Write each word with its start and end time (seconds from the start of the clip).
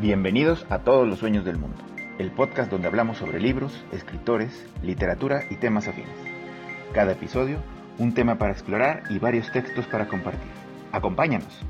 Bienvenidos 0.00 0.64
a 0.70 0.78
Todos 0.78 1.06
los 1.06 1.18
Sueños 1.18 1.44
del 1.44 1.58
Mundo, 1.58 1.76
el 2.18 2.30
podcast 2.30 2.70
donde 2.70 2.88
hablamos 2.88 3.18
sobre 3.18 3.38
libros, 3.38 3.84
escritores, 3.92 4.66
literatura 4.82 5.42
y 5.50 5.56
temas 5.56 5.88
afines. 5.88 6.16
Cada 6.94 7.12
episodio, 7.12 7.58
un 7.98 8.14
tema 8.14 8.38
para 8.38 8.52
explorar 8.52 9.02
y 9.10 9.18
varios 9.18 9.52
textos 9.52 9.84
para 9.84 10.08
compartir. 10.08 10.48
Acompáñanos. 10.90 11.60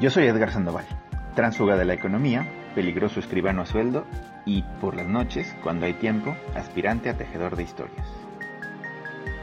Yo 0.00 0.10
soy 0.10 0.24
Edgar 0.24 0.50
Sandoval, 0.50 0.86
tránsfuga 1.36 1.76
de 1.76 1.84
la 1.84 1.94
economía, 1.94 2.48
peligroso 2.74 3.20
escribano 3.20 3.62
a 3.62 3.66
sueldo 3.66 4.04
y, 4.44 4.64
por 4.80 4.96
las 4.96 5.06
noches, 5.06 5.54
cuando 5.62 5.86
hay 5.86 5.92
tiempo, 5.92 6.34
aspirante 6.56 7.10
a 7.10 7.16
tejedor 7.16 7.54
de 7.54 7.62
historias. 7.62 8.08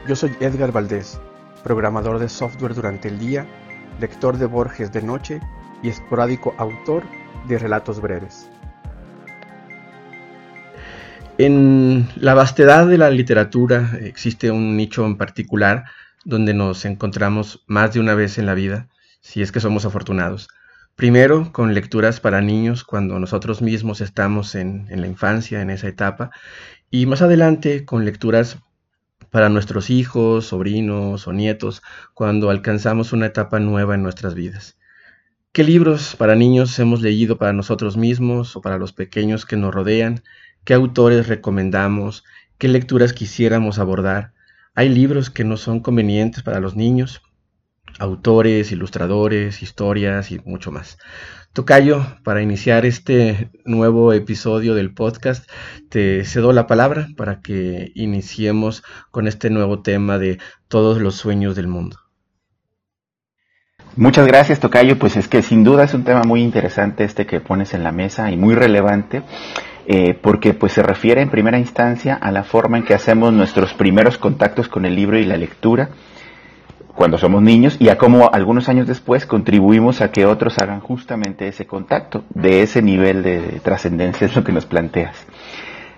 Yo 0.06 0.14
soy 0.14 0.36
Edgar 0.40 0.72
Valdés, 0.72 1.18
programador 1.62 2.18
de 2.18 2.28
software 2.28 2.74
durante 2.74 3.08
el 3.08 3.18
día, 3.18 3.46
lector 3.98 4.36
de 4.36 4.44
Borges 4.44 4.92
de 4.92 5.00
noche 5.00 5.40
y 5.84 5.90
esporádico 5.90 6.54
autor 6.58 7.04
de 7.46 7.58
relatos 7.58 8.00
breves. 8.00 8.50
En 11.36 12.08
la 12.16 12.34
vastedad 12.34 12.86
de 12.86 12.96
la 12.96 13.10
literatura 13.10 13.98
existe 14.00 14.50
un 14.50 14.76
nicho 14.76 15.04
en 15.04 15.16
particular 15.16 15.84
donde 16.24 16.54
nos 16.54 16.84
encontramos 16.84 17.64
más 17.66 17.92
de 17.92 18.00
una 18.00 18.14
vez 18.14 18.38
en 18.38 18.46
la 18.46 18.54
vida, 18.54 18.88
si 19.20 19.42
es 19.42 19.52
que 19.52 19.60
somos 19.60 19.84
afortunados. 19.84 20.48
Primero, 20.94 21.52
con 21.52 21.74
lecturas 21.74 22.20
para 22.20 22.40
niños 22.40 22.84
cuando 22.84 23.18
nosotros 23.18 23.62
mismos 23.62 24.00
estamos 24.00 24.54
en, 24.54 24.86
en 24.90 25.00
la 25.00 25.08
infancia, 25.08 25.60
en 25.60 25.70
esa 25.70 25.88
etapa, 25.88 26.30
y 26.88 27.06
más 27.06 27.20
adelante 27.20 27.84
con 27.84 28.04
lecturas 28.04 28.58
para 29.30 29.48
nuestros 29.48 29.90
hijos, 29.90 30.46
sobrinos 30.46 31.26
o 31.26 31.32
nietos 31.32 31.82
cuando 32.14 32.48
alcanzamos 32.48 33.12
una 33.12 33.26
etapa 33.26 33.58
nueva 33.58 33.96
en 33.96 34.04
nuestras 34.04 34.34
vidas. 34.34 34.76
¿Qué 35.54 35.62
libros 35.62 36.16
para 36.16 36.34
niños 36.34 36.76
hemos 36.80 37.00
leído 37.00 37.38
para 37.38 37.52
nosotros 37.52 37.96
mismos 37.96 38.56
o 38.56 38.60
para 38.60 38.76
los 38.76 38.92
pequeños 38.92 39.46
que 39.46 39.56
nos 39.56 39.72
rodean? 39.72 40.24
¿Qué 40.64 40.74
autores 40.74 41.28
recomendamos? 41.28 42.24
¿Qué 42.58 42.66
lecturas 42.66 43.12
quisiéramos 43.12 43.78
abordar? 43.78 44.32
Hay 44.74 44.88
libros 44.88 45.30
que 45.30 45.44
no 45.44 45.56
son 45.56 45.78
convenientes 45.78 46.42
para 46.42 46.58
los 46.58 46.74
niños, 46.74 47.22
autores, 48.00 48.72
ilustradores, 48.72 49.62
historias 49.62 50.32
y 50.32 50.40
mucho 50.40 50.72
más. 50.72 50.98
Tocayo, 51.52 52.04
para 52.24 52.42
iniciar 52.42 52.84
este 52.84 53.52
nuevo 53.64 54.12
episodio 54.12 54.74
del 54.74 54.92
podcast, 54.92 55.48
te 55.88 56.24
cedo 56.24 56.52
la 56.52 56.66
palabra 56.66 57.06
para 57.16 57.40
que 57.40 57.92
iniciemos 57.94 58.82
con 59.12 59.28
este 59.28 59.50
nuevo 59.50 59.82
tema 59.82 60.18
de 60.18 60.38
todos 60.66 61.00
los 61.00 61.14
sueños 61.14 61.54
del 61.54 61.68
mundo. 61.68 62.03
Muchas 63.96 64.26
gracias, 64.26 64.58
Tocayo. 64.58 64.98
Pues 64.98 65.16
es 65.16 65.28
que 65.28 65.42
sin 65.42 65.62
duda 65.62 65.84
es 65.84 65.94
un 65.94 66.02
tema 66.02 66.22
muy 66.24 66.42
interesante 66.42 67.04
este 67.04 67.26
que 67.26 67.40
pones 67.40 67.74
en 67.74 67.84
la 67.84 67.92
mesa 67.92 68.30
y 68.30 68.36
muy 68.36 68.54
relevante. 68.54 69.22
Eh, 69.86 70.14
porque 70.14 70.54
pues 70.54 70.72
se 70.72 70.82
refiere 70.82 71.20
en 71.20 71.28
primera 71.28 71.58
instancia 71.58 72.14
a 72.14 72.32
la 72.32 72.42
forma 72.42 72.78
en 72.78 72.84
que 72.84 72.94
hacemos 72.94 73.34
nuestros 73.34 73.74
primeros 73.74 74.16
contactos 74.16 74.66
con 74.66 74.86
el 74.86 74.96
libro 74.96 75.18
y 75.18 75.26
la 75.26 75.36
lectura 75.36 75.90
cuando 76.94 77.18
somos 77.18 77.42
niños 77.42 77.76
y 77.78 77.88
a 77.88 77.98
cómo 77.98 78.30
algunos 78.32 78.68
años 78.68 78.86
después 78.86 79.26
contribuimos 79.26 80.00
a 80.00 80.10
que 80.10 80.24
otros 80.26 80.58
hagan 80.58 80.80
justamente 80.80 81.48
ese 81.48 81.66
contacto, 81.66 82.24
de 82.30 82.62
ese 82.62 82.82
nivel 82.82 83.22
de 83.22 83.60
trascendencia 83.62 84.26
es 84.26 84.34
lo 84.34 84.44
que 84.44 84.52
nos 84.52 84.64
planteas. 84.64 85.26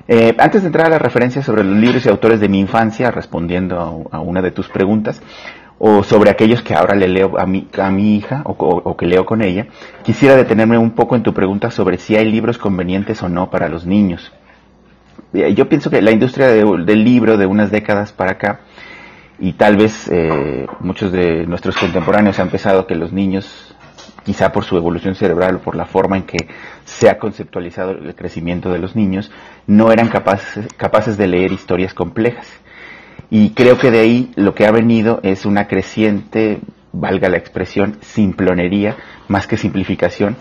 Eh, 0.09 0.35
antes 0.39 0.63
de 0.63 0.69
entrar 0.69 0.87
a 0.87 0.91
las 0.91 1.03
referencias 1.03 1.45
sobre 1.45 1.65
los 1.65 1.77
libros 1.77 2.07
y 2.07 2.09
autores 2.09 2.41
de 2.41 2.49
mi 2.49 2.61
infancia, 2.61 3.11
respondiendo 3.11 4.09
a 4.11 4.21
una 4.21 4.41
de 4.41 4.53
tus 4.53 4.69
preguntas, 4.69 5.21
o 5.79 6.03
sobre 6.03 6.31
aquellos 6.31 6.63
que 6.63 6.75
ahora 6.75 6.95
le 6.95 7.09
leo 7.09 7.39
a 7.39 7.47
mi, 7.47 7.69
a 7.79 7.91
mi 7.91 8.17
hija 8.17 8.43
o, 8.45 8.97
que 8.97 9.07
leo 9.07 9.27
con 9.27 9.43
ella, 9.43 9.67
quisiera 10.03 10.37
detenerme 10.37 10.79
un 10.79 10.93
poco 10.93 11.17
en 11.17 11.23
tu 11.23 11.35
pregunta 11.35 11.71
sobre 11.71 11.99
si 11.99 12.17
hay 12.17 12.31
libros 12.31 12.59
convenientes 12.59 13.23
o 13.23 13.29
no 13.29 13.51
para 13.51 13.69
los 13.69 13.85
niños. 13.85 14.33
Eh, 15.35 15.55
yo 15.55 15.69
pienso 15.69 15.91
que 15.91 16.01
la 16.01 16.13
industria 16.13 16.49
del 16.49 17.05
libro 17.05 17.37
de 17.37 17.47
unas 17.47 17.71
décadas 17.71 18.13
para 18.13 18.33
acá, 18.33 18.61
y 19.39 19.53
tal 19.53 19.77
vez 19.77 20.09
eh, 20.11 20.67
muchos 20.81 21.13
de 21.13 21.47
nuestros 21.47 21.77
contemporáneos 21.77 22.39
han 22.39 22.49
pensado 22.49 22.87
que 22.87 22.95
los 22.95 23.13
niños, 23.13 23.75
quizá 24.25 24.51
por 24.51 24.65
su 24.65 24.79
evolución 24.79 25.15
cerebral 25.15 25.57
o 25.57 25.61
por 25.61 25.77
la 25.77 25.85
forma 25.85 26.17
en 26.17 26.23
que 26.23 26.49
se 26.87 27.11
ha 27.11 27.19
conceptualizado 27.19 27.91
el 27.91 28.15
crecimiento 28.15 28.73
de 28.73 28.79
los 28.79 28.97
niños, 28.97 29.31
no 29.67 29.93
eran 29.93 30.09
capaces, 30.09 30.73
capaces 30.79 31.19
de 31.19 31.27
leer 31.27 31.53
historias 31.53 31.93
complejas 31.93 32.47
y 33.31 33.51
creo 33.51 33.79
que 33.79 33.91
de 33.91 34.01
ahí 34.01 34.31
lo 34.37 34.55
que 34.55 34.67
ha 34.67 34.71
venido 34.71 35.21
es 35.23 35.47
una 35.47 35.67
creciente, 35.67 36.61
valga 36.93 37.29
la 37.29 37.37
expresión, 37.37 37.99
simplonería, 38.01 38.97
más 39.29 39.47
que 39.47 39.57
simplificación, 39.57 40.37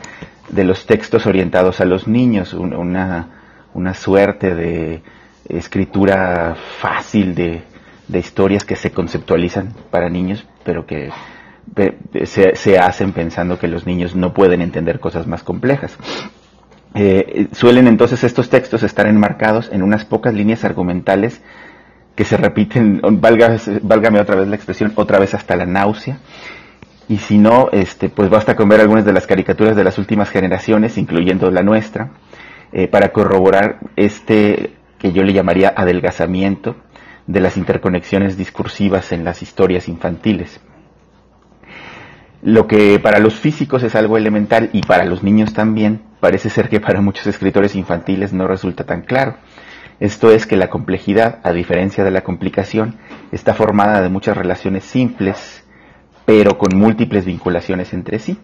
de 0.50 0.64
los 0.64 0.86
textos 0.86 1.26
orientados 1.26 1.82
a 1.82 1.86
los 1.86 2.08
niños, 2.08 2.54
una, 2.54 3.30
una 3.74 3.94
suerte 3.94 4.54
de 4.54 5.02
escritura 5.50 6.56
fácil 6.80 7.34
de, 7.34 7.64
de, 8.08 8.20
historias 8.20 8.64
que 8.64 8.76
se 8.76 8.92
conceptualizan 8.92 9.74
para 9.90 10.10
niños, 10.10 10.46
pero 10.64 10.86
que 10.86 11.10
se, 12.26 12.56
se, 12.56 12.78
hacen 12.78 13.12
pensando 13.12 13.58
que 13.58 13.68
los 13.68 13.88
niños 13.88 14.16
no 14.16 14.34
pueden 14.34 14.62
entender 14.62 15.00
cosas 15.00 15.26
más 15.26 15.44
complejas. 15.44 15.98
Eh, 16.94 17.48
suelen 17.52 17.88
entonces 17.88 18.24
estos 18.24 18.50
textos 18.50 18.82
estar 18.84 19.08
enmarcados 19.08 19.70
en 19.74 19.84
unas 19.84 20.06
pocas 20.06 20.34
líneas 20.34 20.64
argumentales 20.64 21.42
que 22.16 22.26
se 22.26 22.38
repiten, 22.38 23.02
valga, 23.04 23.58
válgame 23.82 24.20
otra 24.20 24.36
vez 24.36 24.48
la 24.48 24.56
expresión, 24.56 24.94
otra 24.96 25.20
vez 25.20 25.34
hasta 25.34 25.56
la 25.56 25.66
náusea. 25.66 26.20
Y 27.08 27.18
si 27.18 27.38
no, 27.38 27.70
este, 27.72 28.10
pues 28.10 28.30
basta 28.30 28.56
con 28.56 28.70
ver 28.70 28.82
algunas 28.82 29.06
de 29.06 29.14
las 29.14 29.28
caricaturas 29.28 29.76
de 29.76 29.84
las 29.84 29.98
últimas 29.98 30.30
generaciones, 30.30 30.98
incluyendo 30.98 31.52
la 31.52 31.62
nuestra, 31.62 32.12
eh, 32.72 32.88
para 32.88 33.10
corroborar 33.10 33.80
este 33.96 34.74
que 34.98 35.12
yo 35.12 35.24
le 35.24 35.34
llamaría 35.34 35.74
adelgazamiento 35.76 36.76
de 37.28 37.40
las 37.40 37.58
interconexiones 37.58 38.38
discursivas 38.38 39.12
en 39.12 39.24
las 39.24 39.42
historias 39.42 39.88
infantiles. 39.88 40.60
Lo 42.42 42.68
que 42.68 43.00
para 43.00 43.20
los 43.20 43.36
físicos 43.36 43.84
es 43.84 43.96
algo 43.96 44.18
elemental 44.18 44.70
y 44.72 44.82
para 44.82 45.06
los 45.06 45.24
niños 45.24 45.54
también, 45.54 46.02
parece 46.20 46.50
ser 46.50 46.70
que 46.70 46.80
para 46.80 47.02
muchos 47.02 47.28
escritores 47.28 47.76
infantiles 47.76 48.34
no 48.34 48.48
resulta 48.48 48.84
tan 48.84 49.02
claro. 49.02 49.36
Esto 50.00 50.32
es 50.32 50.46
que 50.46 50.58
la 50.58 50.70
complejidad, 50.70 51.40
a 51.44 51.54
diferencia 51.54 52.04
de 52.04 52.12
la 52.12 52.22
complicación, 52.22 52.98
está 53.32 53.54
formada 53.54 54.02
de 54.02 54.10
muchas 54.10 54.36
relaciones 54.36 54.84
simples, 54.84 55.64
pero 56.26 56.58
con 56.58 56.78
múltiples 56.78 57.26
vinculaciones 57.26 57.94
entre 57.94 58.20
sí. 58.20 58.38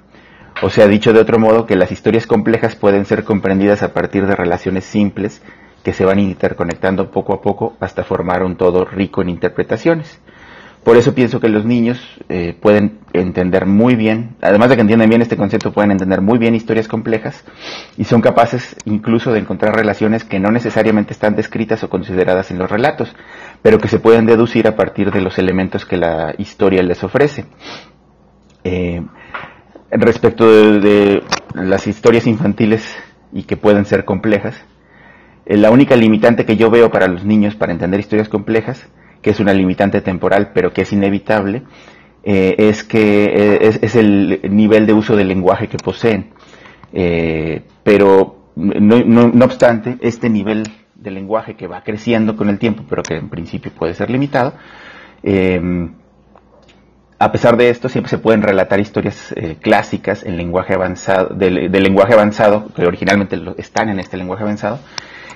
O 0.62 0.70
sea, 0.70 0.88
dicho 0.88 1.12
de 1.12 1.20
otro 1.20 1.40
modo, 1.40 1.66
que 1.66 1.76
las 1.76 1.92
historias 1.92 2.28
complejas 2.28 2.76
pueden 2.76 3.06
ser 3.06 3.24
comprendidas 3.24 3.84
a 3.84 3.94
partir 3.94 4.28
de 4.28 4.36
relaciones 4.36 4.86
simples 4.86 5.42
que 5.84 5.94
se 5.94 6.06
van 6.06 6.20
interconectando 6.20 7.12
poco 7.12 7.34
a 7.34 7.42
poco 7.42 7.76
hasta 7.80 8.04
formar 8.04 8.44
un 8.44 8.56
todo 8.56 8.86
rico 8.86 9.22
en 9.22 9.30
interpretaciones. 9.30 10.22
Por 10.84 10.98
eso 10.98 11.14
pienso 11.14 11.40
que 11.40 11.48
los 11.48 11.64
niños 11.64 12.02
eh, 12.28 12.58
pueden 12.60 13.00
entender 13.14 13.68
muy 13.68 13.96
bien, 13.96 14.36
además 14.42 14.70
de 14.70 14.76
que 14.76 14.82
entienden 14.82 15.10
bien 15.10 15.22
este 15.22 15.38
concepto, 15.38 15.72
pueden 15.72 15.92
entender 15.92 16.22
muy 16.22 16.40
bien 16.40 16.56
historias 16.56 16.88
complejas 16.88 17.44
y 17.98 18.06
son 18.06 18.22
capaces 18.22 18.76
incluso 18.86 19.32
de 19.32 19.40
encontrar 19.40 19.76
relaciones 19.76 20.24
que 20.24 20.40
no 20.40 20.50
necesariamente 20.50 21.14
están 21.14 21.36
descritas 21.36 21.84
o 21.84 21.90
consideradas 21.90 22.50
en 22.50 22.58
los 22.58 22.72
relatos, 22.72 23.16
pero 23.62 23.78
que 23.78 23.90
se 23.90 24.00
pueden 24.00 24.26
deducir 24.26 24.68
a 24.68 24.76
partir 24.76 25.12
de 25.12 25.22
los 25.22 25.38
elementos 25.38 25.86
que 25.86 25.98
la 25.98 26.34
historia 26.40 26.82
les 26.82 27.04
ofrece. 27.04 27.46
Eh, 28.64 29.04
respecto 29.92 30.80
de, 30.80 31.22
las 31.54 31.86
historias 31.86 32.26
infantiles 32.26 32.84
y 33.32 33.44
que 33.44 33.56
pueden 33.56 33.86
ser 33.86 34.04
complejas, 34.04 34.56
eh, 35.46 35.58
la 35.58 35.70
única 35.70 35.96
limitante 35.96 36.46
que 36.46 36.58
yo 36.58 36.72
veo 36.72 36.90
para 36.90 37.08
los 37.08 37.24
niños 37.24 37.56
para 37.56 37.72
entender 37.72 38.00
historias 38.00 38.30
complejas 38.30 38.88
que 39.22 39.30
es 39.30 39.40
una 39.40 39.54
limitante 39.54 40.02
temporal, 40.02 40.52
pero 40.54 40.74
que 40.74 40.82
es 40.82 40.92
inevitable, 40.94 41.64
eh, 42.24 42.56
es 42.58 42.84
que 42.84 43.26
eh, 43.26 43.80
es, 43.82 43.96
el 43.96 44.42
nivel 44.50 44.86
de 44.86 44.94
uso 44.94 45.16
del 45.16 45.28
lenguaje 45.28 45.68
que 45.68 45.78
poseen. 45.78 46.32
Eh, 46.94 47.64
pero 47.84 48.52
no, 48.56 49.46
obstante, 49.46 49.98
este 50.02 50.30
nivel 50.30 50.64
de 50.96 51.12
lenguaje 51.12 51.56
que 51.56 51.68
va 51.68 51.84
creciendo 51.84 52.36
con 52.36 52.50
el 52.50 52.60
tiempo, 52.60 52.84
pero 52.88 53.02
que 53.02 53.16
en 53.16 53.30
principio 53.30 53.72
puede 53.72 53.94
ser 53.96 54.10
limitado, 54.10 54.54
a 57.18 57.32
pesar 57.32 57.56
de 57.56 57.70
esto, 57.70 57.88
siempre 57.88 58.10
se 58.10 58.18
pueden 58.18 58.42
relatar 58.42 58.80
historias 58.80 59.34
clásicas 59.62 60.24
en 60.24 60.38
lenguaje 60.38 60.74
avanzado, 60.74 61.36
del, 61.36 61.72
lenguaje 61.72 62.14
avanzado, 62.14 62.68
que 62.76 62.86
originalmente 62.86 63.40
están 63.58 63.90
en 63.90 64.00
este 64.00 64.18
lenguaje 64.18 64.44
avanzado, 64.44 64.80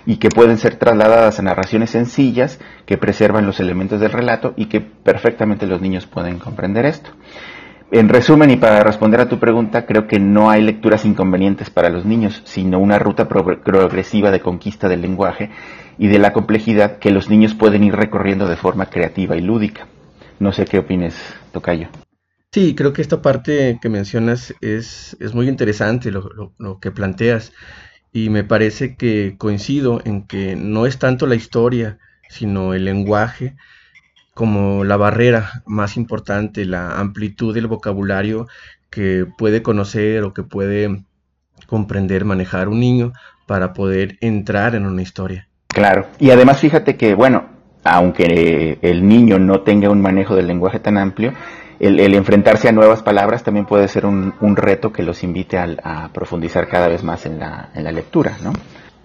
y 0.05 0.17
que 0.17 0.29
pueden 0.29 0.57
ser 0.57 0.75
trasladadas 0.77 1.39
a 1.39 1.43
narraciones 1.43 1.91
sencillas 1.91 2.59
que 2.85 2.97
preservan 2.97 3.45
los 3.45 3.59
elementos 3.59 3.99
del 3.99 4.11
relato 4.11 4.53
y 4.55 4.65
que 4.65 4.81
perfectamente 4.81 5.67
los 5.67 5.81
niños 5.81 6.05
pueden 6.05 6.39
comprender 6.39 6.85
esto. 6.85 7.11
En 7.91 8.09
resumen, 8.09 8.49
y 8.49 8.57
para 8.57 8.81
responder 8.81 9.21
a 9.21 9.29
tu 9.29 9.39
pregunta, 9.39 9.85
creo 9.85 10.07
que 10.07 10.19
no 10.19 10.49
hay 10.49 10.61
lecturas 10.61 11.05
inconvenientes 11.05 11.69
para 11.69 11.89
los 11.89 12.03
niños, 12.03 12.41
sino 12.45 12.79
una 12.79 12.97
ruta 12.97 13.27
progresiva 13.27 14.31
de 14.31 14.39
conquista 14.39 14.89
del 14.89 15.01
lenguaje 15.01 15.51
y 15.97 16.07
de 16.07 16.19
la 16.19 16.33
complejidad 16.33 16.97
que 16.97 17.11
los 17.11 17.29
niños 17.29 17.53
pueden 17.53 17.83
ir 17.83 17.95
recorriendo 17.95 18.47
de 18.47 18.55
forma 18.55 18.87
creativa 18.87 19.37
y 19.37 19.41
lúdica. 19.41 19.87
No 20.39 20.51
sé 20.51 20.65
qué 20.65 20.79
opines, 20.79 21.15
Tocayo. 21.51 21.87
Sí, 22.51 22.73
creo 22.73 22.93
que 22.93 23.01
esta 23.01 23.21
parte 23.21 23.79
que 23.81 23.89
mencionas 23.89 24.53
es, 24.61 25.15
es 25.19 25.33
muy 25.33 25.47
interesante 25.49 26.09
lo, 26.09 26.53
lo, 26.57 26.79
que 26.79 26.89
planteas 26.89 27.51
y 28.15 28.29
me 28.29 28.45
parece 28.45 28.95
que 28.95 29.35
coincido 29.37 30.01
en 30.05 30.21
que 30.25 30.55
no 30.55 30.85
es 30.85 30.99
tanto 30.99 31.27
la 31.27 31.35
historia, 31.35 31.97
sino 32.29 32.73
el 32.73 32.85
lenguaje 32.85 33.57
como 34.33 34.85
la 34.85 34.95
barrera 34.95 35.63
más 35.65 35.97
importante, 35.97 36.63
la 36.63 36.97
amplitud 36.97 37.53
del 37.53 37.67
vocabulario 37.67 38.47
que 38.89 39.27
puede 39.37 39.61
conocer 39.61 40.23
o 40.23 40.33
que 40.33 40.43
puede 40.43 41.03
comprender, 41.67 42.23
manejar 42.23 42.69
un 42.69 42.79
niño 42.79 43.11
para 43.47 43.73
poder 43.73 44.17
entrar 44.21 44.75
en 44.75 44.85
una 44.85 45.01
historia. 45.01 45.49
Claro, 45.67 46.07
y 46.17 46.31
además 46.31 46.61
fíjate 46.61 46.95
que, 46.95 47.15
bueno, 47.15 47.49
aunque 47.83 48.79
el 48.81 49.05
niño 49.05 49.39
no 49.39 49.59
tenga 49.59 49.89
un 49.89 49.99
manejo 49.99 50.37
del 50.37 50.47
lenguaje 50.47 50.79
tan 50.79 50.97
amplio, 50.97 51.33
el, 51.79 52.13
enfrentarse 52.13 52.69
a 52.69 52.71
nuevas 52.71 53.01
palabras 53.01 53.43
también 53.43 53.65
puede 53.65 53.87
ser 53.87 54.05
un, 54.05 54.33
reto 54.55 54.91
que 54.91 55.03
los 55.03 55.23
invite 55.23 55.57
a, 55.57 56.09
profundizar 56.13 56.67
cada 56.67 56.87
vez 56.87 57.03
más 57.03 57.25
en 57.25 57.39
la, 57.39 57.69
en 57.73 57.83
la 57.83 57.91
lectura, 57.91 58.37
¿no? 58.43 58.53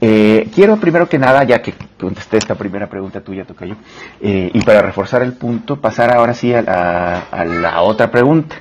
Eh, 0.03 0.49
quiero 0.55 0.79
primero 0.79 1.09
que 1.09 1.19
nada, 1.19 1.45
ya 1.45 1.61
que 1.61 1.75
contesté 2.01 2.39
esta 2.39 2.55
primera 2.55 2.89
pregunta 2.89 3.21
tuya, 3.21 3.45
Tocayo, 3.45 3.77
eh, 4.21 4.51
y 4.53 4.61
para 4.63 4.81
reforzar 4.81 5.23
el 5.23 5.35
punto, 5.35 5.77
pasar 5.77 6.17
ahora 6.17 6.33
sí 6.33 6.55
a 6.55 6.63
la, 6.63 7.83
otra 7.83 8.11
pregunta, 8.11 8.57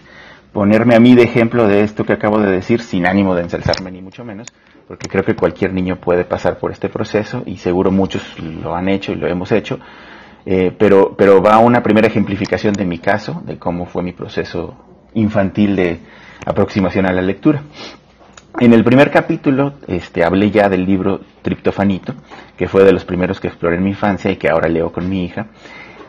ponerme 0.51 0.95
a 0.95 0.99
mí 0.99 1.15
de 1.15 1.23
ejemplo 1.23 1.65
de 1.65 1.81
esto 1.81 2.03
que 2.03 2.11
acabo 2.11 2.39
de 2.39 2.51
decir, 2.51 2.81
sin 2.81 3.05
ánimo 3.05 3.35
de 3.35 3.43
ensalzarme 3.43 3.89
ni 3.89 4.01
mucho 4.01 4.25
menos, 4.25 4.47
porque 4.85 5.07
creo 5.07 5.23
que 5.23 5.35
cualquier 5.35 5.73
niño 5.73 5.95
puede 5.95 6.25
pasar 6.25 6.57
por 6.57 6.71
este 6.71 6.89
proceso 6.89 7.43
y 7.45 7.55
seguro 7.55 7.89
muchos 7.89 8.37
lo 8.39 8.75
han 8.75 8.89
hecho 8.89 9.13
y 9.13 9.15
lo 9.15 9.27
hemos 9.27 9.53
hecho, 9.53 9.79
eh, 10.45 10.71
pero, 10.77 11.15
pero 11.17 11.41
va 11.41 11.57
una 11.59 11.83
primera 11.83 12.07
ejemplificación 12.07 12.73
de 12.73 12.85
mi 12.85 12.99
caso, 12.99 13.41
de 13.45 13.57
cómo 13.57 13.85
fue 13.85 14.03
mi 14.03 14.13
proceso 14.13 14.75
infantil 15.13 15.75
de 15.75 15.99
aproximación 16.45 17.05
a 17.05 17.11
la 17.11 17.21
lectura. 17.21 17.61
En 18.59 18.73
el 18.73 18.83
primer 18.83 19.11
capítulo 19.11 19.73
este, 19.87 20.23
hablé 20.23 20.51
ya 20.51 20.67
del 20.69 20.85
libro 20.85 21.21
Triptofanito, 21.41 22.13
que 22.57 22.67
fue 22.67 22.83
de 22.83 22.91
los 22.91 23.05
primeros 23.05 23.39
que 23.39 23.47
exploré 23.47 23.77
en 23.77 23.83
mi 23.83 23.91
infancia 23.91 24.31
y 24.31 24.37
que 24.37 24.49
ahora 24.49 24.67
leo 24.67 24.91
con 24.91 25.07
mi 25.07 25.23
hija. 25.23 25.47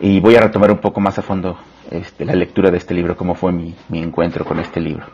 Y 0.00 0.20
voy 0.20 0.34
a 0.36 0.40
retomar 0.40 0.70
un 0.70 0.78
poco 0.78 1.00
más 1.00 1.18
a 1.18 1.22
fondo 1.22 1.58
este, 1.90 2.24
la 2.24 2.34
lectura 2.34 2.70
de 2.70 2.78
este 2.78 2.94
libro, 2.94 3.16
cómo 3.16 3.34
fue 3.34 3.52
mi, 3.52 3.74
mi 3.88 4.02
encuentro 4.02 4.44
con 4.44 4.58
este 4.58 4.80
libro. 4.80 5.06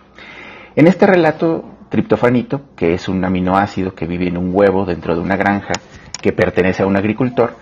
En 0.74 0.86
este 0.86 1.06
relato, 1.06 1.64
Triptofanito, 1.88 2.60
que 2.76 2.94
es 2.94 3.08
un 3.08 3.24
aminoácido 3.24 3.94
que 3.94 4.06
vive 4.06 4.28
en 4.28 4.36
un 4.36 4.50
huevo 4.52 4.84
dentro 4.84 5.14
de 5.14 5.20
una 5.20 5.36
granja 5.36 5.72
que 6.20 6.32
pertenece 6.32 6.82
a 6.82 6.86
un 6.86 6.96
agricultor, 6.96 7.56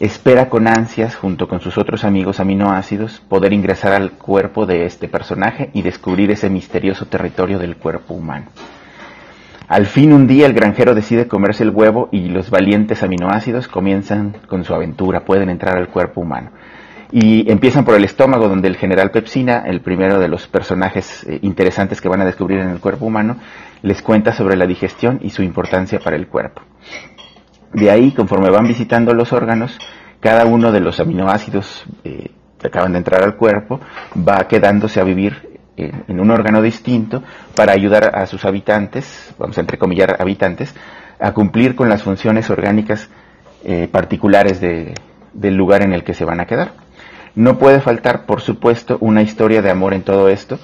espera 0.00 0.48
con 0.48 0.68
ansias, 0.68 1.16
junto 1.16 1.48
con 1.48 1.60
sus 1.60 1.76
otros 1.76 2.04
amigos 2.04 2.40
aminoácidos, 2.40 3.20
poder 3.28 3.52
ingresar 3.52 3.92
al 3.92 4.12
cuerpo 4.12 4.64
de 4.64 4.86
este 4.86 5.08
personaje 5.08 5.70
y 5.72 5.82
descubrir 5.82 6.30
ese 6.30 6.48
misterioso 6.50 7.06
territorio 7.06 7.58
del 7.58 7.76
cuerpo 7.76 8.14
humano. 8.14 8.46
Al 9.66 9.86
fin 9.86 10.12
un 10.12 10.26
día 10.26 10.46
el 10.46 10.54
granjero 10.54 10.94
decide 10.94 11.28
comerse 11.28 11.62
el 11.62 11.70
huevo 11.70 12.08
y 12.10 12.28
los 12.28 12.48
valientes 12.48 13.02
aminoácidos 13.02 13.68
comienzan 13.68 14.36
con 14.46 14.64
su 14.64 14.72
aventura, 14.72 15.24
pueden 15.24 15.50
entrar 15.50 15.76
al 15.76 15.88
cuerpo 15.88 16.22
humano. 16.22 16.52
Y 17.10 17.50
empiezan 17.50 17.84
por 17.84 17.94
el 17.94 18.04
estómago, 18.04 18.48
donde 18.48 18.68
el 18.68 18.76
general 18.76 19.10
Pepsina, 19.10 19.64
el 19.66 19.80
primero 19.80 20.18
de 20.18 20.28
los 20.28 20.46
personajes 20.46 21.24
eh, 21.24 21.38
interesantes 21.42 22.00
que 22.00 22.08
van 22.08 22.20
a 22.20 22.24
descubrir 22.26 22.60
en 22.60 22.68
el 22.68 22.80
cuerpo 22.80 23.06
humano, 23.06 23.36
les 23.82 24.02
cuenta 24.02 24.32
sobre 24.32 24.56
la 24.56 24.66
digestión 24.66 25.18
y 25.22 25.30
su 25.30 25.42
importancia 25.42 26.00
para 26.00 26.16
el 26.16 26.28
cuerpo. 26.28 26.62
De 27.72 27.90
ahí, 27.90 28.12
conforme 28.12 28.50
van 28.50 28.66
visitando 28.66 29.14
los 29.14 29.32
órganos, 29.32 29.78
cada 30.20 30.46
uno 30.46 30.72
de 30.72 30.80
los 30.80 31.00
aminoácidos 31.00 31.84
eh, 32.04 32.30
que 32.58 32.66
acaban 32.66 32.92
de 32.92 32.98
entrar 32.98 33.22
al 33.22 33.36
cuerpo 33.36 33.80
va 34.16 34.48
quedándose 34.48 35.00
a 35.00 35.04
vivir 35.04 35.58
en, 35.76 36.18
un 36.18 36.30
órgano 36.30 36.60
distinto 36.60 37.22
para 37.54 37.72
ayudar 37.72 38.16
a 38.16 38.26
sus 38.26 38.44
habitantes, 38.44 39.34
vamos 39.38 39.56
a 39.58 39.60
entrecomillar 39.60 40.16
habitantes, 40.20 40.74
a 41.20 41.32
cumplir 41.32 41.76
con 41.76 41.88
las 41.88 42.02
funciones 42.02 42.50
orgánicas 42.50 43.08
eh, 43.64 43.88
particulares 43.90 44.60
del 44.60 45.54
lugar 45.54 45.82
en 45.82 45.92
el 45.92 46.04
que 46.04 46.14
se 46.14 46.24
van 46.24 46.40
a 46.40 46.46
quedar. 46.46 46.72
No 47.34 47.58
puede 47.58 47.80
faltar, 47.80 48.26
por 48.26 48.40
supuesto, 48.40 48.98
una 49.00 49.22
historia 49.22 49.62
de 49.62 49.70
amor 49.70 49.94
en 49.94 50.02
todo 50.02 50.28
esto, 50.28 50.58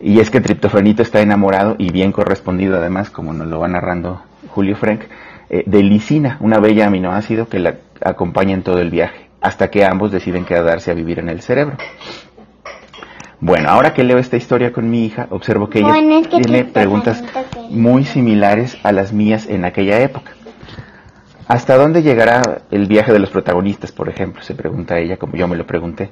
y 0.00 0.18
es 0.18 0.30
que 0.30 0.40
triptofenito 0.40 1.02
está 1.02 1.20
enamorado 1.20 1.76
y 1.78 1.92
bien 1.92 2.10
correspondido 2.10 2.76
además, 2.76 3.10
como 3.10 3.32
nos 3.32 3.46
lo 3.46 3.60
va 3.60 3.68
narrando 3.68 4.22
Julio 4.48 4.76
Frank, 4.76 5.02
eh, 5.50 5.64
de 5.66 5.82
lisina, 5.82 6.38
una 6.40 6.58
bella 6.58 6.86
aminoácido 6.86 7.48
que 7.48 7.58
la 7.58 7.76
acompaña 8.00 8.54
en 8.54 8.62
todo 8.62 8.78
el 8.78 8.90
viaje, 8.90 9.28
hasta 9.40 9.70
que 9.70 9.84
ambos 9.84 10.12
deciden 10.12 10.44
quedarse 10.44 10.90
a 10.90 10.94
vivir 10.94 11.18
en 11.18 11.28
el 11.28 11.42
cerebro. 11.42 11.76
Bueno, 13.40 13.68
ahora 13.68 13.92
que 13.92 14.04
leo 14.04 14.18
esta 14.18 14.36
historia 14.36 14.72
con 14.72 14.88
mi 14.88 15.04
hija, 15.04 15.26
observo 15.30 15.68
que 15.68 15.80
ella 15.80 15.92
tiene 16.30 16.64
preguntas 16.64 17.22
muy 17.68 18.04
similares 18.04 18.78
a 18.82 18.92
las 18.92 19.12
mías 19.12 19.46
en 19.46 19.64
aquella 19.64 20.00
época. 20.00 20.32
¿Hasta 21.46 21.76
dónde 21.76 22.02
llegará 22.02 22.62
el 22.70 22.86
viaje 22.86 23.12
de 23.12 23.18
los 23.18 23.28
protagonistas, 23.28 23.92
por 23.92 24.08
ejemplo? 24.08 24.42
Se 24.42 24.54
pregunta 24.54 24.98
ella, 24.98 25.18
como 25.18 25.36
yo 25.36 25.46
me 25.46 25.56
lo 25.56 25.66
pregunté. 25.66 26.10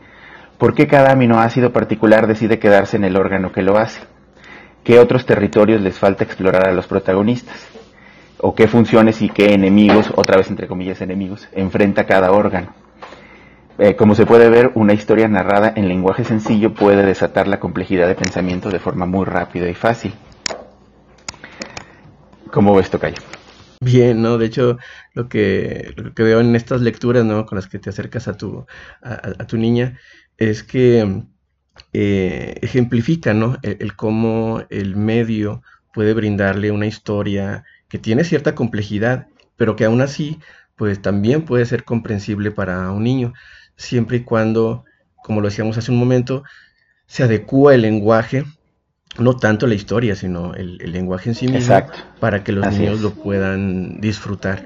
¿Por 0.59 0.75
qué 0.75 0.87
cada 0.87 1.13
aminoácido 1.13 1.73
particular 1.73 2.27
decide 2.27 2.59
quedarse 2.59 2.99
en 2.99 3.05
el 3.05 3.17
órgano 3.17 3.51
que 3.51 3.63
lo 3.63 3.79
hace? 3.79 4.03
¿Qué 4.85 4.99
otros 4.99 5.25
territorios 5.25 5.81
les 5.81 5.99
falta 5.99 6.25
explorar 6.25 6.69
a 6.69 6.73
los 6.73 6.87
protagonistas? 6.87 7.67
O 8.43 8.55
qué 8.55 8.67
funciones 8.67 9.23
y 9.23 9.29
qué 9.29 9.55
enemigos, 9.55 10.13
otra 10.17 10.37
vez 10.37 10.51
entre 10.51 10.67
comillas 10.67 11.01
enemigos, 11.01 11.49
enfrenta 11.53 12.05
cada 12.05 12.33
órgano. 12.33 12.75
Eh, 13.79 13.97
como 13.97 14.15
se 14.15 14.27
puede 14.27 14.51
ver, 14.51 14.73
una 14.75 14.93
historia 14.93 15.29
narrada 15.29 15.73
en 15.75 15.89
lenguaje 15.89 16.25
sencillo 16.25 16.75
puede 16.75 17.07
desatar 17.07 17.49
la 17.49 17.61
complejidad 17.61 18.09
de 18.09 18.17
pensamiento 18.17 18.69
de 18.69 18.81
forma 18.81 19.07
muy 19.07 19.25
rápida 19.25 19.69
y 19.69 19.75
fácil. 19.75 20.13
¿Cómo 22.51 22.75
ves, 22.75 22.91
Tocayo? 22.91 23.17
Bien, 23.81 24.21
¿no? 24.21 24.39
De 24.39 24.47
hecho, 24.47 24.77
lo 25.15 25.29
que, 25.29 25.95
lo 25.97 26.13
que 26.13 26.23
veo 26.23 26.41
en 26.41 26.55
estas 26.55 26.83
lecturas, 26.83 27.25
¿no? 27.25 27.47
Con 27.47 27.57
las 27.57 27.69
que 27.69 27.79
te 27.79 27.91
acercas 27.91 28.29
a 28.29 28.37
tu, 28.37 28.67
a, 29.03 29.47
tu 29.47 29.57
niña, 29.57 29.99
es 30.37 30.63
que 30.65 31.23
eh, 31.93 32.55
ejemplifica, 32.61 33.35
¿no? 33.35 33.57
el, 33.63 33.97
cómo 33.97 34.63
el 34.69 34.97
medio 34.97 35.63
puede 35.95 36.13
brindarle 36.13 36.71
una 36.71 36.87
historia 36.87 37.65
que 37.93 37.99
tiene 37.99 38.25
cierta 38.25 38.55
complejidad, 38.55 39.27
pero 39.55 39.77
que 39.77 39.85
aún 39.85 40.01
así, 40.01 40.41
pues 40.77 41.03
también 41.03 41.43
puede 41.43 41.67
ser 41.67 41.85
comprensible 41.85 42.51
para 42.51 42.91
un 42.91 43.05
niño, 43.05 43.35
siempre 43.77 44.17
y 44.17 44.21
cuando, 44.21 44.87
como 45.23 45.43
lo 45.43 45.49
decíamos 45.49 45.77
hace 45.77 45.93
un 45.93 45.99
momento, 45.99 46.43
se 47.05 47.23
adecúa 47.23 47.75
el 47.75 47.83
lenguaje, 47.83 48.45
no 49.19 49.37
tanto 49.37 49.67
la 49.67 49.75
historia, 49.75 50.17
sino 50.17 50.55
el, 50.55 50.79
lenguaje 50.79 51.29
en 51.29 51.35
sí 51.35 51.49
mismo, 51.49 51.83
para 52.19 52.43
que 52.43 52.53
los 52.53 52.67
niños 52.73 53.03
lo 53.03 53.11
puedan 53.11 54.01
disfrutar. 54.01 54.65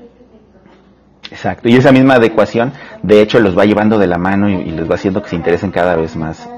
Exacto, 1.28 1.68
y 1.68 1.74
esa 1.74 1.90
misma 1.90 2.14
adecuación, 2.14 2.74
de 3.02 3.22
hecho, 3.22 3.40
los 3.40 3.58
va 3.58 3.64
llevando 3.64 3.98
de 3.98 4.06
la 4.06 4.18
mano 4.18 4.48
y, 4.48 4.70
les 4.70 4.88
va 4.88 4.94
haciendo 4.94 5.20
que 5.20 5.30
se 5.30 5.34
interesen 5.34 5.72
cada 5.72 5.96
vez 5.96 6.14
más. 6.14 6.48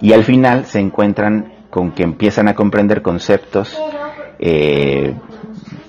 Y 0.00 0.12
al 0.12 0.24
final 0.24 0.64
se 0.66 0.80
encuentran 0.80 1.52
con 1.70 1.92
que 1.92 2.02
empiezan 2.02 2.48
a 2.48 2.56
comprender 2.56 3.00
conceptos 3.00 3.80
eh, 4.40 5.14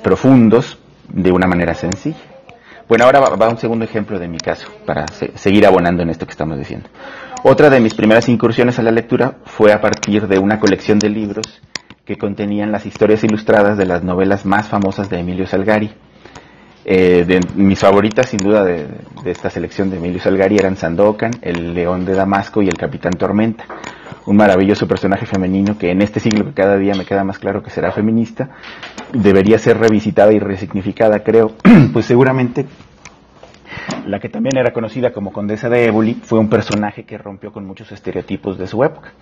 profundos 0.01 0.77
de 1.09 1.31
una 1.31 1.47
manera 1.47 1.73
sencilla. 1.73 2.17
Bueno, 2.87 3.05
ahora 3.05 3.19
va, 3.21 3.47
un 3.47 3.57
segundo 3.57 3.85
ejemplo 3.85 4.19
de 4.19 4.27
mi 4.27 4.37
caso, 4.37 4.67
para 4.85 5.05
seguir 5.35 5.65
abonando 5.65 6.03
en 6.03 6.09
esto 6.09 6.25
que 6.25 6.31
estamos 6.31 6.57
diciendo. 6.57 6.89
Otra 7.43 7.69
de 7.69 7.79
mis 7.79 7.93
primeras 7.93 8.27
incursiones 8.27 8.79
a 8.79 8.83
la 8.83 8.91
lectura 8.91 9.37
fue 9.45 9.71
a 9.71 9.79
partir 9.79 10.27
de 10.27 10.39
una 10.39 10.59
colección 10.59 10.99
de 10.99 11.09
libros 11.09 11.61
que 12.03 12.17
contenían 12.17 12.71
las 12.71 12.85
historias 12.85 13.23
ilustradas 13.23 13.77
de 13.77 13.85
las 13.85 14.03
novelas 14.03 14.45
más 14.45 14.67
famosas 14.67 15.09
de 15.09 15.19
Emilio 15.19 15.47
Salgari. 15.47 15.91
Eh, 16.83 17.23
de 17.25 17.39
mis 17.55 17.79
favoritas, 17.79 18.27
sin 18.27 18.39
duda, 18.39 18.65
de, 18.65 18.87
de, 19.23 19.31
esta 19.31 19.49
selección 19.49 19.89
de 19.91 19.97
Emilio 19.97 20.19
Salgari 20.19 20.57
eran 20.57 20.75
Sandokan, 20.75 21.31
El 21.41 21.73
León 21.73 22.05
de 22.05 22.13
Damasco 22.15 22.61
y 22.61 22.67
El 22.67 22.75
Capitán 22.75 23.13
Tormenta 23.13 23.65
un 24.25 24.35
maravilloso 24.35 24.87
personaje 24.87 25.25
femenino 25.25 25.77
que 25.77 25.91
en 25.91 26.01
este 26.01 26.19
siglo 26.19 26.45
que 26.45 26.53
cada 26.53 26.77
día 26.77 26.93
me 26.95 27.05
queda 27.05 27.23
más 27.23 27.39
claro 27.39 27.63
que 27.63 27.69
será 27.69 27.91
feminista, 27.91 28.49
debería 29.13 29.57
ser 29.57 29.77
revisitada 29.77 30.31
y 30.33 30.39
resignificada, 30.39 31.19
creo, 31.19 31.53
pues 31.93 32.05
seguramente 32.05 32.65
la 34.05 34.19
que 34.19 34.29
también 34.29 34.57
era 34.57 34.73
conocida 34.73 35.11
como 35.11 35.31
Condesa 35.31 35.69
de 35.69 35.85
Éboli 35.85 36.15
fue 36.15 36.39
un 36.39 36.49
personaje 36.49 37.03
que 37.03 37.17
rompió 37.17 37.51
con 37.51 37.65
muchos 37.65 37.91
estereotipos 37.91 38.57
de 38.57 38.67
su 38.67 38.83
época. 38.83 39.13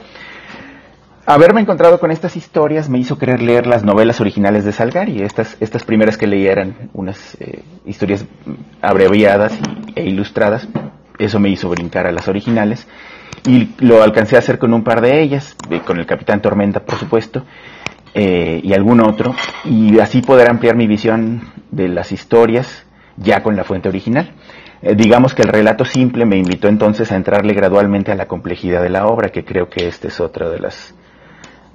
Haberme 1.25 1.61
encontrado 1.61 1.99
con 1.99 2.09
estas 2.09 2.35
historias 2.35 2.89
me 2.89 2.97
hizo 2.97 3.19
querer 3.19 3.41
leer 3.41 3.67
las 3.67 3.83
novelas 3.83 4.19
originales 4.19 4.65
de 4.65 4.71
Salgari. 4.71 5.21
Estas, 5.21 5.57
estas 5.59 5.83
primeras 5.83 6.17
que 6.17 6.25
leí 6.25 6.47
eran 6.47 6.89
unas 6.93 7.37
eh, 7.39 7.61
historias 7.85 8.25
abreviadas 8.81 9.55
e 9.95 10.05
ilustradas. 10.05 10.67
Eso 11.19 11.39
me 11.39 11.49
hizo 11.49 11.69
brincar 11.69 12.07
a 12.07 12.11
las 12.11 12.27
originales 12.27 12.87
y 13.47 13.69
lo 13.79 14.03
alcancé 14.03 14.35
a 14.35 14.39
hacer 14.39 14.59
con 14.59 14.73
un 14.73 14.83
par 14.83 15.01
de 15.01 15.21
ellas, 15.21 15.55
con 15.85 15.99
el 15.99 16.05
Capitán 16.05 16.41
Tormenta, 16.41 16.81
por 16.81 16.97
supuesto, 16.97 17.43
eh, 18.13 18.59
y 18.63 18.73
algún 18.73 19.01
otro, 19.01 19.35
y 19.65 19.99
así 19.99 20.21
poder 20.21 20.49
ampliar 20.49 20.75
mi 20.75 20.87
visión 20.87 21.41
de 21.71 21.87
las 21.87 22.11
historias 22.11 22.85
ya 23.17 23.43
con 23.43 23.55
la 23.55 23.63
fuente 23.63 23.89
original. 23.89 24.31
Eh, 24.81 24.95
digamos 24.95 25.35
que 25.35 25.41
el 25.41 25.49
relato 25.49 25.85
simple 25.85 26.25
me 26.25 26.37
invitó 26.37 26.67
entonces 26.67 27.11
a 27.11 27.15
entrarle 27.15 27.53
gradualmente 27.53 28.11
a 28.11 28.15
la 28.15 28.27
complejidad 28.27 28.81
de 28.81 28.89
la 28.89 29.05
obra, 29.05 29.29
que 29.29 29.43
creo 29.43 29.69
que 29.69 29.87
esta 29.87 30.07
es 30.07 30.19
otra 30.19 30.49
de 30.49 30.59
las 30.59 30.95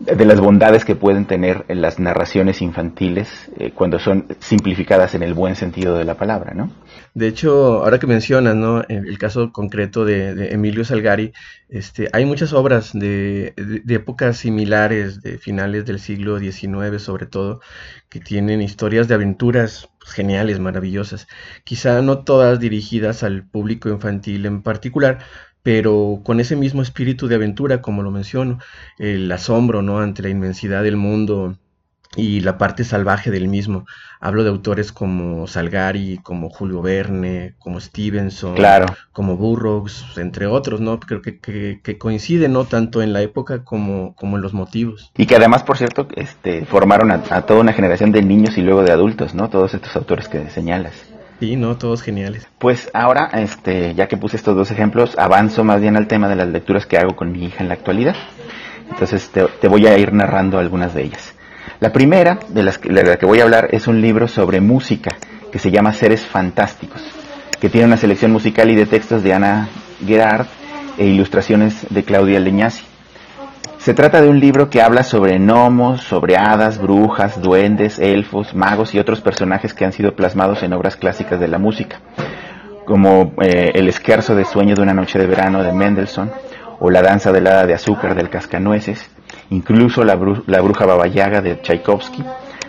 de 0.01 0.25
las 0.25 0.41
bondades 0.41 0.85
que 0.85 0.97
pueden 0.97 1.25
tener 1.25 1.65
las 1.69 2.01
narraciones 2.01 2.61
infantiles 2.63 3.51
eh, 3.59 3.71
cuando 3.73 4.01
son 4.01 4.27
simplificadas 4.41 5.15
en 5.15 5.23
el 5.23 5.35
buen 5.35 5.55
sentido 5.55 5.97
de 5.97 6.05
la 6.05 6.15
palabra, 6.15 6.53
¿no? 6.53 6.71
De 7.15 7.29
hecho, 7.29 7.85
ahora 7.85 8.01
que 8.01 8.09
mencionas, 8.09 8.57
¿no? 8.57 8.83
El 8.89 9.19
caso 9.19 9.53
concreto 9.53 10.05
de, 10.05 10.49
Emilio 10.53 10.85
Salgari, 10.85 11.33
este, 11.69 12.09
hay 12.13 12.25
muchas 12.27 12.53
obras 12.53 12.93
de, 12.93 13.55
épocas 13.89 14.39
similares, 14.39 15.23
de 15.23 15.39
finales 15.39 15.85
del 15.87 16.01
siglo 16.01 16.41
XIX 16.41 17.01
sobre 17.01 17.27
todo, 17.27 17.61
que 18.09 18.19
tienen 18.19 18.61
historias 18.63 19.07
de 19.07 19.15
aventuras 19.15 19.89
pues, 20.01 20.13
geniales, 20.13 20.59
maravillosas. 20.59 21.29
Quizá 21.63 22.03
no 22.03 22.25
todas 22.25 22.59
dirigidas 22.59 23.23
al 23.23 23.47
público 23.49 23.89
infantil 23.89 24.45
en 24.47 24.63
particular, 24.63 25.19
pero 25.63 26.21
con 26.25 26.41
ese 26.41 26.57
mismo 26.57 26.83
espíritu 26.83 27.29
de 27.29 27.37
aventura, 27.37 27.81
como 27.81 28.03
lo 28.03 28.11
menciono, 28.11 28.59
el 28.99 29.31
asombro, 29.31 29.83
¿no? 29.83 30.01
Ante 30.01 30.23
la 30.23 30.31
inmensidad 30.31 30.83
del 30.83 30.97
mundo 30.97 31.59
y 32.17 32.41
la 32.41 32.59
parte 32.59 32.85
salvaje 32.85 33.31
del 33.31 33.49
mismo. 33.49 33.87
Hablo 34.21 34.43
de 34.43 34.51
autores 34.51 34.93
como 34.93 35.47
Salgari, 35.47 36.19
como 36.23 36.49
Julio 36.49 36.81
Verne, 36.81 37.55
como 37.59 37.81
Stevenson, 37.81 38.55
claro. 38.55 38.87
como 39.13 39.37
Burroughs, 39.37 40.05
entre 40.17 40.47
otros, 40.47 40.81
¿no? 40.81 40.99
Creo 41.01 41.21
que, 41.21 41.39
que, 41.39 41.99
coinciden, 41.99 42.53
¿no? 42.53 42.65
Tanto 42.65 43.03
en 43.03 43.13
la 43.13 43.21
época 43.23 43.65
como, 43.65 44.15
como 44.15 44.37
en 44.37 44.43
los 44.43 44.55
motivos. 44.55 45.11
Y 45.17 45.27
que 45.27 45.37
además, 45.37 45.63
por 45.63 45.77
cierto, 45.77 46.09
este, 46.17 46.65
formaron 46.65 47.11
a, 47.11 47.23
a 47.31 47.43
toda 47.43 47.61
una 47.61 47.73
generación 47.73 48.13
de 48.13 48.23
niños 48.23 48.57
y 48.57 48.63
luego 48.63 48.83
de 48.83 48.93
adultos, 48.93 49.35
¿no? 49.35 49.51
Todos 49.51 49.75
estos 49.75 49.95
autores 49.97 50.29
que 50.29 50.49
señalas. 50.51 50.95
Sí, 51.41 51.57
no, 51.57 51.77
todos 51.77 52.03
geniales. 52.03 52.47
Pues 52.59 52.91
ahora, 52.95 53.29
este, 53.35 53.95
ya 53.95 54.07
que 54.09 54.17
puse 54.17 54.37
estos 54.37 54.57
dos 54.57 54.71
ejemplos, 54.71 55.19
avanzo 55.19 55.65
más 55.65 55.81
bien 55.81 55.97
al 55.97 56.07
tema 56.07 56.29
de 56.29 56.37
las 56.37 56.49
lecturas 56.49 56.87
que 56.87 56.97
hago 56.97 57.17
con 57.17 57.33
mi 57.33 57.45
hija 57.45 57.63
en 57.63 57.69
la 57.69 57.75
actualidad. 57.75 58.15
Entonces 58.91 59.31
te, 59.31 59.69
voy 59.69 59.87
a 59.87 59.99
ir 59.99 60.13
narrando 60.13 60.59
algunas 60.59 60.95
de 60.95 61.05
ellas. 61.05 61.34
La 61.81 61.93
primera 61.93 62.39
de 62.49 62.63
las 62.63 62.81
de 62.81 63.03
la 63.03 63.17
que 63.17 63.27
voy 63.27 63.41
a 63.41 63.45
hablar 63.45 63.69
es 63.73 63.89
un 63.89 64.01
libro 64.01 64.29
sobre 64.29 64.61
música 64.61 65.17
que 65.51 65.59
se 65.59 65.71
llama 65.71 65.93
Seres 65.93 66.25
Fantásticos, 66.25 67.03
que 67.61 67.69
tiene 67.69 67.87
una 67.87 67.97
selección 67.97 68.31
musical 68.31 68.71
y 68.71 68.77
de 68.77 68.87
textos 68.87 69.23
de 69.23 69.35
Ana 69.35 69.69
Gerard 70.07 70.47
e 70.99 71.07
ilustraciones 71.07 71.87
de 71.91 72.05
Claudia 72.05 72.39
Leñasi. 72.39 72.85
Se 73.79 73.93
trata 73.93 74.23
de 74.23 74.29
un 74.29 74.41
libro 74.41 74.71
que 74.71 74.81
habla 74.81 75.03
sobre 75.03 75.39
gnomos, 75.39 76.01
sobre 76.01 76.37
hadas, 76.37 76.81
brujas, 76.81 77.43
duendes, 77.43 77.99
elfos, 77.99 78.55
magos 78.55 78.95
y 78.95 78.99
otros 78.99 79.21
personajes 79.21 79.75
que 79.75 79.85
han 79.85 79.93
sido 79.93 80.15
plasmados 80.15 80.63
en 80.63 80.73
obras 80.73 80.97
clásicas 80.97 81.39
de 81.39 81.49
la 81.49 81.59
música, 81.59 82.01
como 82.87 83.35
eh, 83.43 83.73
El 83.75 83.89
esquerzo 83.89 84.35
de 84.35 84.45
sueño 84.45 84.75
de 84.75 84.83
una 84.83 84.95
noche 84.95 85.19
de 85.19 85.27
verano 85.27 85.63
de 85.63 85.73
Mendelssohn, 85.73 86.31
o 86.79 86.91
La 86.91 87.03
danza 87.03 87.31
del 87.33 87.47
hada 87.47 87.67
de 87.67 87.75
azúcar 87.75 88.15
del 88.15 88.31
cascanueces, 88.31 89.11
incluso 89.55 90.05
La, 90.05 90.15
bruja 90.15 90.87
babayaga 90.87 91.41
de 91.41 91.61
Tchaikovsky, 91.61 92.23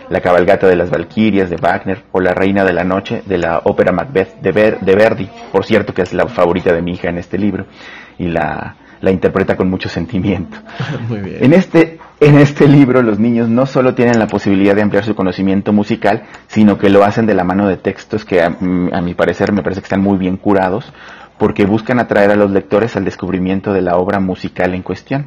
La 0.08 0.20
cabalgata 0.20 0.66
de 0.66 0.76
las 0.76 0.90
Valquirias 0.90 1.50
de 1.50 1.56
Wagner, 1.56 2.04
o 2.12 2.20
La 2.20 2.32
reina 2.32 2.64
de 2.64 2.72
la 2.72 2.84
noche 2.84 3.22
de 3.26 3.38
la 3.38 3.62
ópera 3.64 3.92
Macbeth 3.92 4.40
de, 4.40 4.52
de 4.80 4.94
Verdi, 4.94 5.28
por 5.52 5.64
cierto 5.64 5.92
que 5.92 6.02
es 6.02 6.12
la 6.12 6.26
favorita 6.28 6.72
de 6.72 6.82
mi 6.82 6.92
hija 6.92 7.08
en 7.08 7.18
este 7.18 7.38
libro, 7.38 7.66
y 8.18 8.28
la 8.28 8.76
la 9.00 9.10
interpreta 9.10 9.56
con 9.56 9.70
mucho 9.70 9.88
sentimiento. 9.88 10.58
En 11.38 11.52
este, 11.52 11.98
en 12.20 12.38
este 12.38 12.66
libro 12.66 13.02
los 13.02 13.18
niños 13.18 13.48
no 13.48 13.66
solo 13.66 13.94
tienen 13.94 14.18
la 14.18 14.26
posibilidad 14.26 14.74
de 14.74 14.82
ampliar 14.82 15.04
su 15.04 15.14
conocimiento 15.14 15.72
musical, 15.72 16.24
sino 16.48 16.78
que 16.78 16.90
lo 16.90 17.04
hacen 17.04 17.26
de 17.26 17.34
la 17.34 17.44
mano 17.44 17.68
de 17.68 17.76
textos 17.76 18.24
que 18.24 18.42
a, 18.42 18.50
mi 18.50 19.14
parecer 19.14 19.52
me 19.52 19.62
parece 19.62 19.80
que 19.80 19.86
están 19.86 20.02
muy 20.02 20.18
bien 20.18 20.36
curados, 20.36 20.92
porque 21.38 21.66
buscan 21.66 22.00
atraer 22.00 22.30
a 22.30 22.36
los 22.36 22.50
lectores 22.50 22.96
al 22.96 23.04
descubrimiento 23.04 23.72
de 23.72 23.82
la 23.82 23.96
obra 23.96 24.20
musical 24.20 24.74
en 24.74 24.82
cuestión. 24.82 25.26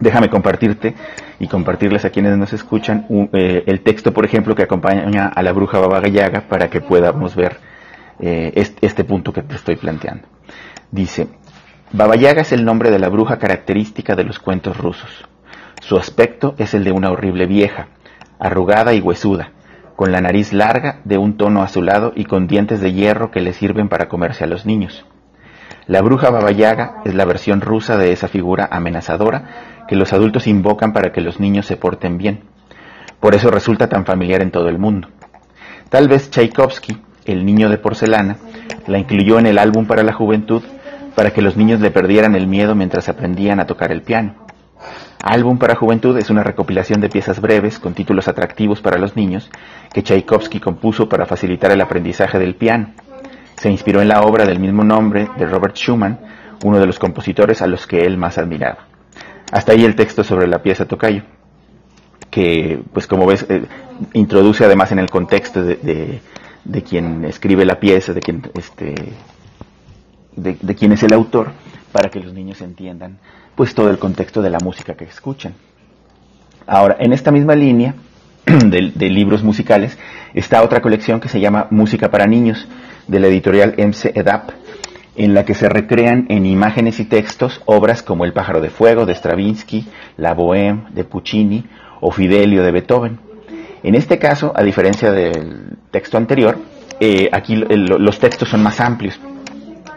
Déjame 0.00 0.30
compartirte 0.30 0.94
y 1.38 1.46
compartirles 1.46 2.06
a 2.06 2.10
quienes 2.10 2.36
nos 2.38 2.54
escuchan 2.54 3.06
eh, 3.34 3.64
el 3.66 3.82
texto, 3.82 4.12
por 4.12 4.24
ejemplo, 4.24 4.54
que 4.54 4.62
acompaña 4.62 5.26
a 5.26 5.42
la 5.42 5.52
bruja 5.52 5.78
Baba 5.78 6.00
Yaga 6.08 6.48
para 6.48 6.68
que 6.70 6.80
podamos 6.80 7.36
ver 7.36 7.58
eh, 8.18 8.52
este 8.80 9.04
punto 9.04 9.32
que 9.32 9.42
te 9.42 9.54
estoy 9.54 9.76
planteando. 9.76 10.26
Dice, 10.90 11.28
Baba 11.92 12.16
Yaga 12.16 12.42
es 12.42 12.52
el 12.52 12.64
nombre 12.64 12.90
de 12.90 12.98
la 12.98 13.10
bruja 13.10 13.38
característica 13.38 14.16
de 14.16 14.24
los 14.24 14.38
cuentos 14.38 14.78
rusos. 14.78 15.28
Su 15.82 15.98
aspecto 15.98 16.54
es 16.56 16.72
el 16.72 16.82
de 16.82 16.92
una 16.92 17.10
horrible 17.10 17.46
vieja, 17.46 17.88
arrugada 18.38 18.94
y 18.94 19.00
huesuda, 19.00 19.52
con 19.96 20.12
la 20.12 20.22
nariz 20.22 20.54
larga, 20.54 21.00
de 21.04 21.18
un 21.18 21.36
tono 21.36 21.62
azulado 21.62 22.12
y 22.16 22.24
con 22.24 22.46
dientes 22.46 22.80
de 22.80 22.94
hierro 22.94 23.30
que 23.30 23.40
le 23.40 23.52
sirven 23.52 23.90
para 23.90 24.08
comerse 24.08 24.44
a 24.44 24.46
los 24.46 24.64
niños. 24.64 25.04
La 25.86 26.02
bruja 26.02 26.30
Baba 26.30 26.52
Yaga 26.52 27.02
es 27.04 27.14
la 27.14 27.24
versión 27.24 27.60
rusa 27.60 27.96
de 27.96 28.12
esa 28.12 28.28
figura 28.28 28.68
amenazadora 28.70 29.79
que 29.90 29.96
los 29.96 30.12
adultos 30.12 30.46
invocan 30.46 30.92
para 30.92 31.10
que 31.10 31.20
los 31.20 31.40
niños 31.40 31.66
se 31.66 31.76
porten 31.76 32.16
bien. 32.16 32.44
Por 33.18 33.34
eso 33.34 33.50
resulta 33.50 33.88
tan 33.88 34.06
familiar 34.06 34.40
en 34.40 34.52
todo 34.52 34.68
el 34.68 34.78
mundo. 34.78 35.08
Tal 35.88 36.06
vez 36.06 36.30
Tchaikovsky, 36.30 36.96
el 37.24 37.44
niño 37.44 37.68
de 37.68 37.76
porcelana, 37.76 38.36
la 38.86 38.98
incluyó 38.98 39.40
en 39.40 39.46
el 39.46 39.58
álbum 39.58 39.86
para 39.86 40.04
la 40.04 40.12
juventud 40.12 40.62
para 41.16 41.32
que 41.32 41.42
los 41.42 41.56
niños 41.56 41.80
le 41.80 41.90
perdieran 41.90 42.36
el 42.36 42.46
miedo 42.46 42.76
mientras 42.76 43.08
aprendían 43.08 43.58
a 43.58 43.66
tocar 43.66 43.90
el 43.90 44.02
piano. 44.02 44.36
Álbum 45.24 45.58
para 45.58 45.74
Juventud 45.74 46.16
es 46.18 46.30
una 46.30 46.44
recopilación 46.44 47.00
de 47.00 47.08
piezas 47.08 47.40
breves 47.40 47.80
con 47.80 47.92
títulos 47.92 48.28
atractivos 48.28 48.80
para 48.80 48.96
los 48.96 49.16
niños 49.16 49.50
que 49.92 50.04
Tchaikovsky 50.04 50.60
compuso 50.60 51.08
para 51.08 51.26
facilitar 51.26 51.72
el 51.72 51.80
aprendizaje 51.80 52.38
del 52.38 52.54
piano. 52.54 52.92
Se 53.56 53.68
inspiró 53.68 54.00
en 54.00 54.08
la 54.08 54.20
obra 54.20 54.44
del 54.44 54.60
mismo 54.60 54.84
nombre 54.84 55.28
de 55.36 55.46
Robert 55.46 55.74
Schumann, 55.74 56.20
uno 56.64 56.78
de 56.78 56.86
los 56.86 57.00
compositores 57.00 57.60
a 57.60 57.66
los 57.66 57.88
que 57.88 58.06
él 58.06 58.18
más 58.18 58.38
admiraba. 58.38 58.89
Hasta 59.50 59.72
ahí 59.72 59.84
el 59.84 59.96
texto 59.96 60.22
sobre 60.24 60.46
la 60.46 60.62
pieza 60.62 60.86
Tocayo, 60.86 61.22
que, 62.30 62.80
pues 62.92 63.06
como 63.06 63.26
ves, 63.26 63.44
eh, 63.48 63.64
introduce 64.12 64.64
además 64.64 64.92
en 64.92 65.00
el 65.00 65.10
contexto 65.10 65.62
de, 65.62 66.20
de, 66.64 66.82
quien 66.82 67.24
escribe 67.24 67.64
la 67.64 67.80
pieza, 67.80 68.12
de 68.12 68.20
quien 68.20 68.42
este, 68.54 68.94
de, 70.36 70.74
quién 70.74 70.92
es 70.92 71.02
el 71.02 71.12
autor 71.12 71.52
para 71.92 72.10
que 72.10 72.20
los 72.20 72.32
niños 72.32 72.60
entiendan 72.60 73.18
pues 73.54 73.74
todo 73.74 73.90
el 73.90 73.98
contexto 73.98 74.42
de 74.42 74.50
la 74.50 74.58
música 74.62 74.94
que 74.94 75.04
escuchan. 75.04 75.54
Ahora, 76.66 76.96
en 77.00 77.12
esta 77.12 77.30
misma 77.30 77.54
línea 77.54 77.94
de, 78.46 79.10
libros 79.10 79.42
musicales 79.42 79.98
está 80.32 80.62
otra 80.62 80.80
colección 80.80 81.20
que 81.20 81.28
se 81.28 81.40
llama 81.40 81.66
Música 81.70 82.10
para 82.10 82.26
Niños 82.26 82.66
de 83.06 83.20
la 83.20 83.26
editorial 83.26 83.74
MC 83.76 84.12
EDAP, 84.14 84.50
en 85.20 85.34
la 85.34 85.44
que 85.44 85.52
se 85.54 85.68
recrean 85.68 86.24
en 86.30 86.46
imágenes 86.46 86.98
y 86.98 87.04
textos 87.04 87.60
obras 87.66 88.02
como 88.02 88.24
El 88.24 88.32
pájaro 88.32 88.62
de 88.62 88.70
fuego 88.70 89.04
de 89.04 89.14
Stravinsky, 89.14 89.86
La 90.16 90.34
Bohème 90.34 90.88
de 90.94 91.04
Puccini 91.04 91.66
o 92.00 92.10
Fidelio 92.10 92.62
de 92.62 92.72
Beethoven. 92.72 93.18
En 93.82 93.94
este 93.94 94.18
caso, 94.18 94.54
a 94.56 94.62
diferencia 94.62 95.12
del 95.12 95.76
texto 95.90 96.16
anterior, 96.16 96.56
eh, 97.00 97.28
aquí 97.32 97.54
los 97.54 98.18
textos 98.18 98.48
son 98.48 98.62
más 98.62 98.80
amplios, 98.80 99.20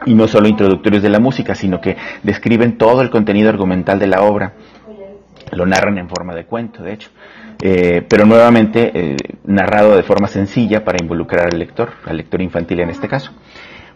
y 0.06 0.14
no 0.14 0.28
solo 0.28 0.50
introductorios 0.50 1.02
de 1.02 1.10
la 1.10 1.20
música, 1.20 1.56
sino 1.56 1.80
que 1.80 1.96
describen 2.22 2.78
todo 2.78 3.02
el 3.02 3.10
contenido 3.10 3.48
argumental 3.48 4.00
de 4.00 4.08
la 4.08 4.24
obra. 4.24 4.56
Lo 5.54 5.66
narran 5.66 5.98
en 6.00 6.10
forma 6.10 6.36
de 6.36 6.44
cuento, 6.46 6.84
de 6.84 6.94
hecho, 6.94 7.10
eh, 7.62 8.06
pero 8.10 8.26
nuevamente 8.26 8.92
eh, 8.94 9.16
narrado 9.46 9.96
de 9.96 10.04
forma 10.04 10.28
sencilla 10.28 10.84
para 10.84 10.98
involucrar 11.02 11.48
al 11.54 11.60
lector, 11.60 11.92
al 12.06 12.18
lector 12.18 12.42
infantil 12.42 12.82
en 12.82 12.90
este 12.90 13.08
caso. 13.08 13.32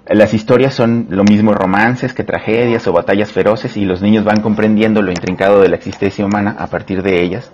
Las 0.06 0.34
historias 0.34 0.74
son 0.74 1.08
lo 1.10 1.24
mismo 1.24 1.54
romances 1.54 2.14
que 2.14 2.24
tragedias 2.24 2.88
o 2.88 2.94
batallas 2.94 3.32
feroces 3.32 3.76
y 3.76 3.86
los 3.86 4.02
niños 4.02 4.24
van 4.24 4.42
comprendiendo 4.42 5.02
lo 5.02 5.12
intrincado 5.12 5.62
de 5.62 5.70
la 5.70 5.76
existencia 5.76 6.26
humana 6.26 6.56
a 6.58 6.68
partir 6.68 7.04
de 7.04 7.22
ellas, 7.22 7.52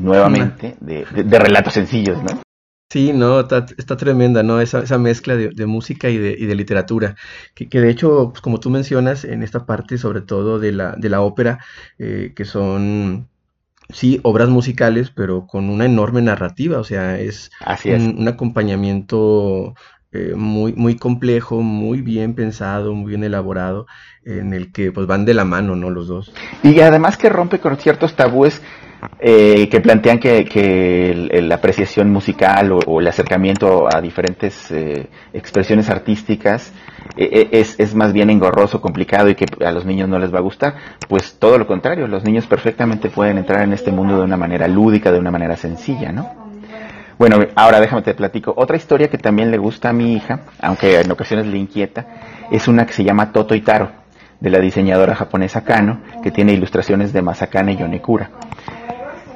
nuevamente, 0.00 0.76
de, 0.80 1.06
de 1.24 1.38
relatos 1.38 1.72
sencillos, 1.72 2.22
¿no? 2.22 2.46
Sí, 2.88 3.12
no, 3.12 3.40
está, 3.40 3.96
tremenda, 3.96 4.44
¿no? 4.44 4.60
Esa, 4.60 4.78
esa 4.78 4.96
mezcla 4.96 5.34
de, 5.36 5.66
música 5.66 6.08
y 6.08 6.18
de, 6.18 6.54
literatura. 6.54 7.16
Que, 7.54 7.66
de 7.80 7.90
hecho, 7.90 8.30
pues, 8.30 8.40
como 8.40 8.60
tú 8.60 8.70
mencionas, 8.70 9.24
en 9.24 9.42
esta 9.42 9.66
parte, 9.66 9.98
sobre 9.98 10.20
todo 10.20 10.60
de 10.60 10.72
la, 10.72 10.94
de 10.96 11.08
la 11.08 11.20
ópera, 11.20 11.58
eh, 11.98 12.32
que 12.36 12.44
son, 12.44 13.28
sí, 13.90 14.20
obras 14.22 14.48
musicales, 14.48 15.10
pero 15.10 15.48
con 15.48 15.68
una 15.68 15.84
enorme 15.84 16.22
narrativa, 16.22 16.78
o 16.78 16.84
sea, 16.84 17.18
es, 17.18 17.50
Un, 17.84 18.28
acompañamiento 18.28 19.74
eh, 20.12 20.34
muy, 20.36 20.72
muy 20.72 20.96
complejo, 20.96 21.60
muy 21.60 22.00
bien 22.00 22.34
pensado, 22.34 22.94
muy 22.94 23.10
bien 23.10 23.24
elaborado, 23.24 23.86
en 24.24 24.54
el 24.54 24.72
que 24.72 24.92
pues 24.92 25.06
van 25.06 25.24
de 25.24 25.34
la 25.34 25.44
mano, 25.44 25.76
¿no? 25.76 25.90
Los 25.90 26.08
dos. 26.08 26.32
Y 26.62 26.80
además 26.80 27.16
que 27.16 27.28
rompe 27.28 27.58
con 27.58 27.76
ciertos 27.76 28.14
tabúes 28.14 28.62
eh, 29.18 29.68
que 29.70 29.80
plantean 29.80 30.18
que, 30.18 31.30
la 31.42 31.54
apreciación 31.56 32.10
musical 32.10 32.72
o, 32.72 33.00
el 33.00 33.06
acercamiento 33.06 33.88
a 33.94 34.00
diferentes 34.00 34.70
eh, 34.70 35.08
expresiones 35.32 35.88
artísticas 35.88 36.72
eh, 37.16 37.48
es, 37.52 37.78
es, 37.78 37.94
más 37.94 38.12
bien 38.12 38.30
engorroso, 38.30 38.80
complicado 38.80 39.28
y 39.28 39.34
que 39.34 39.46
a 39.64 39.72
los 39.72 39.84
niños 39.86 40.08
no 40.08 40.18
les 40.18 40.34
va 40.34 40.38
a 40.38 40.42
gustar. 40.42 40.76
Pues 41.08 41.38
todo 41.38 41.58
lo 41.58 41.66
contrario, 41.66 42.06
los 42.08 42.24
niños 42.24 42.46
perfectamente 42.46 43.08
pueden 43.08 43.38
entrar 43.38 43.62
en 43.62 43.72
este 43.72 43.90
mundo 43.90 44.16
de 44.16 44.24
una 44.24 44.36
manera 44.36 44.68
lúdica, 44.68 45.12
de 45.12 45.18
una 45.18 45.30
manera 45.30 45.56
sencilla, 45.56 46.12
¿no? 46.12 46.45
Bueno, 47.18 47.38
ahora 47.54 47.80
déjame 47.80 48.02
te 48.02 48.14
platico. 48.14 48.52
Otra 48.56 48.76
historia 48.76 49.08
que 49.08 49.16
también 49.16 49.50
le 49.50 49.56
gusta 49.56 49.88
a 49.88 49.92
mi 49.94 50.14
hija, 50.14 50.40
aunque 50.60 51.00
en 51.00 51.10
ocasiones 51.10 51.46
le 51.46 51.56
inquieta, 51.56 52.06
es 52.50 52.68
una 52.68 52.84
que 52.84 52.92
se 52.92 53.04
llama 53.04 53.32
Toto 53.32 53.54
y 53.54 53.62
Taro, 53.62 53.90
de 54.38 54.50
la 54.50 54.58
diseñadora 54.58 55.14
japonesa 55.14 55.64
Kano, 55.64 56.00
que 56.22 56.30
tiene 56.30 56.52
ilustraciones 56.52 57.14
de 57.14 57.22
Masakane 57.22 57.74
Yonekura. 57.74 58.30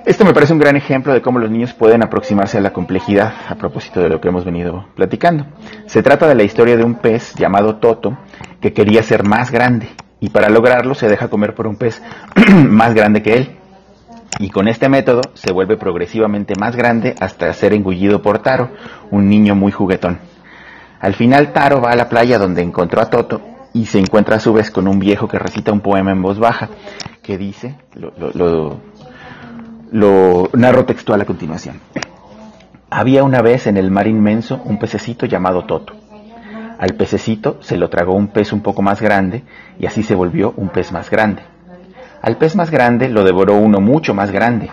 Esto 0.05 0.25
me 0.25 0.35
parece 0.35 0.53
un 0.53 0.59
gran 0.59 0.77
ejemplo 0.77 1.15
de 1.15 1.23
cómo 1.23 1.39
los 1.39 1.51
niños 1.51 1.73
pueden 1.73 2.03
aproximarse 2.03 2.59
a 2.59 2.61
la 2.61 2.73
complejidad 2.73 3.33
a 3.49 3.55
propósito 3.55 4.01
de 4.01 4.09
lo 4.09 4.21
que 4.21 4.29
hemos 4.29 4.45
venido 4.45 4.87
platicando. 4.95 5.47
Se 5.87 6.03
trata 6.03 6.27
de 6.27 6.35
la 6.35 6.43
historia 6.43 6.77
de 6.77 6.85
un 6.85 6.97
pez 6.97 7.35
llamado 7.35 7.77
Toto 7.77 8.19
que 8.61 8.73
quería 8.73 9.03
ser 9.03 9.25
más 9.25 9.51
grande 9.51 9.89
y 10.19 10.31
para 10.31 10.51
lograrlo 10.51 10.95
se 10.95 11.09
deja 11.09 11.29
comer 11.29 11.55
por 11.55 11.67
un 11.67 11.77
pez 11.77 12.03
más 12.69 12.95
grande 12.95 13.23
que 13.23 13.35
él. 13.35 13.60
Y 14.39 14.51
con 14.51 14.69
este 14.69 14.89
método 14.89 15.23
se 15.35 15.53
vuelve 15.53 15.77
progresivamente 15.77 16.55
más 16.59 16.77
grande 16.77 17.15
hasta 17.21 17.53
ser 17.53 17.75
engullido 17.75 18.23
por 18.23 18.39
Taro, 18.39 18.71
un 19.11 19.29
niño 19.29 19.55
muy 19.55 19.73
juguetón. 19.73 20.19
Al 21.01 21.15
final 21.15 21.53
Taro 21.53 21.81
va 21.81 21.91
a 21.91 21.97
la 21.97 22.09
playa 22.09 22.39
donde 22.39 22.63
encontró 22.63 23.01
a 23.01 23.11
Toto 23.11 23.41
y 23.73 23.87
se 23.87 23.99
encuentra 23.99 24.37
a 24.37 24.41
su 24.41 24.53
vez 24.53 24.71
con 24.71 24.89
un 24.89 24.99
viejo 24.99 25.29
que 25.29 25.39
recita 25.39 25.73
un 25.73 25.81
poema 25.81 26.13
en 26.13 26.23
voz 26.23 26.39
baja 26.39 26.69
que 27.23 27.37
dice, 27.39 27.77
lo, 27.95 28.81
lo 29.91 30.49
narro 30.53 30.85
textual 30.85 31.21
a 31.21 31.25
continuación. 31.25 31.81
Había 32.91 33.25
una 33.25 33.41
vez 33.41 33.67
en 33.67 33.77
el 33.77 33.91
mar 33.91 34.07
inmenso 34.07 34.61
un 34.65 34.79
pececito 34.79 35.27
llamado 35.27 35.65
Toto. 35.65 35.95
Al 36.79 36.95
pececito 36.95 37.59
se 37.61 37.77
lo 37.77 37.91
tragó 37.91 38.15
un 38.15 38.29
pez 38.29 38.53
un 38.53 38.63
poco 38.63 38.83
más 38.83 39.01
grande 39.01 39.45
y 39.79 39.87
así 39.87 40.03
se 40.03 40.15
volvió 40.15 40.55
un 40.57 40.71
pez 40.71 40.93
más 40.93 41.11
grande. 41.11 41.43
Al 42.23 42.37
pez 42.37 42.55
más 42.55 42.71
grande 42.71 43.09
lo 43.09 43.25
devoró 43.25 43.57
uno 43.57 43.81
mucho 43.81 44.15
más 44.15 44.31
grande 44.31 44.71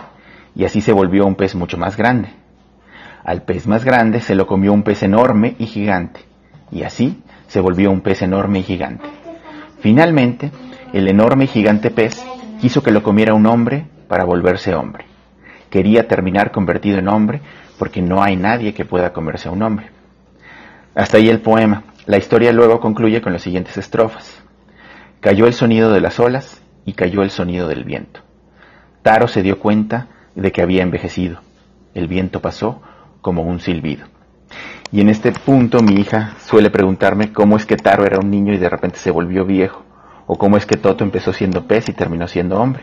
y 0.54 0.64
así 0.64 0.80
se 0.80 0.92
volvió 0.92 1.24
un 1.24 1.34
pez 1.34 1.54
mucho 1.54 1.78
más 1.78 1.96
grande. 1.96 2.28
Al 3.24 3.42
pez 3.42 3.66
más 3.66 3.84
grande 3.84 4.20
se 4.20 4.34
lo 4.34 4.46
comió 4.46 4.72
un 4.72 4.82
pez 4.82 5.02
enorme 5.02 5.56
y 5.58 5.66
gigante 5.66 6.20
y 6.70 6.82
así 6.82 7.22
se 7.46 7.60
volvió 7.60 7.90
un 7.90 8.02
pez 8.02 8.22
enorme 8.22 8.58
y 8.58 8.62
gigante. 8.64 9.08
Finalmente, 9.80 10.50
el 10.92 11.08
enorme 11.08 11.44
y 11.44 11.48
gigante 11.48 11.90
pez 11.90 12.22
quiso 12.60 12.82
que 12.82 12.90
lo 12.90 13.02
comiera 13.02 13.32
un 13.32 13.46
hombre 13.46 13.86
para 14.08 14.24
volverse 14.24 14.74
hombre. 14.74 15.06
Quería 15.70 16.06
terminar 16.06 16.50
convertido 16.50 16.98
en 16.98 17.08
hombre 17.08 17.40
porque 17.78 18.02
no 18.02 18.22
hay 18.22 18.36
nadie 18.36 18.74
que 18.74 18.84
pueda 18.84 19.12
comerse 19.12 19.48
a 19.48 19.52
un 19.52 19.62
hombre. 19.62 19.90
Hasta 20.94 21.16
ahí 21.16 21.28
el 21.28 21.40
poema. 21.40 21.84
La 22.06 22.18
historia 22.18 22.52
luego 22.52 22.80
concluye 22.80 23.22
con 23.22 23.32
las 23.32 23.42
siguientes 23.42 23.76
estrofas. 23.76 24.42
Cayó 25.20 25.46
el 25.46 25.52
sonido 25.52 25.92
de 25.92 26.00
las 26.00 26.18
olas 26.20 26.62
y 26.88 26.94
cayó 26.94 27.22
el 27.22 27.28
sonido 27.28 27.68
del 27.68 27.84
viento. 27.84 28.20
Taro 29.02 29.28
se 29.28 29.42
dio 29.42 29.58
cuenta 29.58 30.06
de 30.34 30.52
que 30.52 30.62
había 30.62 30.82
envejecido. 30.82 31.42
El 31.92 32.08
viento 32.08 32.40
pasó 32.40 32.80
como 33.20 33.42
un 33.42 33.60
silbido. 33.60 34.06
Y 34.90 35.02
en 35.02 35.10
este 35.10 35.32
punto 35.32 35.82
mi 35.82 36.00
hija 36.00 36.36
suele 36.46 36.70
preguntarme 36.70 37.30
cómo 37.30 37.58
es 37.58 37.66
que 37.66 37.76
Taro 37.76 38.06
era 38.06 38.18
un 38.18 38.30
niño 38.30 38.54
y 38.54 38.56
de 38.56 38.70
repente 38.70 38.98
se 38.98 39.10
volvió 39.10 39.44
viejo, 39.44 39.84
o 40.26 40.38
cómo 40.38 40.56
es 40.56 40.64
que 40.64 40.78
Toto 40.78 41.04
empezó 41.04 41.34
siendo 41.34 41.66
pez 41.66 41.90
y 41.90 41.92
terminó 41.92 42.26
siendo 42.26 42.58
hombre 42.58 42.80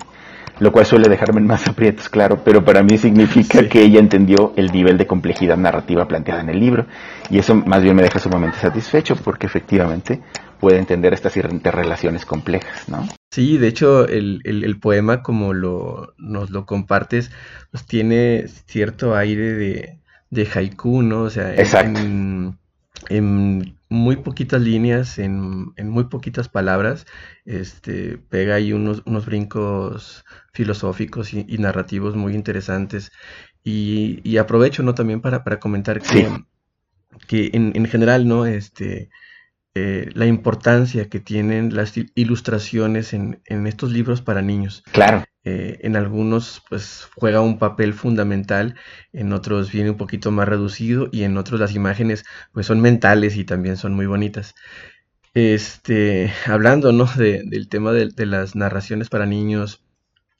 lo 0.59 0.71
cual 0.71 0.85
suele 0.85 1.09
dejarme 1.09 1.41
en 1.41 1.47
más 1.47 1.67
aprietos, 1.67 2.09
claro, 2.09 2.41
pero 2.43 2.63
para 2.63 2.81
mí 2.81 2.97
significa 2.97 3.67
que 3.69 3.81
ella 3.81 3.99
entendió 3.99 4.53
el 4.55 4.71
nivel 4.71 4.97
de 4.97 5.07
complejidad 5.07 5.57
narrativa 5.57 6.07
planteada 6.07 6.41
en 6.41 6.49
el 6.49 6.59
libro 6.59 6.85
y 7.29 7.39
eso 7.39 7.55
más 7.55 7.81
bien 7.81 7.95
me 7.95 8.03
deja 8.03 8.19
sumamente 8.19 8.57
satisfecho 8.57 9.15
porque 9.17 9.47
efectivamente 9.47 10.21
puede 10.59 10.77
entender 10.77 11.13
estas 11.13 11.35
interrelaciones 11.37 12.25
complejas, 12.25 12.87
¿no? 12.87 13.07
Sí, 13.31 13.57
de 13.57 13.67
hecho 13.67 14.07
el, 14.07 14.41
el, 14.45 14.79
poema 14.79 15.21
como 15.21 15.53
lo, 15.53 16.13
nos 16.17 16.51
lo 16.51 16.65
compartes, 16.65 17.31
pues 17.71 17.85
tiene 17.85 18.45
cierto 18.65 19.15
aire 19.15 19.53
de, 19.53 19.99
de 20.29 20.47
haiku, 20.53 21.01
¿no? 21.01 21.23
O 21.23 21.29
sea, 21.29 21.53
En, 21.53 22.57
en 23.09 23.77
muy 23.89 24.17
poquitas 24.17 24.61
líneas, 24.61 25.19
en, 25.19 25.73
en, 25.75 25.89
muy 25.89 26.05
poquitas 26.05 26.49
palabras, 26.49 27.05
este, 27.45 28.17
pega 28.17 28.55
ahí 28.55 28.73
unos, 28.73 29.03
unos 29.05 29.25
brincos 29.25 30.25
filosóficos 30.53 31.33
y, 31.33 31.43
narrativos 31.57 32.15
muy 32.15 32.33
interesantes. 32.33 33.11
Y, 33.63 34.37
aprovecho, 34.37 34.83
¿no? 34.83 34.93
También 34.95 35.21
para, 35.21 35.43
para 35.43 35.59
comentar 35.59 36.01
que, 36.01 36.29
que 37.27 37.49
en, 37.53 37.73
en, 37.75 37.85
general, 37.87 38.27
¿no? 38.27 38.45
Este, 38.45 39.09
eh, 39.75 40.09
la 40.13 40.25
importancia 40.25 41.09
que 41.09 41.19
tienen 41.19 41.75
las 41.75 41.93
ilustraciones 42.15 43.13
en, 43.13 43.41
en 43.45 43.67
estos 43.67 43.91
libros 43.91 44.21
para 44.21 44.41
niños. 44.41 44.83
Claro. 44.91 45.25
Eh, 45.47 45.79
en 45.83 45.95
algunos 45.95 46.63
pues 46.69 47.07
juega 47.15 47.39
un 47.39 47.59
papel 47.59 47.93
fundamental, 47.93 48.73
en 49.13 49.31
otros 49.31 49.71
viene 49.71 49.91
un 49.91 49.97
poquito 49.97 50.31
más 50.31 50.49
reducido 50.49 51.07
y 51.11 51.21
en 51.21 51.37
otros 51.37 51.59
las 51.59 51.75
imágenes 51.75 52.25
pues 52.51 52.65
son 52.65 52.81
mentales 52.81 53.37
y 53.37 53.45
también 53.45 53.77
son 53.77 53.93
muy 53.93 54.07
bonitas. 54.07 54.55
Este, 55.35 56.31
hablando 56.47 56.91
¿no? 56.91 57.05
del 57.15 57.69
tema 57.69 57.91
de, 57.91 58.25
las 58.25 58.55
narraciones 58.55 59.09
para 59.09 59.27
niños 59.27 59.84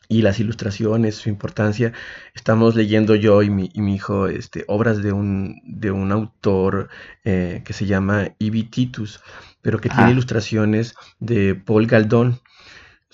y 0.08 0.22
las 0.22 0.40
ilustraciones, 0.40 1.16
su 1.16 1.30
importancia, 1.30 1.94
estamos 2.34 2.76
leyendo 2.76 3.16
yo 3.16 3.42
y 3.42 3.50
mi, 3.50 3.70
hijo 3.76 4.28
este, 4.28 4.66
obras 4.68 5.02
de 5.02 5.12
un, 5.12 5.62
de 5.66 5.92
un 5.92 6.12
autor 6.12 6.90
eh, 7.24 7.62
que 7.66 7.74
se 7.74 7.86
llama 7.86 8.30
Ibi 8.40 8.64
Titus, 8.64 9.22
pero 9.62 9.80
que 9.80 9.90
tiene 9.90 10.12
ilustraciones 10.12 10.96
de 11.20 11.56
Paul 11.56 11.88
Galdón 11.88 12.40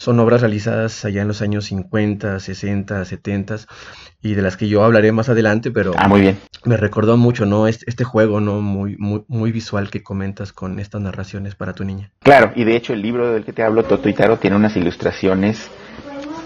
son 0.02 0.20
obras 0.20 0.42
realizadas 0.42 1.06
allá 1.06 1.22
en 1.22 1.28
los 1.28 1.44
años 1.44 1.66
50, 1.66 2.40
60, 2.40 3.06
70 3.06 3.58
y 4.24 4.34
de 4.34 4.42
las 4.42 4.58
que 4.58 4.68
yo 4.68 4.84
hablaré 4.84 5.12
más 5.12 5.30
adelante, 5.30 5.70
pero 5.70 5.94
ah, 5.96 6.08
muy 6.08 6.22
bien. 6.22 6.40
me 6.66 6.76
recordó 6.76 7.18
mucho, 7.18 7.46
¿no? 7.46 7.68
Este, 7.68 7.86
este, 7.88 8.04
juego, 8.04 8.42
¿no? 8.42 8.62
Muy, 8.62 8.98
muy, 8.98 9.24
muy 9.28 9.52
visual 9.52 9.92
que 9.92 10.02
comentas 10.02 10.54
con 10.54 10.80
estas 10.80 11.02
narraciones 11.02 11.54
para 11.54 11.74
tu 11.74 11.84
niña. 11.84 12.10
Claro, 12.24 12.52
y 12.56 12.64
de 12.64 12.76
hecho 12.76 12.94
el 12.94 13.04
libro 13.04 13.32
del 13.32 13.46
que 13.46 13.54
te 13.54 13.62
hablo, 13.62 13.84
Toto 13.84 14.10
y 14.10 14.14
Taro, 14.14 14.38
tiene 14.38 14.56
unas 14.56 14.76
ilustraciones 14.76 15.70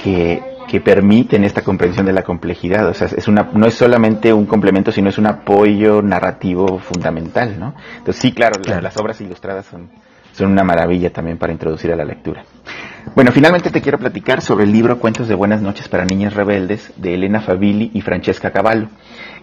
que, 0.06 0.40
que 0.68 0.82
permiten 0.82 1.44
esta 1.44 1.64
comprensión 1.64 2.06
de 2.06 2.14
la 2.14 2.22
complejidad. 2.22 2.88
O 2.88 2.94
sea, 2.94 3.08
es 3.08 3.28
una, 3.28 3.50
no 3.54 3.66
es 3.66 3.74
solamente 3.74 4.32
un 4.32 4.46
complemento, 4.46 4.92
sino 4.92 5.10
es 5.10 5.18
un 5.18 5.26
apoyo 5.26 6.04
narrativo 6.04 6.78
fundamental, 6.78 7.60
¿no? 7.60 7.74
Entonces 7.98 8.22
sí, 8.22 8.32
claro, 8.32 8.62
las 8.64 8.96
obras 8.98 9.20
ilustradas 9.20 9.66
son, 9.66 9.90
son 10.32 10.52
una 10.52 10.64
maravilla 10.64 11.12
también 11.12 11.40
para 11.40 11.54
introducir 11.54 11.92
a 11.92 11.96
la 11.96 12.06
lectura. 12.06 12.44
Bueno, 13.16 13.32
finalmente 13.32 13.72
te 13.72 13.82
quiero 13.82 13.98
platicar 13.98 14.42
sobre 14.42 14.66
el 14.66 14.72
libro 14.72 15.00
Cuentos 15.00 15.28
de 15.28 15.34
Buenas 15.34 15.64
noches 15.64 15.88
para 15.88 16.06
Niñas 16.06 16.36
Rebeldes 16.36 16.94
de 16.98 17.16
Elena 17.16 17.42
Favilli 17.42 17.90
y 17.96 18.02
Francesca 18.02 18.52
Cavallo, 18.52 18.90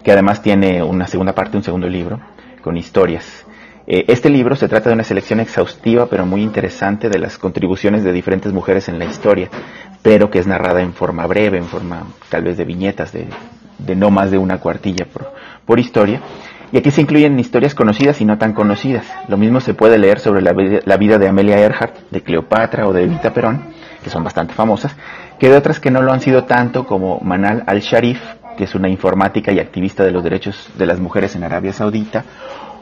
que 0.05 0.13
además 0.13 0.43
tiene 0.43 0.81
una 0.81 1.09
segunda 1.09 1.35
parte, 1.35 1.57
un 1.57 1.65
segundo 1.65 1.89
libro, 1.89 2.21
con 2.63 2.77
historias. 2.77 3.42
Eh, 3.87 4.05
este 4.09 4.31
libro 4.31 4.57
se 4.57 4.69
trata 4.69 4.89
de 4.91 4.95
una 4.95 5.05
selección 5.05 5.41
exhaustiva 5.41 6.07
pero 6.07 6.25
muy 6.25 6.43
interesante 6.43 7.09
de 7.09 7.19
las 7.19 7.39
contribuciones 7.39 8.05
de 8.05 8.13
diferentes 8.13 8.53
mujeres 8.53 8.89
en 8.89 8.99
la 8.99 9.05
historia, 9.05 9.49
pero 10.03 10.31
que 10.31 10.39
es 10.39 10.47
narrada 10.47 10.83
en 10.83 10.93
forma 10.93 11.27
breve, 11.27 11.59
en 11.59 11.67
forma 11.67 12.07
tal 12.29 12.45
vez 12.45 12.57
de 12.57 12.65
viñetas, 12.65 13.13
de, 13.13 13.27
no 13.97 14.11
más 14.11 14.31
de 14.31 14.39
una 14.39 14.59
cuartilla 14.59 15.07
por, 15.07 15.33
por 15.67 15.81
historia 15.81 16.21
y 16.73 16.79
aquí 16.79 16.91
se 16.91 17.03
incluyen 17.03 17.39
historias 17.39 17.75
conocidas 17.75 18.21
y 18.23 18.25
no 18.25 18.39
tan 18.39 18.55
conocidas. 18.55 19.05
Lo 19.29 19.37
mismo 19.37 19.61
se 19.61 19.75
puede 19.75 19.99
leer 19.99 20.21
sobre 20.21 20.41
la, 20.41 20.97
vida 20.97 21.19
de 21.19 21.29
Amelia 21.29 21.59
Earhart, 21.59 22.11
de 22.11 22.23
Cleopatra 22.23 22.89
o 22.89 22.95
de 22.95 23.05
Evita 23.05 23.35
Perón, 23.35 23.75
que 24.03 24.09
son 24.09 24.25
bastante 24.25 24.55
famosas, 24.55 24.97
que 25.39 25.51
de 25.51 25.57
otras 25.57 25.81
que 25.81 25.91
no 25.91 26.01
lo 26.01 26.13
han 26.13 26.23
sido 26.23 26.45
tanto 26.45 26.87
como 26.87 27.21
Manal 27.21 27.63
al-Sharif, 27.67 28.23
que 28.57 28.65
es 28.65 28.75
una 28.75 28.89
informática 28.89 29.53
y 29.53 29.59
activista 29.59 30.03
de 30.03 30.13
los 30.13 30.25
derechos 30.25 30.71
de 30.79 30.87
las 30.87 30.99
mujeres 30.99 31.37
en 31.37 31.45
Arabia 31.45 31.75
Saudita, 31.75 32.25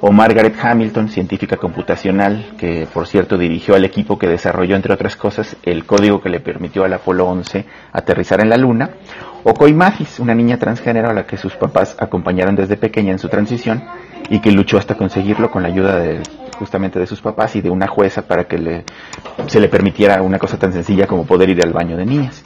o 0.03 0.11
Margaret 0.13 0.55
Hamilton, 0.61 1.09
científica 1.09 1.57
computacional, 1.57 2.55
que 2.59 2.87
por 2.93 3.07
cierto 3.07 3.37
dirigió 3.37 3.75
al 3.75 3.85
equipo 3.85 4.19
que 4.19 4.27
desarrolló, 4.27 4.77
entre 4.77 4.95
otras 4.95 5.15
cosas, 5.17 5.57
el 5.63 5.85
código 5.85 6.21
que 6.21 6.31
le 6.31 6.41
permitió 6.41 6.85
al 6.85 6.93
Apolo 6.95 7.27
11 7.27 7.67
aterrizar 7.93 8.41
en 8.41 8.49
la 8.49 8.57
Luna, 8.57 8.91
o 9.45 9.53
Koi 9.53 9.75
Mathis, 9.75 10.19
una 10.19 10.35
niña 10.35 10.59
transgénero 10.59 11.11
a 11.11 11.15
la 11.15 11.27
que 11.27 11.37
sus 11.37 11.55
papás 11.55 11.97
acompañaron 11.99 12.57
desde 12.57 12.77
pequeña 12.77 13.13
en 13.13 13.19
su 13.19 13.29
transición 13.29 13.83
y 14.31 14.41
que 14.41 14.53
luchó 14.53 14.79
hasta 14.79 14.95
conseguirlo 14.95 15.51
con 15.51 15.63
la 15.63 15.69
ayuda 15.69 15.99
de, 15.99 16.23
justamente 16.59 16.99
de 16.99 17.07
sus 17.07 17.21
papás 17.21 17.57
y 17.57 17.61
de 17.61 17.71
una 17.71 17.87
jueza 17.87 18.23
para 18.23 18.45
que 18.45 18.59
le, 18.59 18.85
se 19.47 19.61
le 19.61 19.69
permitiera 19.69 20.23
una 20.23 20.39
cosa 20.39 20.59
tan 20.59 20.73
sencilla 20.73 21.07
como 21.07 21.27
poder 21.27 21.51
ir 21.51 21.63
al 21.63 21.73
baño 21.73 21.97
de 21.97 22.07
niñas. 22.07 22.45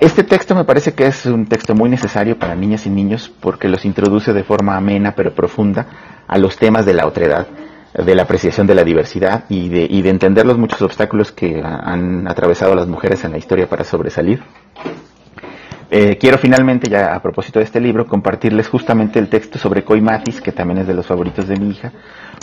Este 0.00 0.24
texto 0.24 0.54
me 0.54 0.64
parece 0.64 0.92
que 0.92 1.06
es 1.06 1.24
un 1.26 1.46
texto 1.46 1.74
muy 1.74 1.88
necesario 1.88 2.38
para 2.38 2.54
niñas 2.54 2.84
y 2.84 2.90
niños 2.90 3.32
porque 3.40 3.68
los 3.68 3.84
introduce 3.84 4.32
de 4.32 4.44
forma 4.44 4.76
amena 4.76 5.14
pero 5.14 5.34
profunda 5.34 6.13
a 6.26 6.38
los 6.38 6.56
temas 6.56 6.86
de 6.86 6.94
la 6.94 7.06
otredad, 7.06 7.46
de 7.94 8.14
la 8.14 8.22
apreciación 8.22 8.66
de 8.66 8.74
la 8.74 8.84
diversidad 8.84 9.44
y 9.48 9.68
de, 9.68 9.86
y 9.88 10.02
de 10.02 10.10
entender 10.10 10.46
los 10.46 10.58
muchos 10.58 10.82
obstáculos 10.82 11.32
que 11.32 11.62
han 11.62 12.26
atravesado 12.26 12.74
las 12.74 12.86
mujeres 12.86 13.24
en 13.24 13.32
la 13.32 13.38
historia 13.38 13.68
para 13.68 13.84
sobresalir. 13.84 14.42
Eh, 15.90 16.16
quiero 16.18 16.38
finalmente, 16.38 16.90
ya 16.90 17.14
a 17.14 17.22
propósito 17.22 17.60
de 17.60 17.66
este 17.66 17.80
libro, 17.80 18.06
compartirles 18.06 18.68
justamente 18.68 19.20
el 19.20 19.28
texto 19.28 19.60
sobre 19.60 19.84
Koi 19.84 20.00
Mathis, 20.00 20.40
que 20.40 20.50
también 20.50 20.78
es 20.78 20.86
de 20.88 20.94
los 20.94 21.06
favoritos 21.06 21.46
de 21.46 21.56
mi 21.56 21.70
hija, 21.70 21.92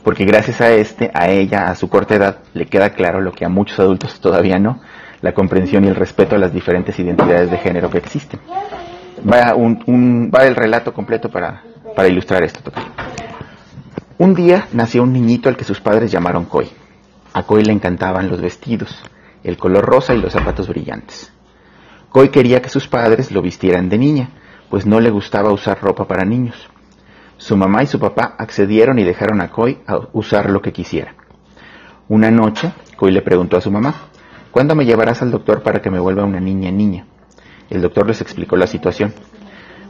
porque 0.06 0.24
gracias 0.24 0.62
a 0.62 0.72
este, 0.72 1.12
a 1.14 1.30
ella, 1.30 1.68
a 1.68 1.76
su 1.76 1.90
corta 1.90 2.16
edad, 2.16 2.38
le 2.54 2.66
queda 2.68 2.92
claro 2.92 3.20
lo 3.20 3.34
que 3.34 3.44
a 3.44 3.50
muchos 3.50 3.78
adultos 3.80 4.22
todavía 4.22 4.58
no, 4.58 4.80
la 5.22 5.34
comprensión 5.34 5.84
y 5.84 5.90
el 5.90 5.96
respeto 5.96 6.36
a 6.36 6.40
las 6.40 6.54
diferentes 6.54 6.98
identidades 6.98 7.52
de 7.52 7.58
género 7.58 7.90
que 7.90 7.98
existen. 7.98 8.40
Va, 9.30 9.54
un, 9.54 10.32
va 10.34 10.46
el 10.46 10.56
relato 10.56 10.94
completo 10.94 11.30
para, 11.30 11.62
para 11.94 12.08
ilustrar 12.08 12.44
esto. 12.44 12.72
Un 14.22 14.36
día 14.36 14.68
nació 14.72 15.02
un 15.02 15.14
niñito 15.14 15.50
al 15.50 15.58
que 15.58 15.64
sus 15.64 15.82
padres 15.82 16.12
llamaron 16.12 16.46
Koi. 16.46 16.70
A 17.34 17.42
Koi 17.42 17.64
le 17.64 17.74
encantaban 17.74 18.30
los 18.30 18.40
vestidos, 18.40 19.02
el 19.44 19.58
color 19.58 19.84
rosa 19.84 20.14
y 20.14 20.22
los 20.22 20.34
zapatos 20.34 20.68
brillantes. 20.68 21.34
Koi 22.10 22.30
quería 22.30 22.62
que 22.62 22.70
sus 22.70 22.88
padres 22.88 23.32
lo 23.32 23.42
vistieran 23.42 23.90
de 23.90 23.98
niña, 23.98 24.30
pues 24.70 24.86
no 24.86 25.00
le 25.00 25.10
gustaba 25.10 25.52
usar 25.52 25.82
ropa 25.82 26.08
para 26.08 26.24
niños. 26.24 26.70
Su 27.38 27.58
mamá 27.58 27.82
y 27.82 27.88
su 27.88 27.98
papá 27.98 28.36
accedieron 28.38 29.00
y 29.00 29.04
dejaron 29.04 29.42
a 29.42 29.50
Koi 29.50 29.80
a 29.88 30.02
usar 30.14 30.52
lo 30.52 30.62
que 30.62 30.72
quisiera. 30.72 31.16
Una 32.08 32.30
noche, 32.30 32.74
Koi 32.98 33.12
le 33.12 33.24
preguntó 33.24 33.58
a 33.58 33.62
su 33.62 33.72
mamá, 33.72 33.96
¿cuándo 34.52 34.76
me 34.76 34.86
llevarás 34.86 35.24
al 35.24 35.32
doctor 35.32 35.64
para 35.64 35.82
que 35.82 35.90
me 35.90 36.00
vuelva 36.00 36.26
una 36.26 36.40
niña 36.40 36.70
niña? 36.70 37.08
El 37.72 37.82
doctor 37.82 38.06
les 38.06 38.22
explicó 38.22 38.56
la 38.56 38.68
situación. 38.68 39.16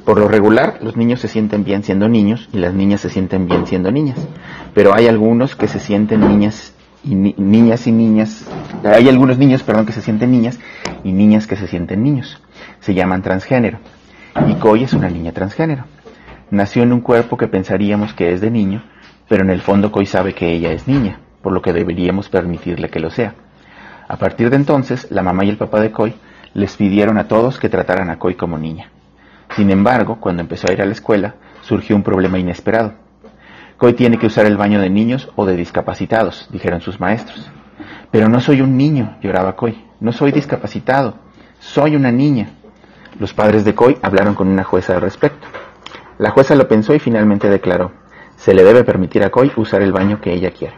Por 0.06 0.20
lo 0.20 0.28
regular, 0.28 0.80
los 0.82 0.98
niños 0.98 1.20
se 1.20 1.28
sienten 1.28 1.64
bien 1.64 1.84
siendo 1.84 2.10
niños 2.10 2.50
y 2.52 2.58
las 2.58 2.74
niñas 2.74 3.02
se 3.02 3.10
sienten 3.10 3.48
bien 3.48 3.68
siendo 3.68 3.92
niñas, 3.92 4.18
pero 4.74 4.94
hay 4.96 5.08
algunos 5.08 5.56
que 5.56 5.68
se 5.68 5.80
sienten 5.80 6.22
niñas 6.22 6.74
y 7.04 7.16
niñas 7.16 7.88
y 7.88 7.92
niñas, 7.92 8.48
hay 8.84 9.10
algunos 9.10 9.38
niños, 9.38 9.64
perdón, 9.64 9.86
que 9.86 9.94
se 9.94 10.02
sienten 10.02 10.32
niñas 10.32 10.60
y 11.04 11.12
niñas 11.12 11.48
que 11.48 11.56
se 11.56 11.68
sienten 11.68 12.04
niños. 12.04 12.42
Se 12.80 12.94
llaman 12.94 13.22
transgénero. 13.22 13.80
Y 14.48 14.56
Koi 14.56 14.84
es 14.84 14.94
una 14.94 15.10
niña 15.10 15.32
transgénero. 15.32 15.86
Nació 16.50 16.84
en 16.84 16.94
un 16.94 17.02
cuerpo 17.02 17.38
que 17.38 17.48
pensaríamos 17.48 18.14
que 18.14 18.34
es 18.34 18.42
de 18.42 18.52
niño, 18.52 18.84
pero 19.28 19.44
en 19.44 19.50
el 19.50 19.62
fondo 19.62 19.92
Koi 19.92 20.06
sabe 20.06 20.34
que 20.34 20.52
ella 20.52 20.72
es 20.72 20.88
niña, 20.88 21.20
por 21.42 21.54
lo 21.54 21.62
que 21.62 21.74
deberíamos 21.74 22.30
permitirle 22.30 22.90
que 22.90 23.00
lo 23.00 23.10
sea. 23.10 23.36
A 24.08 24.18
partir 24.18 24.50
de 24.50 24.58
entonces, 24.58 25.08
la 25.10 25.24
mamá 25.24 25.46
y 25.46 25.50
el 25.50 25.58
papá 25.58 25.80
de 25.80 25.92
Koi 25.92 26.14
les 26.54 26.76
pidieron 26.76 27.18
a 27.18 27.28
todos 27.28 27.60
que 27.60 27.70
trataran 27.70 28.10
a 28.10 28.20
Koi 28.20 28.36
como 28.36 28.58
niña. 28.58 28.91
Sin 29.56 29.70
embargo, 29.70 30.20
cuando 30.20 30.42
empezó 30.42 30.70
a 30.70 30.74
ir 30.74 30.82
a 30.82 30.86
la 30.86 30.94
escuela, 30.94 31.36
surgió 31.62 31.96
un 31.96 32.04
problema 32.04 32.40
inesperado. 32.40 32.94
Koi 33.78 33.94
tiene 33.94 34.18
que 34.18 34.28
usar 34.28 34.46
el 34.46 34.58
baño 34.58 34.80
de 34.80 34.90
niños 34.90 35.30
o 35.36 35.46
de 35.46 35.56
discapacitados, 35.56 36.48
dijeron 36.52 36.82
sus 36.82 37.00
maestros. 37.00 37.50
Pero 38.12 38.30
no 38.30 38.40
soy 38.40 38.62
un 38.62 38.78
niño, 38.78 39.18
lloraba 39.22 39.56
Koi. 39.56 39.84
No 40.00 40.12
soy 40.12 40.32
discapacitado. 40.32 41.16
Soy 41.60 41.96
una 41.96 42.12
niña. 42.12 42.50
Los 43.20 43.34
padres 43.34 43.66
de 43.66 43.76
Koi 43.76 43.98
hablaron 44.02 44.36
con 44.36 44.48
una 44.48 44.64
jueza 44.64 44.96
al 44.96 45.02
respecto. 45.02 45.48
La 46.18 46.30
jueza 46.30 46.56
lo 46.56 46.68
pensó 46.68 46.94
y 46.94 47.00
finalmente 47.00 47.50
declaró, 47.50 47.92
se 48.36 48.54
le 48.54 48.64
debe 48.64 48.84
permitir 48.84 49.24
a 49.24 49.32
Koi 49.32 49.52
usar 49.56 49.82
el 49.82 49.92
baño 49.92 50.22
que 50.22 50.34
ella 50.34 50.52
quiera. 50.52 50.76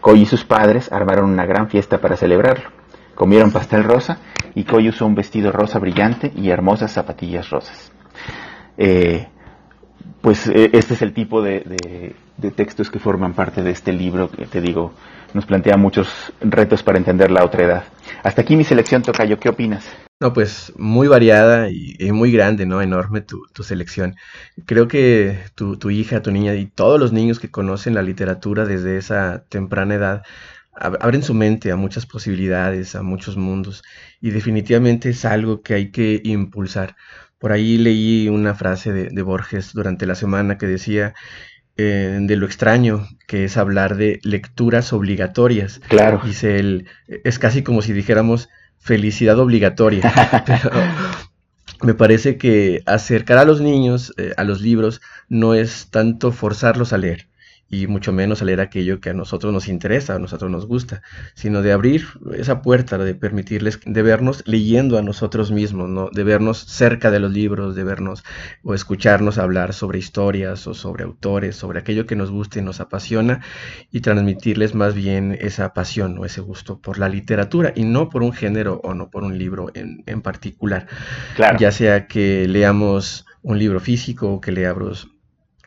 Koi 0.00 0.22
y 0.22 0.26
sus 0.26 0.44
padres 0.44 0.90
armaron 0.92 1.30
una 1.30 1.46
gran 1.46 1.68
fiesta 1.68 1.98
para 2.00 2.16
celebrarlo. 2.16 2.81
Comieron 3.14 3.50
pastel 3.50 3.84
rosa 3.84 4.18
y 4.54 4.64
Koi 4.64 4.88
usó 4.88 5.06
un 5.06 5.14
vestido 5.14 5.52
rosa 5.52 5.78
brillante 5.78 6.32
y 6.34 6.50
hermosas 6.50 6.92
zapatillas 6.92 7.50
rosas. 7.50 7.92
Eh, 8.76 9.26
pues 10.20 10.46
eh, 10.46 10.70
este 10.72 10.94
es 10.94 11.02
el 11.02 11.12
tipo 11.12 11.42
de, 11.42 12.14
textos 12.56 12.90
que 12.90 12.98
forman 12.98 13.34
parte 13.34 13.62
de 13.62 13.70
este 13.70 13.92
libro 13.92 14.30
que 14.30 14.46
te 14.46 14.60
digo, 14.60 14.92
nos 15.34 15.46
plantea 15.46 15.76
muchos 15.76 16.32
retos 16.40 16.82
para 16.82 16.98
entender 16.98 17.30
la 17.30 17.44
otra 17.44 17.64
edad. 17.64 17.84
Hasta 18.22 18.42
aquí 18.42 18.56
mi 18.56 18.64
selección, 18.64 19.02
Tocayo, 19.02 19.38
¿qué 19.38 19.48
opinas? 19.48 19.84
No, 20.20 20.32
pues 20.32 20.72
muy 20.76 21.08
variada 21.08 21.68
y, 21.68 22.12
muy 22.12 22.30
grande, 22.30 22.64
¿no? 22.64 22.80
Enorme 22.80 23.22
tu, 23.22 23.42
selección. 23.64 24.14
Creo 24.66 24.86
que 24.86 25.40
tu, 25.56 25.76
tu, 25.76 25.90
hija, 25.90 26.22
tu 26.22 26.30
niña 26.30 26.54
y 26.54 26.66
todos 26.66 27.00
los 27.00 27.12
niños 27.12 27.40
que 27.40 27.50
conocen 27.50 27.94
la 27.94 28.02
literatura 28.02 28.64
desde 28.64 28.98
esa 28.98 29.42
temprana 29.48 29.94
edad 29.94 30.22
abren 30.72 31.22
su 31.22 31.34
mente 31.34 31.70
a 31.70 31.76
muchas 31.76 32.06
posibilidades, 32.06 32.94
a 32.94 33.02
muchos 33.02 33.36
mundos 33.36 33.82
y 34.20 34.30
definitivamente 34.30 35.10
es 35.10 35.24
algo 35.24 35.62
que 35.62 35.74
hay 35.74 35.90
que 35.90 36.20
impulsar 36.24 36.96
por 37.42 37.50
ahí 37.50 37.76
leí 37.76 38.28
una 38.28 38.54
frase 38.54 38.92
de, 38.92 39.22
Borges 39.22 39.72
durante 39.72 40.06
la 40.06 40.14
semana 40.14 40.58
que 40.58 40.68
decía 40.68 41.12
eh, 41.76 42.16
de 42.20 42.36
lo 42.36 42.46
extraño 42.46 43.08
que 43.26 43.42
es 43.42 43.56
hablar 43.56 43.96
de 43.96 44.20
lecturas 44.22 44.92
obligatorias. 44.92 45.80
Claro. 45.88 46.22
Dice 46.24 46.60
él, 46.60 46.86
es 47.08 47.40
casi 47.40 47.64
como 47.64 47.82
si 47.82 47.92
dijéramos 47.92 48.48
felicidad 48.78 49.40
obligatoria. 49.40 50.02
me 51.82 51.94
parece 51.94 52.38
que 52.38 52.84
acercar 52.86 53.38
a 53.38 53.44
los 53.44 53.60
niños 53.60 54.14
eh, 54.18 54.34
a 54.36 54.44
los 54.44 54.60
libros 54.60 55.00
no 55.28 55.54
es 55.54 55.88
tanto 55.90 56.30
forzarlos 56.30 56.92
a 56.92 56.98
leer, 56.98 57.26
y 57.72 57.86
mucho 57.86 58.12
menos 58.12 58.42
a 58.42 58.44
leer 58.44 58.60
aquello 58.60 59.00
que 59.00 59.08
a 59.08 59.14
nosotros 59.14 59.50
nos 59.50 59.66
interesa, 59.66 60.14
a 60.14 60.18
nosotros 60.18 60.50
nos 60.50 60.66
gusta, 60.66 61.00
sino 61.32 61.62
de 61.62 61.72
abrir 61.72 62.04
esa 62.36 62.60
puerta, 62.60 62.98
de 62.98 63.14
permitirles, 63.14 63.80
de 63.86 64.02
vernos 64.02 64.42
leyendo 64.46 64.98
a 64.98 65.02
nosotros 65.02 65.50
mismos, 65.50 65.88
¿no? 65.88 66.10
de 66.12 66.22
vernos 66.22 66.58
cerca 66.58 67.10
de 67.10 67.18
los 67.18 67.32
libros, 67.32 67.74
de 67.74 67.82
vernos 67.82 68.24
o 68.62 68.74
escucharnos 68.74 69.38
hablar 69.38 69.72
sobre 69.72 69.98
historias 69.98 70.66
o 70.66 70.74
sobre 70.74 71.04
autores, 71.04 71.56
sobre 71.56 71.78
aquello 71.78 72.04
que 72.04 72.14
nos 72.14 72.30
gusta 72.30 72.58
y 72.58 72.62
nos 72.62 72.78
apasiona 72.78 73.40
y 73.90 74.00
transmitirles 74.00 74.74
más 74.74 74.94
bien 74.94 75.38
esa 75.40 75.72
pasión 75.72 76.18
o 76.18 76.26
ese 76.26 76.42
gusto 76.42 76.78
por 76.78 76.98
la 76.98 77.08
literatura 77.08 77.72
y 77.74 77.84
no 77.84 78.10
por 78.10 78.22
un 78.22 78.34
género 78.34 78.82
o 78.84 78.92
no 78.92 79.08
por 79.08 79.24
un 79.24 79.38
libro 79.38 79.70
en, 79.72 80.04
en 80.04 80.20
particular. 80.20 80.88
Claro. 81.36 81.56
Ya 81.58 81.72
sea 81.72 82.06
que 82.06 82.46
leamos 82.46 83.24
un 83.40 83.58
libro 83.58 83.80
físico 83.80 84.28
o 84.30 84.42
que 84.42 84.52
leamos 84.52 85.08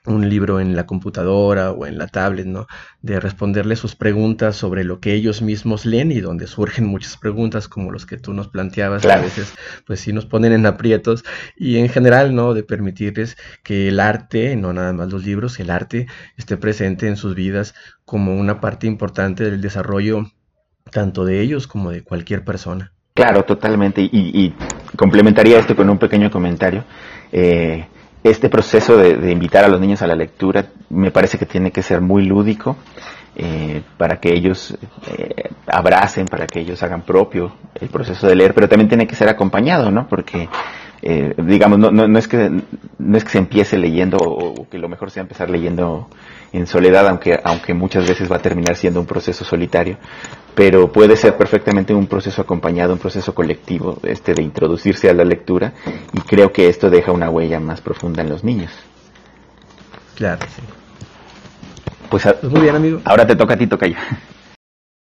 un 0.06 0.30
libro 0.30 0.60
en 0.60 0.76
la 0.76 0.86
computadora 0.86 1.72
o 1.72 1.86
en 1.86 1.98
la 1.98 2.08
tablet, 2.08 2.46
¿no? 2.46 2.68
De 3.02 3.20
responderle 3.20 3.76
sus 3.76 3.96
preguntas 3.96 4.56
sobre 4.56 4.84
lo 4.84 5.00
que 5.00 5.14
ellos 5.14 5.42
mismos 5.42 5.86
leen 5.86 6.12
y 6.12 6.20
donde 6.20 6.48
surgen 6.48 6.86
muchas 6.86 7.18
preguntas 7.18 7.68
como 7.68 7.92
los 7.92 8.06
que 8.06 8.18
tú 8.18 8.34
nos 8.34 8.48
planteabas. 8.48 9.06
A 9.06 9.18
veces, 9.18 9.54
pues 9.86 10.00
sí 10.00 10.14
nos 10.14 10.26
ponen 10.26 10.54
en 10.54 10.66
aprietos 10.66 11.24
y 11.58 11.78
en 11.78 11.90
general, 11.90 12.36
¿no? 12.36 12.54
De 12.54 12.64
permitirles 12.64 13.38
que 13.64 13.88
el 13.88 14.00
arte, 14.00 14.56
no 14.56 14.74
nada 14.74 14.94
más 14.94 15.12
los 15.12 15.26
libros, 15.26 15.60
el 15.60 15.70
arte 15.70 16.08
esté 16.38 16.58
presente 16.58 17.08
en 17.08 17.18
sus 17.18 17.36
vidas 17.36 17.74
como 18.06 18.36
una 18.36 18.62
parte 18.62 18.88
importante 18.88 19.44
del 19.44 19.62
desarrollo 19.62 20.32
tanto 20.92 21.26
de 21.26 21.42
ellos 21.42 21.68
como 21.68 21.92
de 21.92 22.04
cualquier 22.04 22.44
persona. 22.44 22.94
Claro, 23.16 23.44
totalmente. 23.44 24.02
Y, 24.02 24.10
y 24.12 24.54
complementaría 24.98 25.60
esto 25.60 25.76
con 25.76 25.90
un 25.90 25.98
pequeño 25.98 26.30
comentario. 26.30 26.84
Eh, 27.32 27.88
este 28.30 28.50
proceso 28.50 28.98
de, 28.98 29.32
invitar 29.32 29.64
a 29.64 29.68
los 29.68 29.80
niños 29.80 30.02
a 30.02 30.08
la 30.08 30.16
lectura 30.16 30.66
me 30.90 31.12
parece 31.12 31.38
que 31.38 31.46
tiene 31.46 31.72
que 31.72 31.84
ser 31.84 32.02
muy 32.02 32.26
lúdico 32.26 32.76
eh, 33.36 33.84
para 33.98 34.20
que 34.20 34.34
ellos 34.34 34.76
eh, 35.08 35.50
abracen, 35.68 36.26
para 36.26 36.48
que 36.48 36.62
ellos 36.62 36.82
hagan 36.82 37.04
propio 37.04 37.54
el 37.80 37.90
proceso 37.90 38.28
de 38.28 38.36
leer, 38.36 38.54
pero 38.54 38.68
también 38.68 38.90
tiene 38.90 39.06
que 39.06 39.16
ser 39.16 39.30
acompañado, 39.30 39.92
¿no? 39.92 40.08
Porque 40.08 40.50
eh, 41.08 41.36
digamos, 41.38 41.78
no, 41.78 41.92
no, 41.92 42.18
es 42.18 42.28
que, 42.28 42.50
no 42.98 43.18
es 43.18 43.24
que 43.24 43.30
se 43.30 43.38
empiece 43.38 43.78
leyendo 43.78 44.18
o, 44.18 44.68
que 44.68 44.80
lo 44.80 44.90
mejor 44.90 45.12
sea 45.12 45.22
empezar 45.22 45.52
leyendo 45.52 46.08
en 46.52 46.66
soledad, 46.66 47.08
aunque, 47.08 47.40
aunque 47.44 47.76
muchas 47.76 48.08
veces 48.08 48.32
va 48.32 48.38
a 48.38 48.42
terminar 48.42 48.76
siendo 48.76 49.02
un 49.02 49.06
proceso 49.06 49.46
solitario, 49.46 49.98
pero 50.56 50.92
puede 50.92 51.18
ser 51.18 51.36
perfectamente 51.36 51.94
un 51.94 52.08
proceso 52.08 52.42
acompañado, 52.42 52.94
un 52.94 53.00
proceso 53.00 53.36
colectivo, 53.36 54.00
este 54.04 54.34
de 54.34 54.42
introducirse 54.42 55.10
a 55.10 55.14
la 55.14 55.26
lectura, 55.26 55.74
y 56.14 56.22
creo 56.22 56.52
que 56.52 56.70
esto 56.70 56.90
deja 56.90 57.12
una 57.12 57.30
huella 57.30 57.60
más 57.60 57.82
profunda 57.82 58.22
en 58.22 58.30
los 58.30 58.44
niños. 58.44 58.72
Claro, 60.16 60.40
sí. 60.56 60.62
Pues, 62.10 62.24
pues 62.24 62.52
muy 62.52 62.62
bien, 62.62 62.76
amigo. 62.76 63.02
Ahora 63.04 63.28
te 63.28 63.36
toca 63.36 63.56
a 63.56 63.58
ti, 63.58 63.68
toca 63.68 63.86
ya. 63.88 63.98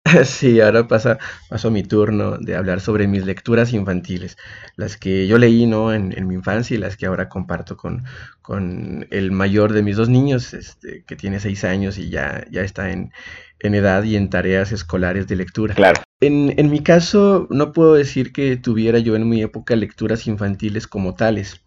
Sí, 0.25 0.61
ahora 0.61 0.87
pasa, 0.87 1.19
pasó 1.49 1.71
mi 1.71 1.83
turno 1.83 2.39
de 2.39 2.57
hablar 2.57 2.81
sobre 2.81 3.07
mis 3.07 3.25
lecturas 3.25 3.73
infantiles, 3.73 4.37
las 4.77 4.97
que 4.97 5.27
yo 5.27 5.39
leí 5.39 5.67
¿no? 5.67 5.93
en, 5.93 6.27
mi 6.27 6.35
infancia 6.35 6.75
y 6.75 6.79
las 6.79 6.97
que 6.97 7.07
ahora 7.07 7.29
comparto 7.29 7.77
con, 7.77 8.05
con 8.43 9.07
el 9.11 9.31
mayor 9.33 9.73
de 9.73 9.83
mis 9.83 9.97
dos 9.97 10.09
niños, 10.09 10.55
este, 10.55 11.05
que 11.07 11.17
tiene 11.17 11.41
seis 11.41 11.65
años 11.65 11.99
y 11.99 12.11
ya, 12.11 12.45
ya 12.51 12.63
está 12.63 12.91
en, 12.91 13.13
en 13.61 13.75
edad 13.75 14.03
y 14.05 14.17
en 14.17 14.31
tareas 14.31 14.73
escolares 14.73 15.27
de 15.27 15.37
lectura. 15.37 15.75
Claro. 15.75 16.03
En, 16.21 16.55
en 16.59 16.71
mi 16.71 16.81
caso, 16.81 17.47
no 17.51 17.73
puedo 17.73 17.95
decir 17.95 18.33
que 18.33 18.57
tuviera 18.57 18.99
yo 18.99 19.15
en 19.17 19.29
mi 19.29 19.43
época 19.43 19.77
lecturas 19.77 20.27
infantiles 20.27 20.87
como 20.87 21.15
tales 21.15 21.61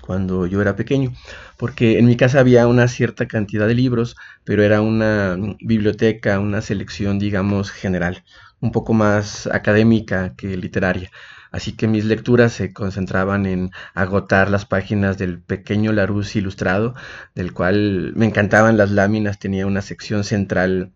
cuando 0.00 0.46
yo 0.46 0.60
era 0.62 0.76
pequeño, 0.76 1.12
porque 1.56 1.98
en 1.98 2.06
mi 2.06 2.16
casa 2.16 2.40
había 2.40 2.66
una 2.66 2.88
cierta 2.88 3.26
cantidad 3.26 3.66
de 3.66 3.74
libros, 3.74 4.16
pero 4.44 4.62
era 4.62 4.80
una 4.80 5.36
biblioteca, 5.60 6.40
una 6.40 6.62
selección, 6.62 7.18
digamos, 7.18 7.70
general, 7.70 8.24
un 8.60 8.72
poco 8.72 8.94
más 8.94 9.46
académica 9.46 10.34
que 10.36 10.56
literaria. 10.56 11.10
Así 11.50 11.72
que 11.72 11.88
mis 11.88 12.04
lecturas 12.04 12.52
se 12.52 12.72
concentraban 12.72 13.46
en 13.46 13.70
agotar 13.94 14.50
las 14.50 14.66
páginas 14.66 15.16
del 15.18 15.40
pequeño 15.40 15.92
Larousse 15.92 16.38
ilustrado, 16.38 16.94
del 17.34 17.52
cual 17.54 18.12
me 18.16 18.26
encantaban 18.26 18.76
las 18.76 18.90
láminas, 18.90 19.38
tenía 19.38 19.66
una 19.66 19.80
sección 19.82 20.24
central 20.24 20.92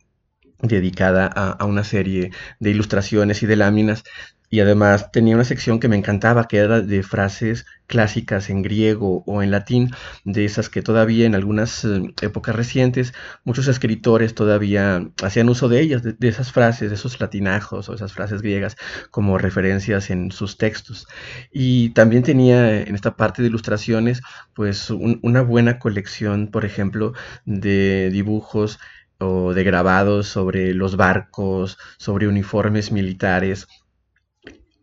dedicada 0.61 1.31
a, 1.35 1.51
a, 1.53 1.65
una 1.65 1.85
serie 1.85 2.31
de 2.61 2.71
ilustraciones 2.71 3.43
y 3.43 3.47
de 3.47 3.57
láminas 3.57 4.05
y 4.53 4.61
además 4.61 5.11
tenía 5.13 5.35
una 5.35 5.45
sección 5.45 5.81
que 5.81 5.89
me 5.89 5.97
encantaba, 5.97 6.47
que 6.47 6.59
era 6.59 6.83
de 6.83 7.03
frases 7.03 7.65
clásicas 7.87 8.51
en 8.51 8.61
griego 8.61 9.25
o 9.27 9.43
en 9.43 9.51
latín, 9.51 9.93
de 10.25 10.45
esas 10.45 10.69
que 10.69 10.83
todavía 10.83 11.25
en 11.25 11.35
algunas 11.35 11.87
eh, 11.87 12.13
épocas 12.21 12.55
recientes 12.55 13.15
muchos 13.45 13.67
escritores 13.67 14.35
todavía 14.35 15.09
hacían 15.23 15.49
uso 15.49 15.71
de 15.71 15.81
ellas, 15.81 16.03
de, 16.03 16.29
esas 16.29 16.53
frases, 16.53 16.91
de 16.91 16.97
esos 16.97 17.19
latinajos 17.19 17.89
o 17.89 17.95
esas 17.95 18.13
frases 18.13 18.43
griegas 18.43 18.77
como 19.11 19.39
referencias 19.39 20.11
en 20.11 20.31
sus 20.31 20.59
textos. 20.59 21.07
Y 21.51 21.91
también 21.95 22.23
tenía 22.23 22.83
en 22.83 22.95
esta 22.95 23.17
parte 23.17 23.41
de 23.41 23.49
ilustraciones 23.49 24.21
pues 24.53 24.91
una 24.91 25.41
buena 25.41 25.79
colección, 25.79 26.49
por 26.49 26.67
ejemplo, 26.67 27.15
de 27.47 28.11
dibujos 28.11 28.79
o 29.19 29.55
de 29.55 29.65
grabados 29.65 30.27
sobre 30.29 30.75
los 30.75 30.97
barcos, 30.97 31.79
sobre 31.97 32.29
uniformes 32.29 32.93
militares, 32.93 33.67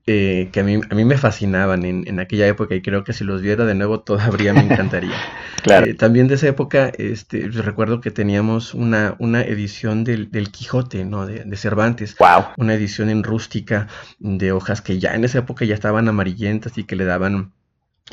eh, 0.07 0.49
que 0.51 0.61
a 0.61 0.63
mí, 0.63 0.79
a 0.89 0.95
mí 0.95 1.05
me 1.05 1.17
fascinaban 1.17 1.85
en, 1.85 2.07
en, 2.07 2.19
aquella 2.19 2.47
época 2.47 2.73
y 2.75 2.81
creo 2.81 3.03
que 3.03 3.13
si 3.13 3.23
los 3.23 3.41
viera 3.41 3.65
de 3.65 3.75
nuevo 3.75 3.99
todavía 4.01 4.53
me 4.53 4.61
encantaría. 4.61 5.15
claro. 5.63 5.85
Eh, 5.85 5.93
también 5.93 6.27
de 6.27 6.35
esa 6.35 6.47
época 6.47 6.91
este, 6.97 7.47
recuerdo 7.49 8.01
que 8.01 8.11
teníamos 8.11 8.73
una, 8.73 9.15
una 9.19 9.41
edición 9.41 10.03
del, 10.03 10.31
del 10.31 10.51
Quijote, 10.51 11.05
¿no? 11.05 11.25
De, 11.25 11.43
de, 11.43 11.57
Cervantes. 11.57 12.15
Wow. 12.17 12.45
Una 12.57 12.73
edición 12.73 13.09
en 13.09 13.23
rústica 13.23 13.87
de 14.19 14.51
hojas 14.51 14.81
que 14.81 14.99
ya 14.99 15.13
en 15.13 15.25
esa 15.25 15.39
época 15.39 15.65
ya 15.65 15.75
estaban 15.75 16.07
amarillentas 16.07 16.77
y 16.77 16.85
que 16.85 16.95
le 16.95 17.05
daban 17.05 17.51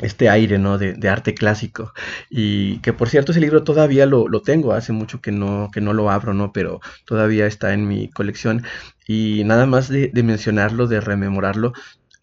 este 0.01 0.29
aire, 0.29 0.59
¿no? 0.59 0.77
De, 0.77 1.09
arte 1.09 1.33
clásico. 1.33 1.93
Y 2.29 2.79
que 2.79 2.93
por 2.93 3.09
cierto 3.09 3.31
ese 3.31 3.41
libro 3.41 3.63
todavía 3.63 4.05
lo, 4.05 4.27
lo, 4.27 4.41
tengo, 4.41 4.73
hace 4.73 4.93
mucho 4.93 5.21
que 5.21 5.31
no, 5.31 5.69
que 5.71 5.81
no 5.81 5.93
lo 5.93 6.09
abro, 6.11 6.33
¿no? 6.33 6.51
Pero 6.53 6.79
todavía 7.05 7.47
está 7.47 7.73
en 7.73 7.87
mi 7.87 8.09
colección. 8.09 8.63
Y 9.07 9.43
nada 9.45 9.65
más 9.65 9.89
de, 9.89 10.11
mencionarlo, 10.23 10.87
de 10.87 11.01
rememorarlo, 11.01 11.73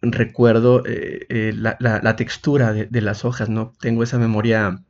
recuerdo 0.02 0.84
eh, 0.86 1.26
eh, 1.28 1.52
la, 1.56 1.76
la, 1.80 2.00
la, 2.02 2.16
textura 2.16 2.72
de, 2.72 2.86
de, 2.86 3.00
las 3.00 3.24
hojas, 3.24 3.48
¿no? 3.48 3.72
Tengo 3.80 4.02
esa 4.02 4.18
memoria 4.18 4.82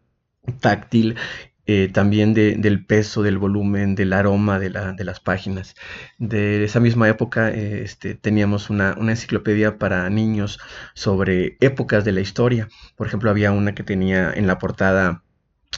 táctil 0.60 1.16
eh, 1.66 1.88
también 1.92 2.34
de, 2.34 2.56
del 2.56 2.84
peso, 2.84 3.22
del 3.22 3.38
volumen, 3.38 3.94
del 3.94 4.12
aroma 4.12 4.58
de, 4.58 4.70
la, 4.70 4.92
de, 4.92 5.04
las 5.04 5.20
páginas. 5.20 5.74
De 6.18 6.64
esa 6.64 6.80
misma 6.80 7.08
época 7.08 7.50
eh, 7.50 7.82
este, 7.82 8.14
teníamos 8.14 8.70
una, 8.70 8.94
una, 8.98 9.12
enciclopedia 9.12 9.78
para 9.78 10.08
niños 10.10 10.58
sobre 10.94 11.56
épocas 11.60 12.04
de 12.04 12.12
la 12.12 12.20
historia. 12.20 12.68
Por 12.96 13.06
ejemplo, 13.06 13.30
había 13.30 13.52
una 13.52 13.74
que 13.74 13.82
tenía 13.82 14.32
en 14.32 14.46
la 14.46 14.58
portada 14.58 15.22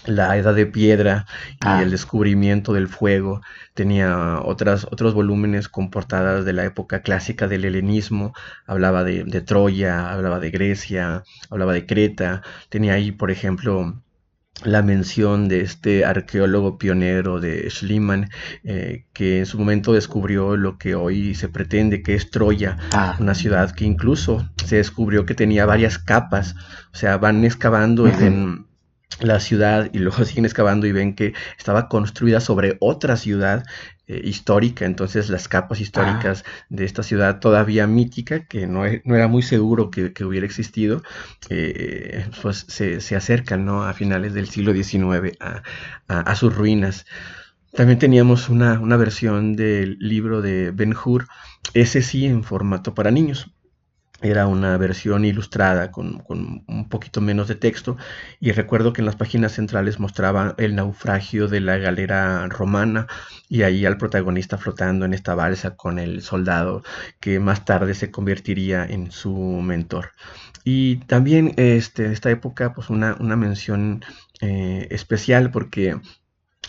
la 0.07 0.37
edad 0.37 0.55
de 0.55 0.67
piedra 0.67 1.27
y 1.53 1.57
ah. 1.61 1.83
el 1.83 1.91
descubrimiento 1.91 2.73
del 2.73 2.89
fuego. 2.89 3.41
Tenía 3.75 4.41
otras, 4.41 4.85
otros 4.85 5.15
volúmenes 5.15 5.69
con 5.69 5.91
portadas 5.91 6.45
de 6.45 6.53
la 6.53 6.65
época 6.65 7.03
clásica 7.03 7.49
del 7.49 7.65
helenismo. 7.65 8.33
Hablaba 8.67 9.05
de, 9.05 9.25
de 9.25 9.41
Troya, 9.41 10.13
hablaba 10.13 10.41
de 10.41 10.51
Grecia, 10.51 11.25
hablaba 11.51 11.73
de 11.73 11.87
Creta. 11.87 12.43
Tenía 12.69 12.95
ahí, 12.95 13.13
por 13.13 13.31
ejemplo, 13.31 14.03
la 14.65 14.83
mención 14.83 15.49
de 15.49 15.61
este 15.61 16.05
arqueólogo 16.05 16.79
pionero 16.79 17.41
de 17.41 17.69
Schliemann, 17.71 18.31
eh, 18.65 19.05
que 19.13 19.41
en 19.41 19.47
su 19.47 19.59
momento 19.59 19.93
descubrió 19.93 20.57
lo 20.57 20.79
que 20.79 20.95
hoy 20.95 21.35
se 21.35 21.49
pretende 21.49 22.03
que 22.03 22.15
es 22.15 22.31
Troya, 22.31 22.79
ah. 22.93 23.17
una 23.21 23.35
ciudad 23.35 23.73
que 23.73 23.85
incluso 23.85 24.49
se 24.65 24.77
descubrió 24.77 25.27
que 25.27 25.35
tenía 25.35 25.67
varias 25.67 25.99
capas, 25.99 26.55
o 26.93 26.97
sea, 26.97 27.19
van 27.19 27.45
excavando 27.45 28.05
uh 28.05 28.07
-huh. 28.07 28.15
y 28.15 28.23
ven 28.23 28.67
la 29.21 29.41
ciudad 29.41 29.89
y 29.93 29.99
luego 29.99 30.25
siguen 30.25 30.45
excavando 30.45 30.87
y 30.87 30.93
ven 30.93 31.15
que 31.15 31.35
estaba 31.59 31.89
construida 31.89 32.41
sobre 32.41 32.77
otra 32.81 33.17
ciudad 33.17 33.65
eh, 34.09 34.21
histórica, 34.25 34.85
entonces 34.85 35.29
las 35.31 35.49
capas 35.49 35.81
históricas 35.81 36.45
ah. 36.47 36.67
de 36.69 36.85
esta 36.85 37.03
ciudad 37.03 37.41
todavía 37.41 37.87
mítica, 37.87 38.47
que 38.47 38.67
no, 38.67 38.83
no 39.05 39.17
era 39.17 39.27
muy 39.27 39.43
seguro 39.43 39.91
que, 39.91 40.13
que 40.13 40.25
hubiera 40.25 40.47
existido, 40.47 41.03
eh, 41.51 42.29
pues 42.41 42.67
se, 42.69 43.01
se, 43.01 43.17
acercan 43.17 43.65
¿no? 43.65 43.83
a 43.85 43.95
finales 43.95 44.33
del 44.33 44.49
siglo 44.49 44.73
XIX 44.73 45.37
a, 45.41 45.63
a, 46.09 46.21
a 46.21 46.37
sus 46.37 46.55
ruinas. 46.55 47.05
También 47.73 47.99
teníamos 47.99 48.49
una, 48.49 48.79
una, 48.79 48.97
versión 48.97 49.57
del 49.57 49.99
libro 49.99 50.41
de 50.41 50.71
Ben 50.71 50.95
Hur, 50.95 51.27
ese 51.75 52.01
sí 52.01 52.27
en 52.27 52.45
formato 52.45 52.95
para 52.95 53.11
niños 53.11 53.51
era 54.23 54.47
una 54.47 54.77
versión 54.79 55.25
ilustrada 55.25 55.91
con, 55.91 56.25
un 56.29 56.89
poquito 56.89 57.21
menos 57.21 57.49
de 57.49 57.55
texto 57.55 57.97
y 58.41 58.53
recuerdo 58.53 58.93
que 58.93 59.03
en 59.03 59.07
las 59.07 59.17
páginas 59.17 59.53
centrales 59.53 60.01
mostraba 60.01 60.55
el 60.59 60.75
naufragio 60.75 61.49
de 61.49 61.61
la 61.61 61.77
galera 61.77 62.47
romana 62.49 63.07
y 63.49 63.63
ahí 63.63 63.85
al 63.85 63.99
protagonista 63.99 64.59
flotando 64.59 65.05
en 65.05 65.15
esta 65.15 65.35
balsa 65.35 65.77
con 65.77 65.99
el 65.99 66.23
soldado 66.23 66.83
que 67.21 67.41
más 67.41 67.65
tarde 67.65 67.95
se 67.95 68.11
convertiría 68.11 68.85
en 68.85 69.11
su 69.11 69.35
mentor. 69.35 70.13
Y 70.65 70.97
también 71.07 71.53
este, 71.57 72.13
esta 72.13 72.31
época 72.31 72.73
pues 72.73 72.91
una, 72.91 73.17
una 73.21 73.37
mención 73.37 74.05
eh, 74.41 74.89
especial 74.91 75.51
porque 75.51 76.01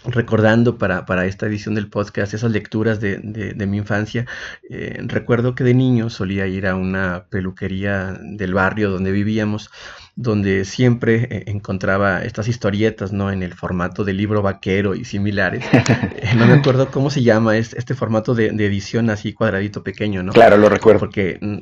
recordando 0.05 0.77
para, 0.77 1.05
para, 1.05 1.25
esta 1.25 1.47
edición 1.47 1.75
del 1.75 1.89
podcast 1.89 2.33
esas 2.33 2.51
lecturas 2.51 2.99
de, 2.99 3.17
de, 3.17 3.53
de 3.53 3.67
mi 3.67 3.77
infancia, 3.77 4.25
eh, 4.69 4.99
recuerdo 5.05 5.55
que 5.55 5.63
de 5.63 5.73
niño 5.73 6.09
solía 6.09 6.47
ir 6.47 6.67
a 6.67 6.75
una 6.75 7.25
peluquería 7.29 8.17
del 8.21 8.53
barrio 8.53 8.89
donde 8.89 9.11
vivíamos, 9.11 9.69
donde 10.15 10.65
siempre 10.65 11.27
eh, 11.29 11.43
encontraba 11.47 12.23
estas 12.23 12.47
historietas, 12.47 13.11
¿no? 13.11 13.31
En 13.31 13.43
el 13.43 13.53
formato 13.53 14.03
de 14.03 14.13
libro 14.13 14.41
vaquero 14.41 14.95
y 14.95 15.05
similares. 15.05 15.65
Eh, 16.19 16.33
no 16.35 16.47
me 16.47 16.53
acuerdo 16.53 16.89
cómo 16.89 17.09
se 17.09 17.21
llama 17.21 17.57
este, 17.57 17.77
este 17.77 17.93
formato 17.93 18.33
de, 18.33 18.51
de, 18.51 18.65
edición 18.65 19.09
así 19.09 19.33
cuadradito 19.33 19.83
pequeño, 19.83 20.23
¿no? 20.23 20.33
Claro, 20.33 20.57
lo 20.57 20.67
recuerdo. 20.67 20.99
Porque 20.99 21.37
mm, 21.39 21.57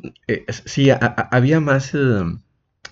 sí, 0.66 0.90
a, 0.90 0.98
a, 1.02 1.30
había 1.32 1.60
más 1.60 1.94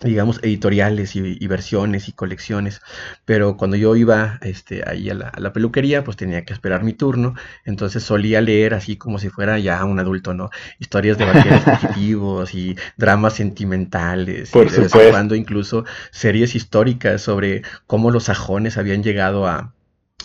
digamos, 0.01 0.39
editoriales 0.43 1.15
y, 1.15 1.37
y, 1.39 1.47
versiones 1.47 2.09
y 2.09 2.11
colecciones, 2.11 2.81
pero 3.25 3.57
cuando 3.57 3.77
yo 3.77 3.95
iba 3.95 4.39
este, 4.41 4.83
ahí 4.87 5.09
a 5.09 5.13
la, 5.13 5.29
a 5.29 5.39
la, 5.39 5.53
peluquería, 5.53 6.03
pues 6.03 6.17
tenía 6.17 6.45
que 6.45 6.53
esperar 6.53 6.83
mi 6.83 6.93
turno, 6.93 7.35
entonces 7.65 8.03
solía 8.03 8.41
leer 8.41 8.73
así 8.73 8.97
como 8.97 9.19
si 9.19 9.29
fuera 9.29 9.59
ya 9.59 9.83
un 9.85 9.99
adulto, 9.99 10.33
¿no? 10.33 10.49
Historias 10.79 11.17
de 11.17 11.25
vaqueros 11.25 11.63
fugitivos 11.79 12.53
y 12.53 12.75
dramas 12.97 13.33
sentimentales, 13.33 14.49
Por 14.49 14.67
y 14.67 14.69
de 14.71 14.79
vez 14.79 14.95
en 14.95 15.11
cuando 15.11 15.35
incluso 15.35 15.85
series 16.11 16.55
históricas 16.55 17.21
sobre 17.21 17.61
cómo 17.87 18.11
los 18.11 18.25
sajones 18.25 18.77
habían 18.77 19.03
llegado 19.03 19.47
a, 19.47 19.73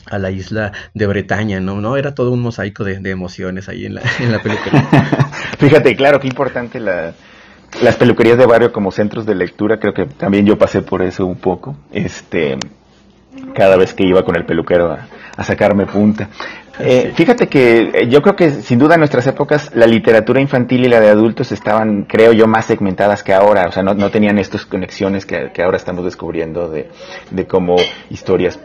a 0.06 0.18
la 0.18 0.30
isla 0.30 0.72
de 0.94 1.06
Bretaña, 1.06 1.60
¿no? 1.60 1.80
¿no? 1.80 1.96
Era 1.96 2.14
todo 2.14 2.30
un 2.30 2.40
mosaico 2.40 2.84
de, 2.84 2.98
de 2.98 3.10
emociones 3.10 3.68
ahí 3.68 3.86
en 3.86 3.94
la, 3.94 4.02
en 4.18 4.32
la 4.32 4.42
peluquería. 4.42 4.88
Fíjate, 5.58 5.96
claro, 5.96 6.20
qué 6.20 6.28
importante 6.28 6.80
la 6.80 7.14
las 7.82 7.96
peluquerías 7.96 8.38
de 8.38 8.46
barrio 8.46 8.72
como 8.72 8.90
centros 8.90 9.26
de 9.26 9.34
lectura, 9.34 9.78
creo 9.78 9.94
que 9.94 10.06
también 10.06 10.46
yo 10.46 10.56
pasé 10.56 10.82
por 10.82 11.02
eso 11.02 11.26
un 11.26 11.36
poco, 11.36 11.76
este, 11.92 12.56
cada 13.54 13.76
vez 13.76 13.94
que 13.94 14.04
iba 14.04 14.24
con 14.24 14.36
el 14.36 14.44
peluquero 14.44 14.92
a, 14.92 15.08
a 15.36 15.44
sacarme 15.44 15.86
punta. 15.86 16.28
Eh, 16.80 17.12
fíjate 17.14 17.48
que 17.48 17.90
eh, 17.92 18.08
yo 18.08 18.22
creo 18.22 18.36
que 18.36 18.50
sin 18.50 18.78
duda 18.78 18.94
en 18.94 19.00
nuestras 19.00 19.26
épocas 19.26 19.70
la 19.74 19.86
literatura 19.86 20.40
infantil 20.40 20.84
y 20.84 20.88
la 20.88 21.00
de 21.00 21.08
adultos 21.08 21.50
estaban, 21.50 22.04
creo 22.04 22.32
yo, 22.32 22.46
más 22.46 22.66
segmentadas 22.66 23.24
que 23.24 23.34
ahora, 23.34 23.66
o 23.68 23.72
sea, 23.72 23.82
no, 23.82 23.94
no 23.94 24.10
tenían 24.10 24.38
estas 24.38 24.64
conexiones 24.64 25.26
que, 25.26 25.50
que 25.52 25.62
ahora 25.62 25.76
estamos 25.76 26.04
descubriendo 26.04 26.68
de, 26.68 26.88
de 27.30 27.46
cómo 27.46 27.76
historias 28.10 28.60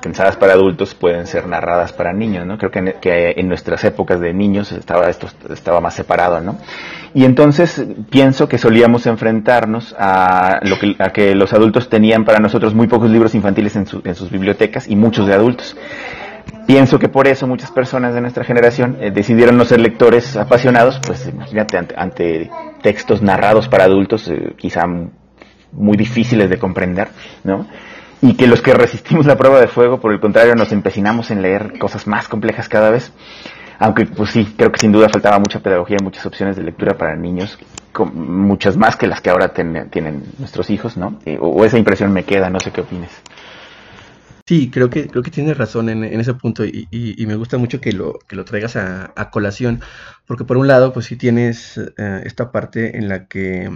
pensadas 0.00 0.36
para 0.36 0.54
adultos 0.54 0.94
pueden 0.94 1.26
ser 1.26 1.46
narradas 1.46 1.92
para 1.92 2.12
niños, 2.12 2.46
¿no? 2.46 2.58
Creo 2.58 2.70
que 2.70 3.34
en, 3.36 3.48
nuestras 3.48 3.84
épocas 3.84 4.20
de 4.20 4.32
niños 4.32 4.72
estaba 4.72 5.08
esto 5.08 5.28
estaba 5.50 5.80
más 5.80 5.94
separado, 5.94 6.40
¿no? 6.40 6.58
Y 7.14 7.24
entonces 7.24 7.84
pienso 8.10 8.48
que 8.48 8.58
solíamos 8.58 9.06
enfrentarnos 9.06 9.94
a 9.98 10.60
lo 10.62 10.78
que, 10.78 10.96
a 10.98 11.10
que 11.10 11.34
los 11.34 11.52
adultos 11.52 11.88
tenían 11.88 12.24
para 12.24 12.38
nosotros 12.38 12.74
muy 12.74 12.86
pocos 12.86 13.10
libros 13.10 13.34
infantiles 13.34 13.76
en, 13.76 13.86
su, 13.86 14.00
en 14.04 14.14
sus 14.14 14.30
bibliotecas 14.30 14.88
y 14.88 14.96
muchos 14.96 15.26
de 15.26 15.34
adultos. 15.34 15.76
Pienso 16.66 16.98
que 16.98 17.08
por 17.08 17.26
eso 17.26 17.46
muchas 17.46 17.70
personas 17.70 18.14
de 18.14 18.20
nuestra 18.20 18.44
generación 18.44 18.96
eh, 19.00 19.10
decidieron 19.10 19.56
no 19.56 19.64
ser 19.64 19.80
lectores 19.80 20.36
apasionados, 20.36 21.00
pues 21.04 21.26
imagínate 21.26 21.76
ante, 21.76 21.94
ante 21.96 22.50
textos 22.82 23.22
narrados 23.22 23.68
para 23.68 23.84
adultos, 23.84 24.28
eh, 24.28 24.54
quizá 24.56 24.84
muy 25.72 25.96
difíciles 25.96 26.48
de 26.48 26.58
comprender, 26.58 27.08
¿no? 27.44 27.66
Y 28.22 28.34
que 28.34 28.46
los 28.46 28.60
que 28.60 28.74
resistimos 28.74 29.26
la 29.26 29.36
prueba 29.36 29.60
de 29.60 29.68
fuego, 29.68 30.00
por 30.00 30.12
el 30.12 30.20
contrario, 30.20 30.54
nos 30.54 30.72
empecinamos 30.72 31.30
en 31.30 31.42
leer 31.42 31.78
cosas 31.78 32.06
más 32.06 32.28
complejas 32.28 32.68
cada 32.68 32.90
vez. 32.90 33.12
Aunque, 33.78 34.04
pues 34.04 34.30
sí, 34.30 34.54
creo 34.56 34.70
que 34.70 34.78
sin 34.78 34.92
duda 34.92 35.08
faltaba 35.08 35.38
mucha 35.38 35.60
pedagogía 35.60 35.96
y 35.98 36.04
muchas 36.04 36.26
opciones 36.26 36.54
de 36.54 36.62
lectura 36.62 36.98
para 36.98 37.16
niños, 37.16 37.58
muchas 38.12 38.76
más 38.76 38.96
que 38.96 39.06
las 39.06 39.22
que 39.22 39.30
ahora 39.30 39.54
ten, 39.54 39.88
tienen 39.90 40.22
nuestros 40.38 40.68
hijos, 40.68 40.98
¿no? 40.98 41.18
Eh, 41.24 41.38
o, 41.40 41.64
esa 41.64 41.78
impresión 41.78 42.12
me 42.12 42.24
queda, 42.24 42.50
no 42.50 42.60
sé 42.60 42.72
qué 42.72 42.82
opines. 42.82 43.10
Sí, 44.46 44.70
creo 44.70 44.90
que, 44.90 45.06
creo 45.06 45.22
que 45.22 45.30
tienes 45.30 45.56
razón 45.56 45.88
en, 45.88 46.04
en 46.04 46.20
ese 46.20 46.34
punto 46.34 46.64
y, 46.64 46.88
y, 46.90 47.22
y, 47.22 47.26
me 47.26 47.36
gusta 47.36 47.56
mucho 47.56 47.80
que 47.80 47.92
lo, 47.92 48.18
que 48.28 48.36
lo 48.36 48.44
traigas 48.44 48.76
a, 48.76 49.30
colación, 49.30 49.80
porque 50.26 50.44
por 50.44 50.58
un 50.58 50.66
lado, 50.66 50.92
pues 50.92 51.06
sí 51.06 51.16
tienes 51.16 51.78
uh, 51.78 51.92
esta 52.24 52.50
parte 52.52 52.98
en 52.98 53.08
la 53.08 53.26
que 53.28 53.70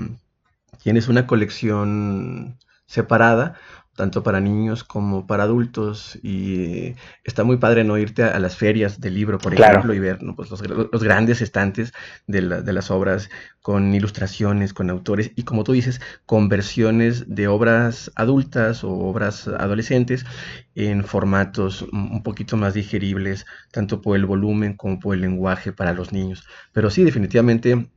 tienes 0.82 1.08
una 1.08 1.26
colección 1.26 2.58
separada, 2.86 3.54
tanto 3.94 4.22
para 4.22 4.40
niños 4.40 4.84
como 4.84 5.26
para 5.26 5.44
adultos 5.44 6.18
y 6.22 6.94
está 7.22 7.44
muy 7.44 7.58
padre 7.58 7.84
no 7.84 7.96
irte 7.96 8.22
a, 8.22 8.28
a 8.28 8.38
las 8.38 8.56
ferias 8.56 9.00
del 9.00 9.14
libro, 9.14 9.38
por 9.38 9.54
claro. 9.54 9.74
ejemplo, 9.74 9.94
y 9.94 9.98
ver 10.00 10.22
¿no? 10.22 10.34
pues 10.34 10.50
los, 10.50 10.62
los, 10.68 11.02
grandes 11.02 11.40
estantes 11.40 11.92
de, 12.26 12.42
la, 12.42 12.60
de, 12.60 12.72
las 12.72 12.90
obras 12.90 13.30
con 13.60 13.94
ilustraciones, 13.94 14.74
con 14.74 14.90
autores 14.90 15.32
y 15.36 15.44
como 15.44 15.64
tú 15.64 15.72
dices, 15.72 16.00
con 16.26 16.48
versiones 16.48 17.34
de 17.34 17.48
obras 17.48 18.10
adultas 18.16 18.84
o 18.84 18.90
obras 18.90 19.48
adolescentes 19.48 20.26
en 20.74 21.04
formatos 21.04 21.82
un 21.82 22.22
poquito 22.22 22.56
más 22.56 22.74
digeribles, 22.74 23.46
tanto 23.70 24.00
por 24.00 24.16
el 24.16 24.26
volumen 24.26 24.76
como 24.76 24.98
por 24.98 25.14
el 25.14 25.20
lenguaje 25.20 25.72
para 25.72 25.92
los 25.92 26.12
niños. 26.12 26.44
Pero 26.72 26.90
sí, 26.90 27.04
definitivamente 27.04 27.88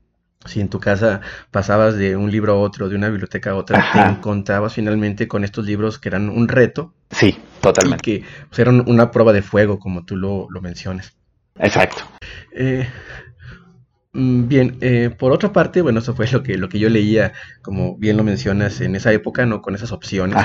si 0.45 0.61
en 0.61 0.69
tu 0.69 0.79
casa 0.79 1.21
pasabas 1.51 1.95
de 1.95 2.15
un 2.15 2.31
libro 2.31 2.53
a 2.53 2.57
otro, 2.57 2.89
de 2.89 2.95
una 2.95 3.09
biblioteca 3.09 3.51
a 3.51 3.55
otra, 3.55 3.79
Ajá. 3.79 4.03
te 4.03 4.13
encontrabas 4.13 4.73
finalmente 4.73 5.27
con 5.27 5.43
estos 5.43 5.65
libros 5.65 5.99
que 5.99 6.09
eran 6.09 6.29
un 6.29 6.47
reto. 6.47 6.93
Sí, 7.11 7.37
totalmente. 7.61 8.09
Y 8.09 8.19
que 8.19 8.25
pues, 8.49 8.59
eran 8.59 8.83
una 8.87 9.11
prueba 9.11 9.33
de 9.33 9.41
fuego, 9.41 9.79
como 9.79 10.05
tú 10.05 10.15
lo, 10.15 10.47
lo 10.49 10.61
mencionas. 10.61 11.15
Exacto. 11.59 12.03
Eh, 12.53 12.87
Mm, 14.17 14.47
bien, 14.47 14.77
eh, 14.81 15.11
por 15.15 15.31
otra 15.31 15.53
parte, 15.53 15.83
bueno, 15.83 15.99
eso 15.99 16.15
fue 16.15 16.27
lo 16.31 16.41
que, 16.41 16.57
lo 16.57 16.69
que 16.69 16.79
yo 16.79 16.89
leía, 16.89 17.33
como 17.61 17.97
bien 17.97 18.17
lo 18.17 18.23
mencionas, 18.23 18.81
en 18.81 18.95
esa 18.95 19.13
época, 19.13 19.45
¿no? 19.45 19.61
Con 19.61 19.75
esas 19.75 19.91
opciones. 19.91 20.43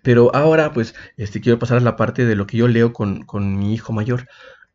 Pero 0.00 0.34
ahora, 0.34 0.72
pues, 0.72 0.94
este, 1.18 1.42
quiero 1.42 1.58
pasar 1.58 1.76
a 1.76 1.80
la 1.80 1.96
parte 1.96 2.24
de 2.24 2.34
lo 2.34 2.46
que 2.46 2.56
yo 2.56 2.66
leo 2.66 2.94
con, 2.94 3.24
con 3.24 3.58
mi 3.58 3.74
hijo 3.74 3.92
mayor, 3.92 4.26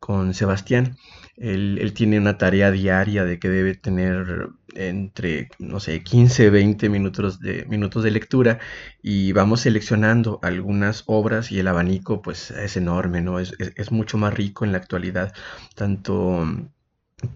con 0.01 0.33
Sebastián. 0.33 0.97
Él, 1.37 1.93
tiene 1.95 2.19
una 2.19 2.37
tarea 2.37 2.71
diaria 2.71 3.23
de 3.23 3.39
que 3.39 3.49
debe 3.49 3.75
tener 3.75 4.49
entre, 4.75 5.49
no 5.59 5.79
sé, 5.79 6.03
15, 6.03 6.49
20 6.49 6.89
minutos 6.89 7.39
de, 7.39 7.65
minutos 7.67 8.03
de 8.03 8.11
lectura 8.11 8.59
y 9.01 9.31
vamos 9.33 9.61
seleccionando 9.61 10.39
algunas 10.43 11.03
obras 11.07 11.51
y 11.51 11.59
el 11.59 11.67
abanico 11.67 12.21
pues 12.21 12.51
es 12.51 12.77
enorme, 12.77 13.21
¿no? 13.21 13.39
Es, 13.39 13.53
es 13.59 13.91
mucho 13.91 14.17
más 14.17 14.33
rico 14.33 14.65
en 14.65 14.71
la 14.71 14.79
actualidad, 14.79 15.33
tanto 15.75 16.45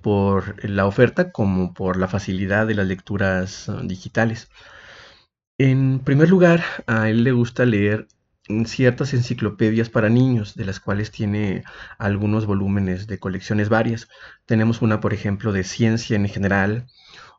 por 0.01 0.63
la 0.67 0.85
oferta 0.87 1.31
como 1.31 1.73
por 1.73 1.97
la 1.97 2.07
facilidad 2.07 2.67
de 2.67 2.75
las 2.75 2.87
lecturas 2.87 3.71
digitales. 3.83 4.49
En 5.57 5.99
primer 5.99 6.29
lugar, 6.29 6.63
a 6.87 7.09
él 7.09 7.23
le 7.23 7.31
gusta 7.31 7.65
leer 7.65 8.07
ciertas 8.65 9.13
enciclopedias 9.13 9.89
para 9.89 10.09
niños, 10.09 10.55
de 10.55 10.65
las 10.65 10.79
cuales 10.79 11.11
tiene 11.11 11.63
algunos 11.97 12.45
volúmenes 12.45 13.07
de 13.07 13.19
colecciones 13.19 13.69
varias. 13.69 14.07
Tenemos 14.45 14.81
una, 14.81 14.99
por 14.99 15.13
ejemplo, 15.13 15.51
de 15.51 15.63
ciencia 15.63 16.15
en 16.15 16.27
general, 16.27 16.87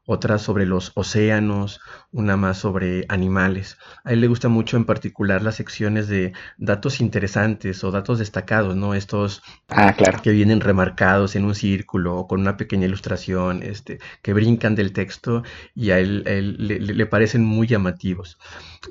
otra 0.07 0.39
sobre 0.39 0.67
los 0.67 0.93
océanos, 0.95 1.81
una 2.13 2.37
más 2.37 2.59
sobre 2.59 3.05
animales. 3.09 3.77
A 4.05 4.13
él 4.13 4.21
le 4.21 4.29
gusta 4.29 4.49
mucho 4.49 4.77
en 4.77 4.85
particular 4.85 5.43
las 5.43 5.57
secciones 5.57 6.07
de 6.09 6.33
datos 6.59 7.01
interesantes 7.01 7.83
o 7.83 7.91
datos 7.91 8.21
destacados, 8.21 8.77
¿no? 8.77 8.95
Estos 8.95 9.43
ah, 9.69 9.93
claro. 9.95 10.23
que 10.23 10.31
vienen 10.31 10.61
remarcados 10.61 11.35
en 11.35 11.45
un 11.45 11.57
círculo 11.57 12.17
o 12.17 12.27
con 12.29 12.41
una 12.41 12.57
pequeña 12.57 12.87
ilustración, 12.87 13.63
este, 13.63 13.99
que 14.23 14.33
brincan 14.33 14.77
del 14.77 14.93
texto 14.93 15.43
y 15.75 15.91
a 15.91 15.99
él, 15.99 16.23
le, 16.59 17.07
parecen 17.07 17.45
muy 17.45 17.67
llamativos. 17.67 18.39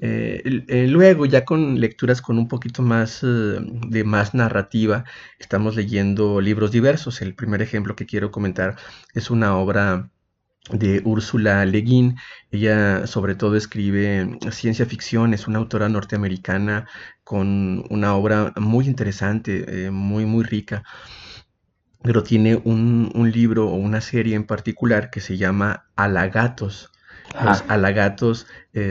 Eh, 0.02 0.64
eh, 0.68 0.88
luego, 0.88 1.26
ya 1.26 1.46
con 1.46 1.80
lecturas 1.80 2.22
con 2.22 2.38
un 2.38 2.50
poquito 2.50 2.82
más 2.82 3.22
eh, 3.24 3.58
de 3.88 4.04
más 4.04 4.34
narrativa, 4.34 5.06
estamos 5.40 5.76
leyendo 5.78 6.42
libros 6.42 6.72
diversos. 6.72 7.22
El 7.22 7.36
primer 7.36 7.62
ejemplo 7.62 7.96
que 7.96 8.06
quiero 8.06 8.32
comentar 8.32 8.76
es 9.14 9.30
una 9.30 9.58
obra 9.58 10.10
de 10.72 11.02
Úrsula 11.06 11.66
Le 11.66 11.82
Guin. 11.82 12.18
Ella 12.52 13.08
sobre 13.08 13.36
todo 13.36 13.56
escribe 13.56 14.38
ciencia 14.52 14.86
ficción, 14.86 15.34
es 15.34 15.48
una 15.48 15.60
autora 15.60 15.90
norteamericana 15.90 16.88
con 17.24 17.86
una 17.90 18.16
obra 18.16 18.54
muy 18.58 18.88
interesante, 18.88 19.86
eh, 19.86 19.92
muy, 19.92 20.26
muy 20.26 20.44
rica. 20.44 20.84
Pero 22.04 22.24
tiene 22.24 22.56
un, 22.64 23.12
un, 23.16 23.32
libro 23.32 23.68
o 23.68 23.76
una 23.76 24.00
serie 24.02 24.36
en 24.36 24.46
particular 24.46 25.10
que 25.10 25.22
se 25.22 25.38
llama 25.38 25.88
Alagatos. 25.96 26.92
Los 27.44 27.64
alagatos 27.68 28.48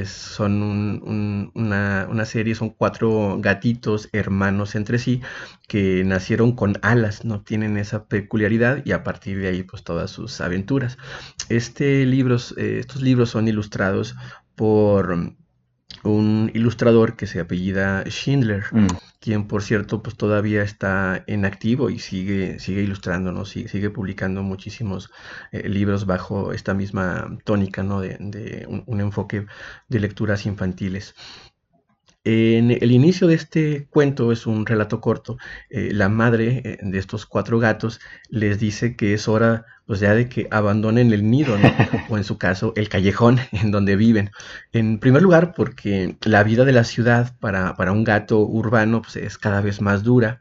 son 0.07 1.53
una, 1.55 2.25
serie, 2.25 2.55
son 2.55 2.71
cuatro 2.71 3.39
gatitos 3.41 4.09
hermanos 4.13 4.75
entre 4.75 4.99
sí 4.99 5.23
que 5.69 6.03
nacieron 6.05 6.53
con 6.53 6.75
alas, 6.83 7.25
no 7.25 7.43
tienen 7.43 7.77
esa 7.77 8.07
peculiaridad 8.07 8.83
y 8.85 8.93
a 8.93 9.03
partir 9.03 9.41
de 9.41 9.49
ahí 9.49 9.63
pues 9.63 9.83
todas 9.83 10.11
sus 10.11 10.41
aventuras. 10.41 10.99
Este 11.49 12.05
libros, 12.07 12.55
eh, 12.59 12.79
estos 12.81 13.03
libros 13.03 13.31
son 13.31 13.49
ilustrados 13.49 14.15
por 14.55 15.35
un 16.03 16.51
ilustrador 16.55 17.17
que 17.17 17.27
se 17.27 17.41
apellida 17.41 18.05
Schindler, 18.07 18.65
mm. 18.73 18.87
quien 19.21 19.47
por 19.47 19.63
cierto 19.63 20.03
pues 20.03 20.17
todavía 20.17 20.63
está 20.63 21.23
en 21.27 21.45
activo 21.45 21.91
y 21.91 21.99
sigue, 21.99 22.59
sigue 22.59 22.83
ilustrándonos, 22.83 23.49
sigue, 23.49 23.69
sigue 23.69 23.91
publicando 23.91 24.43
muchísimos 24.43 25.11
eh, 25.53 25.69
libros 25.69 26.07
bajo 26.07 26.53
esta 26.53 26.75
misma 26.75 27.39
tónica 27.45 27.83
¿no? 27.83 28.01
de, 28.01 28.67
un, 28.69 29.01
enfoque 29.01 29.47
de 29.89 30.01
lecturas 30.01 30.47
infantiles. 30.47 31.15
En 32.25 32.71
el 32.71 32.91
inicio 32.91 33.27
de 33.27 33.35
este 33.35 33.87
cuento 33.91 34.33
es 34.33 34.47
un 34.47 34.65
relato 34.65 35.01
corto. 35.03 35.37
Eh, 35.69 35.91
la 35.93 36.09
madre 36.09 36.63
eh, 36.65 36.79
de 36.81 36.99
estos 36.99 37.27
cuatro 37.27 37.59
gatos 37.59 38.01
les 38.31 38.59
dice 38.59 38.97
que 38.97 39.13
es 39.13 39.29
hora 39.29 39.67
pues 39.87 40.01
ya 40.01 40.15
de 40.15 40.31
que 40.31 40.49
abandonen 40.51 41.13
el 41.13 41.29
nido, 41.31 41.55
o 42.09 42.17
en 42.17 42.25
su 42.25 42.39
caso 42.39 42.73
el 42.77 42.89
callejón 42.89 43.39
en 43.53 43.71
donde 43.71 43.97
viven. 43.97 44.31
En 44.73 44.99
primer 44.99 45.21
lugar, 45.21 45.53
porque 45.55 46.17
la 46.23 46.43
vida 46.43 46.65
de 46.65 46.73
la 46.73 46.85
ciudad 46.85 47.37
para, 47.41 47.77
para 47.77 47.93
un 47.93 48.05
gato 48.05 48.41
urbano 48.41 49.03
pues, 49.03 49.17
es 49.17 49.37
cada 49.37 49.61
vez 49.61 49.83
más 49.83 50.03
dura. 50.03 50.41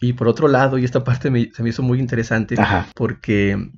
Y 0.00 0.12
por 0.12 0.28
otro 0.28 0.46
lado, 0.46 0.78
y 0.78 0.84
esta 0.84 1.02
parte 1.02 1.30
se 1.52 1.62
me 1.62 1.68
hizo 1.70 1.82
muy 1.82 1.98
interesante, 1.98 2.54
porque 2.94 3.70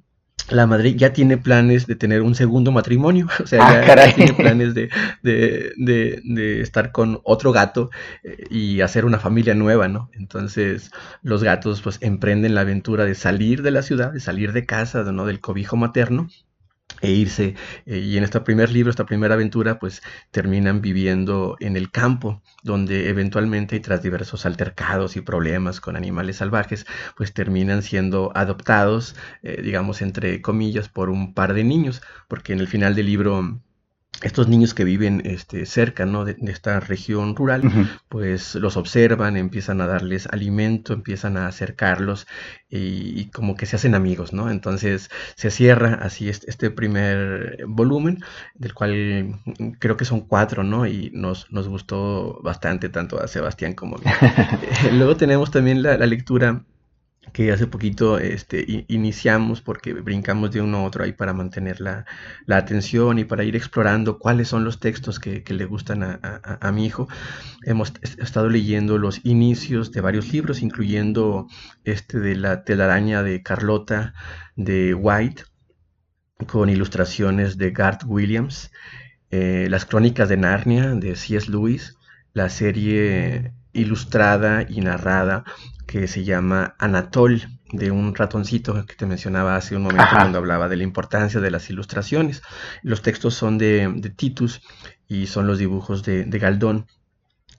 la 0.50 0.66
madre 0.66 0.94
ya 0.94 1.12
tiene 1.12 1.36
planes 1.36 1.86
de 1.86 1.96
tener 1.96 2.22
un 2.22 2.34
segundo 2.34 2.72
matrimonio, 2.72 3.28
o 3.42 3.46
sea, 3.46 3.66
ah, 3.66 3.86
ya, 3.86 4.14
tiene 4.14 4.32
planes 4.32 4.74
de, 4.74 4.90
de, 5.22 6.60
estar 6.60 6.92
con 6.92 7.20
otro 7.24 7.52
gato 7.52 7.90
eh, 8.22 8.44
y 8.50 8.80
hacer 8.80 9.04
una 9.04 9.18
familia 9.18 9.54
nueva, 9.54 9.88
¿no? 9.88 10.10
Entonces 10.14 10.90
los 11.22 11.42
gatos 11.42 11.82
pues 11.82 11.98
emprenden 12.00 12.54
la 12.54 12.62
aventura 12.62 13.04
de 13.04 13.14
salir 13.14 13.62
de 13.62 13.70
la 13.70 13.82
ciudad, 13.82 14.12
de 14.12 14.20
salir 14.20 14.52
de 14.52 14.66
casa, 14.66 15.02
¿no? 15.04 15.26
Del 15.26 15.40
cobijo 15.40 15.76
materno 15.76 16.28
e 17.00 17.10
irse. 17.10 17.54
Eh, 17.86 17.98
y 17.98 18.16
en 18.16 18.24
este 18.24 18.40
primer 18.40 18.70
libro, 18.70 18.90
esta 18.90 19.06
primera 19.06 19.34
aventura, 19.34 19.78
pues 19.78 20.02
terminan 20.30 20.80
viviendo 20.80 21.56
en 21.60 21.76
el 21.76 21.90
campo, 21.90 22.42
donde 22.62 23.08
eventualmente 23.08 23.76
y 23.76 23.80
tras 23.80 24.02
diversos 24.02 24.46
altercados 24.46 25.16
y 25.16 25.20
problemas 25.20 25.80
con 25.80 25.96
animales 25.96 26.36
salvajes, 26.36 26.86
pues 27.16 27.32
terminan 27.32 27.82
siendo 27.82 28.32
adoptados, 28.34 29.16
eh, 29.42 29.60
digamos, 29.62 30.02
entre 30.02 30.42
comillas, 30.42 30.88
por 30.88 31.10
un 31.10 31.34
par 31.34 31.54
de 31.54 31.64
niños, 31.64 32.02
porque 32.28 32.52
en 32.52 32.60
el 32.60 32.68
final 32.68 32.94
del 32.94 33.06
libro 33.06 33.60
estos 34.22 34.48
niños 34.48 34.74
que 34.74 34.84
viven 34.84 35.22
este, 35.24 35.64
cerca 35.66 36.04
¿no? 36.04 36.24
de, 36.24 36.36
esta 36.48 36.80
región 36.80 37.36
rural, 37.36 37.62
pues 38.08 38.54
los 38.54 38.76
observan, 38.76 39.36
empiezan 39.36 39.80
a 39.80 39.86
darles 39.86 40.26
alimento, 40.26 40.92
empiezan 40.92 41.36
a 41.36 41.46
acercarlos 41.46 42.26
y, 42.68 43.26
como 43.26 43.54
que 43.56 43.66
se 43.66 43.76
hacen 43.76 43.94
amigos, 43.94 44.32
¿no? 44.32 44.50
Entonces 44.50 45.10
se 45.36 45.50
cierra 45.50 46.00
así 46.02 46.28
este, 46.28 46.70
primer 46.70 47.64
volumen, 47.66 48.22
del 48.54 48.74
cual 48.74 49.40
creo 49.78 49.96
que 49.96 50.04
son 50.04 50.22
cuatro, 50.22 50.64
¿no? 50.64 50.86
Y 50.86 51.10
nos, 51.14 51.50
nos 51.52 51.68
gustó 51.68 52.40
bastante 52.42 52.88
tanto 52.88 53.22
a 53.22 53.28
Sebastián 53.28 53.74
como 53.74 53.96
a 53.96 53.98
mí. 53.98 54.04
Luego 54.92 55.16
tenemos 55.16 55.50
también 55.50 55.82
la 55.82 55.96
lectura 55.98 56.62
que 57.32 57.52
hace 57.52 57.66
poquito 57.66 58.18
este, 58.18 58.84
iniciamos 58.88 59.60
porque 59.60 59.92
brincamos 59.92 60.50
de 60.50 60.60
uno 60.60 60.78
a 60.78 60.84
otro 60.84 61.04
ahí 61.04 61.12
para 61.12 61.32
mantener 61.32 61.80
la, 61.80 62.04
atención 62.48 63.18
y 63.18 63.24
para 63.24 63.44
ir 63.44 63.56
explorando 63.56 64.18
cuáles 64.18 64.48
son 64.48 64.64
los 64.64 64.80
textos 64.80 65.18
que, 65.18 65.42
le 65.48 65.64
gustan 65.64 66.02
a, 66.02 66.72
mi 66.72 66.86
hijo. 66.86 67.08
Hemos 67.64 67.92
estado 68.18 68.48
leyendo 68.48 68.98
los 68.98 69.24
inicios 69.24 69.92
de 69.92 70.00
varios 70.00 70.32
libros, 70.32 70.62
incluyendo 70.62 71.46
este 71.84 72.20
de 72.20 72.36
la 72.36 72.64
telaraña 72.64 73.22
de 73.22 73.42
Carlota 73.42 74.14
de 74.56 74.94
White, 74.94 75.44
con 76.46 76.68
ilustraciones 76.68 77.58
de 77.58 77.70
Garth 77.70 78.04
Williams, 78.06 78.70
eh, 79.30 79.66
las 79.70 79.84
crónicas 79.84 80.28
de 80.28 80.36
Narnia 80.36 80.94
de 80.94 81.16
C.S. 81.16 81.50
Lewis, 81.50 81.96
la 82.32 82.48
serie 82.48 83.52
ilustrada 83.78 84.66
y 84.68 84.80
narrada 84.80 85.44
que 85.86 86.06
se 86.06 86.24
llama 86.24 86.74
Anatol, 86.78 87.42
de 87.72 87.90
un 87.90 88.14
ratoncito 88.14 88.86
que 88.86 88.94
te 88.94 89.06
mencionaba 89.06 89.56
hace 89.56 89.76
un 89.76 89.82
momento 89.82 90.08
cuando 90.12 90.38
hablaba 90.38 90.68
de 90.68 90.76
la 90.76 90.82
importancia 90.82 91.40
de 91.40 91.50
las 91.50 91.68
ilustraciones. 91.70 92.42
Los 92.82 93.02
textos 93.02 93.34
son 93.34 93.58
de, 93.58 94.12
Titus 94.16 94.62
y 95.06 95.26
son 95.26 95.46
los 95.46 95.58
dibujos 95.58 96.02
de, 96.02 96.24
de 96.24 96.38
Galdón. 96.38 96.86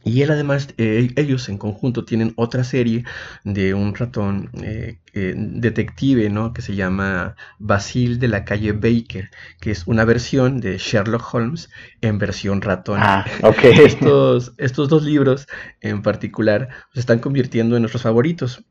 Y 0.03 0.21
él 0.21 0.31
además, 0.31 0.69
eh, 0.77 1.09
ellos 1.17 1.49
en 1.49 1.57
conjunto 1.57 2.05
tienen 2.05 2.33
otra 2.37 2.63
serie 2.63 3.03
de 3.43 3.73
un 3.73 3.93
ratón 3.95 4.49
eh, 4.63 4.99
eh, 5.13 5.33
detective, 5.35 6.29
¿no? 6.29 6.53
Que 6.53 6.61
se 6.61 6.75
llama 6.75 7.35
Basil 7.59 8.17
de 8.17 8.29
la 8.29 8.45
calle 8.45 8.71
Baker, 8.71 9.29
que 9.59 9.71
es 9.71 9.85
una 9.87 10.05
versión 10.05 10.61
de 10.61 10.77
Sherlock 10.77 11.33
Holmes 11.33 11.69
en 12.01 12.17
versión 12.17 12.61
ratón. 12.61 12.99
Ah, 13.01 13.25
estos, 13.63 14.53
estos 14.57 14.87
dos 14.87 15.03
libros 15.03 15.47
en 15.81 16.01
particular 16.01 16.69
se 16.93 17.01
están 17.01 17.19
convirtiendo 17.19 17.75
en 17.75 17.81
nuestros 17.81 18.03
favoritos. 18.03 18.63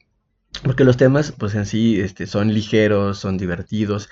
Porque 0.64 0.84
los 0.84 0.96
temas, 0.96 1.32
pues 1.32 1.54
en 1.54 1.66
sí, 1.66 2.00
este, 2.00 2.26
son 2.26 2.52
ligeros, 2.54 3.18
son 3.18 3.36
divertidos, 3.36 4.08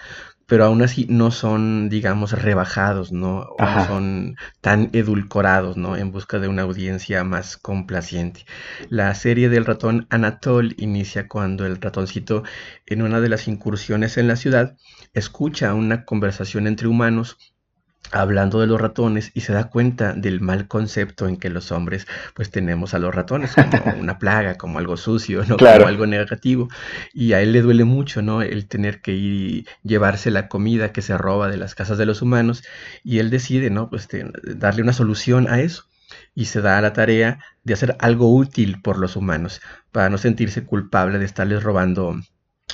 pero 0.46 0.64
aún 0.64 0.82
así 0.82 1.06
no 1.08 1.30
son, 1.30 1.88
digamos, 1.88 2.32
rebajados, 2.32 3.12
¿no? 3.12 3.46
no 3.58 3.86
son 3.86 4.36
tan 4.60 4.90
edulcorados, 4.92 5.76
¿no? 5.76 5.96
En 5.96 6.12
busca 6.12 6.38
de 6.38 6.48
una 6.48 6.62
audiencia 6.62 7.24
más 7.24 7.56
complaciente. 7.56 8.46
La 8.88 9.14
serie 9.14 9.48
del 9.48 9.64
ratón 9.64 10.06
Anatol 10.10 10.74
inicia 10.78 11.28
cuando 11.28 11.66
el 11.66 11.80
ratoncito, 11.80 12.44
en 12.86 13.02
una 13.02 13.20
de 13.20 13.28
las 13.28 13.48
incursiones 13.48 14.16
en 14.18 14.28
la 14.28 14.36
ciudad, 14.36 14.76
escucha 15.14 15.74
una 15.74 16.04
conversación 16.04 16.66
entre 16.66 16.88
humanos 16.88 17.55
hablando 18.12 18.60
de 18.60 18.66
los 18.66 18.80
ratones 18.80 19.30
y 19.34 19.40
se 19.40 19.52
da 19.52 19.64
cuenta 19.64 20.12
del 20.12 20.40
mal 20.40 20.68
concepto 20.68 21.28
en 21.28 21.36
que 21.36 21.50
los 21.50 21.72
hombres 21.72 22.06
pues 22.34 22.50
tenemos 22.50 22.94
a 22.94 22.98
los 22.98 23.14
ratones 23.14 23.54
como 23.54 23.94
una 24.00 24.18
plaga, 24.18 24.56
como 24.56 24.78
algo 24.78 24.96
sucio, 24.96 25.44
¿no? 25.46 25.56
como 25.56 25.86
algo 25.86 26.06
negativo 26.06 26.68
y 27.12 27.32
a 27.32 27.42
él 27.42 27.52
le 27.52 27.62
duele 27.62 27.84
mucho, 27.84 28.22
¿no? 28.22 28.42
el 28.42 28.66
tener 28.66 29.00
que 29.00 29.12
ir 29.12 29.34
y 29.36 29.66
llevarse 29.82 30.30
la 30.30 30.48
comida 30.48 30.92
que 30.92 31.02
se 31.02 31.16
roba 31.18 31.48
de 31.48 31.56
las 31.56 31.74
casas 31.74 31.98
de 31.98 32.06
los 32.06 32.22
humanos 32.22 32.62
y 33.02 33.18
él 33.18 33.30
decide, 33.30 33.70
¿no? 33.70 33.90
pues 33.90 34.08
darle 34.42 34.82
una 34.82 34.92
solución 34.92 35.48
a 35.48 35.60
eso 35.60 35.84
y 36.34 36.46
se 36.46 36.60
da 36.60 36.78
a 36.78 36.82
la 36.82 36.92
tarea 36.92 37.40
de 37.64 37.74
hacer 37.74 37.96
algo 37.98 38.34
útil 38.34 38.80
por 38.80 38.98
los 38.98 39.16
humanos 39.16 39.60
para 39.90 40.08
no 40.10 40.18
sentirse 40.18 40.64
culpable 40.64 41.18
de 41.18 41.24
estarles 41.24 41.62
robando 41.62 42.16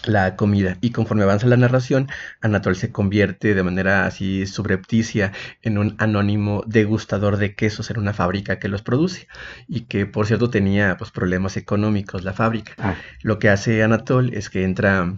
la 0.05 0.37
comida. 0.37 0.79
Y 0.81 0.91
conforme 0.91 1.23
avanza 1.23 1.47
la 1.47 1.57
narración, 1.57 2.09
Anatol 2.41 2.77
se 2.77 2.91
convierte 2.91 3.55
de 3.55 3.63
manera 3.63 4.07
así 4.07 4.47
subrepticia 4.47 5.33
en 5.63 5.79
un 5.79 5.95
anónimo 5.99 6.63
degustador 6.67 7.37
de 7.37 7.55
quesos 7.55 7.91
en 7.91 7.99
una 7.99 8.13
fábrica 8.13 8.59
que 8.59 8.69
los 8.69 8.83
produce 8.83 9.29
y 9.69 9.83
que 9.83 10.07
por 10.07 10.27
cierto 10.27 10.51
tenía 10.51 10.97
pues 10.97 11.11
problemas 11.11 11.57
económicos 11.57 12.25
la 12.25 12.33
fábrica. 12.33 12.73
Ah. 12.79 12.97
Lo 13.23 13.39
que 13.39 13.49
hace 13.49 13.83
Anatol 13.83 14.35
es 14.35 14.51
que 14.51 14.65
entra 14.65 15.15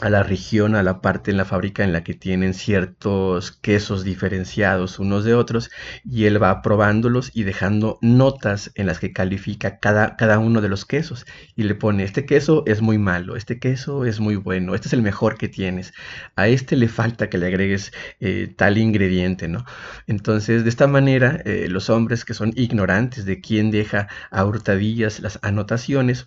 a 0.00 0.10
la 0.10 0.22
región, 0.22 0.74
a 0.74 0.82
la 0.82 1.00
parte 1.00 1.30
en 1.30 1.36
la 1.38 1.44
fábrica 1.46 1.82
en 1.82 1.92
la 1.92 2.04
que 2.04 2.14
tienen 2.14 2.52
ciertos 2.54 3.50
quesos 3.50 4.04
diferenciados 4.04 4.98
unos 4.98 5.24
de 5.24 5.34
otros 5.34 5.70
y 6.04 6.24
él 6.26 6.42
va 6.42 6.60
probándolos 6.60 7.30
y 7.34 7.44
dejando 7.44 7.98
notas 8.02 8.70
en 8.74 8.86
las 8.86 8.98
que 8.98 9.12
califica 9.12 9.78
cada, 9.78 10.16
cada 10.16 10.38
uno 10.38 10.60
de 10.60 10.68
los 10.68 10.84
quesos 10.84 11.24
y 11.54 11.62
le 11.62 11.74
pone 11.74 12.04
este 12.04 12.26
queso 12.26 12.62
es 12.66 12.82
muy 12.82 12.98
malo, 12.98 13.36
este 13.36 13.58
queso 13.58 14.04
es 14.04 14.20
muy 14.20 14.36
bueno, 14.36 14.74
este 14.74 14.88
es 14.88 14.92
el 14.92 15.02
mejor 15.02 15.38
que 15.38 15.48
tienes, 15.48 15.94
a 16.36 16.48
este 16.48 16.76
le 16.76 16.88
falta 16.88 17.30
que 17.30 17.38
le 17.38 17.46
agregues 17.46 17.92
eh, 18.20 18.52
tal 18.56 18.76
ingrediente, 18.78 19.48
¿no? 19.48 19.64
Entonces 20.06 20.64
de 20.64 20.68
esta 20.68 20.86
manera 20.86 21.40
eh, 21.46 21.68
los 21.70 21.88
hombres 21.88 22.24
que 22.24 22.34
son 22.34 22.52
ignorantes 22.54 23.24
de 23.24 23.40
quién 23.40 23.70
deja 23.70 24.08
a 24.30 24.44
hurtadillas 24.44 25.20
las 25.20 25.38
anotaciones, 25.42 26.26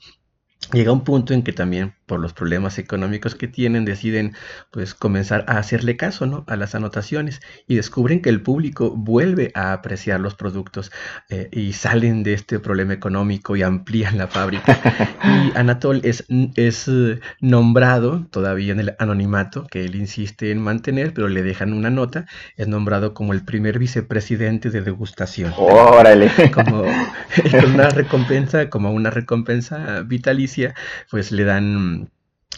llega 0.73 0.91
un 0.91 1.03
punto 1.03 1.33
en 1.33 1.43
que 1.43 1.53
también 1.53 1.98
por 2.09 2.19
los 2.19 2.33
problemas 2.33 2.79
económicos 2.79 3.35
que 3.35 3.47
tienen 3.47 3.85
deciden 3.85 4.33
pues 4.71 4.95
comenzar 4.95 5.45
a 5.47 5.59
hacerle 5.59 5.95
caso 5.95 6.25
¿no? 6.25 6.43
a 6.47 6.55
las 6.55 6.73
anotaciones 6.73 7.39
y 7.67 7.75
descubren 7.75 8.23
que 8.23 8.29
el 8.29 8.41
público 8.41 8.89
vuelve 8.89 9.51
a 9.53 9.73
apreciar 9.73 10.19
los 10.19 10.33
productos 10.33 10.91
eh, 11.29 11.49
y 11.51 11.73
salen 11.73 12.23
de 12.23 12.33
este 12.33 12.59
problema 12.59 12.93
económico 12.93 13.55
y 13.55 13.61
amplían 13.61 14.17
la 14.17 14.27
fábrica. 14.27 14.77
Y 15.29 15.55
Anatol 15.55 16.01
es, 16.03 16.25
es 16.55 16.87
eh, 16.87 17.19
nombrado 17.39 18.25
todavía 18.31 18.71
en 18.71 18.79
el 18.79 18.95
anonimato 18.97 19.67
que 19.67 19.85
él 19.85 19.95
insiste 19.95 20.49
en 20.49 20.59
mantener 20.59 21.13
pero 21.13 21.27
le 21.27 21.43
dejan 21.43 21.73
una 21.73 21.91
nota 21.91 22.25
es 22.57 22.67
nombrado 22.67 23.13
como 23.13 23.33
el 23.33 23.43
primer 23.43 23.77
vicepresidente 23.77 24.71
de 24.71 24.81
degustación. 24.81 25.53
Órale 25.57 26.31
como 26.51 26.83
una 27.67 27.89
recompensa 27.89 28.69
como 28.69 28.91
una 28.91 29.11
recompensa 29.11 30.01
vitalicia 30.01 30.73
pues 31.11 31.31
le 31.31 31.43
dan 31.43 31.98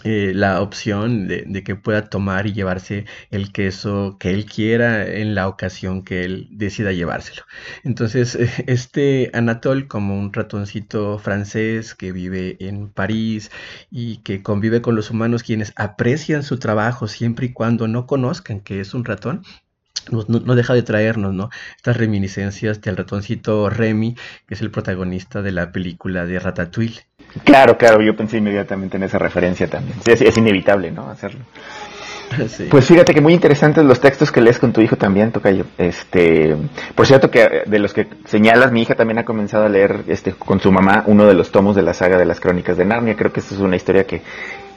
eh, 0.04 0.32
la 0.36 0.62
opción 0.62 1.28
de, 1.28 1.64
que 1.64 1.76
pueda 1.76 2.10
tomar 2.10 2.48
y 2.48 2.54
llevarse 2.54 3.06
el 3.30 3.52
queso 3.52 4.18
que 4.20 4.32
él 4.32 4.46
quiera 4.46 5.06
en 5.06 5.36
la 5.36 5.48
ocasión 5.48 6.04
que 6.04 6.24
él 6.24 6.48
decida 6.52 6.92
llevárselo. 6.92 7.44
Entonces, 7.84 8.36
este 8.68 9.30
Anatole, 9.34 9.88
como 9.88 10.20
un 10.20 10.34
ratoncito 10.34 11.20
francés 11.20 11.96
que 11.96 12.12
vive 12.12 12.58
en 12.60 12.90
París 12.90 13.52
y 13.90 14.18
que 14.18 14.42
convive 14.44 14.82
con 14.82 14.96
los 14.96 15.12
humanos 15.12 15.44
quienes 15.44 15.74
aprecian 15.76 16.44
su 16.44 16.58
trabajo 16.60 17.08
siempre 17.08 17.48
y 17.48 17.54
cuando 17.54 17.88
no 17.88 18.08
conozcan 18.08 18.62
que 18.62 18.80
es 18.80 18.94
un 18.94 19.06
ratón, 19.06 19.44
no, 20.10 20.56
deja 20.56 20.74
de 20.74 20.84
traernos, 20.84 21.34
¿no? 21.34 21.50
Estas 21.78 21.98
reminiscencias 21.98 22.82
del 22.82 22.98
ratoncito 22.98 23.70
Remy, 23.70 24.16
que 24.48 24.56
es 24.56 24.62
el 24.62 24.72
protagonista 24.72 25.42
de 25.42 25.52
la 25.52 25.72
película 25.72 26.26
de 26.26 26.40
Ratatouille. 26.40 27.02
Claro, 27.44 27.78
claro, 27.78 28.02
yo 28.02 28.16
pensé 28.16 28.38
inmediatamente 28.38 28.98
en 28.98 29.04
esa 29.04 29.18
referencia 29.18 29.68
también. 29.68 29.98
es, 30.06 30.38
inevitable, 30.38 30.92
¿no? 30.92 31.10
Hacerlo. 31.10 31.42
Pues 32.70 32.86
fíjate 32.86 33.14
que 33.14 33.20
muy 33.20 33.34
interesantes 33.34 33.84
los 33.84 34.00
textos 34.00 34.32
que 34.32 34.40
lees 34.40 34.58
con 34.58 34.72
tu 34.72 34.80
hijo 34.80 34.96
también, 34.96 35.34
Tocayo. 35.34 35.66
Este, 35.78 36.56
por 36.96 37.06
cierto 37.06 37.30
que 37.30 37.64
de 37.66 37.80
los 37.80 37.94
que 37.94 38.08
señalas, 38.24 38.72
mi 38.72 38.84
hija 38.84 38.96
también 38.96 39.20
ha 39.20 39.26
comenzado 39.26 39.66
a 39.66 39.70
leer 39.70 40.06
este 40.08 40.32
con 40.32 40.62
su 40.62 40.72
mamá 40.72 41.04
uno 41.08 41.26
de 41.26 41.34
los 41.34 41.52
tomos 41.52 41.76
de 41.76 41.82
la 41.82 41.94
saga 41.94 42.18
de 42.18 42.24
las 42.24 42.40
Crónicas 42.40 42.78
de 42.78 42.86
Narnia. 42.86 43.18
Creo 43.18 43.34
que 43.34 43.42
esta 43.42 43.56
es 43.56 43.60
una 43.60 43.76
historia 43.76 44.06
que 44.06 44.22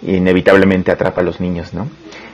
inevitablemente 0.02 0.90
atrapa 0.90 1.20
a 1.20 1.24
los 1.24 1.40
niños, 1.40 1.72
¿no? 1.74 1.88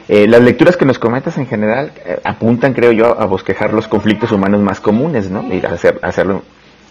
Eh, 0.08 0.26
las 0.26 0.42
lecturas 0.42 0.76
que 0.76 0.84
nos 0.84 0.98
comentas 0.98 1.38
en 1.38 1.46
general 1.46 1.92
eh, 2.04 2.18
apuntan, 2.24 2.72
creo 2.72 2.90
yo, 2.90 3.20
a 3.20 3.26
bosquejar 3.26 3.72
los 3.72 3.86
conflictos 3.86 4.32
humanos 4.32 4.60
más 4.60 4.80
comunes, 4.80 5.30
¿no? 5.30 5.44
Y 5.52 5.64
hacer, 5.64 6.00
hacerlo 6.02 6.42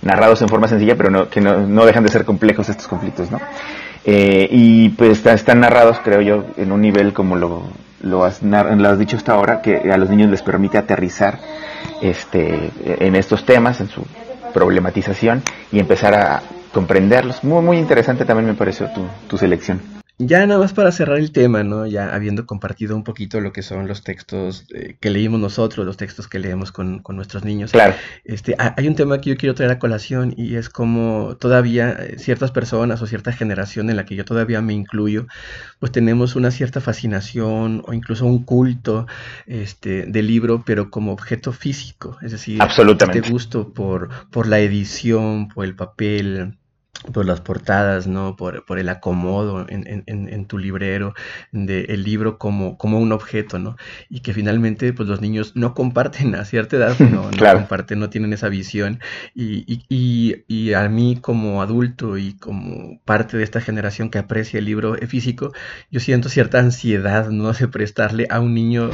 narrados 0.02 0.42
en 0.42 0.48
forma 0.48 0.68
sencilla, 0.68 0.96
pero 0.96 1.10
no, 1.10 1.30
que 1.30 1.42
no, 1.42 1.86
dejan 1.86 2.04
de 2.04 2.10
ser 2.10 2.26
complejos 2.26 2.70
estos 2.70 2.88
conflictos, 2.88 3.32
¿no? 3.32 3.40
Eh, 4.06 4.48
y 4.50 4.90
pues 4.90 5.26
están 5.26 5.60
narrados, 5.60 6.00
creo 6.04 6.22
yo, 6.22 6.46
en 6.58 6.72
un 6.72 6.82
nivel 6.82 7.14
como 7.14 7.36
lo, 7.36 7.64
lo, 8.02 8.24
has, 8.24 8.42
lo 8.42 8.90
has 8.90 8.98
dicho 8.98 9.18
hasta 9.18 9.34
ahora, 9.34 9.62
que 9.62 9.92
a 9.92 9.98
los 9.98 10.10
niños 10.10 10.30
les 10.30 10.42
permite 10.42 10.78
aterrizar 10.78 11.40
este, 12.02 12.72
en 12.86 13.16
estos 13.16 13.46
temas, 13.46 13.82
en 13.82 13.90
su 13.90 14.04
problematización 14.54 15.44
y 15.72 15.80
empezar 15.80 16.14
a 16.16 16.42
comprenderlos. 16.74 17.44
Muy, 17.44 17.62
muy 17.62 17.78
interesante 17.78 18.26
también 18.26 18.48
me 18.48 18.54
pareció 18.54 18.88
tu, 18.92 19.06
tu 19.28 19.38
selección. 19.38 19.99
Ya 20.22 20.46
nada 20.46 20.60
más 20.60 20.74
para 20.74 20.92
cerrar 20.92 21.18
el 21.18 21.32
tema, 21.32 21.64
¿no? 21.64 21.88
Ya 21.88 22.14
habiendo 22.14 22.46
compartido 22.46 22.94
un 22.94 23.06
poquito 23.06 23.40
lo 23.40 23.54
que 23.54 23.64
son 23.64 23.88
los 23.88 24.04
textos 24.04 24.66
eh, 24.74 24.98
que 25.00 25.10
leímos 25.10 25.40
nosotros, 25.40 25.86
los 25.86 25.96
textos 25.96 26.28
que 26.28 26.40
leemos 26.40 26.74
con, 26.74 27.02
nuestros 27.08 27.46
niños. 27.46 27.72
Claro. 27.72 27.96
Este, 28.26 28.54
hay 28.58 28.90
un 28.90 28.96
tema 28.96 29.22
que 29.22 29.30
yo 29.30 29.38
quiero 29.38 29.56
traer 29.56 29.72
a 29.72 29.80
colación 29.80 30.34
y 30.36 30.58
es 30.58 30.70
como 30.70 31.38
todavía 31.40 31.92
eh, 31.92 32.20
ciertas 32.20 32.52
personas 32.52 33.02
o 33.02 33.08
cierta 33.08 33.32
generación 33.32 33.90
en 33.90 33.96
la 33.96 34.06
que 34.06 34.16
yo 34.18 34.26
todavía 34.26 34.62
me 34.62 34.74
incluyo, 34.74 35.26
pues 35.80 35.94
tenemos 35.94 36.36
una 36.36 36.52
cierta 36.52 36.82
fascinación 36.82 37.82
o 37.88 37.94
incluso 37.94 38.26
un 38.26 38.44
culto 38.44 39.08
este, 39.48 40.06
del 40.06 40.28
libro, 40.28 40.64
pero 40.66 40.92
como 40.92 41.14
objeto 41.14 41.54
físico. 41.54 42.18
Es 42.22 42.34
decir, 42.34 42.62
Absolutamente. 42.62 43.20
este 43.20 43.32
gusto 43.32 43.74
por, 43.74 44.10
por 44.32 44.48
la 44.48 44.60
edición, 44.60 45.48
por 45.48 45.64
el 45.64 45.78
papel 45.78 46.59
por 47.14 47.26
las 47.26 47.40
portadas, 47.40 48.08
¿no? 48.08 48.36
Por, 48.36 48.66
por 48.66 48.78
el 48.78 48.90
acomodo 48.90 49.66
en, 49.70 49.88
en, 49.88 50.04
en, 50.06 50.46
tu 50.46 50.58
librero 50.58 51.14
del 51.52 52.04
libro 52.04 52.38
como, 52.38 52.78
como 52.78 53.00
un 53.00 53.14
objeto, 53.14 53.58
¿no? 53.58 53.78
Y 54.10 54.20
que 54.20 54.34
finalmente, 54.34 54.92
pues 54.92 55.08
los 55.08 55.22
niños 55.22 55.54
no 55.56 55.74
comparten 55.74 56.36
a 56.36 56.44
cierta 56.44 56.76
edad, 56.76 57.00
no, 57.00 57.32
no 57.32 57.54
comparten, 57.54 58.00
no 58.00 58.10
tienen 58.10 58.34
esa 58.34 58.50
visión. 58.50 59.00
Y, 59.34 59.64
y, 59.66 59.86
y, 59.90 60.44
y, 60.48 60.74
a 60.74 60.90
mí 60.90 61.18
como 61.22 61.62
adulto 61.62 62.18
y 62.18 62.34
como 62.34 63.00
parte 63.06 63.38
de 63.38 63.44
esta 63.44 63.62
generación 63.62 64.10
que 64.10 64.18
aprecia 64.20 64.60
el 64.60 64.66
libro 64.66 64.96
físico, 65.08 65.54
yo 65.90 66.00
siento 66.02 66.28
cierta 66.28 66.60
ansiedad, 66.60 67.30
¿no? 67.30 67.54
De 67.54 67.68
prestarle 67.68 68.28
a 68.30 68.40
un 68.40 68.54
niño 68.54 68.90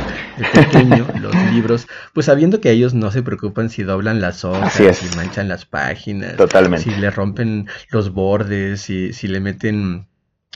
pequeño 0.54 1.08
los 1.22 1.36
libros, 1.52 1.88
pues 2.14 2.28
sabiendo 2.28 2.62
que 2.62 2.72
ellos 2.72 2.94
no 2.94 3.12
se 3.12 3.24
preocupan 3.24 3.70
si 3.70 3.84
doblan 3.84 4.22
las 4.22 4.46
hojas, 4.46 4.74
si 4.74 5.16
manchan 5.16 5.48
las 5.48 5.66
páginas, 5.66 6.36
Totalmente. 6.36 6.84
si 6.84 6.96
le 7.00 7.10
rompen 7.10 7.68
los 7.90 8.12
bordes, 8.14 8.90
y 8.90 9.14
si 9.14 9.28
le 9.28 9.40
meten 9.40 10.08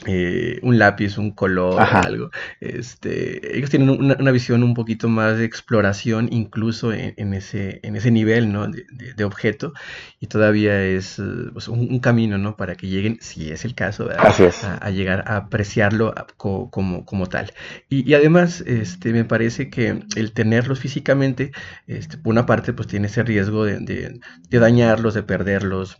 eh, 0.06 0.58
un 0.62 0.78
lápiz, 0.78 1.18
un 1.18 1.30
color, 1.30 1.78
algo. 1.80 2.30
Este, 2.60 3.56
ellos 3.58 3.68
tienen 3.68 3.90
una, 3.90 4.30
visión 4.30 4.62
un 4.62 4.72
poquito 4.72 5.08
más 5.08 5.36
de 5.36 5.44
exploración, 5.44 6.28
incluso 6.32 6.92
en, 6.94 7.34
ese, 7.34 7.80
en 7.82 7.96
ese 7.96 8.10
nivel 8.10 8.50
¿no? 8.50 8.66
de, 8.68 9.24
objeto, 9.24 9.74
y 10.18 10.28
todavía 10.28 10.82
es 10.82 11.20
pues, 11.52 11.68
un, 11.68 11.98
camino 12.00 12.38
¿no? 12.38 12.56
para 12.56 12.76
que 12.76 12.88
lleguen, 12.88 13.18
si 13.20 13.50
es 13.50 13.66
el 13.66 13.74
caso, 13.74 14.08
A, 14.10 14.90
llegar 14.90 15.24
a 15.26 15.36
apreciarlo 15.36 16.14
como, 16.36 17.04
como 17.04 17.26
tal. 17.26 17.52
Y, 17.90 18.14
además, 18.14 18.62
este, 18.62 19.12
me 19.12 19.24
parece 19.26 19.68
que 19.68 20.02
el 20.16 20.32
tenerlos 20.32 20.80
físicamente, 20.80 21.52
este, 21.86 22.16
por 22.16 22.32
una 22.32 22.46
parte, 22.46 22.72
pues 22.72 22.88
tiene 22.88 23.08
ese 23.08 23.22
riesgo 23.22 23.64
de, 23.64 23.78
de 23.80 24.58
dañarlos, 24.58 25.12
de 25.12 25.22
perderlos 25.22 25.98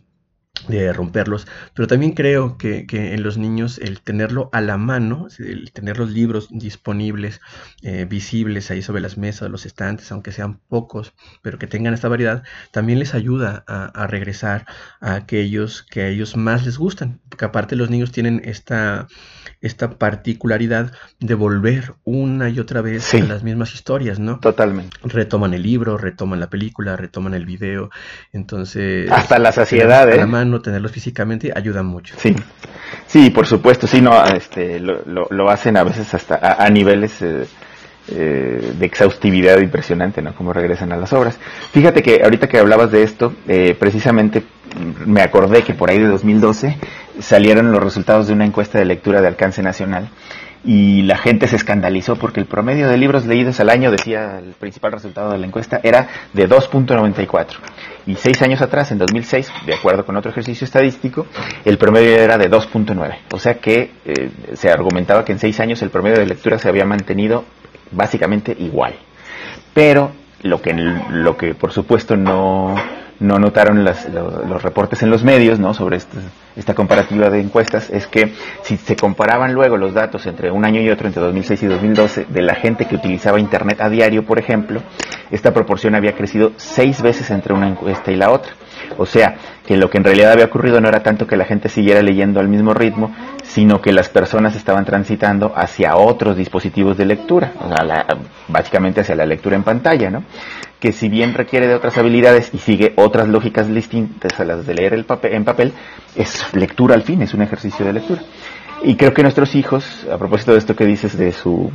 de 0.67 0.93
romperlos, 0.93 1.47
pero 1.73 1.87
también 1.87 2.11
creo 2.11 2.57
que, 2.57 2.85
en 2.89 3.23
los 3.23 3.37
niños 3.37 3.79
el 3.79 4.01
tenerlo 4.01 4.49
a 4.51 4.61
la 4.61 4.77
mano, 4.77 5.27
el 5.39 5.71
tener 5.71 5.97
los 5.97 6.11
libros 6.11 6.49
disponibles, 6.51 7.41
eh, 7.81 8.05
visibles 8.07 8.69
ahí 8.69 8.81
sobre 8.81 9.01
las 9.01 9.17
mesas, 9.17 9.49
los 9.49 9.65
estantes, 9.65 10.11
aunque 10.11 10.31
sean 10.31 10.59
pocos, 10.67 11.13
pero 11.41 11.57
que 11.57 11.67
tengan 11.67 11.93
esta 11.93 12.09
variedad, 12.09 12.43
también 12.71 12.99
les 12.99 13.13
ayuda 13.13 13.63
a, 13.67 14.07
regresar 14.07 14.65
a 14.99 15.15
aquellos 15.15 15.83
que 15.83 16.01
a 16.01 16.07
ellos 16.07 16.35
más 16.35 16.65
les 16.65 16.77
gustan, 16.77 17.21
porque 17.29 17.45
aparte 17.45 17.75
los 17.75 17.89
niños 17.89 18.11
tienen 18.11 18.41
esta, 18.43 19.07
esta 19.61 19.91
particularidad 19.97 20.91
de 21.19 21.33
volver 21.33 21.95
una 22.03 22.49
y 22.49 22.59
otra 22.59 22.81
vez 22.81 23.13
a 23.13 23.19
las 23.19 23.43
mismas 23.43 23.73
historias, 23.73 24.19
¿no? 24.19 24.39
Totalmente. 24.39 24.97
Retoman 25.03 25.53
el 25.53 25.63
libro, 25.63 25.97
retoman 25.97 26.39
la 26.39 26.49
película, 26.49 26.95
retoman 26.97 27.33
el 27.33 27.45
video, 27.45 27.89
entonces... 28.31 29.09
Hasta 29.09 29.39
la 29.39 29.51
saciedad, 29.51 30.09
¿eh? 30.09 30.19
No 30.45 30.61
tenerlos 30.61 30.91
físicamente 30.91 31.51
ayuda 31.55 31.83
mucho. 31.83 32.15
Sí, 32.17 32.35
sí, 33.07 33.29
por 33.29 33.45
supuesto, 33.45 33.87
sí, 33.87 34.01
no, 34.01 34.23
este, 34.25 34.79
lo, 34.79 35.01
lo, 35.05 35.49
hacen 35.49 35.77
a 35.77 35.83
veces 35.83 36.13
hasta 36.13 36.55
a, 36.63 36.69
niveles 36.69 37.21
eh, 37.21 37.45
eh, 38.09 38.73
de 38.77 38.85
exhaustividad 38.85 39.59
impresionante, 39.59 40.21
¿no? 40.21 40.35
Cómo 40.35 40.53
regresan 40.53 40.91
a 40.91 40.97
las 40.97 41.13
obras. 41.13 41.39
Fíjate 41.71 42.01
que 42.01 42.21
ahorita 42.23 42.47
que 42.47 42.57
hablabas 42.57 42.91
de 42.91 43.03
esto, 43.03 43.33
eh, 43.47 43.75
precisamente 43.77 44.43
me 45.05 45.21
acordé 45.21 45.63
que 45.63 45.73
por 45.73 45.89
ahí 45.89 45.99
de 45.99 46.07
2012 46.07 46.77
salieron 47.19 47.71
los 47.71 47.83
resultados 47.83 48.27
de 48.27 48.33
una 48.33 48.45
encuesta 48.45 48.79
de 48.79 48.85
lectura 48.85 49.21
de 49.21 49.27
alcance 49.27 49.61
nacional 49.61 50.09
y 50.63 51.01
la 51.03 51.17
gente 51.17 51.47
se 51.47 51.55
escandalizó 51.55 52.15
porque 52.15 52.39
el 52.39 52.45
promedio 52.45 52.87
de 52.87 52.97
libros 52.97 53.25
leídos 53.25 53.59
al 53.59 53.69
año, 53.69 53.91
decía 53.91 54.39
el 54.39 54.53
principal 54.53 54.91
resultado 54.91 55.31
de 55.31 55.39
la 55.39 55.47
encuesta, 55.47 55.79
era 55.83 56.07
de 56.33 56.47
2.94. 56.47 57.57
Y 58.05 58.15
seis 58.15 58.41
años 58.41 58.61
atrás, 58.61 58.91
en 58.91 58.97
2006, 58.97 59.51
de 59.65 59.73
acuerdo 59.73 60.05
con 60.05 60.17
otro 60.17 60.31
ejercicio 60.31 60.65
estadístico, 60.65 61.25
el 61.65 61.77
promedio 61.77 62.15
era 62.15 62.37
de 62.37 62.49
2.9. 62.49 63.17
O 63.33 63.39
sea 63.39 63.55
que 63.55 63.91
eh, 64.05 64.29
se 64.53 64.69
argumentaba 64.69 65.25
que 65.25 65.31
en 65.31 65.39
seis 65.39 65.59
años 65.59 65.81
el 65.81 65.89
promedio 65.89 66.19
de 66.19 66.25
lectura 66.25 66.57
se 66.57 66.69
había 66.69 66.85
mantenido 66.85 67.45
básicamente 67.91 68.55
igual. 68.57 68.95
Pero 69.73 70.11
lo 70.43 70.61
que, 70.61 70.73
lo 70.73 71.37
que 71.37 71.55
por 71.55 71.71
supuesto 71.71 72.15
no, 72.15 72.75
no 73.21 73.37
notaron 73.37 73.85
los 73.85 74.63
reportes 74.63 75.03
en 75.03 75.11
los 75.11 75.23
medios 75.23 75.59
¿no? 75.59 75.73
sobre 75.75 75.97
esta, 75.97 76.17
esta, 76.55 76.73
comparativa 76.73 77.29
de 77.29 77.39
encuestas 77.39 77.89
es 77.91 78.07
que 78.07 78.33
si 78.63 78.77
se 78.77 78.95
comparaban 78.95 79.53
luego 79.53 79.77
los 79.77 79.93
datos 79.93 80.25
entre 80.25 80.49
un 80.49 80.65
año 80.65 80.81
y 80.81 80.89
otro, 80.89 81.07
entre 81.07 81.21
2006 81.21 81.63
y 81.63 81.67
2012, 81.67 82.25
de 82.27 82.41
la 82.41 82.55
gente 82.55 82.85
que 82.85 82.95
utilizaba 82.95 83.39
Internet 83.39 83.79
a 83.79 83.89
diario, 83.89 84.25
por 84.25 84.39
ejemplo, 84.39 84.81
esta 85.29 85.53
proporción 85.53 85.93
había 85.93 86.13
crecido 86.13 86.51
seis 86.57 87.01
veces 87.01 87.29
entre 87.29 87.53
una 87.53 87.69
encuesta 87.69 88.11
y 88.11 88.15
la 88.15 88.31
otra. 88.31 88.53
O 88.97 89.05
sea, 89.05 89.35
que 89.65 89.77
lo 89.77 89.89
que 89.89 89.97
en 89.97 90.03
realidad 90.03 90.33
había 90.33 90.45
ocurrido 90.45 90.81
no 90.81 90.89
era 90.89 91.03
tanto 91.03 91.27
que 91.27 91.37
la 91.37 91.45
gente 91.45 91.69
siguiera 91.69 92.01
leyendo 92.01 92.39
al 92.39 92.47
mismo 92.47 92.73
ritmo, 92.73 93.15
sino 93.43 93.81
que 93.81 93.91
las 93.91 94.09
personas 94.09 94.55
estaban 94.55 94.85
transitando 94.85 95.53
hacia 95.55 95.95
otros 95.95 96.37
dispositivos 96.37 96.97
de 96.97 97.05
lectura, 97.05 97.53
o 97.59 97.67
sea, 97.67 98.05
básicamente 98.47 99.01
hacia 99.01 99.15
la 99.15 99.25
lectura 99.25 99.55
en 99.55 99.63
pantalla, 99.63 100.09
¿no? 100.09 100.23
que 100.81 100.91
si 100.91 101.09
bien 101.09 101.35
requiere 101.35 101.67
de 101.67 101.75
otras 101.75 101.95
habilidades 101.99 102.49
y 102.53 102.57
sigue 102.57 102.93
otras 102.97 103.27
lógicas 103.27 103.71
distintas 103.71 104.39
a 104.39 104.45
las 104.45 104.65
de 104.65 104.73
leer 104.73 104.95
el 104.95 105.05
papel, 105.05 105.35
en 105.35 105.45
papel, 105.45 105.73
es 106.15 106.43
lectura 106.55 106.95
al 106.95 107.03
fin, 107.03 107.21
es 107.21 107.35
un 107.35 107.43
ejercicio 107.43 107.85
de 107.85 107.93
lectura. 107.93 108.21
Y 108.83 108.95
creo 108.95 109.13
que 109.13 109.21
nuestros 109.21 109.53
hijos, 109.53 110.07
a 110.11 110.17
propósito 110.17 110.53
de 110.53 110.57
esto 110.57 110.75
que 110.75 110.85
dices 110.85 111.15
de 111.15 111.33
su 111.33 111.71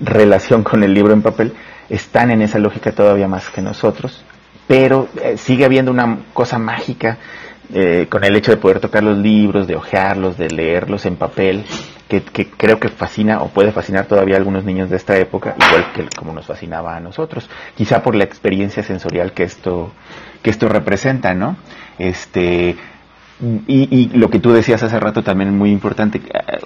relación 0.00 0.64
con 0.64 0.82
el 0.82 0.92
libro 0.92 1.12
en 1.12 1.22
papel, 1.22 1.52
están 1.88 2.32
en 2.32 2.42
esa 2.42 2.58
lógica 2.58 2.90
todavía 2.90 3.28
más 3.28 3.48
que 3.50 3.62
nosotros, 3.62 4.24
pero 4.70 5.08
eh, 5.20 5.36
sigue 5.36 5.64
habiendo 5.64 5.90
una 5.90 6.18
cosa 6.32 6.56
mágica 6.56 7.18
eh, 7.74 8.06
con 8.08 8.22
el 8.22 8.36
hecho 8.36 8.52
de 8.52 8.56
poder 8.56 8.78
tocar 8.78 9.02
los 9.02 9.18
libros, 9.18 9.66
de 9.66 9.74
hojearlos, 9.74 10.38
de 10.38 10.48
leerlos 10.48 11.06
en 11.06 11.16
papel, 11.16 11.64
que, 12.06 12.22
creo 12.22 12.78
que 12.78 12.88
fascina 12.88 13.42
o 13.42 13.48
puede 13.48 13.72
fascinar 13.72 14.06
todavía 14.06 14.36
a 14.36 14.38
algunos 14.38 14.64
niños 14.64 14.88
de 14.88 14.96
esta 14.96 15.18
época, 15.18 15.56
igual 15.58 15.92
que 15.92 16.06
como 16.16 16.32
nos 16.32 16.46
fascinaba 16.46 16.94
a 16.94 17.00
nosotros, 17.00 17.50
quizá 17.74 18.00
por 18.04 18.14
la 18.14 18.22
experiencia 18.22 18.84
sensorial 18.84 19.32
que 19.32 19.42
esto, 19.42 19.90
que 20.40 20.50
esto 20.50 20.68
representa, 20.68 21.34
¿no? 21.34 21.56
Este, 21.98 22.76
y, 23.66 23.88
y, 23.90 24.16
lo 24.16 24.30
que 24.30 24.38
tú 24.38 24.52
decías 24.52 24.84
hace 24.84 25.00
rato 25.00 25.24
también 25.24 25.50
es 25.50 25.56
muy 25.56 25.72
importante, 25.72 26.18
eh, 26.18 26.58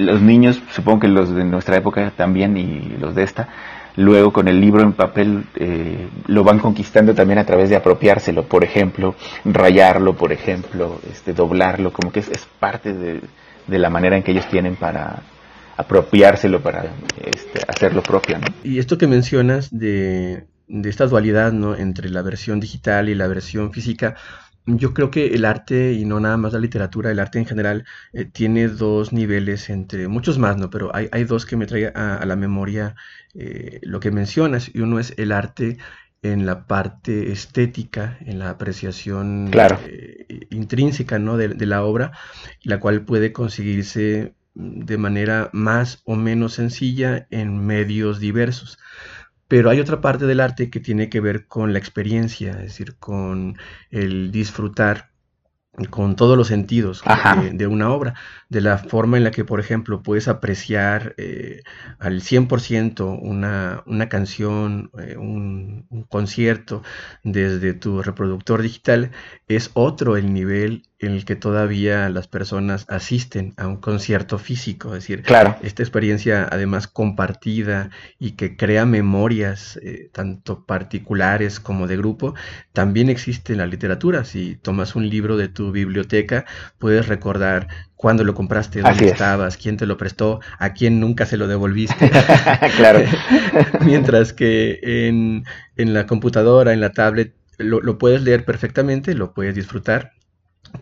los 0.00 0.20
niños, 0.20 0.60
supongo 0.72 1.00
que 1.00 1.08
los 1.08 1.32
de 1.32 1.44
nuestra 1.44 1.76
época 1.76 2.12
también 2.16 2.56
y 2.56 2.96
los 2.98 3.14
de 3.14 3.22
esta, 3.22 3.48
luego 3.96 4.32
con 4.32 4.48
el 4.48 4.60
libro 4.60 4.82
en 4.82 4.92
papel 4.92 5.44
eh, 5.56 6.08
lo 6.26 6.44
van 6.44 6.58
conquistando 6.58 7.14
también 7.14 7.38
a 7.38 7.44
través 7.44 7.68
de 7.70 7.76
apropiárselo, 7.76 8.44
por 8.44 8.64
ejemplo, 8.64 9.14
rayarlo, 9.44 10.16
por 10.16 10.32
ejemplo, 10.32 11.00
este, 11.10 11.32
doblarlo, 11.32 11.92
como 11.92 12.10
que 12.12 12.20
es, 12.20 12.48
parte 12.58 12.92
de, 12.92 13.20
de, 13.66 13.78
la 13.78 13.90
manera 13.90 14.16
en 14.16 14.22
que 14.22 14.32
ellos 14.32 14.48
tienen 14.48 14.76
para 14.76 15.22
apropiárselo, 15.76 16.60
para 16.60 16.86
este, 17.24 17.60
hacerlo 17.66 18.02
propio. 18.02 18.38
Y 18.62 18.78
esto 18.78 18.98
que 18.98 19.06
mencionas 19.06 19.68
de, 19.70 20.46
de 20.68 20.90
esta 20.90 21.06
dualidad 21.06 21.52
¿no? 21.52 21.76
entre 21.76 22.08
la 22.10 22.22
versión 22.22 22.60
digital 22.60 23.08
y 23.08 23.14
la 23.14 23.26
versión 23.26 23.72
física, 23.72 24.16
yo 24.66 24.94
creo 24.94 25.10
que 25.10 25.34
el 25.34 25.44
arte, 25.44 25.92
y 25.92 26.04
no 26.04 26.20
nada 26.20 26.36
más 26.36 26.52
la 26.52 26.58
literatura, 26.58 27.10
el 27.10 27.18
arte 27.18 27.38
en 27.38 27.46
general, 27.46 27.84
eh, 28.12 28.24
tiene 28.24 28.68
dos 28.68 29.12
niveles 29.12 29.68
entre 29.70 30.08
muchos 30.08 30.38
más, 30.38 30.56
¿no? 30.56 30.70
Pero 30.70 30.94
hay, 30.94 31.08
hay 31.12 31.24
dos 31.24 31.46
que 31.46 31.56
me 31.56 31.66
traen 31.66 31.96
a, 31.96 32.24
la 32.24 32.36
memoria 32.36 32.94
eh, 33.34 33.80
lo 33.82 34.00
que 34.00 34.10
mencionas, 34.10 34.70
y 34.74 34.80
uno 34.80 34.98
es 34.98 35.14
el 35.18 35.32
arte 35.32 35.78
en 36.22 36.46
la 36.46 36.66
parte 36.66 37.32
estética, 37.32 38.16
en 38.22 38.38
la 38.38 38.50
apreciación 38.50 39.50
eh, 39.86 40.46
intrínseca 40.50 41.18
¿no? 41.18 41.36
de, 41.36 41.48
de, 41.48 41.66
la 41.66 41.84
obra, 41.84 42.12
la 42.62 42.80
cual 42.80 43.04
puede 43.04 43.32
conseguirse 43.32 44.34
de 44.54 44.98
manera 44.98 45.50
más 45.52 46.00
o 46.04 46.16
menos 46.16 46.54
sencilla 46.54 47.26
en 47.30 47.58
medios 47.66 48.20
diversos. 48.20 48.78
Pero 49.54 49.70
hay 49.70 49.78
otra 49.78 50.00
parte 50.00 50.26
del 50.26 50.40
arte 50.40 50.68
que 50.68 50.80
tiene 50.80 51.08
que 51.08 51.20
ver 51.20 51.46
con 51.46 51.72
la 51.72 51.78
experiencia, 51.78 52.50
es 52.54 52.62
decir, 52.62 52.96
con 52.98 53.56
el 53.92 54.32
disfrutar 54.32 55.12
con 55.90 56.16
todos 56.16 56.36
los 56.36 56.48
sentidos 56.48 57.04
de, 57.52 57.66
una 57.68 57.92
obra, 57.92 58.14
de 58.48 58.60
la 58.60 58.78
forma 58.78 59.16
en 59.16 59.22
la 59.22 59.30
que, 59.30 59.44
por 59.44 59.60
ejemplo, 59.60 60.02
puedes 60.02 60.26
apreciar 60.26 61.14
eh, 61.18 61.62
al 62.00 62.20
100% 62.20 63.16
una, 63.22 63.84
una 63.86 64.08
canción, 64.08 64.90
eh, 64.98 65.16
un, 65.16 65.86
concierto 66.08 66.82
desde 67.22 67.74
tu 67.74 68.02
reproductor 68.02 68.60
digital, 68.60 69.12
es 69.46 69.70
otro 69.74 70.16
el 70.16 70.34
nivel 70.34 70.82
en 71.06 71.12
el 71.12 71.24
que 71.24 71.36
todavía 71.36 72.08
las 72.08 72.28
personas 72.28 72.86
asisten 72.88 73.54
a 73.56 73.66
un 73.66 73.76
concierto 73.76 74.38
físico, 74.38 74.88
es 74.88 75.02
decir, 75.02 75.22
claro. 75.22 75.56
esta 75.62 75.82
experiencia 75.82 76.48
además 76.50 76.88
compartida 76.88 77.90
y 78.18 78.32
que 78.32 78.56
crea 78.56 78.86
memorias 78.86 79.78
eh, 79.82 80.10
tanto 80.12 80.64
particulares 80.64 81.60
como 81.60 81.86
de 81.86 81.96
grupo, 81.96 82.34
también 82.72 83.08
existe 83.08 83.52
en 83.52 83.58
la 83.58 83.66
literatura. 83.66 84.24
Si 84.24 84.56
tomas 84.56 84.96
un 84.96 85.08
libro 85.08 85.36
de 85.36 85.48
tu 85.48 85.72
biblioteca, 85.72 86.44
puedes 86.78 87.08
recordar 87.08 87.68
cuándo 87.96 88.24
lo 88.24 88.34
compraste, 88.34 88.80
dónde 88.80 89.08
estabas, 89.08 89.56
quién 89.56 89.76
te 89.76 89.86
lo 89.86 89.96
prestó, 89.96 90.40
a 90.58 90.72
quién 90.72 91.00
nunca 91.00 91.26
se 91.26 91.36
lo 91.36 91.46
devolviste. 91.46 92.10
claro. 92.76 93.00
Mientras 93.84 94.32
que 94.32 94.78
en, 94.82 95.44
en, 95.76 95.94
la 95.94 96.06
computadora, 96.06 96.72
en 96.72 96.80
la 96.80 96.90
tablet, 96.92 97.34
lo, 97.58 97.80
lo 97.80 97.98
puedes 97.98 98.22
leer 98.22 98.44
perfectamente, 98.44 99.14
lo 99.14 99.32
puedes 99.32 99.54
disfrutar 99.54 100.13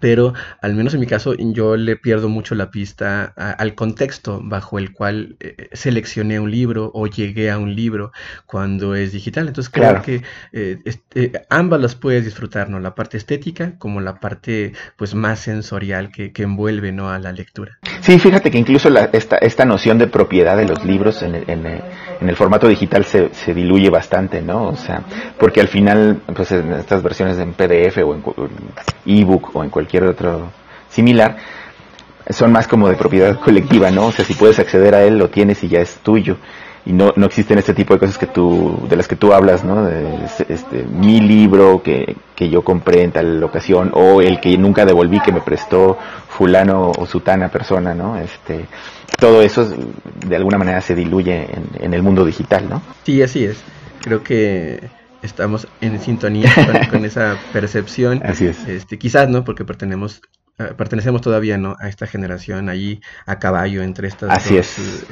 pero 0.00 0.34
al 0.60 0.74
menos 0.74 0.94
en 0.94 1.00
mi 1.00 1.06
caso 1.06 1.34
yo 1.34 1.76
le 1.76 1.96
pierdo 1.96 2.28
mucho 2.28 2.54
la 2.54 2.70
pista 2.70 3.24
al 3.36 3.74
contexto 3.74 4.40
bajo 4.42 4.78
el 4.78 4.92
cual 4.92 5.36
eh, 5.40 5.68
seleccioné 5.72 6.40
un 6.40 6.50
libro 6.50 6.90
o 6.94 7.06
llegué 7.06 7.50
a 7.50 7.58
un 7.58 7.74
libro 7.74 8.12
cuando 8.46 8.94
es 8.94 9.12
digital. 9.12 9.48
Entonces 9.48 9.72
creo 9.72 10.02
que 10.02 10.22
eh, 10.52 10.78
este, 10.84 11.32
ambas 11.48 11.80
las 11.80 11.94
puedes 11.94 12.24
disfrutar, 12.24 12.68
¿no? 12.68 12.80
La 12.80 12.94
parte 12.94 13.16
estética 13.16 13.78
como 13.78 14.00
la 14.00 14.20
parte 14.20 14.72
pues 14.96 15.14
más 15.14 15.40
sensorial 15.40 16.10
que, 16.10 16.32
que 16.32 16.42
envuelve 16.42 16.92
¿no? 16.92 17.10
a 17.10 17.18
la 17.18 17.32
lectura. 17.32 17.78
Sí, 18.00 18.18
fíjate 18.18 18.50
que 18.50 18.58
incluso 18.58 18.90
la, 18.90 19.10
esta, 19.12 19.36
esta 19.36 19.64
noción 19.64 19.98
de 19.98 20.06
propiedad 20.06 20.56
de 20.56 20.66
los 20.66 20.84
libros 20.84 21.22
en, 21.22 21.34
en, 21.48 21.82
en 22.22 22.28
el 22.28 22.36
formato 22.36 22.68
digital 22.68 23.04
se, 23.04 23.34
se, 23.34 23.52
diluye 23.52 23.90
bastante, 23.90 24.40
¿no? 24.40 24.68
O 24.68 24.76
sea, 24.76 25.02
porque 25.38 25.60
al 25.60 25.68
final, 25.68 26.20
pues 26.34 26.52
en 26.52 26.72
estas 26.72 27.02
versiones 27.02 27.36
en 27.38 27.52
PDF 27.52 27.98
o 27.98 28.14
en 28.14 28.22
ebook 29.04 29.54
o 29.54 29.64
en 29.64 29.70
cualquier 29.70 30.04
otro 30.04 30.50
similar, 30.88 31.36
son 32.30 32.52
más 32.52 32.68
como 32.68 32.88
de 32.88 32.94
propiedad 32.94 33.38
colectiva, 33.40 33.90
¿no? 33.90 34.06
O 34.06 34.12
sea, 34.12 34.24
si 34.24 34.34
puedes 34.34 34.58
acceder 34.58 34.94
a 34.94 35.02
él, 35.02 35.18
lo 35.18 35.30
tienes 35.30 35.62
y 35.64 35.68
ya 35.68 35.80
es 35.80 35.96
tuyo. 35.96 36.36
Y 36.84 36.92
no, 36.92 37.12
no 37.14 37.26
existen 37.26 37.58
este 37.58 37.74
tipo 37.74 37.94
de 37.94 38.00
cosas 38.00 38.18
que 38.18 38.26
tú, 38.26 38.86
de 38.88 38.96
las 38.96 39.06
que 39.06 39.14
tú 39.14 39.32
hablas, 39.32 39.64
¿no? 39.64 39.84
De, 39.84 40.24
este, 40.48 40.84
mi 40.84 41.20
libro 41.20 41.82
que, 41.82 42.16
que 42.34 42.48
yo 42.48 42.62
compré 42.62 43.02
en 43.02 43.12
tal 43.12 43.42
ocasión, 43.42 43.90
o 43.94 44.20
el 44.20 44.40
que 44.40 44.56
nunca 44.58 44.84
devolví 44.84 45.20
que 45.20 45.32
me 45.32 45.40
prestó 45.40 45.98
fulano 46.28 46.90
o 46.96 47.06
sutana 47.06 47.48
persona, 47.48 47.94
¿no? 47.94 48.16
Este, 48.16 48.66
todo 49.18 49.42
eso 49.42 49.68
de 50.26 50.36
alguna 50.36 50.58
manera 50.58 50.80
se 50.80 50.94
diluye 50.94 51.48
en, 51.52 51.84
en 51.84 51.94
el 51.94 52.02
mundo 52.02 52.24
digital, 52.24 52.68
¿no? 52.68 52.82
Sí, 53.04 53.22
así 53.22 53.44
es. 53.44 53.58
Creo 54.00 54.22
que 54.22 54.80
estamos 55.22 55.68
en 55.80 56.00
sintonía 56.00 56.50
con, 56.90 57.04
esa 57.04 57.36
percepción. 57.52 58.20
Así 58.24 58.46
es. 58.46 58.58
Este, 58.68 58.98
quizás, 58.98 59.28
¿no? 59.28 59.44
Porque 59.44 59.64
pertenecemos, 59.64 60.20
eh, 60.58 60.74
pertenecemos 60.76 61.22
todavía, 61.22 61.56
¿no? 61.56 61.76
A 61.80 61.88
esta 61.88 62.06
generación 62.06 62.68
ahí 62.68 63.00
a 63.24 63.38
caballo 63.38 63.82
entre 63.82 64.08
estas 64.08 64.44
dos 64.44 64.78
eh, 64.78 65.02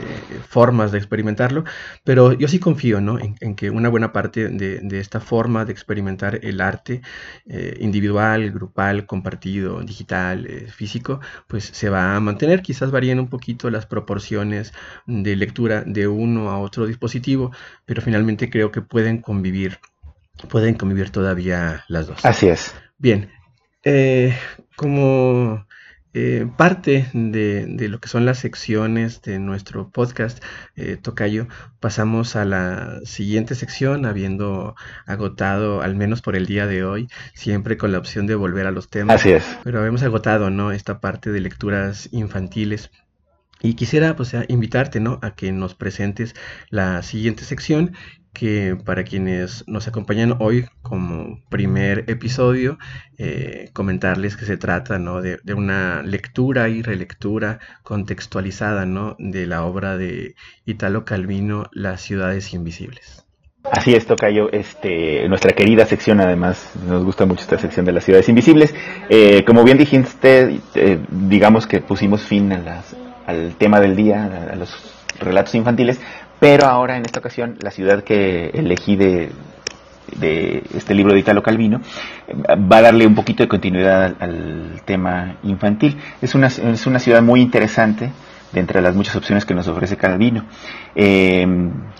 formas 0.46 0.92
de 0.92 0.98
experimentarlo. 0.98 1.64
Pero 2.04 2.34
yo 2.34 2.46
sí 2.46 2.58
confío, 2.58 3.00
¿no? 3.00 3.18
En, 3.18 3.54
que 3.54 3.70
una 3.70 3.88
buena 3.88 4.12
parte 4.12 4.48
de, 4.48 5.00
esta 5.00 5.20
forma 5.20 5.64
de 5.64 5.72
experimentar 5.72 6.40
el 6.42 6.60
arte 6.60 7.00
eh, 7.46 7.76
individual, 7.80 8.50
grupal, 8.50 9.06
compartido, 9.06 9.80
digital, 9.80 10.46
físico, 10.68 11.20
pues 11.46 11.64
se 11.64 11.88
va 11.88 12.16
a 12.16 12.20
mantener. 12.20 12.60
Quizás 12.60 12.90
varíen 12.90 13.18
un 13.18 13.28
poquito 13.28 13.70
las 13.70 13.86
proporciones 13.86 14.74
de 15.06 15.36
lectura 15.36 15.84
de 15.86 16.06
uno 16.06 16.50
a 16.50 16.58
otro 16.58 16.86
dispositivo, 16.86 17.50
pero 17.86 18.02
finalmente 18.02 18.50
creo 18.50 18.70
que 18.70 18.82
pueden 18.82 19.22
convivir 19.22 19.78
pueden 20.48 20.74
convivir 20.74 21.10
todavía 21.10 21.84
las 21.88 22.06
dos. 22.06 22.24
Así 22.24 22.48
es. 22.48 22.74
Bien, 22.96 23.30
eh, 23.84 24.36
como 24.76 25.66
eh, 26.12 26.48
parte 26.56 27.08
de, 27.12 27.88
lo 27.88 28.00
que 28.00 28.08
son 28.08 28.26
las 28.26 28.38
secciones 28.38 29.22
de 29.22 29.38
nuestro 29.38 29.90
podcast, 29.90 30.42
eh, 30.74 30.96
Tocayo, 31.00 31.46
pasamos 31.78 32.34
a 32.34 32.44
la 32.44 32.98
siguiente 33.04 33.54
sección, 33.54 34.04
habiendo 34.06 34.74
agotado, 35.06 35.82
al 35.82 35.94
menos 35.94 36.20
por 36.20 36.34
el 36.34 36.46
día 36.46 36.66
de 36.66 36.84
hoy, 36.84 37.08
siempre 37.34 37.76
con 37.76 37.92
la 37.92 37.98
opción 37.98 38.26
de 38.26 38.34
volver 38.34 38.66
a 38.66 38.72
los 38.72 38.88
temas. 38.88 39.20
Así 39.20 39.30
es. 39.30 39.44
Pero 39.62 39.86
hemos 39.86 40.02
agotado, 40.02 40.50
¿no? 40.50 40.72
Esta 40.72 41.00
parte 41.00 41.30
de 41.30 41.40
lecturas 41.40 42.08
infantiles. 42.10 42.90
Y 43.62 43.74
quisiera, 43.74 44.16
pues, 44.16 44.34
invitarte, 44.48 45.00
¿no? 45.00 45.18
A 45.22 45.34
que 45.34 45.52
nos 45.52 45.74
presentes 45.74 46.34
la 46.70 47.02
siguiente 47.02 47.44
sección 47.44 47.92
que 48.32 48.76
para 48.84 49.04
quienes 49.04 49.64
nos 49.66 49.88
acompañan 49.88 50.36
hoy 50.38 50.66
como 50.82 51.40
primer 51.48 52.04
episodio, 52.08 52.78
eh, 53.18 53.70
comentarles 53.72 54.36
que 54.36 54.44
se 54.44 54.56
trata 54.56 54.98
¿no? 54.98 55.20
de, 55.20 55.38
una 55.54 56.02
lectura 56.02 56.68
y 56.68 56.82
relectura 56.82 57.58
contextualizada 57.82 58.86
¿no? 58.86 59.16
de 59.18 59.46
la 59.46 59.64
obra 59.64 59.96
de 59.96 60.34
Italo 60.64 61.04
Calvino, 61.04 61.64
Las 61.72 62.02
ciudades 62.02 62.54
invisibles. 62.54 63.26
Así 63.64 63.94
es, 63.94 64.06
Tocayo, 64.06 64.50
este, 64.52 65.28
nuestra 65.28 65.52
querida 65.52 65.84
sección, 65.84 66.20
además, 66.20 66.72
nos 66.86 67.04
gusta 67.04 67.26
mucho 67.26 67.42
esta 67.42 67.58
sección 67.58 67.84
de 67.84 67.92
las 67.92 68.04
ciudades 68.04 68.28
invisibles. 68.28 68.74
Eh, 69.10 69.44
como 69.44 69.64
bien 69.64 69.76
dijiste, 69.76 70.60
eh, 70.74 70.98
digamos 71.10 71.66
que 71.66 71.80
pusimos 71.80 72.22
fin 72.22 72.52
al 72.52 73.54
tema 73.56 73.78
del 73.80 73.96
día, 73.96 74.48
a 74.50 74.56
los 74.56 74.70
relatos 75.20 75.54
infantiles, 75.54 76.00
pero 76.40 76.66
ahora, 76.66 76.96
en 76.96 77.04
esta 77.04 77.20
ocasión, 77.20 77.56
la 77.60 77.70
ciudad 77.70 78.02
que 78.02 78.46
elegí 78.54 78.96
de, 78.96 79.30
este 80.74 80.94
libro 80.94 81.12
de 81.12 81.20
Italo 81.20 81.42
Calvino 81.42 81.80
va 82.50 82.78
a 82.78 82.82
darle 82.82 83.06
un 83.06 83.14
poquito 83.14 83.44
de 83.44 83.48
continuidad 83.48 84.16
al, 84.18 84.80
tema 84.84 85.36
infantil. 85.44 85.96
Es 86.20 86.34
una, 86.34 86.48
es 86.48 86.86
una 86.86 86.98
ciudad 86.98 87.22
muy 87.22 87.40
interesante 87.42 88.10
de 88.52 88.60
entre 88.60 88.80
las 88.80 88.94
muchas 88.94 89.16
opciones 89.16 89.44
que 89.44 89.54
nos 89.54 89.68
ofrece 89.68 89.96
Calvino. 89.96 90.44
Eh, 90.94 91.46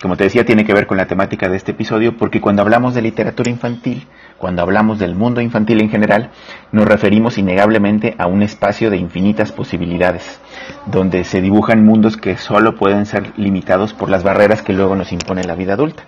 como 0.01 0.17
te 0.17 0.25
decía, 0.25 0.45
tiene 0.45 0.65
que 0.65 0.73
ver 0.73 0.87
con 0.87 0.97
la 0.97 1.07
temática 1.07 1.49
de 1.49 1.57
este 1.57 1.71
episodio, 1.71 2.17
porque 2.17 2.41
cuando 2.41 2.61
hablamos 2.61 2.93
de 2.93 3.01
literatura 3.01 3.49
infantil, 3.49 4.07
cuando 4.37 4.61
hablamos 4.61 4.99
del 4.99 5.15
mundo 5.15 5.39
infantil 5.41 5.81
en 5.81 5.89
general, 5.89 6.31
nos 6.71 6.85
referimos 6.85 7.37
innegablemente 7.37 8.15
a 8.17 8.27
un 8.27 8.41
espacio 8.41 8.89
de 8.89 8.97
infinitas 8.97 9.51
posibilidades, 9.51 10.41
donde 10.87 11.23
se 11.23 11.41
dibujan 11.41 11.85
mundos 11.85 12.17
que 12.17 12.37
solo 12.37 12.75
pueden 12.75 13.05
ser 13.05 13.33
limitados 13.37 13.93
por 13.93 14.09
las 14.09 14.23
barreras 14.23 14.61
que 14.61 14.73
luego 14.73 14.95
nos 14.95 15.11
impone 15.11 15.43
la 15.43 15.55
vida 15.55 15.73
adulta. 15.73 16.03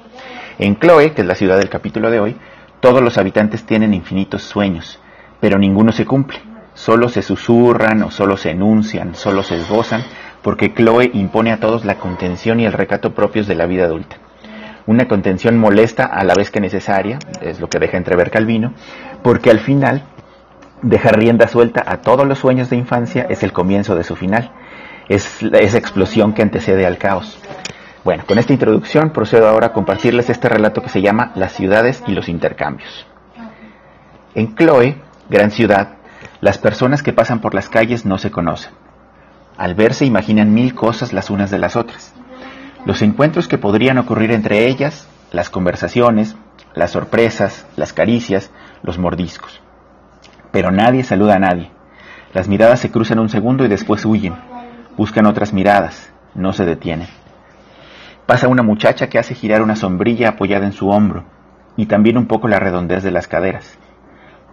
En 0.59 0.77
Chloe, 0.77 1.13
que 1.13 1.21
es 1.21 1.27
la 1.27 1.35
ciudad 1.35 1.57
del 1.57 1.69
capítulo 1.69 2.11
de 2.11 2.19
hoy, 2.19 2.35
todos 2.79 3.01
los 3.01 3.17
habitantes 3.17 3.65
tienen 3.65 3.93
infinitos 3.93 4.43
sueños, 4.43 4.99
pero 5.39 5.57
ninguno 5.57 5.91
se 5.91 6.05
cumple. 6.05 6.39
Solo 6.73 7.07
se 7.07 7.21
susurran 7.21 8.01
o 8.01 8.11
solo 8.11 8.35
se 8.35 8.49
enuncian, 8.49 9.13
solo 9.13 9.43
se 9.43 9.57
esbozan, 9.57 10.03
porque 10.43 10.73
Chloe 10.73 11.09
impone 11.13 11.51
a 11.51 11.59
todos 11.59 11.85
la 11.85 11.95
contención 11.95 12.59
y 12.59 12.65
el 12.65 12.73
recato 12.73 13.15
propios 13.15 13.47
de 13.47 13.55
la 13.55 13.65
vida 13.65 13.85
adulta. 13.85 14.17
Una 14.85 15.07
contención 15.07 15.57
molesta 15.57 16.03
a 16.03 16.23
la 16.25 16.35
vez 16.35 16.51
que 16.51 16.59
necesaria, 16.59 17.17
es 17.41 17.61
lo 17.61 17.69
que 17.69 17.79
deja 17.79 17.97
entrever 17.97 18.29
Calvino, 18.29 18.73
porque 19.23 19.49
al 19.49 19.59
final 19.59 20.03
dejar 20.81 21.17
rienda 21.17 21.47
suelta 21.47 21.83
a 21.87 22.01
todos 22.01 22.27
los 22.27 22.39
sueños 22.39 22.69
de 22.69 22.75
infancia 22.75 23.25
es 23.29 23.43
el 23.43 23.53
comienzo 23.53 23.95
de 23.95 24.03
su 24.03 24.17
final, 24.17 24.51
es 25.07 25.41
esa 25.41 25.77
explosión 25.77 26.33
que 26.33 26.41
antecede 26.41 26.85
al 26.85 26.97
caos. 26.97 27.39
Bueno, 28.03 28.25
con 28.27 28.37
esta 28.37 28.51
introducción 28.51 29.11
procedo 29.11 29.47
ahora 29.47 29.67
a 29.67 29.73
compartirles 29.73 30.29
este 30.29 30.49
relato 30.49 30.81
que 30.81 30.89
se 30.89 31.01
llama 31.01 31.31
Las 31.35 31.53
ciudades 31.53 32.03
y 32.05 32.11
los 32.11 32.27
intercambios. 32.27 33.07
En 34.35 34.55
Chloe, 34.55 34.97
gran 35.29 35.51
ciudad, 35.51 35.95
las 36.41 36.57
personas 36.57 37.01
que 37.01 37.13
pasan 37.13 37.39
por 37.39 37.53
las 37.53 37.69
calles 37.69 38.05
no 38.05 38.17
se 38.17 38.29
conocen. 38.29 38.82
Al 39.57 39.75
verse 39.75 40.05
imaginan 40.05 40.53
mil 40.53 40.73
cosas 40.73 41.13
las 41.13 41.29
unas 41.29 41.51
de 41.51 41.59
las 41.59 41.75
otras. 41.75 42.13
Los 42.85 43.01
encuentros 43.01 43.47
que 43.47 43.57
podrían 43.57 43.97
ocurrir 43.97 44.31
entre 44.31 44.67
ellas, 44.67 45.07
las 45.31 45.49
conversaciones, 45.49 46.35
las 46.73 46.91
sorpresas, 46.91 47.65
las 47.75 47.93
caricias, 47.93 48.51
los 48.81 48.97
mordiscos. 48.97 49.61
Pero 50.51 50.71
nadie 50.71 51.03
saluda 51.03 51.35
a 51.35 51.39
nadie. 51.39 51.71
Las 52.33 52.47
miradas 52.47 52.79
se 52.79 52.91
cruzan 52.91 53.19
un 53.19 53.29
segundo 53.29 53.63
y 53.63 53.67
después 53.67 54.05
huyen. 54.05 54.35
Buscan 54.97 55.27
otras 55.27 55.53
miradas, 55.53 56.11
no 56.33 56.51
se 56.51 56.65
detienen. 56.65 57.07
Pasa 58.25 58.47
una 58.47 58.63
muchacha 58.63 59.07
que 59.07 59.19
hace 59.19 59.35
girar 59.35 59.61
una 59.61 59.75
sombrilla 59.75 60.29
apoyada 60.29 60.65
en 60.65 60.73
su 60.73 60.89
hombro 60.89 61.25
y 61.77 61.85
también 61.85 62.17
un 62.17 62.25
poco 62.25 62.47
la 62.47 62.59
redondez 62.59 63.03
de 63.03 63.11
las 63.11 63.27
caderas. 63.27 63.77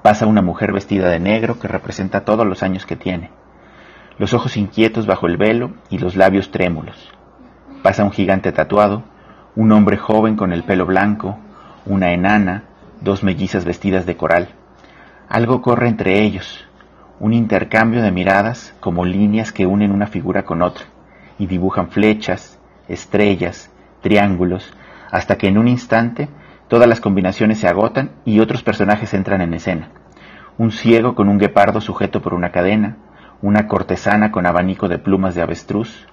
Pasa 0.02 0.26
una 0.26 0.42
mujer 0.42 0.72
vestida 0.72 1.08
de 1.08 1.20
negro 1.20 1.58
que 1.58 1.68
representa 1.68 2.24
todos 2.24 2.46
los 2.46 2.62
años 2.62 2.86
que 2.86 2.96
tiene. 2.96 3.30
Los 4.20 4.34
ojos 4.34 4.58
inquietos 4.58 5.06
bajo 5.06 5.26
el 5.26 5.38
velo 5.38 5.70
y 5.88 5.96
los 5.96 6.14
labios 6.14 6.50
trémulos 6.50 7.10
Pasa 7.82 8.04
un 8.04 8.10
gigante 8.10 8.52
tatuado, 8.52 9.02
un 9.56 9.72
hombre 9.72 9.96
joven 9.96 10.36
con 10.36 10.52
el 10.52 10.62
pelo 10.62 10.84
blanco, 10.84 11.38
una 11.86 12.12
enana, 12.12 12.64
dos 13.00 13.22
mellizas 13.22 13.64
vestidas 13.64 14.04
de 14.04 14.18
coral. 14.18 14.50
Algo 15.26 15.62
corre 15.62 15.88
entre 15.88 16.20
ellos, 16.20 16.68
un 17.18 17.32
intercambio 17.32 18.02
de 18.02 18.10
miradas 18.10 18.74
como 18.78 19.06
líneas 19.06 19.52
que 19.52 19.64
unen 19.64 19.90
una 19.90 20.06
figura 20.06 20.44
con 20.44 20.60
otra 20.60 20.84
y 21.38 21.46
dibujan 21.46 21.88
flechas, 21.88 22.58
estrellas, 22.88 23.70
triángulos, 24.02 24.70
hasta 25.10 25.38
que 25.38 25.48
en 25.48 25.56
un 25.56 25.66
instante 25.66 26.28
todas 26.68 26.86
las 26.86 27.00
combinaciones 27.00 27.56
se 27.56 27.68
agotan 27.68 28.10
y 28.26 28.40
otros 28.40 28.62
personajes 28.62 29.14
entran 29.14 29.40
en 29.40 29.54
escena. 29.54 29.88
Un 30.58 30.72
ciego 30.72 31.14
con 31.14 31.30
un 31.30 31.38
guepardo 31.38 31.80
sujeto 31.80 32.20
por 32.20 32.34
una 32.34 32.52
cadena, 32.52 32.98
una 33.42 33.66
cortesana 33.66 34.32
con 34.32 34.46
abanico 34.46 34.88
de 34.88 34.98
plumas 34.98 35.34
de 35.34 35.42
avestruz, 35.42 36.06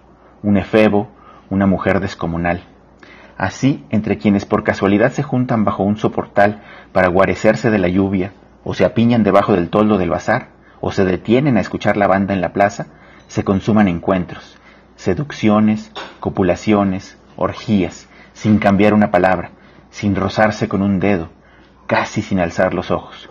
un 0.43 0.57
efebo, 0.57 1.09
una 1.49 1.65
mujer 1.65 1.99
descomunal. 1.99 2.63
Así, 3.37 3.85
entre 3.89 4.17
quienes 4.17 4.45
por 4.45 4.63
casualidad 4.63 5.11
se 5.11 5.23
juntan 5.23 5.65
bajo 5.65 5.83
un 5.83 5.97
soportal 5.97 6.63
para 6.91 7.09
guarecerse 7.09 7.69
de 7.69 7.79
la 7.79 7.87
lluvia, 7.87 8.33
o 8.63 8.73
se 8.73 8.85
apiñan 8.85 9.23
debajo 9.23 9.53
del 9.53 9.69
toldo 9.69 9.97
del 9.97 10.09
bazar, 10.09 10.49
o 10.79 10.91
se 10.91 11.05
detienen 11.05 11.57
a 11.57 11.61
escuchar 11.61 11.97
la 11.97 12.07
banda 12.07 12.33
en 12.33 12.41
la 12.41 12.53
plaza, 12.53 12.87
se 13.27 13.43
consuman 13.43 13.87
encuentros, 13.87 14.57
seducciones, 14.95 15.91
copulaciones, 16.19 17.17
orgías, 17.35 18.09
sin 18.33 18.57
cambiar 18.57 18.93
una 18.93 19.11
palabra, 19.11 19.51
sin 19.89 20.15
rozarse 20.15 20.67
con 20.67 20.81
un 20.81 20.99
dedo, 20.99 21.29
casi 21.87 22.21
sin 22.21 22.39
alzar 22.39 22.73
los 22.73 22.89
ojos. 22.89 23.29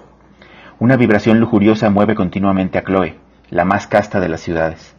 Una 0.79 0.97
vibración 0.97 1.41
lujuriosa 1.41 1.89
mueve 1.91 2.15
continuamente 2.15 2.79
a 2.79 2.85
Chloe, 2.85 3.19
la 3.51 3.65
más 3.65 3.87
casta 3.87 4.21
de 4.21 4.29
las 4.29 4.41
ciudades. 4.41 4.95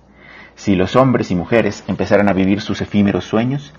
Si 0.55 0.75
los 0.75 0.95
hombres 0.95 1.31
y 1.31 1.35
mujeres 1.35 1.83
empezaran 1.87 2.29
a 2.29 2.33
vivir 2.33 2.61
sus 2.61 2.81
efímeros 2.81 3.25
sueños, 3.25 3.73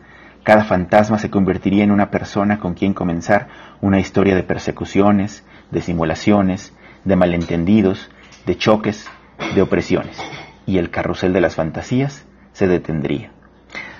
cada 0.44 0.64
fantasma 0.64 1.18
se 1.18 1.30
convertiría 1.30 1.84
en 1.84 1.90
una 1.90 2.10
persona 2.10 2.58
con 2.58 2.74
quien 2.74 2.94
comenzar 2.94 3.48
una 3.80 4.00
historia 4.00 4.34
de 4.34 4.42
persecuciones, 4.42 5.44
de 5.70 5.82
simulaciones, 5.82 6.72
de 7.04 7.16
malentendidos, 7.16 8.10
de 8.46 8.56
choques, 8.56 9.08
de 9.54 9.62
opresiones, 9.62 10.18
y 10.66 10.78
el 10.78 10.90
carrusel 10.90 11.32
de 11.32 11.40
las 11.40 11.54
fantasías 11.54 12.24
se 12.52 12.66
detendría. 12.66 13.30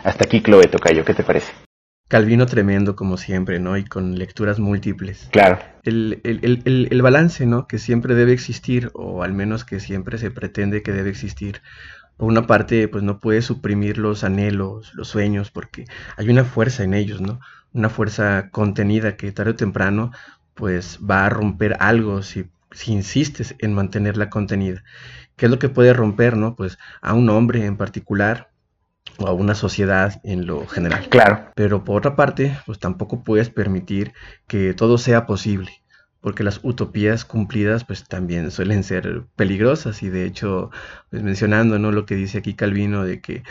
Hasta 0.04 0.24
aquí, 0.24 0.40
Chloe 0.40 0.68
Tocayo, 0.68 1.04
¿qué 1.04 1.14
te 1.14 1.22
parece? 1.22 1.67
Calvino 2.08 2.46
tremendo, 2.46 2.96
como 2.96 3.18
siempre, 3.18 3.60
¿no? 3.60 3.76
Y 3.76 3.84
con 3.84 4.18
lecturas 4.18 4.58
múltiples. 4.58 5.28
Claro. 5.30 5.58
El, 5.82 6.20
el, 6.24 7.02
balance, 7.02 7.44
¿no? 7.44 7.66
Que 7.66 7.78
siempre 7.78 8.14
debe 8.14 8.32
existir, 8.32 8.90
o 8.94 9.22
al 9.22 9.34
menos 9.34 9.64
que 9.64 9.78
siempre 9.78 10.16
se 10.16 10.30
pretende 10.30 10.82
que 10.82 10.92
debe 10.92 11.10
existir, 11.10 11.60
por 12.16 12.28
una 12.28 12.46
parte, 12.46 12.88
pues 12.88 13.04
no 13.04 13.20
puede 13.20 13.42
suprimir 13.42 13.98
los 13.98 14.24
anhelos, 14.24 14.92
los 14.94 15.08
sueños, 15.08 15.50
porque 15.50 15.84
hay 16.16 16.28
una 16.28 16.44
fuerza 16.44 16.82
en 16.82 16.94
ellos, 16.94 17.20
¿no? 17.20 17.40
Una 17.72 17.90
fuerza 17.90 18.48
contenida 18.50 19.16
que 19.16 19.30
tarde 19.30 19.52
o 19.52 19.56
temprano, 19.56 20.10
pues 20.54 20.98
va 21.08 21.26
a 21.26 21.30
romper 21.30 21.76
algo 21.78 22.22
si, 22.22 22.50
si 22.72 22.92
insistes 22.92 23.54
en 23.60 23.72
mantenerla 23.72 24.30
contenida. 24.30 24.82
¿Qué 25.36 25.46
es 25.46 25.50
lo 25.50 25.60
que 25.60 25.68
puede 25.68 25.92
romper, 25.92 26.36
no? 26.36 26.56
Pues 26.56 26.78
a 27.02 27.14
un 27.14 27.30
hombre 27.30 27.64
en 27.66 27.76
particular 27.76 28.50
o 29.18 29.26
a 29.26 29.32
una 29.32 29.54
sociedad 29.54 30.20
en 30.24 30.46
lo 30.46 30.66
general. 30.66 31.08
Claro. 31.08 31.50
Pero 31.54 31.84
por 31.84 31.98
otra 31.98 32.16
parte, 32.16 32.58
pues 32.66 32.78
tampoco 32.78 33.24
puedes 33.24 33.50
permitir 33.50 34.12
que 34.46 34.74
todo 34.74 34.98
sea 34.98 35.26
posible 35.26 35.70
porque 36.20 36.42
las 36.42 36.60
utopías 36.62 37.24
cumplidas 37.24 37.84
pues 37.84 38.04
también 38.04 38.50
suelen 38.50 38.82
ser 38.82 39.24
peligrosas 39.36 40.02
y 40.02 40.08
de 40.08 40.26
hecho 40.26 40.70
pues, 41.10 41.22
mencionando 41.22 41.78
¿no? 41.78 41.92
lo 41.92 42.06
que 42.06 42.16
dice 42.16 42.38
aquí 42.38 42.54
Calvino 42.54 43.04
de 43.04 43.20
que 43.20 43.44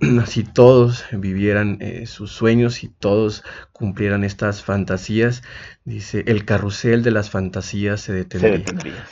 si 0.26 0.42
todos 0.42 1.04
vivieran 1.12 1.78
eh, 1.80 2.06
sus 2.06 2.32
sueños 2.32 2.82
y 2.82 2.88
todos 2.88 3.44
cumplieran 3.72 4.24
estas 4.24 4.64
fantasías 4.64 5.42
dice 5.84 6.24
el 6.26 6.44
carrusel 6.44 7.04
de 7.04 7.12
las 7.12 7.30
fantasías 7.30 8.00
se 8.00 8.12
detendría, 8.12 8.64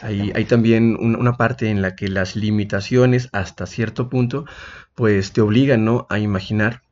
hay, 0.02 0.32
hay, 0.34 0.44
también 0.44 0.96
una 0.96 1.36
parte 1.36 1.70
en 1.70 1.82
la 1.82 1.94
que 1.94 2.08
las 2.08 2.34
limitaciones 2.34 3.28
hasta 3.32 3.66
cierto 3.66 4.10
punto 4.10 4.46
pues 4.96 5.32
te 5.32 5.40
obligan 5.40 5.84
¿no? 5.84 6.08
a 6.10 6.18
imaginar 6.18 6.82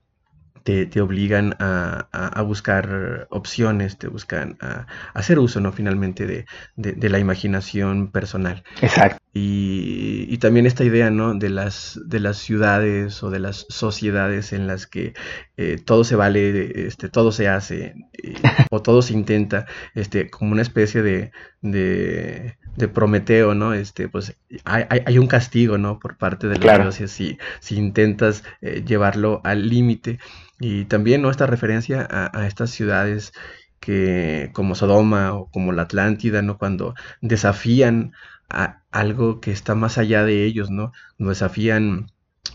te, 0.64 1.00
obligan 1.00 1.54
a, 1.58 2.42
buscar 2.42 3.26
opciones, 3.30 3.98
te 3.98 4.08
buscan 4.08 4.56
a, 4.60 4.86
hacer 5.12 5.38
uso, 5.38 5.60
¿no? 5.60 5.72
Finalmente 5.72 6.26
de, 6.26 7.08
la 7.08 7.18
imaginación 7.18 8.10
personal. 8.10 8.64
Exacto. 8.80 9.23
Y, 9.36 10.38
también 10.38 10.66
esta 10.66 10.84
idea, 10.84 11.10
¿no? 11.10 11.34
De 11.34 11.48
las, 11.48 12.00
de 12.06 12.20
las 12.20 12.36
ciudades 12.38 13.20
o 13.24 13.30
de 13.30 13.40
las 13.40 13.66
sociedades 13.68 14.52
en 14.52 14.68
las 14.68 14.86
que 14.86 15.14
eh, 15.56 15.76
todo 15.84 16.04
se 16.04 16.14
vale, 16.14 16.86
este, 16.86 17.08
todo 17.08 17.32
se 17.32 17.48
hace 17.48 17.94
eh, 18.12 18.34
o 18.70 18.80
todo 18.80 19.02
se 19.02 19.12
intenta, 19.12 19.66
este, 19.94 20.30
como 20.30 20.52
una 20.52 20.62
especie 20.62 21.02
de, 21.02 21.32
de, 21.62 22.54
Prometeo, 22.92 23.54
¿no? 23.54 23.74
Este, 23.74 24.08
pues 24.08 24.36
hay, 24.64 24.84
hay, 24.88 25.18
un 25.18 25.26
castigo, 25.26 25.78
¿no? 25.78 25.98
Por 25.98 26.16
parte 26.16 26.46
de 26.46 26.56
los 26.58 26.78
dioses 26.78 27.10
si, 27.10 27.38
si 27.58 27.76
intentas 27.76 28.44
eh, 28.60 28.84
llevarlo 28.86 29.40
al 29.42 29.68
límite. 29.68 30.20
Y 30.60 30.84
también, 30.84 31.22
¿no? 31.22 31.30
Esta 31.30 31.46
referencia 31.46 32.06
a, 32.08 32.38
a 32.38 32.46
estas 32.46 32.70
ciudades 32.70 33.32
que 33.80 34.50
como 34.54 34.74
Sodoma 34.74 35.34
o 35.34 35.50
como 35.50 35.72
la 35.72 35.82
Atlántida, 35.82 36.40
¿no? 36.42 36.56
Cuando 36.56 36.94
desafían 37.20 38.12
a 38.54 38.82
algo 38.90 39.40
que 39.40 39.50
está 39.50 39.74
más 39.74 39.98
allá 39.98 40.24
de 40.24 40.44
ellos, 40.44 40.70
¿no? 40.70 40.92
Desafían 41.18 42.06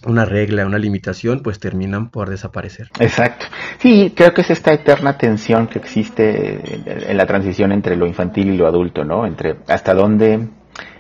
una 0.06 0.24
regla, 0.24 0.66
una 0.66 0.78
limitación, 0.78 1.42
pues 1.42 1.60
terminan 1.60 2.10
por 2.10 2.30
desaparecer. 2.30 2.90
Exacto. 3.00 3.46
Sí, 3.80 4.14
creo 4.16 4.34
que 4.34 4.42
es 4.42 4.50
esta 4.50 4.72
eterna 4.72 5.18
tensión 5.18 5.68
que 5.68 5.80
existe 5.80 6.62
en 6.86 7.18
la 7.18 7.26
transición 7.26 7.72
entre 7.72 7.98
lo 7.98 8.08
infantil 8.08 8.50
y 8.50 8.58
lo 8.58 8.68
adulto, 8.68 9.04
¿no? 9.04 9.26
Entre 9.26 9.58
hasta 9.68 9.94
dónde 9.94 10.48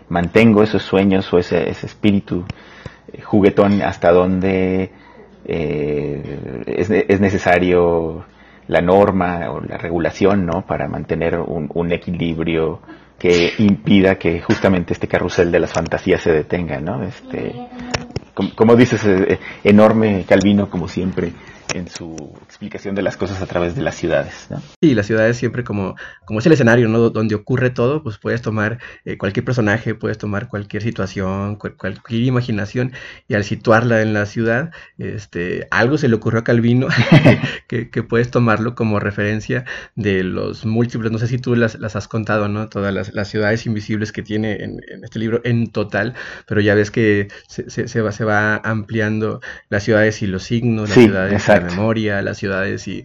mantengo 0.09 0.63
esos 0.63 0.83
sueños 0.83 1.31
o 1.33 1.37
ese, 1.37 1.69
espíritu 1.69 2.43
eh, 3.13 3.21
juguetón, 3.21 3.81
hasta 3.81 4.11
dónde 4.11 4.91
eh, 5.45 6.65
es, 6.65 7.19
necesario 7.21 8.25
la 8.67 8.81
norma 8.81 9.49
o 9.51 9.61
la 9.61 9.77
regulación, 9.77 10.45
¿no? 10.45 10.65
Para 10.65 10.87
mantener 10.89 11.39
un 11.39 11.91
equilibrio 11.91 12.81
que 13.19 13.53
impida 13.57 14.15
que 14.15 14.41
justamente 14.41 14.93
este 14.93 15.07
carrusel 15.07 15.51
de 15.51 15.59
las 15.59 15.73
fantasías 15.73 16.21
se 16.21 16.31
detenga, 16.31 16.79
¿no? 16.79 17.03
Este, 17.03 17.53
como, 18.55 18.75
dices, 18.75 19.05
eh, 19.05 19.37
enorme 19.63 20.25
Calvino, 20.27 20.69
como 20.69 20.87
siempre, 20.87 21.33
en 21.73 21.87
su 21.87 22.15
explicación 22.43 22.95
de 22.95 23.01
las 23.01 23.17
cosas 23.17 23.41
a 23.41 23.45
través 23.45 23.75
de 23.75 23.81
las 23.81 23.95
ciudades. 23.95 24.47
¿no? 24.49 24.61
Sí, 24.81 24.95
las 24.95 25.05
ciudades 25.05 25.37
siempre 25.37 25.63
como, 25.63 25.95
como 26.25 26.39
es 26.39 26.45
el 26.45 26.53
escenario 26.53 26.87
¿no? 26.87 27.09
donde 27.09 27.35
ocurre 27.35 27.69
todo, 27.69 28.01
pues 28.03 28.17
puedes 28.17 28.41
tomar 28.41 28.79
eh, 29.05 29.17
cualquier 29.17 29.45
personaje, 29.45 29.95
puedes 29.95 30.17
tomar 30.17 30.47
cualquier 30.47 30.83
situación, 30.83 31.55
cualquier 31.55 32.23
imaginación 32.23 32.93
y 33.27 33.35
al 33.35 33.43
situarla 33.43 34.01
en 34.01 34.13
la 34.13 34.25
ciudad, 34.25 34.71
este, 34.97 35.67
algo 35.71 35.97
se 35.97 36.07
le 36.07 36.15
ocurrió 36.15 36.39
a 36.39 36.43
Calvino 36.43 36.87
que, 37.67 37.89
que, 37.89 38.03
puedes 38.03 38.31
tomarlo 38.31 38.73
como 38.75 38.99
referencia 38.99 39.65
de 39.95 40.23
los 40.23 40.65
múltiples, 40.65 41.11
no 41.11 41.19
sé 41.19 41.27
si 41.27 41.37
tú 41.37 41.55
las, 41.55 41.79
las 41.79 41.95
has 41.95 42.07
contado, 42.07 42.47
¿no? 42.47 42.69
Todas 42.69 42.93
las, 42.93 43.13
las, 43.13 43.29
ciudades 43.29 43.67
invisibles 43.67 44.11
que 44.11 44.23
tiene 44.23 44.63
en, 44.63 44.81
este 45.03 45.19
libro 45.19 45.41
en 45.43 45.71
total, 45.71 46.15
pero 46.47 46.61
ya 46.61 46.73
ves 46.73 46.89
que 46.89 47.27
se, 47.47 47.69
se, 47.69 48.01
va, 48.01 48.11
se 48.11 48.25
va 48.25 48.55
ampliando 48.57 49.39
las 49.69 49.83
ciudades 49.83 50.23
y 50.23 50.27
los 50.27 50.43
signos, 50.43 50.89
las 50.89 50.97
ciudades 50.97 51.43
memoria, 51.61 52.21
las 52.21 52.37
ciudades 52.37 52.87
y 52.87 53.03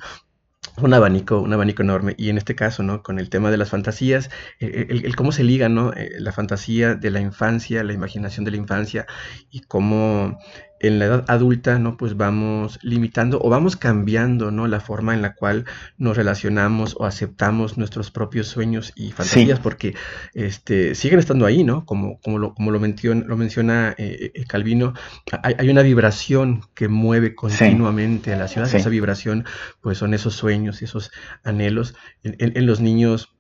un 0.79 0.93
abanico, 0.93 1.41
un 1.41 1.53
abanico 1.53 1.83
enorme. 1.83 2.15
Y 2.19 2.31
en 2.31 2.39
este 2.39 2.55
caso, 2.55 2.83
¿no? 2.83 3.03
Con 3.03 3.19
el 3.19 3.31
tema 3.31 3.51
de 3.51 3.57
las 3.57 3.71
fantasías, 3.71 4.31
el, 4.59 5.15
cómo 5.17 5.33
se 5.33 5.45
liga, 5.45 5.69
¿no? 5.69 5.93
Eh, 5.93 6.11
la 6.19 6.33
fantasía 6.33 6.95
de 6.95 7.11
la 7.11 7.21
infancia, 7.21 7.85
la 7.85 7.93
imaginación 7.93 8.45
de 8.45 8.51
la 8.53 8.57
infancia 8.57 9.07
y 9.51 9.61
cómo 9.61 10.39
en 10.87 10.99
la 10.99 11.07
edad 11.07 11.25
adulta, 11.29 11.79
¿no? 11.79 11.97
Pues 11.97 12.17
vamos 12.17 12.79
limitando 12.83 13.41
o 13.43 13.49
vamos 13.49 13.77
cambiando, 13.77 14.51
¿no? 14.51 14.67
La 14.67 14.81
forma 14.81 15.15
en 15.15 15.23
la 15.23 15.35
cual 15.35 15.65
nos 15.99 16.17
relacionamos 16.17 16.97
o 16.99 17.07
aceptamos 17.07 17.79
nuestros 17.79 18.11
propios 18.11 18.49
sueños 18.49 18.93
y 18.95 19.11
fantasías, 19.13 19.61
porque 19.61 19.95
este, 20.35 20.95
siguen 20.95 21.19
estando 21.19 21.47
ahí, 21.47 21.65
¿no? 21.65 21.87
Como, 21.87 22.21
como, 22.21 22.39
lo, 22.39 22.55
como 22.55 22.71
lo, 22.71 22.81
menciona, 22.81 23.25
lo 23.27 23.37
menciona 23.37 23.95
eh, 23.97 24.33
eh, 24.35 24.45
Calvino, 24.47 24.95
hay, 25.43 25.69
una 25.69 25.83
vibración 25.83 26.63
que 26.75 26.89
mueve 26.89 27.35
continuamente 27.35 28.33
a 28.33 28.37
la 28.37 28.49
ciudad, 28.49 28.73
esa 28.75 28.91
vibración, 28.91 29.45
pues 29.81 29.99
son 29.99 30.15
esos 30.15 30.35
sueños 30.35 30.83
y 30.83 30.85
esos 30.85 31.11
anhelos. 31.43 31.95
en 32.23 32.67
los 32.67 32.81
niños 32.81 33.35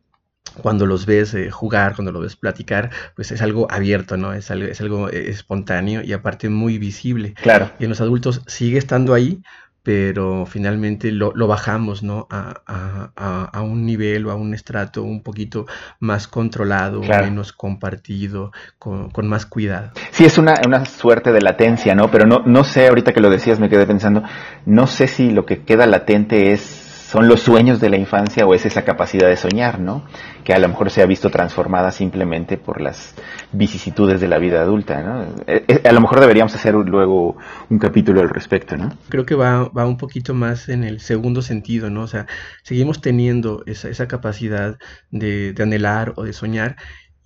cuando 0.60 0.86
los 0.86 1.06
ves 1.06 1.34
eh, 1.34 1.50
jugar, 1.50 1.94
cuando 1.94 2.12
los 2.12 2.22
ves 2.22 2.36
platicar, 2.36 2.90
pues 3.16 3.32
es 3.32 3.42
algo 3.42 3.66
abierto, 3.70 4.16
¿no? 4.16 4.32
Es 4.32 4.50
algo, 4.50 4.66
es 4.66 4.80
algo 4.80 5.08
eh, 5.08 5.30
espontáneo 5.30 6.02
y 6.02 6.12
aparte 6.12 6.48
muy 6.48 6.78
visible. 6.78 7.34
Claro. 7.34 7.70
Y 7.78 7.84
en 7.84 7.90
los 7.90 8.00
adultos 8.00 8.42
sigue 8.46 8.78
estando 8.78 9.14
ahí, 9.14 9.42
pero 9.82 10.46
finalmente 10.46 11.12
lo, 11.12 11.32
bajamos, 11.46 12.02
¿no? 12.02 12.26
A, 12.30 13.60
un 13.62 13.84
nivel 13.84 14.26
o 14.26 14.30
a 14.30 14.34
un 14.34 14.54
estrato 14.54 15.02
un 15.02 15.22
poquito 15.22 15.66
más 16.00 16.26
controlado, 16.26 17.00
menos 17.02 17.52
compartido, 17.52 18.50
con, 18.78 19.10
más 19.26 19.44
cuidado. 19.44 19.90
Sí, 20.10 20.24
es 20.24 20.38
una, 20.38 20.54
una, 20.66 20.86
suerte 20.86 21.32
de 21.32 21.42
latencia, 21.42 21.94
¿no? 21.94 22.10
Pero 22.10 22.26
no, 22.26 22.42
no 22.46 22.64
sé, 22.64 22.88
ahorita 22.88 23.12
que 23.12 23.20
lo 23.20 23.28
decías 23.28 23.60
me 23.60 23.68
quedé 23.68 23.86
pensando, 23.86 24.22
no 24.64 24.86
sé 24.86 25.06
si 25.06 25.30
lo 25.30 25.44
que 25.44 25.62
queda 25.64 25.86
latente 25.86 26.52
es 26.52 26.83
son 27.14 27.28
los 27.28 27.42
sueños 27.42 27.78
de 27.78 27.90
la 27.90 27.96
infancia 27.96 28.44
o 28.44 28.54
es 28.54 28.66
esa 28.66 28.82
capacidad 28.82 29.28
de 29.28 29.36
soñar, 29.36 29.78
¿no? 29.78 30.04
Que 30.42 30.52
a 30.52 30.58
lo 30.58 30.66
mejor 30.66 30.90
se 30.90 31.00
ha 31.00 31.06
visto 31.06 31.30
transformada 31.30 31.92
simplemente 31.92 32.56
por 32.56 32.80
las 32.80 33.14
vicisitudes 33.52 34.20
de 34.20 34.26
la 34.26 34.38
vida 34.38 34.62
adulta, 34.62 35.00
¿no? 35.00 35.22
Eh, 35.46 35.64
eh, 35.68 35.80
a 35.84 35.92
lo 35.92 36.00
mejor 36.00 36.18
deberíamos 36.18 36.56
hacer 36.56 36.74
luego 36.74 37.36
un 37.70 37.78
capítulo 37.78 38.20
al 38.20 38.30
respecto, 38.30 38.76
¿no? 38.76 38.88
Creo 39.10 39.24
que 39.24 39.36
va, 39.36 39.68
va 39.68 39.86
un 39.86 39.96
poquito 39.96 40.34
más 40.34 40.68
en 40.68 40.82
el 40.82 40.98
segundo 40.98 41.40
sentido, 41.40 41.88
¿no? 41.88 42.02
O 42.02 42.08
sea, 42.08 42.26
seguimos 42.64 43.00
teniendo 43.00 43.62
esa, 43.66 43.90
esa 43.90 44.08
capacidad 44.08 44.76
de, 45.12 45.52
de 45.52 45.62
anhelar 45.62 46.14
o 46.16 46.24
de 46.24 46.32
soñar 46.32 46.74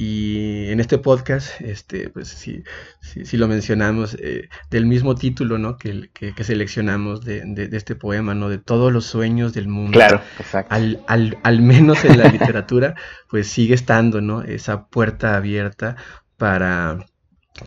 y 0.01 0.71
en 0.71 0.79
este 0.79 0.97
podcast, 0.97 1.61
este, 1.61 2.09
pues 2.09 2.29
sí, 2.29 2.63
sí, 3.01 3.37
lo 3.37 3.49
mencionamos, 3.49 4.17
eh, 4.21 4.49
del 4.71 4.87
mismo 4.87 5.17
título, 5.17 5.59
¿no? 5.59 5.77
Que, 5.77 6.09
que, 6.15 6.45
seleccionamos 6.45 7.25
de, 7.25 7.43
de, 7.45 7.77
este 7.77 7.97
poema, 7.97 8.33
¿no? 8.33 8.49
De 8.49 8.59
todos 8.59 8.93
los 8.93 9.07
sueños 9.07 9.55
del 9.55 9.67
mundo. 9.67 9.91
Claro, 9.99 10.23
exacto. 10.39 10.73
Al, 10.73 11.03
al, 11.09 11.39
al 11.43 11.63
menos 11.63 12.05
en 12.05 12.17
la 12.17 12.29
literatura, 12.33 12.95
pues 13.29 13.49
sigue 13.49 13.75
estando, 13.75 14.21
¿no? 14.21 14.43
Esa 14.43 14.87
puerta 14.87 15.37
abierta 15.37 15.97
para 16.37 17.05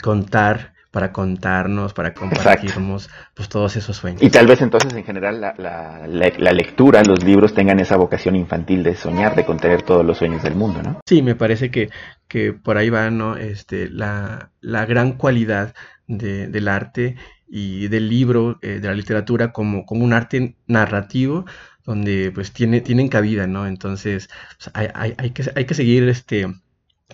contar 0.01 0.70
para 0.91 1.13
contarnos, 1.13 1.93
para 1.93 2.13
compartirnos 2.13 3.09
pues, 3.33 3.47
todos 3.47 3.77
esos 3.77 3.95
sueños. 3.95 4.21
Y 4.21 4.29
tal 4.29 4.45
vez 4.45 4.61
entonces 4.61 4.93
en 4.93 5.05
general 5.05 5.39
la, 5.39 5.53
la, 5.57 6.05
la, 6.05 6.51
lectura, 6.51 7.01
los 7.03 7.23
libros 7.23 7.53
tengan 7.53 7.79
esa 7.79 7.95
vocación 7.95 8.35
infantil 8.35 8.83
de 8.83 8.95
soñar, 8.95 9.35
de 9.35 9.45
contener 9.45 9.83
todos 9.83 10.05
los 10.05 10.17
sueños 10.17 10.43
del 10.43 10.55
mundo, 10.55 10.83
¿no? 10.83 10.99
Sí, 11.05 11.21
me 11.21 11.35
parece 11.35 11.71
que, 11.71 11.89
que 12.27 12.51
por 12.51 12.77
ahí 12.77 12.89
va 12.89 13.09
¿no? 13.09 13.37
este, 13.37 13.89
la, 13.89 14.51
la 14.59 14.85
gran 14.85 15.13
cualidad 15.13 15.73
de, 16.07 16.47
del 16.47 16.67
arte 16.67 17.15
y 17.47 17.87
del 17.87 18.09
libro, 18.09 18.59
eh, 18.61 18.79
de 18.79 18.87
la 18.87 18.93
literatura 18.93 19.53
como, 19.53 19.85
como 19.85 20.03
un 20.03 20.11
arte 20.11 20.55
narrativo 20.67 21.45
donde 21.85 22.31
pues 22.31 22.51
tiene, 22.51 22.81
tienen 22.81 23.07
cabida, 23.07 23.47
¿no? 23.47 23.65
Entonces 23.65 24.29
pues, 24.57 24.71
hay, 24.73 24.87
hay, 24.93 25.13
hay, 25.17 25.31
que, 25.31 25.43
hay 25.55 25.65
que 25.65 25.73
seguir 25.73 26.07
este 26.09 26.47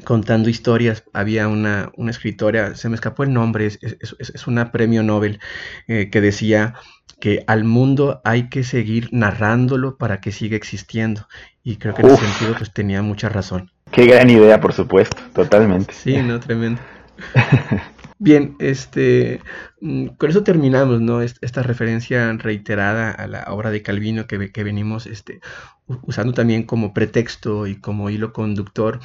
contando 0.03 0.49
historias. 0.49 1.03
Había 1.13 1.47
una, 1.47 1.91
una 1.95 2.11
escritora, 2.11 2.75
se 2.75 2.89
me 2.89 2.95
escapó 2.95 3.23
el 3.23 3.33
nombre, 3.33 3.65
es, 3.65 3.79
es, 3.81 4.47
una 4.47 4.71
premio 4.71 5.03
Nobel 5.03 5.39
eh, 5.87 6.09
que 6.09 6.21
decía 6.21 6.75
que 7.19 7.43
al 7.47 7.63
mundo 7.63 8.21
hay 8.23 8.49
que 8.49 8.63
seguir 8.63 9.09
narrándolo 9.11 9.97
para 9.97 10.21
que 10.21 10.31
siga 10.31 10.55
existiendo. 10.55 11.27
Y 11.63 11.77
creo 11.77 11.93
que 11.93 12.03
en 12.03 12.09
ese 12.09 12.25
sentido 12.25 12.55
pues 12.57 12.71
tenía 12.73 13.01
mucha 13.01 13.29
razón. 13.29 13.71
Qué 13.91 14.05
gran 14.05 14.29
idea, 14.29 14.59
por 14.59 14.73
supuesto, 14.73 15.17
totalmente. 15.33 15.93
Sí, 15.93 16.17
no, 16.21 16.39
tremendo. 16.39 16.81
Bien, 18.19 18.55
este, 18.59 19.41
mm, 19.79 20.07
con 20.17 20.29
eso 20.29 20.43
terminamos, 20.43 21.01
¿no? 21.01 21.21
Esta 21.21 21.61
referencia 21.61 22.33
reiterada 22.33 23.11
a 23.11 23.27
la 23.27 23.45
obra 23.49 23.69
de 23.69 23.83
Calvino 23.83 24.25
que, 24.25 24.51
que 24.51 24.63
venimos 24.63 25.05
este, 25.05 25.39
usando 25.87 26.33
también 26.33 26.63
como 26.63 26.93
pretexto 26.93 27.67
y 27.67 27.79
como 27.79 28.09
hilo 28.09 28.33
conductor 28.33 28.99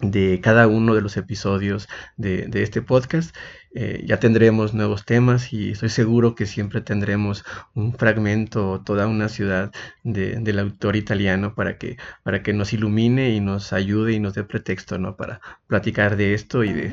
de 0.00 0.40
cada 0.42 0.66
uno 0.66 0.94
de 0.94 1.00
los 1.00 1.16
episodios 1.16 1.88
de, 2.16 2.48
este 2.52 2.82
podcast. 2.82 3.34
Eh, 3.78 4.04
ya 4.06 4.18
tendremos 4.18 4.72
nuevos 4.72 5.04
temas 5.04 5.52
y 5.52 5.72
estoy 5.72 5.90
seguro 5.90 6.34
que 6.34 6.46
siempre 6.46 6.80
tendremos 6.80 7.44
un 7.74 7.92
fragmento 7.94 8.70
o 8.70 8.80
toda 8.80 9.06
una 9.06 9.28
ciudad 9.28 9.70
del 10.02 10.58
autor 10.58 10.96
italiano 10.96 11.54
para 11.54 11.76
que, 11.76 11.98
para 12.22 12.42
que 12.42 12.54
nos 12.54 12.72
ilumine 12.72 13.30
y 13.30 13.40
nos 13.40 13.74
ayude 13.74 14.14
y 14.14 14.20
nos 14.20 14.32
dé 14.32 14.44
pretexto 14.44 14.98
¿no? 14.98 15.16
para 15.16 15.40
platicar 15.66 16.16
de 16.16 16.32
esto 16.32 16.64
y 16.64 16.72
de, 16.72 16.92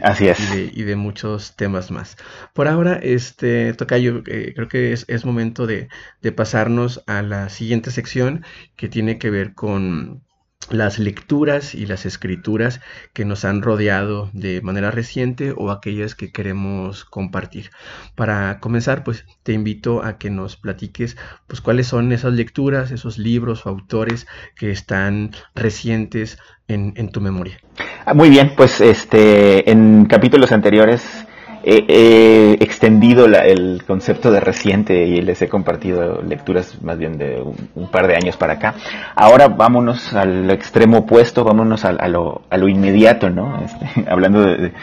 Y 0.73 0.83
de, 0.83 0.95
muchos 0.97 1.55
temas 1.55 1.89
más. 1.89 2.17
Por 2.53 2.67
ahora, 2.67 2.99
este, 3.01 3.73
Tocayo, 3.73 4.21
eh, 4.27 4.53
creo 4.53 4.67
que 4.67 4.91
es, 4.91 5.05
es 5.07 5.25
momento 5.25 5.67
de, 5.67 5.87
de 6.21 6.31
pasarnos 6.33 7.01
a 7.07 7.21
la 7.21 7.49
siguiente 7.49 7.91
sección 7.91 8.43
que 8.75 8.89
tiene 8.89 9.17
que 9.19 9.29
ver 9.29 9.53
con 9.53 10.21
las 10.71 10.99
lecturas 10.99 11.75
y 11.75 11.85
las 11.85 12.05
escrituras 12.05 12.81
que 13.13 13.25
nos 13.25 13.45
han 13.45 13.61
rodeado 13.61 14.29
de 14.33 14.61
manera 14.61 14.91
reciente 14.91 15.53
o 15.55 15.71
aquellas 15.71 16.15
que 16.15 16.31
queremos 16.31 17.05
compartir. 17.05 17.71
Para 18.15 18.59
comenzar, 18.59 19.03
pues 19.03 19.25
te 19.43 19.53
invito 19.53 20.03
a 20.03 20.17
que 20.17 20.29
nos 20.29 20.55
platiques 20.55 21.17
pues 21.47 21.61
cuáles 21.61 21.87
son 21.87 22.11
esas 22.11 22.33
lecturas, 22.33 22.91
esos 22.91 23.17
libros 23.17 23.65
o 23.65 23.69
autores 23.69 24.27
que 24.55 24.71
están 24.71 25.31
recientes 25.55 26.37
en, 26.67 26.93
en 26.95 27.09
tu 27.09 27.21
memoria. 27.21 27.59
Ah, 28.05 28.13
muy 28.13 28.29
bien, 28.29 28.53
pues 28.55 28.81
este 28.81 29.69
en 29.69 30.05
capítulos 30.05 30.51
anteriores 30.51 31.22
he, 31.63 32.57
extendido 32.59 33.25
el 33.25 33.83
concepto 33.85 34.31
de 34.31 34.39
reciente 34.39 35.05
y 35.05 35.21
les 35.21 35.41
he 35.41 35.47
compartido 35.47 36.21
lecturas 36.21 36.81
más 36.81 36.97
bien 36.97 37.17
de 37.17 37.41
un, 37.75 37.87
par 37.87 38.07
de 38.07 38.15
años 38.15 38.37
para 38.37 38.53
acá. 38.53 38.75
Ahora 39.15 39.47
vámonos 39.47 40.13
al 40.13 40.49
extremo 40.51 40.99
opuesto, 40.99 41.43
vámonos 41.43 41.85
a, 41.85 41.91
lo, 42.07 42.41
a 42.49 42.57
lo, 42.57 42.67
inmediato, 42.67 43.29
¿no? 43.29 43.61
Este, 43.63 44.09
hablando 44.09 44.41
de, 44.41 44.73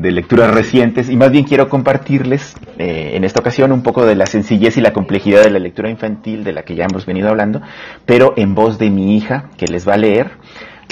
lecturas 0.00 0.52
recientes 0.52 1.10
y 1.10 1.16
más 1.16 1.30
bien 1.30 1.44
quiero 1.44 1.68
compartirles 1.68 2.54
eh, 2.78 3.12
en 3.14 3.24
esta 3.24 3.40
ocasión 3.40 3.72
un 3.72 3.82
poco 3.82 4.06
de 4.06 4.14
la 4.14 4.26
sencillez 4.26 4.76
y 4.76 4.80
la 4.80 4.92
complejidad 4.92 5.42
de 5.42 5.50
la 5.50 5.58
lectura 5.58 5.90
infantil 5.90 6.44
de 6.44 6.52
la 6.52 6.62
que 6.62 6.76
ya 6.76 6.84
hemos 6.84 7.06
venido 7.06 7.28
hablando, 7.28 7.60
pero 8.06 8.34
en 8.36 8.54
voz 8.54 8.78
de 8.78 8.90
mi 8.90 9.16
hija 9.16 9.50
que 9.56 9.66
les 9.66 9.86
va 9.86 9.94
a 9.94 9.98
leer 9.98 10.32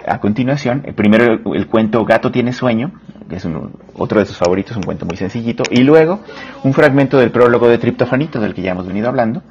a 0.06 0.18
continuación, 0.18 0.82
eh, 0.84 0.92
primero 0.92 1.40
el, 1.54 1.66
cuento 1.66 2.04
Gato 2.04 2.30
tiene 2.30 2.52
sueño, 2.52 2.92
que 3.28 3.36
es 3.36 3.48
otro 3.94 4.20
de 4.20 4.26
sus 4.26 4.36
favoritos, 4.36 4.76
un 4.76 4.82
cuento 4.82 5.06
muy 5.06 5.16
sencillito, 5.16 5.62
y 5.70 5.82
luego 5.82 6.20
un 6.64 6.72
fragmento 6.72 7.18
del 7.18 7.30
prólogo 7.30 7.68
de 7.68 7.78
Triptofanito, 7.78 8.40
del 8.40 8.54
que 8.54 8.62
ya 8.62 8.72
hemos 8.72 8.86
venido 8.86 9.08
hablando. 9.08 9.42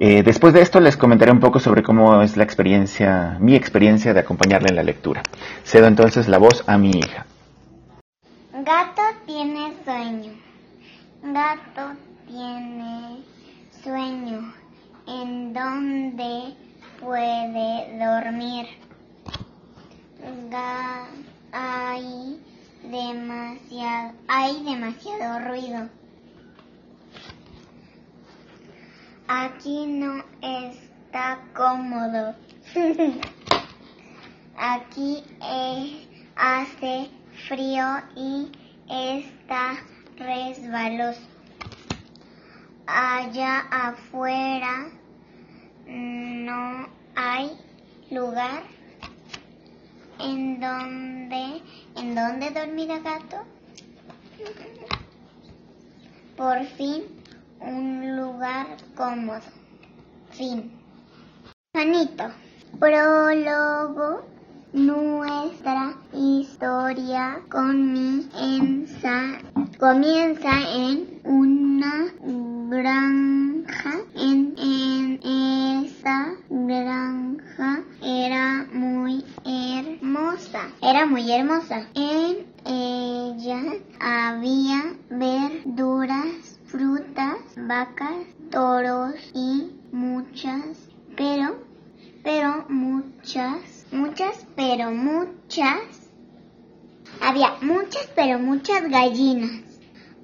Eh, 0.00 0.22
después 0.24 0.52
de 0.52 0.60
esto 0.60 0.80
les 0.80 0.96
comentaré 0.96 1.30
un 1.30 1.40
poco 1.40 1.60
sobre 1.60 1.82
cómo 1.82 2.20
es 2.22 2.36
la 2.36 2.42
experiencia, 2.42 3.36
mi 3.40 3.54
experiencia 3.54 4.12
de 4.12 4.20
acompañarle 4.20 4.68
en 4.70 4.76
la 4.76 4.82
lectura. 4.82 5.22
Cedo 5.62 5.86
entonces 5.86 6.28
la 6.28 6.38
voz 6.38 6.64
a 6.66 6.76
mi 6.76 6.90
hija. 6.90 7.26
Gato 8.52 9.02
tiene 9.26 9.72
sueño. 9.84 10.32
Gato 11.22 11.92
tiene 12.26 13.22
sueño. 13.82 14.52
¿En 15.06 15.52
dónde 15.52 16.54
puede 17.00 17.98
dormir? 17.98 18.66
Hay 21.52 22.40
demasiado, 22.82 24.12
hay 24.28 24.62
demasiado 24.64 25.38
ruido. 25.48 25.88
Aquí 29.28 29.86
no 29.86 30.22
está 30.42 31.40
cómodo. 31.54 32.34
Aquí 34.56 35.22
hace 36.36 37.10
frío 37.48 37.84
y 38.16 38.50
está 38.88 39.76
resbaloso. 40.16 41.20
Allá 42.86 43.60
afuera 43.70 44.90
no 45.86 46.86
hay 47.16 47.50
lugar 48.10 48.62
¿En 50.18 50.60
dónde, 50.60 51.62
en 51.96 52.14
dónde 52.14 52.50
dormirá 52.50 52.98
gato? 52.98 53.38
Por 56.36 56.64
fin, 56.76 57.04
un 57.60 58.16
lugar 58.16 58.66
cómodo. 58.96 59.40
Fin. 60.30 60.70
Juanito. 61.72 62.24
Prólogo. 62.78 64.24
Nuestra 64.72 65.94
historia 66.12 67.40
comienza, 67.48 69.38
comienza 69.78 70.50
en 70.74 71.20
una 71.22 72.12
granja. 72.68 73.23
Hermosa. 81.32 81.88
En 81.94 82.46
ella 82.66 83.60
había 84.00 84.94
verduras, 85.10 86.60
frutas, 86.66 87.38
vacas, 87.56 88.26
toros 88.50 89.14
y 89.34 89.70
muchas, 89.92 90.88
pero, 91.16 91.56
pero 92.22 92.66
muchas, 92.68 93.86
muchas, 93.92 94.46
pero 94.56 94.90
muchas. 94.90 96.10
Había 97.20 97.56
muchas, 97.60 98.10
pero 98.14 98.38
muchas 98.38 98.88
gallinas. 98.90 99.62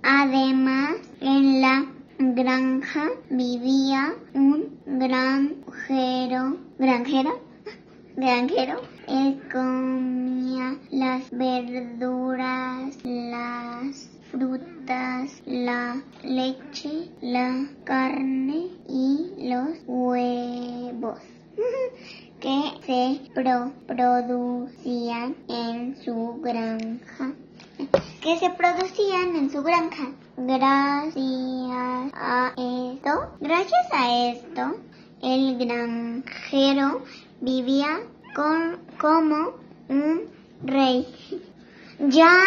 Además, 0.03 0.97
en 1.21 1.61
la 1.61 1.87
granja 2.19 3.09
vivía 3.31 4.15
un 4.35 4.79
granjero, 4.87 6.57
granjero, 6.79 7.41
granjero, 8.17 8.81
él 9.11 9.43
comía 9.53 10.77
las 10.91 11.31
verduras, 11.33 12.97
las 13.05 14.09
frutas, 14.31 15.43
la 15.47 16.01
leche, 16.23 17.11
la 17.21 17.67
carne 17.85 18.69
y 18.89 19.49
los 19.49 19.71
huevos 19.87 21.19
que 22.41 22.63
se 22.87 23.21
producían 23.87 25.35
en 25.49 25.97
su 26.03 26.41
granja 26.41 27.33
que 28.23 28.39
se 28.39 28.51
producían 28.51 29.37
en 29.37 29.51
su 29.51 29.63
granja. 29.63 30.13
Gracias 30.37 32.13
a 32.15 32.53
esto, 32.57 33.37
gracias 33.41 33.87
a 33.93 34.31
esto, 34.31 34.77
el 35.23 35.59
granjero 35.59 37.03
vivía 37.41 38.01
con, 38.35 38.79
como 38.99 39.53
un 39.89 40.23
rey. 40.65 41.07
Ya 41.99 42.39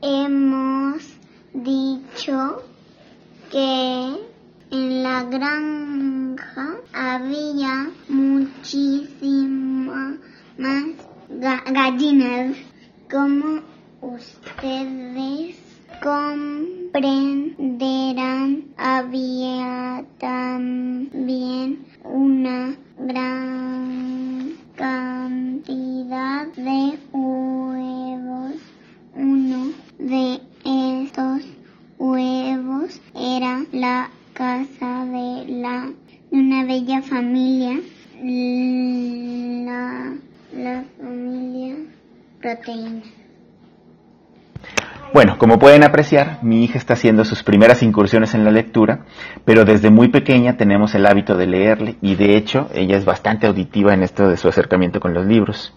hemos 0.00 1.02
dicho 1.52 2.62
que 3.50 4.16
en 4.70 5.02
la 5.02 5.24
granja 5.24 6.76
había 6.92 7.90
muchísimas 8.08 10.14
más 10.58 10.84
gallinas. 11.72 12.56
Como 13.10 13.62
ustedes 14.00 15.56
comprenderán, 16.02 18.64
había 18.76 20.04
también 20.18 21.86
una 22.04 22.76
gran 22.98 24.52
cantidad 24.76 26.46
de 26.56 26.98
huevos. 27.12 28.54
Uno 29.14 29.72
de 29.98 30.40
estos 30.64 31.42
huevos 31.98 33.00
era 33.14 33.64
la 33.72 34.10
casa 34.32 35.04
de 35.04 35.46
la 35.48 35.92
una 36.30 36.64
bella 36.64 37.02
familia, 37.02 37.78
la, 38.22 40.14
la 40.56 40.84
familia 40.98 41.76
proteína. 42.40 43.21
Bueno, 45.12 45.36
como 45.36 45.58
pueden 45.58 45.84
apreciar, 45.84 46.38
mi 46.40 46.64
hija 46.64 46.78
está 46.78 46.94
haciendo 46.94 47.26
sus 47.26 47.42
primeras 47.42 47.82
incursiones 47.82 48.32
en 48.32 48.46
la 48.46 48.50
lectura, 48.50 49.00
pero 49.44 49.66
desde 49.66 49.90
muy 49.90 50.08
pequeña 50.08 50.56
tenemos 50.56 50.94
el 50.94 51.04
hábito 51.04 51.36
de 51.36 51.46
leerle 51.46 51.96
y 52.00 52.14
de 52.14 52.34
hecho 52.34 52.70
ella 52.72 52.96
es 52.96 53.04
bastante 53.04 53.46
auditiva 53.46 53.92
en 53.92 54.04
esto 54.04 54.26
de 54.26 54.38
su 54.38 54.48
acercamiento 54.48 55.00
con 55.00 55.12
los 55.12 55.26
libros. 55.26 55.74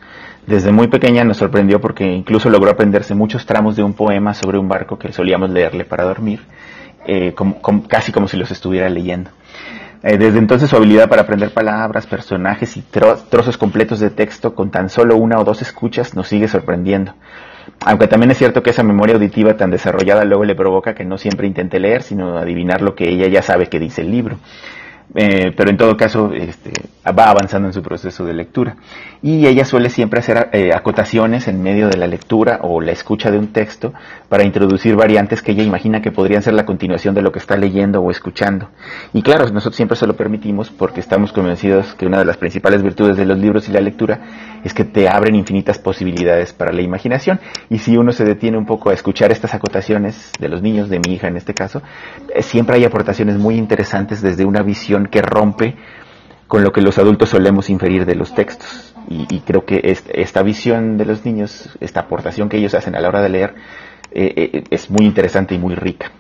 Desde 0.48 0.72
muy 0.72 0.88
pequeña 0.88 1.26
nos 1.26 1.36
sorprendió 1.36 1.82
porque 1.82 2.06
incluso 2.06 2.50
logró 2.50 2.72
aprenderse 2.72 3.14
muchos 3.14 3.46
tramos 3.46 3.76
de 3.76 3.84
un 3.84 3.94
poema 3.94 4.34
sobre 4.34 4.58
un 4.58 4.70
barco 4.70 4.98
que 4.98 5.12
solíamos 5.12 5.50
leerle 5.50 5.84
para 5.84 6.06
dormir, 6.06 6.40
eh, 7.06 7.36
casi 7.90 8.14
como 8.14 8.30
si 8.30 8.38
los 8.38 8.52
estuviera 8.52 8.88
leyendo. 8.88 9.32
Eh, 10.02 10.18
desde 10.18 10.40
entonces 10.40 10.70
su 10.70 10.78
habilidad 10.78 11.10
para 11.10 11.24
aprender 11.24 11.52
palabras, 11.52 12.08
personajes 12.08 12.78
y 12.78 12.84
trozos 12.84 13.58
completos 13.58 14.00
de 14.00 14.12
texto 14.12 14.56
con 14.56 14.72
tan 14.72 14.88
solo 14.88 15.18
una 15.18 15.40
o 15.40 15.44
dos 15.44 15.62
escuchas 15.62 16.16
nos 16.16 16.30
sigue 16.30 16.48
sorprendiendo. 16.48 17.16
Aunque 17.82 18.08
también 18.08 18.32
es 18.32 18.38
cierto 18.38 18.64
que 18.64 18.72
esa 18.72 18.84
memoria 18.84 19.16
auditiva 19.16 19.58
tan 19.58 19.70
desarrollada 19.70 20.26
luego 20.26 20.44
le 20.44 20.56
provoca 20.56 20.96
que 20.96 21.06
no 21.06 21.18
siempre 21.18 21.48
intente 21.48 21.80
leer, 21.80 22.02
sino 22.02 22.38
adivinar 22.38 22.82
lo 22.82 22.96
que 22.96 23.10
ella 23.10 23.28
ya 23.28 23.42
sabe 23.42 23.68
que 23.68 23.80
dice 23.80 24.02
el 24.02 24.12
libro. 24.12 24.38
eh, 25.16 25.54
pero 25.56 25.70
en 25.70 25.78
todo 25.78 25.96
caso 25.98 26.32
este, 26.34 26.72
va 27.12 27.30
avanzando 27.30 27.68
en 27.68 27.74
su 27.74 27.82
proceso 27.82 28.26
de 28.26 28.34
lectura. 28.34 28.76
Y 29.22 29.46
ella 29.48 29.66
suele 29.66 29.90
siempre 29.90 30.20
hacer 30.20 30.50
eh, 30.52 30.72
acotaciones 30.74 31.48
en 31.48 31.62
medio 31.62 31.88
de 31.88 31.98
la 31.98 32.08
lectura 32.08 32.60
o 32.62 32.82
la 32.82 32.92
escucha 32.92 33.32
de 33.32 33.38
un 33.38 33.54
texto 33.54 33.94
para 34.30 34.44
introducir 34.44 34.96
variantes 34.96 35.42
que 35.42 35.52
ella 35.52 35.64
imagina 35.64 36.02
que 36.02 36.12
podrían 36.12 36.42
ser 36.42 36.54
la 36.54 36.66
continuación 36.66 37.16
de 37.16 37.22
lo 37.22 37.32
que 37.32 37.40
está 37.40 37.58
leyendo 37.58 38.02
o 38.02 38.12
escuchando. 38.12 38.70
Y 39.14 39.22
claro, 39.22 39.46
nosotros 39.50 39.76
siempre 39.76 39.98
se 39.98 40.08
lo 40.08 40.16
permitimos 40.16 40.70
porque 40.70 41.00
estamos 41.00 41.32
convencidos 41.32 41.94
que 41.96 42.06
una 42.06 42.20
de 42.20 42.26
las 42.26 42.38
principales 42.38 42.82
virtudes 42.82 43.18
de 43.18 43.26
los 43.26 43.38
libros 43.38 43.70
y 43.70 43.72
la 43.72 43.82
lectura 43.82 44.20
es 44.64 44.74
que 44.74 44.84
te 44.84 45.08
abren 45.08 45.36
infinitas 45.36 45.78
posibilidades 45.78 46.54
para 46.54 46.72
la 46.72 46.82
imaginación. 46.82 47.40
Y 47.70 47.80
si 47.80 47.98
uno 47.98 48.12
se 48.12 48.26
detiene 48.26 48.58
un 48.58 48.66
poco 48.66 48.90
a 48.90 48.94
escuchar 48.94 49.32
estas 49.32 49.54
acotaciones 49.54 50.32
de 50.40 50.50
los 50.50 50.62
niños, 50.62 50.90
de 50.90 51.00
mi 51.00 51.14
hija 51.14 51.28
en 51.28 51.38
este 51.38 51.54
caso, 51.54 51.82
eh, 52.34 52.42
siempre 52.42 52.76
hay 52.76 52.86
aportaciones 52.86 53.38
muy 53.38 53.56
interesantes 53.56 54.22
desde 54.22 54.46
una 54.46 54.64
visión 54.64 55.08
que 55.08 55.22
rompe 55.22 55.76
con 56.48 56.64
lo 56.64 56.72
que 56.72 56.82
los 56.82 56.98
adultos 56.98 57.30
solemos 57.30 57.70
inferir 57.70 58.06
de 58.06 58.16
los 58.16 58.34
textos. 58.34 58.94
Y, 59.08 59.42
creo 59.42 59.66
que 59.66 59.82
esta 60.14 60.42
visión 60.42 60.98
de 60.98 61.06
los 61.06 61.26
niños, 61.26 61.70
esta 61.80 62.02
aportación 62.02 62.50
que 62.50 62.58
ellos 62.58 62.74
hacen 62.74 62.96
a 62.96 63.00
la 63.00 63.08
hora 63.08 63.22
de 63.22 63.30
leer, 63.30 63.56
eh, 64.12 64.34
eh, 64.36 64.64
es 64.72 64.90
muy 64.90 65.06
interesante 65.06 65.54
y 65.54 65.60
muy 65.60 65.76
rica. 65.76 66.12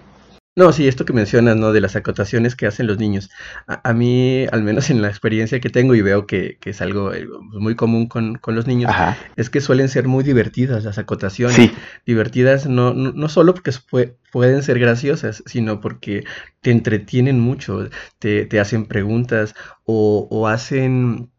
No, 0.57 0.71
sí, 0.71 0.87
esto 0.87 1.03
que 1.03 1.11
mencionas, 1.11 1.57
¿no? 1.57 1.73
De 1.73 1.81
las 1.81 1.97
acotaciones 1.97 2.55
que 2.55 2.65
hacen 2.65 2.87
los 2.87 2.97
niños. 2.97 3.29
A, 3.67 3.91
mí, 3.91 4.45
al 4.49 4.63
menos 4.63 4.89
en 4.89 5.01
la 5.01 5.09
experiencia 5.09 5.59
que 5.59 5.69
tengo 5.69 5.95
y 5.95 6.01
veo 6.01 6.25
que, 6.27 6.57
es 6.63 6.81
algo 6.81 7.13
eh, 7.13 7.27
muy 7.51 7.75
común 7.75 8.07
con, 8.07 8.39
los 8.47 8.65
niños, 8.65 8.89
es 9.35 9.49
que 9.49 9.59
suelen 9.59 9.89
ser 9.89 10.07
muy 10.07 10.23
divertidas 10.23 10.85
las 10.85 10.97
acotaciones. 10.97 11.57
Sí. 11.57 11.73
Divertidas 12.05 12.67
no, 12.67 12.93
no, 12.93 13.27
solo 13.27 13.53
porque 13.53 13.71
pueden 14.31 14.63
ser 14.63 14.79
graciosas, 14.79 15.43
sino 15.45 15.81
porque 15.81 16.23
te 16.61 16.71
entretienen 16.71 17.37
mucho, 17.37 17.89
te, 18.19 18.45
te 18.45 18.59
hacen 18.61 18.85
preguntas 18.85 19.55
o, 19.83 20.25
o 20.31 20.47
hacen 20.47 21.31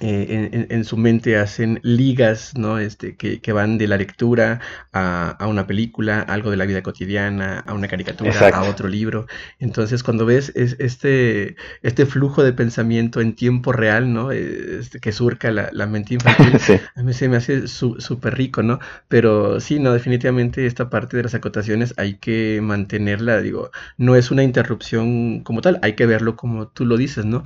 eh, 0.00 0.66
en, 0.70 0.84
su 0.84 0.96
mente 0.96 1.36
hacen 1.36 1.80
ligas, 1.82 2.52
¿no? 2.56 2.78
Este, 2.78 3.16
que, 3.16 3.40
que 3.40 3.52
van 3.52 3.78
de 3.78 3.86
la 3.86 3.96
lectura 3.96 4.60
a, 4.92 5.30
a, 5.30 5.46
una 5.46 5.66
película, 5.66 6.20
algo 6.20 6.50
de 6.50 6.56
la 6.56 6.66
vida 6.66 6.82
cotidiana, 6.82 7.60
a 7.60 7.74
una 7.74 7.88
caricatura, 7.88 8.48
a 8.48 8.62
otro 8.64 8.88
libro. 8.88 9.26
Entonces, 9.58 10.02
cuando 10.02 10.26
ves 10.26 10.52
es, 10.54 10.76
este, 10.78 11.56
este 11.82 12.06
flujo 12.06 12.42
de 12.42 12.52
pensamiento 12.52 13.20
en 13.20 13.34
tiempo 13.34 13.72
real, 13.72 14.12
¿no? 14.12 14.32
Este, 14.32 15.00
que 15.00 15.12
surca 15.12 15.50
la, 15.50 15.70
la 15.72 15.86
mente 15.86 16.14
infantil, 16.14 16.58
a 16.94 17.02
mí 17.02 17.12
se 17.12 17.28
me 17.28 17.36
hace 17.36 17.68
súper 17.68 18.34
rico, 18.34 18.62
¿no? 18.62 18.78
Pero 19.08 19.60
sí, 19.60 19.78
no, 19.78 19.92
definitivamente 19.92 20.66
esta 20.66 20.90
parte 20.90 21.16
de 21.16 21.24
las 21.24 21.34
acotaciones 21.34 21.94
hay 21.96 22.14
que 22.18 22.60
mantenerla, 22.62 23.40
digo, 23.40 23.70
no 23.96 24.16
es 24.16 24.30
una 24.30 24.42
interrupción 24.42 25.42
como 25.42 25.60
tal, 25.60 25.78
hay 25.82 25.94
que 25.94 26.06
verlo 26.06 26.36
como 26.36 26.68
tú 26.68 26.84
lo 26.84 26.96
dices, 26.96 27.24
¿no? 27.24 27.44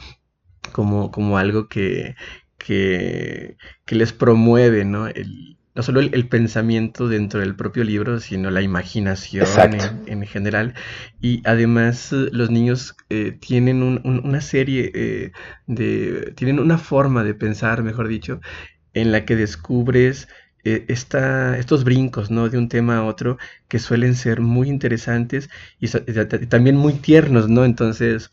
Como, 0.69 1.11
como 1.11 1.39
algo 1.39 1.69
que, 1.69 2.15
que, 2.59 3.57
les 3.89 4.13
promueve, 4.13 4.85
¿no? 4.85 5.07
El, 5.09 5.57
no 5.75 5.83
solo 5.83 6.01
el, 6.01 6.29
pensamiento 6.29 7.09
dentro 7.09 7.41
del 7.41 7.55
propio 7.55 7.85
libro, 7.85 8.19
sino 8.21 8.51
la 8.51 8.63
imaginación 8.63 9.47
en, 10.07 10.27
general. 10.27 10.75
Y 11.21 11.41
además 11.45 12.13
eh, 12.13 12.31
los 12.33 12.51
niños 12.51 12.97
eh, 13.11 13.39
tienen 13.41 13.83
una 14.05 14.41
serie 14.41 14.91
eh, 14.95 15.33
de... 15.67 16.33
tienen 16.37 16.59
una 16.59 16.79
forma 16.79 17.23
de 17.23 17.35
pensar, 17.35 17.83
mejor 17.85 18.09
dicho, 18.09 18.41
en 18.93 19.13
la 19.13 19.25
que 19.25 19.37
descubres 19.37 20.29
estos 20.65 21.85
brincos, 21.85 22.31
¿no? 22.31 22.51
De 22.51 22.59
un 22.59 22.69
tema 22.69 22.99
a 22.99 23.05
otro 23.05 23.39
que 23.69 23.79
suelen 23.79 24.15
ser 24.15 24.41
muy 24.41 24.69
interesantes 24.69 25.49
y, 25.81 25.87
y 25.87 26.47
también 26.47 26.77
muy 26.77 26.95
tiernos, 26.95 27.49
¿no? 27.49 27.65
Entonces 27.65 28.31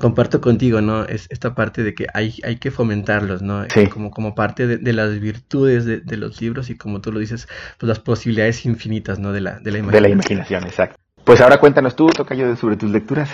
comparto 0.00 0.40
contigo, 0.40 0.80
¿no? 0.80 1.04
Es 1.04 1.26
esta 1.30 1.54
parte 1.54 1.82
de 1.82 1.94
que 1.94 2.06
hay, 2.12 2.38
hay 2.44 2.56
que 2.56 2.70
fomentarlos, 2.70 3.42
¿no? 3.42 3.64
Como, 3.92 4.10
como 4.10 4.34
parte 4.34 4.66
de, 4.66 4.92
las 4.92 5.20
virtudes 5.20 5.84
de, 5.84 6.16
los 6.16 6.40
libros 6.40 6.70
y 6.70 6.76
como 6.76 7.00
tú 7.00 7.12
lo 7.12 7.20
dices, 7.20 7.48
pues 7.78 7.88
las 7.88 8.00
posibilidades 8.00 8.64
infinitas, 8.66 9.18
¿no? 9.18 9.32
De 9.32 9.40
la, 9.40 9.60
de 9.60 9.70
la 9.70 9.78
imaginación. 9.78 9.92
De 9.92 10.00
la 10.00 10.08
imaginación, 10.08 10.64
exacto. 10.64 10.96
Pues 11.24 11.40
ahora 11.40 11.58
cuéntanos 11.58 11.96
tú, 11.96 12.06
Tocayo, 12.08 12.56
sobre 12.56 12.76
tus 12.76 12.90
lecturas. 12.90 13.30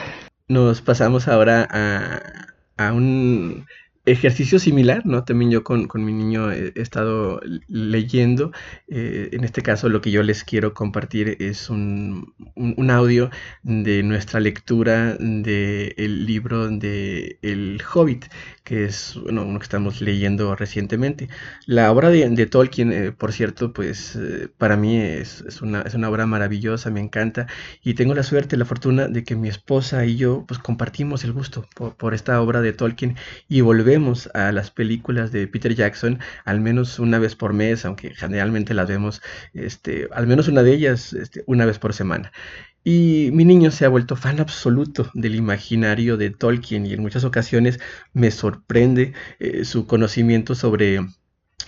Nos 0.48 0.82
pasamos 0.82 1.28
ahora 1.28 1.66
a, 1.70 2.20
a 2.76 2.92
un 2.92 3.66
ejercicio 4.04 4.58
similar, 4.58 5.06
¿no? 5.06 5.24
También 5.24 5.50
yo 5.50 5.62
con, 5.62 5.88
mi 5.94 6.12
niño 6.12 6.50
he, 6.50 6.72
estado 6.76 7.40
leyendo. 7.68 8.52
Eh, 8.88 9.30
en 9.32 9.44
este 9.44 9.62
caso 9.62 9.88
lo 9.88 10.00
que 10.00 10.10
yo 10.10 10.22
les 10.22 10.42
quiero 10.44 10.74
compartir 10.74 11.36
es 11.40 11.70
un, 11.70 12.34
audio 12.90 13.30
de 13.62 14.02
nuestra 14.02 14.40
lectura 14.40 15.14
del 15.18 16.26
libro 16.26 16.68
de 16.68 17.38
El 17.42 17.80
Hobbit, 17.94 18.26
que 18.64 18.84
es 18.84 19.16
uno 19.16 19.58
que 19.58 19.62
estamos 19.62 20.00
leyendo 20.00 20.56
recientemente. 20.56 21.28
La 21.66 21.90
obra 21.92 22.10
de, 22.10 22.46
Tolkien, 22.46 22.92
eh, 22.92 23.12
por 23.12 23.32
cierto, 23.32 23.72
pues 23.72 24.16
eh, 24.16 24.48
para 24.58 24.76
mí 24.76 24.98
es, 24.98 25.42
una, 25.62 25.82
es 25.82 25.94
una 25.94 26.10
obra 26.10 26.26
maravillosa, 26.26 26.90
me 26.90 27.00
encanta 27.00 27.46
y 27.82 27.94
tengo 27.94 28.14
la 28.14 28.22
suerte, 28.24 28.56
la 28.56 28.64
fortuna 28.64 29.08
de 29.08 29.24
que 29.24 29.36
mi 29.36 29.48
esposa 29.48 30.04
y 30.04 30.16
yo 30.16 30.44
pues 30.46 30.58
compartimos 30.60 31.24
el 31.24 31.32
gusto 31.32 31.66
por, 31.74 31.96
por 31.96 32.14
esta 32.14 32.40
obra 32.40 32.60
de 32.60 32.72
Tolkien 32.72 33.16
y 33.48 33.60
volvemos 33.92 34.24
vemos 34.24 34.30
a 34.34 34.52
las 34.52 34.70
películas 34.70 35.32
de 35.32 35.46
Peter 35.46 35.74
Jackson 35.74 36.18
al 36.44 36.60
menos 36.60 36.98
una 36.98 37.18
vez 37.18 37.36
por 37.36 37.52
mes, 37.52 37.84
aunque 37.84 38.14
generalmente 38.14 38.74
las 38.74 38.88
vemos 38.88 39.20
este, 39.54 40.08
al 40.12 40.26
menos 40.26 40.48
una 40.48 40.62
de 40.62 40.72
ellas 40.72 41.12
este, 41.12 41.44
una 41.46 41.66
vez 41.66 41.78
por 41.78 41.92
semana. 41.92 42.32
Y 42.84 43.30
mi 43.32 43.44
niño 43.44 43.70
se 43.70 43.84
ha 43.84 43.90
vuelto 43.90 44.16
fan 44.16 44.40
absoluto 44.40 45.10
del 45.14 45.34
imaginario 45.34 46.16
de 46.16 46.30
Tolkien 46.30 46.86
y 46.86 46.94
en 46.94 47.02
muchas 47.02 47.24
ocasiones 47.24 47.80
me 48.14 48.30
sorprende 48.30 49.12
eh, 49.38 49.64
su 49.64 49.86
conocimiento 49.86 50.54
sobre 50.54 51.00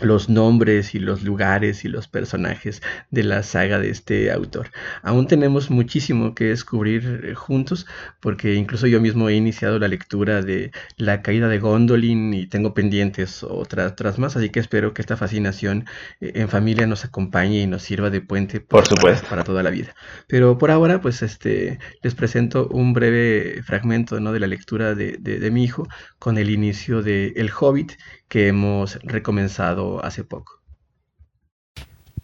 los 0.01 0.29
nombres 0.29 0.95
y 0.95 0.99
los 0.99 1.23
lugares 1.23 1.85
y 1.85 1.89
los 1.89 2.09
personajes 2.09 2.83
de 3.11 3.23
la 3.23 3.43
saga 3.43 3.79
de 3.79 3.91
este 3.91 4.31
autor. 4.31 4.71
Aún 5.03 5.27
tenemos 5.27 5.71
muchísimo 5.71 6.35
que 6.35 6.47
descubrir 6.47 7.23
eh, 7.25 7.35
juntos 7.35 7.87
porque 8.21 8.55
incluso 8.55 8.87
yo 8.87 9.01
mismo 9.01 9.29
he 9.29 9.35
iniciado 9.35 9.79
la 9.79 9.89
lectura 9.89 10.43
de 10.43 10.73
La 10.97 11.23
caída 11.23 11.49
de 11.49 11.59
Gondolin 11.59 12.35
y 12.35 12.47
tengo 12.47 12.75
pendientes 12.75 13.43
otras, 13.43 13.93
otras 13.93 14.19
más, 14.19 14.37
así 14.37 14.51
que 14.51 14.61
espero 14.61 14.95
que 14.95 15.03
esta 15.03 15.17
fascinación 15.17 15.87
eh, 16.21 16.33
en 16.37 16.49
familia 16.49 16.87
nos 16.87 17.05
acompañe 17.05 17.63
y 17.63 17.67
nos 17.67 17.83
sirva 17.83 18.11
de 18.11 18.21
puente 18.21 18.61
por 18.61 18.87
supuesto. 18.87 19.29
Para, 19.29 19.45
toda 19.45 19.63
la 19.63 19.71
vida. 19.71 19.95
Pero 20.27 20.59
por 20.59 20.71
ahora 20.71 21.01
pues 21.01 21.23
este 21.23 21.79
les 22.03 22.15
presento 22.15 22.69
un 22.69 22.93
breve 22.93 23.63
fragmento 23.63 24.21
¿no? 24.21 24.33
de 24.33 24.41
la 24.41 24.47
lectura 24.47 24.95
de, 24.95 25.19
de 25.19 25.51
mi 25.51 25.65
hijo 25.65 25.87
con 26.19 26.39
el 26.39 26.51
inicio 26.51 27.03
de 27.03 27.35
El 27.37 27.51
Hobbit 27.51 27.93
que 28.29 28.49
hemos 28.49 28.99
recomenzado 29.03 30.05
hace 30.05 30.25
poco. 30.25 30.61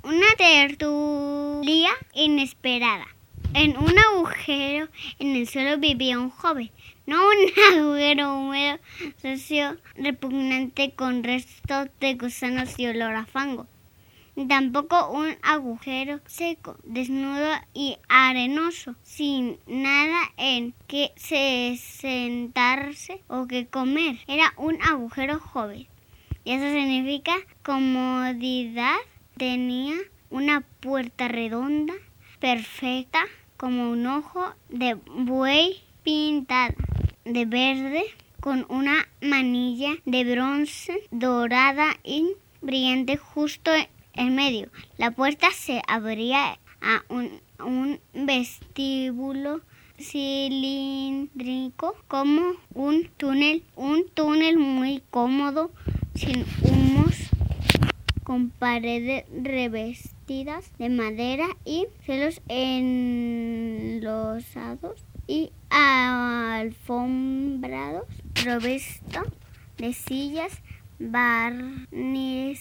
Una 0.03 0.27
tertulia 0.37 1.91
inesperada. 2.15 3.07
En 3.53 3.77
un 3.77 3.99
agujero 3.99 4.89
en 5.19 5.35
el 5.37 5.49
suelo 5.49 5.79
vivía 5.79 6.19
un 6.19 6.31
joven, 6.31 6.71
no 7.07 7.17
un 7.17 7.79
agujero 7.79 8.35
húmedo, 8.35 8.79
sucio, 9.21 9.77
repugnante 9.97 10.93
con 10.93 11.25
restos 11.25 11.89
de 11.99 12.15
gusanos 12.15 12.79
y 12.79 12.87
olor 12.87 13.15
a 13.15 13.27
fango. 13.27 13.67
Tampoco 14.49 15.11
un 15.11 15.37
agujero 15.43 16.21
seco, 16.27 16.77
desnudo 16.85 17.51
y 17.75 17.99
arenoso, 18.09 18.95
sin 19.03 19.59
nada 19.67 20.21
en 20.37 20.75
que 20.87 21.13
se 21.17 21.77
sentarse 21.77 23.23
o 23.29 23.47
que 23.47 23.67
comer. 23.67 24.19
Era 24.27 24.55
un 24.57 24.81
agujero 24.83 25.39
joven, 25.41 25.87
y 26.45 26.53
eso 26.53 26.71
significa 26.71 27.35
comodidad. 27.63 28.97
Tenía 29.37 29.97
una 30.31 30.61
puerta 30.81 31.29
redonda, 31.29 31.95
perfecta, 32.39 33.21
como 33.57 33.91
un 33.91 34.07
ojo 34.07 34.55
de 34.69 34.95
buey 34.95 35.83
pintada 36.03 36.75
de 37.25 37.45
verde 37.45 38.05
con 38.41 38.65
una 38.71 39.07
manilla 39.21 39.97
de 40.07 40.25
bronce 40.25 41.03
dorada 41.11 41.97
y 42.03 42.33
brillante 42.63 43.17
justo 43.17 43.71
en 44.15 44.35
medio. 44.35 44.69
La 44.99 45.11
puerta 45.11 45.51
se 45.53 45.83
abría 45.87 46.59
a 46.81 47.03
un, 47.09 47.41
vestíbulo 48.15 49.61
cilíndrico 49.99 51.95
como 52.09 52.55
un 52.75 53.09
túnel, 53.17 53.63
un 53.77 54.05
túnel 54.15 54.59
muy 54.59 55.03
cómodo 55.11 55.71
sin 56.15 56.45
humos, 56.63 57.15
con 58.25 58.51
paredes 58.51 59.25
revestidas 59.31 60.73
de 60.79 60.89
madera 60.89 61.47
y 61.65 61.87
cielos 62.05 62.41
enlosados 62.49 65.05
y 65.27 65.51
alfombrados, 65.69 68.07
provisto 68.43 69.21
de 69.77 69.93
sillas 69.93 70.63
barnizadas 71.01 72.55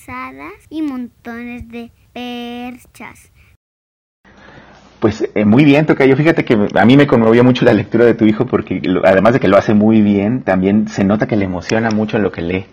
y 0.70 0.82
montones 0.82 1.68
de 1.70 1.92
perchas 2.14 3.32
Pues 5.00 5.30
eh, 5.36 5.46
muy 5.46 5.66
bien, 5.66 5.86
Tocayo. 5.86 6.16
Fíjate 6.16 6.46
que 6.46 6.58
a 6.74 6.86
mí 6.86 6.98
me 6.98 7.06
conmovió 7.06 7.44
mucho 7.44 7.66
la 7.66 7.74
lectura 7.74 8.06
de 8.06 8.14
tu 8.16 8.26
hijo 8.26 8.46
porque 8.46 8.82
además 9.04 9.34
de 9.34 9.40
que 9.40 9.48
lo 9.48 9.58
hace 9.58 9.74
muy 9.74 10.02
bien, 10.02 10.44
también 10.44 10.88
se 10.88 11.04
nota 11.04 11.28
que 11.28 11.36
le 11.36 11.46
emociona 11.46 11.92
mucho 11.92 12.18
lo 12.18 12.32
que 12.32 12.42
lee. 12.42 12.66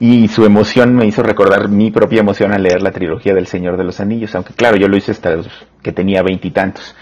Y 0.00 0.28
su 0.28 0.44
emoción 0.44 0.96
me 0.96 1.06
hizo 1.06 1.22
recordar 1.22 1.68
mi 1.68 1.90
propia 1.90 2.20
emoción 2.20 2.52
al 2.52 2.62
leer 2.62 2.82
la 2.82 2.90
trilogía 2.90 3.34
del 3.34 3.46
Señor 3.46 3.76
de 3.76 3.84
los 3.84 4.00
Anillos, 4.00 4.34
aunque 4.34 4.54
claro, 4.54 4.76
yo 4.76 4.88
lo 4.88 4.96
hice 4.96 5.12
hasta 5.12 5.36
que 5.82 5.92
tenía 5.92 6.22
veintitantos. 6.22 6.96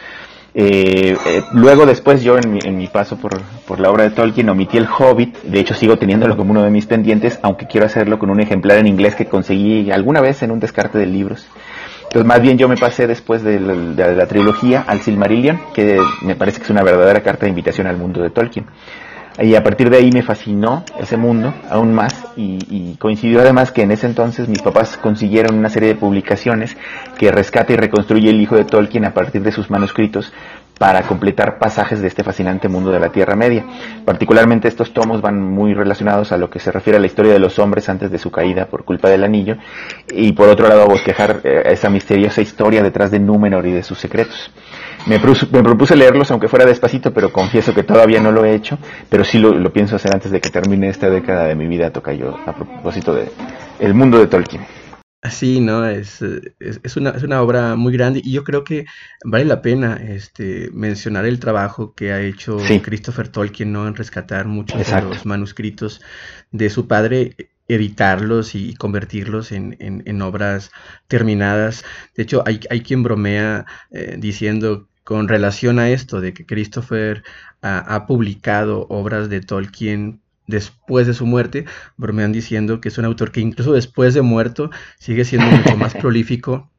Eh, 0.52 1.16
eh, 1.26 1.42
luego 1.52 1.86
después 1.86 2.22
yo 2.22 2.36
en 2.36 2.52
mi, 2.52 2.58
en 2.64 2.76
mi 2.76 2.88
paso 2.88 3.16
por, 3.16 3.40
por, 3.68 3.78
la 3.78 3.90
obra 3.90 4.04
de 4.04 4.10
Tolkien 4.10 4.48
omití 4.48 4.78
el 4.78 4.86
Hobbit, 4.86 5.42
de 5.42 5.60
hecho 5.60 5.74
sigo 5.74 5.96
teniéndolo 5.96 6.36
como 6.36 6.50
uno 6.50 6.64
de 6.64 6.70
mis 6.70 6.86
pendientes, 6.86 7.38
aunque 7.42 7.66
quiero 7.66 7.86
hacerlo 7.86 8.18
con 8.18 8.30
un 8.30 8.40
ejemplar 8.40 8.78
en 8.78 8.88
inglés 8.88 9.14
que 9.14 9.26
conseguí 9.26 9.92
alguna 9.92 10.20
vez 10.20 10.42
en 10.42 10.50
un 10.50 10.58
descarte 10.58 10.98
de 10.98 11.06
libros. 11.06 11.46
Entonces 12.02 12.26
más 12.26 12.42
bien 12.42 12.58
yo 12.58 12.68
me 12.68 12.76
pasé 12.76 13.06
después 13.06 13.44
de 13.44 13.60
la, 13.60 13.74
de 13.74 14.16
la 14.16 14.26
trilogía 14.26 14.84
al 14.84 15.00
Silmarillion, 15.00 15.60
que 15.72 16.00
me 16.22 16.34
parece 16.34 16.58
que 16.58 16.64
es 16.64 16.70
una 16.70 16.82
verdadera 16.82 17.22
carta 17.22 17.46
de 17.46 17.50
invitación 17.50 17.86
al 17.86 17.96
mundo 17.96 18.20
de 18.20 18.30
Tolkien. 18.30 18.66
Y 19.38 19.54
a 19.54 19.62
partir 19.62 19.90
de 19.90 19.96
ahí 19.96 20.10
me 20.12 20.22
fascinó 20.22 20.84
ese 20.98 21.16
mundo 21.16 21.54
aún 21.70 21.94
más 21.94 22.26
y, 22.36 22.58
y, 22.68 22.96
coincidió 22.96 23.40
además 23.40 23.72
que 23.72 23.82
en 23.82 23.90
ese 23.90 24.06
entonces 24.06 24.48
mis 24.48 24.60
papás 24.60 24.96
consiguieron 24.96 25.56
una 25.56 25.70
serie 25.70 25.88
de 25.90 25.94
publicaciones 25.94 26.76
que 27.18 27.30
rescata 27.30 27.72
y 27.72 27.76
reconstruye 27.76 28.30
el 28.30 28.40
hijo 28.40 28.56
de 28.56 28.64
Tolkien 28.64 29.04
a 29.04 29.14
partir 29.14 29.42
de 29.42 29.52
sus 29.52 29.70
manuscritos 29.70 30.32
para 30.80 31.02
completar 31.02 31.58
pasajes 31.58 32.00
de 32.00 32.08
este 32.08 32.24
fascinante 32.24 32.66
mundo 32.66 32.90
de 32.90 32.98
la 32.98 33.12
Tierra 33.12 33.36
Media. 33.36 33.66
Particularmente 34.02 34.66
estos 34.66 34.94
tomos 34.94 35.20
van 35.20 35.38
muy 35.38 35.74
relacionados 35.74 36.32
a 36.32 36.38
lo 36.38 36.48
que 36.48 36.58
se 36.58 36.72
refiere 36.72 36.96
a 36.96 37.00
la 37.00 37.06
historia 37.06 37.34
de 37.34 37.38
los 37.38 37.58
hombres 37.58 37.90
antes 37.90 38.10
de 38.10 38.16
su 38.16 38.30
caída 38.30 38.64
por 38.64 38.86
culpa 38.86 39.10
del 39.10 39.22
anillo 39.22 39.58
y 40.10 40.32
por 40.32 40.48
otro 40.48 40.68
lado 40.68 40.80
a 40.80 40.86
bosquejar 40.86 41.42
eh, 41.44 41.64
esa 41.66 41.90
misteriosa 41.90 42.40
historia 42.40 42.82
detrás 42.82 43.10
de 43.10 43.20
Númenor 43.20 43.66
y 43.66 43.72
de 43.72 43.82
sus 43.82 43.98
secretos. 43.98 44.50
Me, 45.06 45.18
me, 45.18 45.62
propuse 45.62 45.96
leerlos 45.96 46.30
aunque 46.30 46.48
fuera 46.48 46.66
despacito, 46.66 47.12
pero 47.12 47.32
confieso 47.32 47.74
que 47.74 47.82
todavía 47.82 48.20
no 48.20 48.32
lo 48.32 48.44
he 48.44 48.54
hecho, 48.54 48.78
pero 49.08 49.24
sí 49.24 49.38
lo, 49.38 49.54
lo 49.54 49.72
pienso 49.72 49.96
hacer 49.96 50.12
antes 50.14 50.30
de 50.30 50.40
que 50.40 50.50
termine 50.50 50.88
esta 50.88 51.08
década 51.08 51.44
de 51.44 51.54
mi 51.54 51.66
vida, 51.66 51.90
toca 51.90 52.12
yo, 52.12 52.38
a 52.46 52.54
propósito 52.54 53.14
de 53.14 53.30
el 53.78 53.94
mundo 53.94 54.18
de 54.18 54.26
Tolkien. 54.26 54.62
Sí, 55.28 55.60
¿no? 55.60 55.86
Es, 55.86 56.22
es, 56.22 56.80
es, 56.82 56.96
una, 56.96 57.10
es 57.10 57.22
una 57.22 57.42
obra 57.42 57.76
muy 57.76 57.92
grande 57.92 58.22
y 58.24 58.32
yo 58.32 58.42
creo 58.42 58.64
que 58.64 58.86
vale 59.22 59.44
la 59.44 59.60
pena 59.60 59.96
este, 59.96 60.70
mencionar 60.72 61.26
el 61.26 61.38
trabajo 61.38 61.94
que 61.94 62.12
ha 62.12 62.22
hecho 62.22 62.58
sí. 62.60 62.80
Christopher 62.80 63.28
Tolkien, 63.28 63.70
¿no? 63.70 63.86
En 63.86 63.94
rescatar 63.94 64.46
muchos 64.46 64.80
Exacto. 64.80 65.10
de 65.10 65.14
los 65.16 65.26
manuscritos 65.26 66.00
de 66.52 66.70
su 66.70 66.88
padre 66.88 67.36
editarlos 67.68 68.54
y 68.54 68.74
convertirlos 68.74 69.52
en, 69.52 69.76
en, 69.78 70.02
en, 70.06 70.22
obras 70.22 70.70
terminadas. 71.06 71.84
De 72.16 72.22
hecho, 72.22 72.42
hay, 72.46 72.60
hay 72.68 72.80
quien 72.80 73.02
bromea 73.02 73.66
eh, 73.92 74.16
diciendo 74.18 74.88
con 75.04 75.28
relación 75.28 75.78
a 75.78 75.90
esto 75.90 76.20
de 76.20 76.34
que 76.34 76.46
Christopher 76.46 77.22
ha, 77.62 77.78
ha 77.78 78.06
publicado 78.06 78.86
obras 78.88 79.28
de 79.28 79.40
Tolkien 79.40 80.20
después 80.46 81.06
de 81.06 81.14
su 81.14 81.26
muerte, 81.26 81.64
bromean 81.96 82.32
diciendo 82.32 82.80
que 82.80 82.88
es 82.88 82.98
un 82.98 83.04
autor 83.06 83.32
que 83.32 83.40
incluso 83.40 83.72
después 83.72 84.14
de 84.14 84.22
muerto 84.22 84.70
sigue 84.98 85.24
siendo 85.24 85.50
mucho 85.50 85.76
más 85.76 85.94
prolífico 86.00 86.70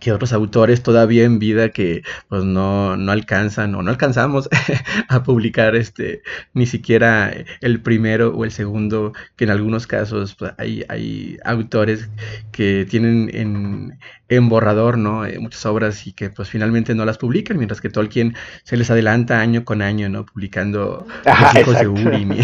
que 0.00 0.12
otros 0.12 0.32
autores 0.32 0.82
todavía 0.82 1.24
en 1.24 1.38
vida 1.38 1.68
que 1.68 2.02
pues 2.28 2.44
no, 2.44 2.96
no 2.96 3.12
alcanzan 3.12 3.74
o 3.74 3.82
no 3.82 3.90
alcanzamos 3.90 4.48
a 5.08 5.22
publicar 5.22 5.76
este 5.76 6.22
ni 6.54 6.66
siquiera 6.66 7.32
el 7.60 7.82
primero 7.82 8.34
o 8.34 8.44
el 8.44 8.50
segundo 8.50 9.12
que 9.36 9.44
en 9.44 9.50
algunos 9.50 9.86
casos 9.86 10.34
pues, 10.34 10.52
hay, 10.58 10.84
hay 10.88 11.38
autores 11.44 12.08
que 12.50 12.84
tienen 12.88 13.30
en, 13.32 13.98
en 14.36 14.48
borrador 14.48 14.98
no 14.98 15.24
eh, 15.26 15.38
muchas 15.38 15.64
obras 15.66 16.06
y 16.06 16.12
que 16.12 16.30
pues 16.30 16.48
finalmente 16.48 16.94
no 16.94 17.04
las 17.04 17.18
publican 17.18 17.56
mientras 17.56 17.80
que 17.80 17.90
Tolkien 17.90 18.34
se 18.64 18.76
les 18.76 18.90
adelanta 18.90 19.40
año 19.40 19.64
con 19.64 19.82
año 19.82 20.08
no 20.08 20.24
publicando 20.26 21.06
Ajá, 21.24 21.52
los 21.54 21.62
hijos 21.62 21.74
exacto. 21.74 21.94
de 21.94 22.06
Urim 22.06 22.32
y 22.32 22.40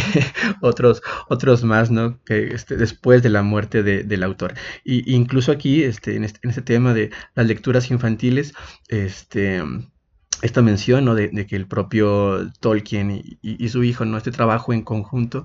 otros 0.61 1.03
otros 1.29 1.65
más 1.65 1.91
no 1.91 2.23
que 2.25 2.55
este, 2.55 2.77
después 2.77 3.23
de 3.23 3.31
la 3.31 3.43
muerte 3.43 3.83
de, 3.83 4.05
del 4.05 4.23
autor. 4.23 4.55
Y 4.85 5.15
incluso 5.15 5.53
aquí 5.53 5.83
este 5.83 6.17
en 6.17 6.25
este, 6.25 6.41
en 6.43 6.51
este 6.51 6.63
tema 6.63 6.95
de 6.95 7.11
las 7.35 7.47
lecturas 7.47 7.91
infantiles, 7.91 8.55
este, 8.89 9.63
esta 10.43 10.63
mención 10.63 11.05
¿no? 11.05 11.15
de, 11.15 11.29
de, 11.29 11.47
que 11.47 11.57
el 11.57 11.67
propio 11.67 12.51
Tolkien 12.61 13.11
y, 13.11 13.39
y, 13.43 13.65
y, 13.65 13.69
su 13.69 13.83
hijo, 13.83 14.05
¿no? 14.05 14.17
este 14.17 14.31
trabajo 14.31 14.73
en 14.73 14.83
conjunto, 14.83 15.45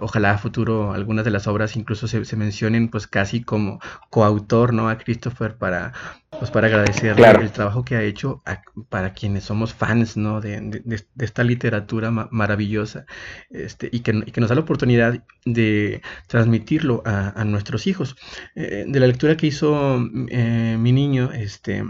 ojalá 0.00 0.32
a 0.32 0.38
futuro 0.38 0.92
algunas 0.92 1.24
de 1.24 1.30
las 1.30 1.46
obras 1.46 1.76
incluso 1.76 2.08
se, 2.08 2.24
se, 2.24 2.36
mencionen 2.36 2.88
pues 2.88 3.06
casi 3.06 3.42
como 3.42 3.80
coautor 4.10 4.74
¿no? 4.74 4.88
a 4.88 4.98
Christopher 4.98 5.56
para, 5.56 5.92
pues, 6.30 6.50
para 6.50 6.66
agradecerle 6.66 7.14
claro. 7.14 7.40
el 7.40 7.52
trabajo 7.52 7.84
que 7.84 7.96
ha 7.96 8.02
hecho 8.02 8.42
a, 8.44 8.62
para 8.88 9.12
quienes 9.12 9.44
somos 9.44 9.72
fans 9.74 10.16
¿no? 10.16 10.40
de, 10.40 10.60
de, 10.60 11.04
de 11.14 11.24
esta 11.24 11.44
literatura 11.44 12.10
ma 12.10 12.28
maravillosa 12.30 13.06
este, 13.50 13.88
y, 13.92 14.00
que, 14.00 14.12
y, 14.26 14.30
que, 14.30 14.40
nos 14.40 14.50
da 14.50 14.56
la 14.56 14.62
oportunidad 14.62 15.22
de 15.44 16.02
transmitirlo 16.26 17.02
a, 17.04 17.40
a 17.40 17.44
nuestros 17.44 17.86
hijos. 17.86 18.16
Eh, 18.54 18.84
de 18.86 19.00
la 19.00 19.06
lectura 19.06 19.36
que 19.36 19.46
hizo 19.46 20.00
eh, 20.28 20.76
mi 20.78 20.92
niño, 20.92 21.30
este 21.32 21.82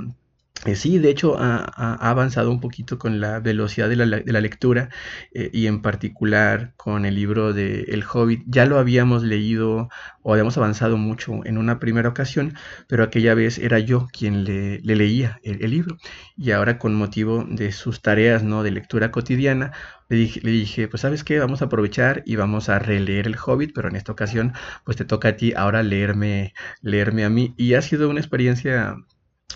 eh, 0.65 0.77
sí, 0.77 0.99
de 0.99 1.11
hecho 1.11 1.37
ha, 1.39 1.65
avanzado 2.11 2.51
un 2.51 2.61
poquito 2.61 2.99
con 2.99 3.21
la 3.21 3.41
velocidad 3.41 3.89
de 3.89 3.97
la, 3.97 4.41
lectura 4.41 4.89
eh, 5.33 5.51
y 5.53 5.67
en 5.67 5.83
particular 5.83 6.73
con 6.77 7.05
el 7.05 7.15
libro 7.15 7.53
de 7.53 7.83
El 7.89 8.05
Hobbit. 8.05 8.45
Ya 8.47 8.65
lo 8.65 8.79
habíamos 8.79 9.23
leído 9.23 9.89
o 10.23 10.33
habíamos 10.33 10.57
avanzado 10.57 10.97
mucho 10.97 11.45
en 11.45 11.59
una 11.59 11.79
primera 11.79 12.09
ocasión, 12.09 12.55
pero 12.89 13.05
aquella 13.05 13.35
vez 13.35 13.59
era 13.59 13.79
yo 13.79 14.09
quien 14.13 14.45
le, 14.45 14.81
le 14.81 14.97
leía 14.97 15.39
el, 15.43 15.63
el, 15.63 15.71
libro 15.71 15.99
y 16.37 16.53
ahora 16.53 16.79
con 16.79 16.95
motivo 16.95 17.45
de 17.49 17.73
sus 17.73 18.01
tareas 18.01 18.43
¿no? 18.43 18.63
de 18.63 18.71
lectura 18.71 19.11
cotidiana 19.11 19.73
le 20.09 20.17
dije, 20.17 20.41
le 20.43 20.51
dije, 20.51 20.89
pues 20.89 21.01
sabes 21.01 21.25
qué, 21.25 21.39
vamos 21.39 21.63
a 21.63 21.67
aprovechar 21.67 22.23
y 22.27 22.37
vamos 22.37 22.69
a 22.69 22.79
releer 22.79 23.27
el 23.27 23.37
Hobbit, 23.37 23.73
pero 23.75 23.89
en 23.89 23.97
esta 23.97 24.13
ocasión 24.13 24.53
pues 24.85 24.97
te 24.97 25.05
toca 25.05 25.29
a 25.29 25.37
ti 25.37 25.53
ahora 25.57 25.83
leerme, 25.83 26.55
leerme 26.83 27.25
a 27.25 27.31
mí 27.31 27.55
y 27.57 27.75
ha 27.75 27.83
sido 27.83 28.11
una 28.11 28.21
experiencia 28.21 28.97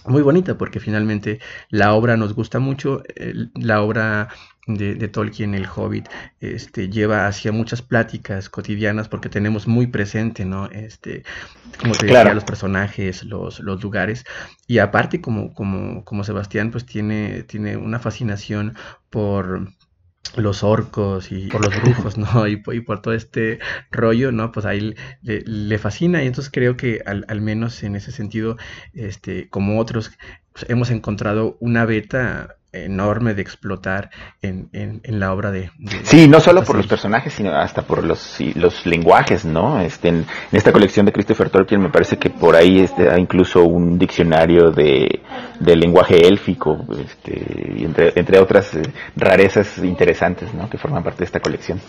muy 0.06 0.22
bonita 0.22 0.56
porque 0.56 0.80
finalmente 0.80 1.40
la 1.70 1.94
obra 1.94 2.16
nos 2.16 2.34
gusta 2.34 2.58
mucho, 2.58 3.02
la 3.54 3.82
obra 3.82 4.28
de, 4.66 4.94
de, 4.94 5.08
Tolkien, 5.08 5.54
El 5.54 5.66
Hobbit, 5.66 6.08
este, 6.40 6.88
lleva 6.88 7.26
hacia 7.26 7.52
muchas 7.52 7.80
pláticas 7.82 8.48
cotidianas 8.50 9.08
porque 9.08 9.28
tenemos 9.28 9.66
muy 9.66 9.86
presente, 9.86 10.44
¿no? 10.44 10.66
Este, 10.66 11.24
como 11.80 11.94
te 11.94 12.06
decía, 12.06 12.34
los 12.34 12.44
personajes, 12.44 13.24
los, 13.24 13.60
los 13.60 13.82
lugares. 13.82 14.24
Y 14.66 14.78
aparte, 14.78 15.20
como, 15.20 15.54
como, 15.54 16.04
como 16.04 16.22
Sebastián, 16.22 16.70
pues 16.70 16.84
tiene, 16.84 17.44
tiene 17.44 17.76
una 17.76 17.98
fascinación 17.98 18.76
por 19.10 19.72
los 20.36 20.62
orcos 20.62 21.32
y 21.32 21.48
por 21.48 21.64
los 21.64 21.82
brujos, 21.82 22.18
¿no? 22.18 22.46
Y, 22.46 22.62
y, 22.72 22.80
por 22.80 23.02
todo 23.02 23.14
este 23.14 23.58
rollo, 23.90 24.32
¿no? 24.32 24.52
Pues 24.52 24.66
ahí 24.66 24.94
le, 25.22 25.42
le 25.42 25.78
fascina 25.78 26.22
y 26.22 26.26
entonces 26.26 26.50
creo 26.52 26.76
que 26.76 27.02
al, 27.06 27.24
al, 27.28 27.40
menos 27.40 27.82
en 27.82 27.96
ese 27.96 28.12
sentido, 28.12 28.56
este, 28.92 29.48
como 29.48 29.80
otros, 29.80 30.10
pues 30.52 30.68
hemos 30.68 30.90
encontrado 30.90 31.56
una 31.60 31.84
beta 31.84 32.57
enorme 32.72 33.34
de 33.34 33.42
explotar 33.42 34.10
en, 34.42 34.68
en, 34.72 35.00
en 35.04 35.20
la 35.20 35.32
obra 35.32 35.50
de, 35.50 35.70
de 35.78 36.04
sí 36.04 36.28
no 36.28 36.40
solo 36.40 36.62
por 36.62 36.76
los 36.76 36.86
personajes 36.86 37.32
sino 37.32 37.50
hasta 37.52 37.82
por 37.82 38.04
los 38.04 38.38
los 38.56 38.84
lenguajes 38.84 39.44
no 39.44 39.80
este 39.80 40.08
en, 40.08 40.16
en, 40.16 40.26
esta 40.52 40.72
colección 40.72 41.06
de 41.06 41.12
Christopher 41.12 41.50
Tolkien 41.50 41.80
me 41.80 41.90
parece 41.90 42.18
que 42.18 42.30
por 42.30 42.56
ahí 42.56 42.80
este, 42.80 43.10
hay 43.10 43.20
incluso 43.20 43.62
un 43.64 43.98
diccionario 43.98 44.70
de, 44.70 45.22
de 45.60 45.76
lenguaje 45.76 46.26
élfico 46.26 46.86
este, 46.98 47.74
y 47.76 47.84
entre, 47.84 48.12
entre 48.16 48.38
otras 48.38 48.74
eh, 48.74 48.82
rarezas 49.16 49.78
interesantes 49.78 50.52
no 50.54 50.68
que 50.68 50.78
forman 50.78 51.02
parte 51.02 51.20
de 51.20 51.24
esta 51.24 51.40
colección. 51.40 51.80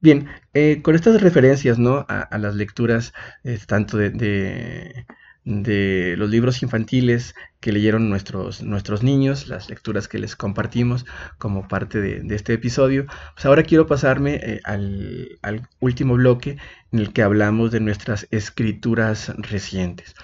Bien 0.00 0.28
eh, 0.52 0.80
con 0.82 0.94
estas 0.94 1.20
referencias 1.20 1.78
no 1.78 2.04
a, 2.08 2.20
a 2.22 2.38
las 2.38 2.54
lecturas 2.54 3.12
eh, 3.44 3.58
tanto 3.66 3.96
de, 3.96 4.10
de 4.10 5.06
de 5.44 6.14
los 6.18 6.30
libros 6.30 6.62
infantiles 6.62 7.34
que 7.60 7.72
leyeron 7.72 8.08
nuestros, 8.08 8.62
nuestros 8.62 9.02
niños, 9.02 9.48
las 9.48 9.68
lecturas 9.68 10.08
que 10.08 10.18
les 10.18 10.36
compartimos 10.36 11.04
como 11.38 11.68
parte 11.68 12.00
de, 12.00 12.34
este 12.34 12.54
episodio. 12.54 13.06
Pues 13.34 13.46
ahora 13.46 13.62
quiero 13.62 13.86
pasarme 13.86 14.34
eh, 14.34 14.60
al, 14.64 15.38
al, 15.42 15.68
último 15.80 16.14
bloque 16.14 16.58
en 16.92 16.98
el 16.98 17.12
que 17.12 17.22
hablamos 17.22 17.70
de 17.72 17.80
nuestras 17.80 18.28
escrituras 18.30 19.32
recientes. 19.36 20.14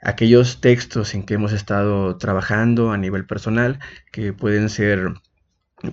Aquellos 0.00 0.60
textos 0.60 1.14
en 1.14 1.24
que 1.24 1.34
hemos 1.34 1.52
estado 1.52 2.16
trabajando 2.16 2.90
a 2.92 2.98
nivel 2.98 3.24
personal, 3.24 3.78
que 4.10 4.32
pueden 4.32 4.68
ser 4.68 5.12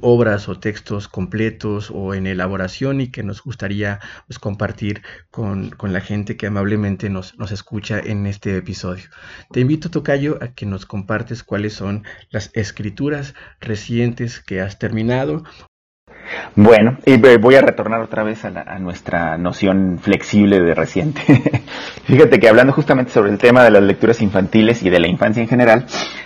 obras 0.02 0.50
o 0.50 0.60
textos 0.60 1.08
completos 1.08 1.92
o 1.94 2.14
en 2.14 2.28
elaboración 2.28 3.02
y 3.02 3.12
que 3.12 3.24
nos 3.24 3.42
gustaría 3.42 4.00
pues, 4.28 4.40
compartir 4.40 5.02
con, 5.32 5.70
con, 5.72 5.94
la 5.94 6.02
gente 6.02 6.38
que 6.38 6.48
amablemente 6.48 7.10
nos, 7.10 7.38
nos, 7.38 7.52
escucha 7.52 8.00
en 8.00 8.26
este 8.26 8.58
episodio. 8.58 9.06
Te 9.52 9.62
invito, 9.62 9.90
Tocayo, 9.90 10.38
a 10.42 10.50
que 10.50 10.66
nos 10.66 10.86
compartes 10.86 11.44
cuáles 11.44 11.74
son 11.74 12.04
las 12.30 12.52
escrituras 12.54 13.34
recientes 13.60 14.40
que 14.40 14.62
has 14.62 14.80
terminado. 14.80 15.44
Bueno, 16.56 16.98
y 17.06 17.18
voy 17.18 17.56
a 17.56 17.62
retornar 17.62 18.02
otra 18.02 18.24
vez 18.24 18.46
a, 18.46 18.80
nuestra 18.80 19.38
noción 19.38 20.00
flexible 20.00 20.60
de 20.62 20.76
reciente. 20.76 21.22
Fíjate 22.10 22.40
que 22.40 22.50
hablando 22.50 22.74
justamente 22.74 23.12
sobre 23.12 23.30
el 23.30 23.38
tema 23.38 23.64
de 23.64 23.70
las 23.70 23.84
lecturas 23.84 24.20
infantiles 24.24 24.82
y 24.82 24.90
de 24.90 25.00
la 25.00 25.08
infancia 25.08 25.44
en 25.44 25.48
general, 25.48 25.86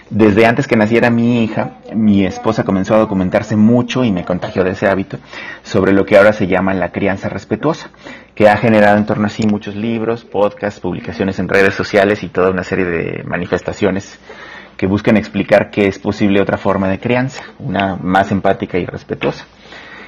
desde 0.10 0.46
antes 0.46 0.66
que 0.66 0.78
naciera 0.78 1.10
mi 1.10 1.44
hija, 1.44 1.80
mi 1.94 2.26
esposa 2.26 2.64
comenzó 2.64 2.96
a 2.96 3.00
documentarse 3.00 3.58
mucho 3.58 4.06
y 4.06 4.14
me 4.14 4.24
contagió 4.24 4.64
de 4.64 4.70
ese 4.70 4.88
hábito 4.88 5.18
sobre 5.62 5.92
lo 5.92 6.06
que 6.06 6.16
ahora 6.16 6.32
se 6.32 6.48
llama 6.48 6.74
la 6.74 6.94
crianza 6.94 7.28
respetuosa, 7.28 7.90
que 8.34 8.48
ha 8.48 8.56
generado 8.56 8.98
en 8.98 9.06
torno 9.06 9.28
a 9.28 9.30
sí 9.30 9.46
muchos 9.46 9.76
libros, 9.76 10.24
podcasts, 10.24 10.80
publicaciones 10.80 11.38
en 11.40 11.50
redes 11.50 11.74
sociales 11.74 12.24
y 12.24 12.30
toda 12.30 12.52
una 12.52 12.64
serie 12.64 12.86
de 12.86 13.24
manifestaciones 13.26 14.18
que 14.78 14.88
buscan 14.88 15.18
explicar 15.18 15.70
que 15.70 15.90
es 15.90 16.00
posible 16.00 16.42
otra 16.42 16.58
forma 16.58 16.88
de 16.88 17.00
crianza, 17.00 17.44
una 17.60 17.98
más 17.98 18.32
empática 18.32 18.78
y 18.78 18.86
respetuosa. 18.86 19.46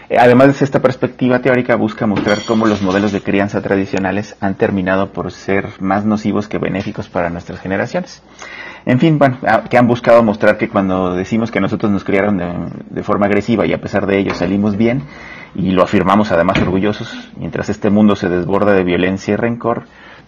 Eh, 0.10 0.18
además, 0.20 0.62
esta 0.62 0.82
perspectiva 0.82 1.40
teórica 1.40 1.76
busca 1.76 2.06
mostrar 2.06 2.40
cómo 2.46 2.68
los 2.68 2.82
modelos 2.82 3.12
de 3.12 3.22
crianza 3.22 3.62
tradicionales 3.62 4.36
han 4.40 4.56
terminado 4.56 5.12
por 5.12 5.32
ser 5.32 5.70
más 5.80 6.06
nocivos 6.06 6.48
que 6.48 6.60
benéficos 6.60 7.10
para 7.10 7.30
nuestras 7.30 7.60
generaciones. 7.60 8.22
En 8.86 9.00
fin, 9.00 9.18
bueno, 9.18 9.40
ah, 9.48 9.64
que 9.68 9.80
han 9.80 9.88
buscado 9.88 10.22
mostrar 10.22 10.58
que 10.58 10.70
cuando 10.70 11.16
decimos 11.16 11.50
que 11.50 11.60
nosotros 11.60 11.92
nos 11.92 12.04
criaron 12.04 12.38
de, 12.90 13.04
forma 13.04 13.26
agresiva 13.26 13.66
y 13.66 13.74
a 13.74 13.82
pesar 13.82 14.06
de 14.06 14.20
ello 14.20 14.36
salimos 14.36 14.78
bien, 14.78 15.02
y 15.56 15.72
lo 15.72 15.84
afirmamos 15.84 16.32
además 16.32 16.60
orgullosos, 16.62 17.32
mientras 17.38 17.70
este 17.70 17.90
mundo 17.90 18.16
se 18.16 18.30
desborda 18.30 18.74
de 18.74 18.84
violencia 18.84 19.34
y 19.34 19.38
rencor, 19.38 19.86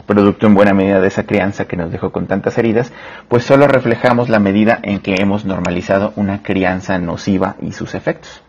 producto 0.08 0.48
en 0.48 0.56
buena 0.56 0.74
medida 0.74 1.02
de 1.02 1.08
esa 1.08 1.26
crianza 1.26 1.66
que 1.66 1.78
nos 1.78 1.92
dejó 1.92 2.12
con 2.12 2.26
tantas 2.26 2.58
heridas, 2.58 2.92
pues 3.28 3.44
solo 3.44 3.68
reflejamos 3.68 4.30
la 4.30 4.40
medida 4.40 4.80
en 4.82 5.00
que 5.00 5.16
hemos 5.20 5.46
normalizado 5.46 6.14
una 6.16 6.42
crianza 6.42 6.98
nociva 6.98 7.58
y 7.62 7.74
sus 7.74 7.94
efectos. 7.94 8.42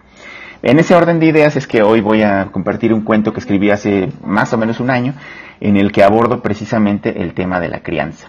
En 0.62 0.80
ese 0.80 0.94
orden 0.94 1.20
de 1.20 1.26
ideas 1.26 1.54
es 1.54 1.68
que 1.68 1.82
hoy 1.82 2.00
voy 2.00 2.22
a 2.22 2.46
compartir 2.46 2.92
un 2.92 3.02
cuento 3.02 3.32
que 3.32 3.38
escribí 3.38 3.70
hace 3.70 4.08
más 4.24 4.52
o 4.52 4.58
menos 4.58 4.80
un 4.80 4.90
año 4.90 5.14
en 5.60 5.76
el 5.76 5.92
que 5.92 6.02
abordo 6.02 6.42
precisamente 6.42 7.22
el 7.22 7.32
tema 7.32 7.60
de 7.60 7.68
la 7.68 7.80
crianza. 7.80 8.28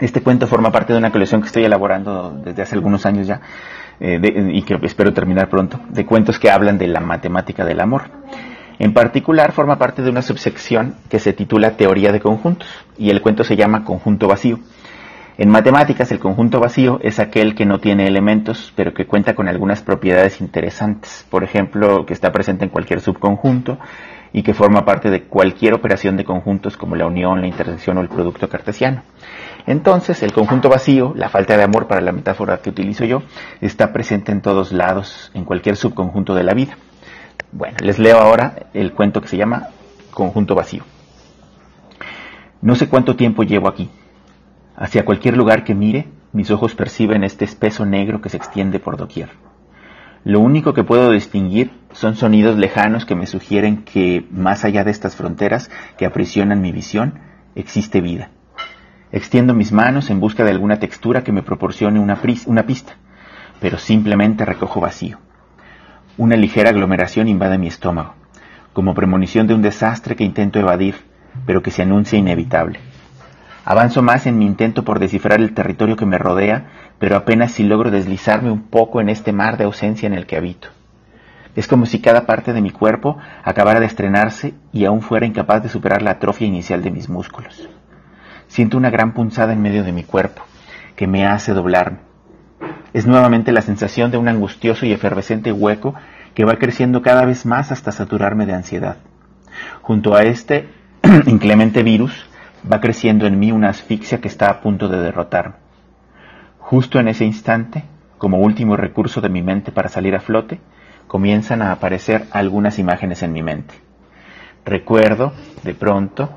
Este 0.00 0.22
cuento 0.22 0.46
forma 0.46 0.72
parte 0.72 0.92
de 0.92 0.98
una 0.98 1.12
colección 1.12 1.42
que 1.42 1.48
estoy 1.48 1.64
elaborando 1.64 2.30
desde 2.30 2.62
hace 2.62 2.74
algunos 2.74 3.04
años 3.04 3.26
ya 3.26 3.42
eh, 4.00 4.20
y 4.52 4.62
que 4.62 4.78
espero 4.82 5.12
terminar 5.12 5.50
pronto, 5.50 5.78
de 5.90 6.06
cuentos 6.06 6.38
que 6.38 6.50
hablan 6.50 6.78
de 6.78 6.88
la 6.88 7.00
matemática 7.00 7.64
del 7.64 7.80
amor. 7.80 8.10
En 8.78 8.92
particular 8.92 9.52
forma 9.52 9.78
parte 9.78 10.02
de 10.02 10.10
una 10.10 10.22
subsección 10.22 10.96
que 11.08 11.18
se 11.18 11.32
titula 11.32 11.76
Teoría 11.76 12.10
de 12.10 12.20
Conjuntos 12.20 12.68
y 12.98 13.10
el 13.10 13.20
cuento 13.20 13.44
se 13.44 13.54
llama 13.54 13.84
Conjunto 13.84 14.28
Vacío. 14.28 14.58
En 15.36 15.50
matemáticas, 15.50 16.12
el 16.12 16.20
conjunto 16.20 16.60
vacío 16.60 17.00
es 17.02 17.18
aquel 17.18 17.56
que 17.56 17.66
no 17.66 17.80
tiene 17.80 18.06
elementos, 18.06 18.72
pero 18.76 18.94
que 18.94 19.06
cuenta 19.06 19.34
con 19.34 19.48
algunas 19.48 19.82
propiedades 19.82 20.40
interesantes. 20.40 21.26
Por 21.28 21.42
ejemplo, 21.42 22.06
que 22.06 22.12
está 22.12 22.30
presente 22.30 22.64
en 22.64 22.70
cualquier 22.70 23.00
subconjunto 23.00 23.76
y 24.32 24.44
que 24.44 24.54
forma 24.54 24.84
parte 24.84 25.10
de 25.10 25.24
cualquier 25.24 25.74
operación 25.74 26.16
de 26.16 26.24
conjuntos 26.24 26.76
como 26.76 26.94
la 26.94 27.06
unión, 27.06 27.40
la 27.40 27.48
intersección 27.48 27.98
o 27.98 28.00
el 28.00 28.08
producto 28.08 28.48
cartesiano. 28.48 29.02
Entonces, 29.66 30.22
el 30.22 30.32
conjunto 30.32 30.68
vacío, 30.68 31.12
la 31.16 31.28
falta 31.28 31.56
de 31.56 31.64
amor 31.64 31.88
para 31.88 32.00
la 32.00 32.12
metáfora 32.12 32.58
que 32.58 32.70
utilizo 32.70 33.04
yo, 33.04 33.24
está 33.60 33.92
presente 33.92 34.30
en 34.30 34.40
todos 34.40 34.70
lados, 34.70 35.32
en 35.34 35.44
cualquier 35.44 35.74
subconjunto 35.74 36.36
de 36.36 36.44
la 36.44 36.54
vida. 36.54 36.78
Bueno, 37.50 37.76
les 37.82 37.98
leo 37.98 38.18
ahora 38.18 38.68
el 38.72 38.92
cuento 38.92 39.20
que 39.20 39.28
se 39.28 39.36
llama 39.36 39.70
Conjunto 40.12 40.54
vacío. 40.54 40.84
No 42.62 42.76
sé 42.76 42.88
cuánto 42.88 43.16
tiempo 43.16 43.42
llevo 43.42 43.66
aquí 43.66 43.90
Hacia 44.76 45.04
cualquier 45.04 45.36
lugar 45.36 45.64
que 45.64 45.74
mire, 45.74 46.08
mis 46.32 46.50
ojos 46.50 46.74
perciben 46.74 47.22
este 47.22 47.44
espeso 47.44 47.86
negro 47.86 48.20
que 48.20 48.28
se 48.28 48.36
extiende 48.36 48.80
por 48.80 48.96
doquier. 48.96 49.30
Lo 50.24 50.40
único 50.40 50.74
que 50.74 50.84
puedo 50.84 51.10
distinguir 51.10 51.70
son 51.92 52.16
sonidos 52.16 52.56
lejanos 52.56 53.04
que 53.04 53.14
me 53.14 53.26
sugieren 53.26 53.84
que, 53.84 54.26
más 54.30 54.64
allá 54.64 54.82
de 54.82 54.90
estas 54.90 55.14
fronteras 55.14 55.70
que 55.96 56.06
aprisionan 56.06 56.60
mi 56.60 56.72
visión, 56.72 57.20
existe 57.54 58.00
vida. 58.00 58.30
Extiendo 59.12 59.54
mis 59.54 59.70
manos 59.70 60.10
en 60.10 60.18
busca 60.18 60.42
de 60.42 60.50
alguna 60.50 60.80
textura 60.80 61.22
que 61.22 61.30
me 61.30 61.42
proporcione 61.42 62.00
una, 62.00 62.18
una 62.46 62.66
pista, 62.66 62.94
pero 63.60 63.78
simplemente 63.78 64.44
recojo 64.44 64.80
vacío. 64.80 65.18
Una 66.16 66.36
ligera 66.36 66.70
aglomeración 66.70 67.28
invade 67.28 67.58
mi 67.58 67.68
estómago, 67.68 68.14
como 68.72 68.94
premonición 68.94 69.46
de 69.46 69.54
un 69.54 69.62
desastre 69.62 70.16
que 70.16 70.24
intento 70.24 70.58
evadir, 70.58 70.96
pero 71.46 71.62
que 71.62 71.70
se 71.70 71.82
anuncia 71.82 72.18
inevitable. 72.18 72.80
Avanzo 73.64 74.02
más 74.02 74.26
en 74.26 74.38
mi 74.38 74.44
intento 74.44 74.84
por 74.84 74.98
descifrar 74.98 75.40
el 75.40 75.54
territorio 75.54 75.96
que 75.96 76.04
me 76.04 76.18
rodea, 76.18 76.66
pero 76.98 77.16
apenas 77.16 77.52
si 77.52 77.62
logro 77.62 77.90
deslizarme 77.90 78.50
un 78.50 78.64
poco 78.64 79.00
en 79.00 79.08
este 79.08 79.32
mar 79.32 79.56
de 79.56 79.64
ausencia 79.64 80.06
en 80.06 80.12
el 80.12 80.26
que 80.26 80.36
habito. 80.36 80.68
Es 81.56 81.66
como 81.66 81.86
si 81.86 82.00
cada 82.00 82.26
parte 82.26 82.52
de 82.52 82.60
mi 82.60 82.70
cuerpo 82.70 83.16
acabara 83.42 83.80
de 83.80 83.86
estrenarse 83.86 84.54
y 84.72 84.84
aún 84.84 85.00
fuera 85.00 85.24
incapaz 85.24 85.62
de 85.62 85.68
superar 85.68 86.02
la 86.02 86.12
atrofia 86.12 86.46
inicial 86.46 86.82
de 86.82 86.90
mis 86.90 87.08
músculos. 87.08 87.68
Siento 88.48 88.76
una 88.76 88.90
gran 88.90 89.14
punzada 89.14 89.52
en 89.52 89.62
medio 89.62 89.82
de 89.82 89.92
mi 89.92 90.02
cuerpo, 90.02 90.42
que 90.96 91.06
me 91.06 91.26
hace 91.26 91.54
doblarme. 91.54 91.98
Es 92.92 93.06
nuevamente 93.06 93.50
la 93.52 93.62
sensación 93.62 94.10
de 94.10 94.18
un 94.18 94.28
angustioso 94.28 94.84
y 94.84 94.92
efervescente 94.92 95.52
hueco 95.52 95.94
que 96.34 96.44
va 96.44 96.56
creciendo 96.56 97.02
cada 97.02 97.24
vez 97.24 97.46
más 97.46 97.72
hasta 97.72 97.92
saturarme 97.92 98.46
de 98.46 98.54
ansiedad. 98.54 98.98
Junto 99.80 100.14
a 100.14 100.22
este 100.22 100.68
inclemente 101.26 101.82
virus, 101.82 102.26
va 102.70 102.80
creciendo 102.80 103.26
en 103.26 103.38
mí 103.38 103.52
una 103.52 103.68
asfixia 103.68 104.20
que 104.20 104.28
está 104.28 104.48
a 104.48 104.60
punto 104.60 104.88
de 104.88 105.00
derrotarme. 105.00 105.56
Justo 106.58 106.98
en 106.98 107.08
ese 107.08 107.24
instante, 107.24 107.84
como 108.18 108.38
último 108.38 108.76
recurso 108.76 109.20
de 109.20 109.28
mi 109.28 109.42
mente 109.42 109.70
para 109.70 109.88
salir 109.88 110.14
a 110.14 110.20
flote, 110.20 110.60
comienzan 111.06 111.60
a 111.60 111.72
aparecer 111.72 112.26
algunas 112.30 112.78
imágenes 112.78 113.22
en 113.22 113.32
mi 113.32 113.42
mente. 113.42 113.74
Recuerdo, 114.64 115.34
de 115.62 115.74
pronto, 115.74 116.30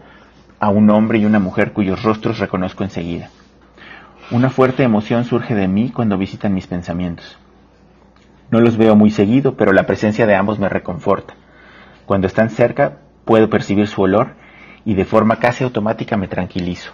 a 0.59 0.69
un 0.69 0.89
hombre 0.89 1.19
y 1.19 1.25
una 1.25 1.39
mujer 1.39 1.71
cuyos 1.71 2.03
rostros 2.03 2.39
reconozco 2.39 2.83
enseguida. 2.83 3.29
Una 4.29 4.49
fuerte 4.49 4.83
emoción 4.83 5.23
surge 5.23 5.55
de 5.55 5.69
mí 5.69 5.91
cuando 5.91 6.17
visitan 6.17 6.53
mis 6.53 6.67
pensamientos. 6.67 7.37
No 8.51 8.59
los 8.59 8.75
veo 8.75 8.95
muy 8.95 9.11
seguido, 9.11 9.55
pero 9.55 9.71
la 9.71 9.85
presencia 9.85 10.25
de 10.25 10.35
ambos 10.35 10.59
me 10.59 10.67
reconforta. 10.67 11.35
Cuando 12.05 12.27
están 12.27 12.49
cerca, 12.49 12.97
puedo 13.23 13.49
percibir 13.49 13.87
su 13.87 14.01
olor 14.01 14.35
y 14.87 14.95
de 14.95 15.03
forma 15.03 15.35
casi 15.35 15.65
automática 15.65 16.15
me 16.15 16.29
tranquilizo. 16.29 16.93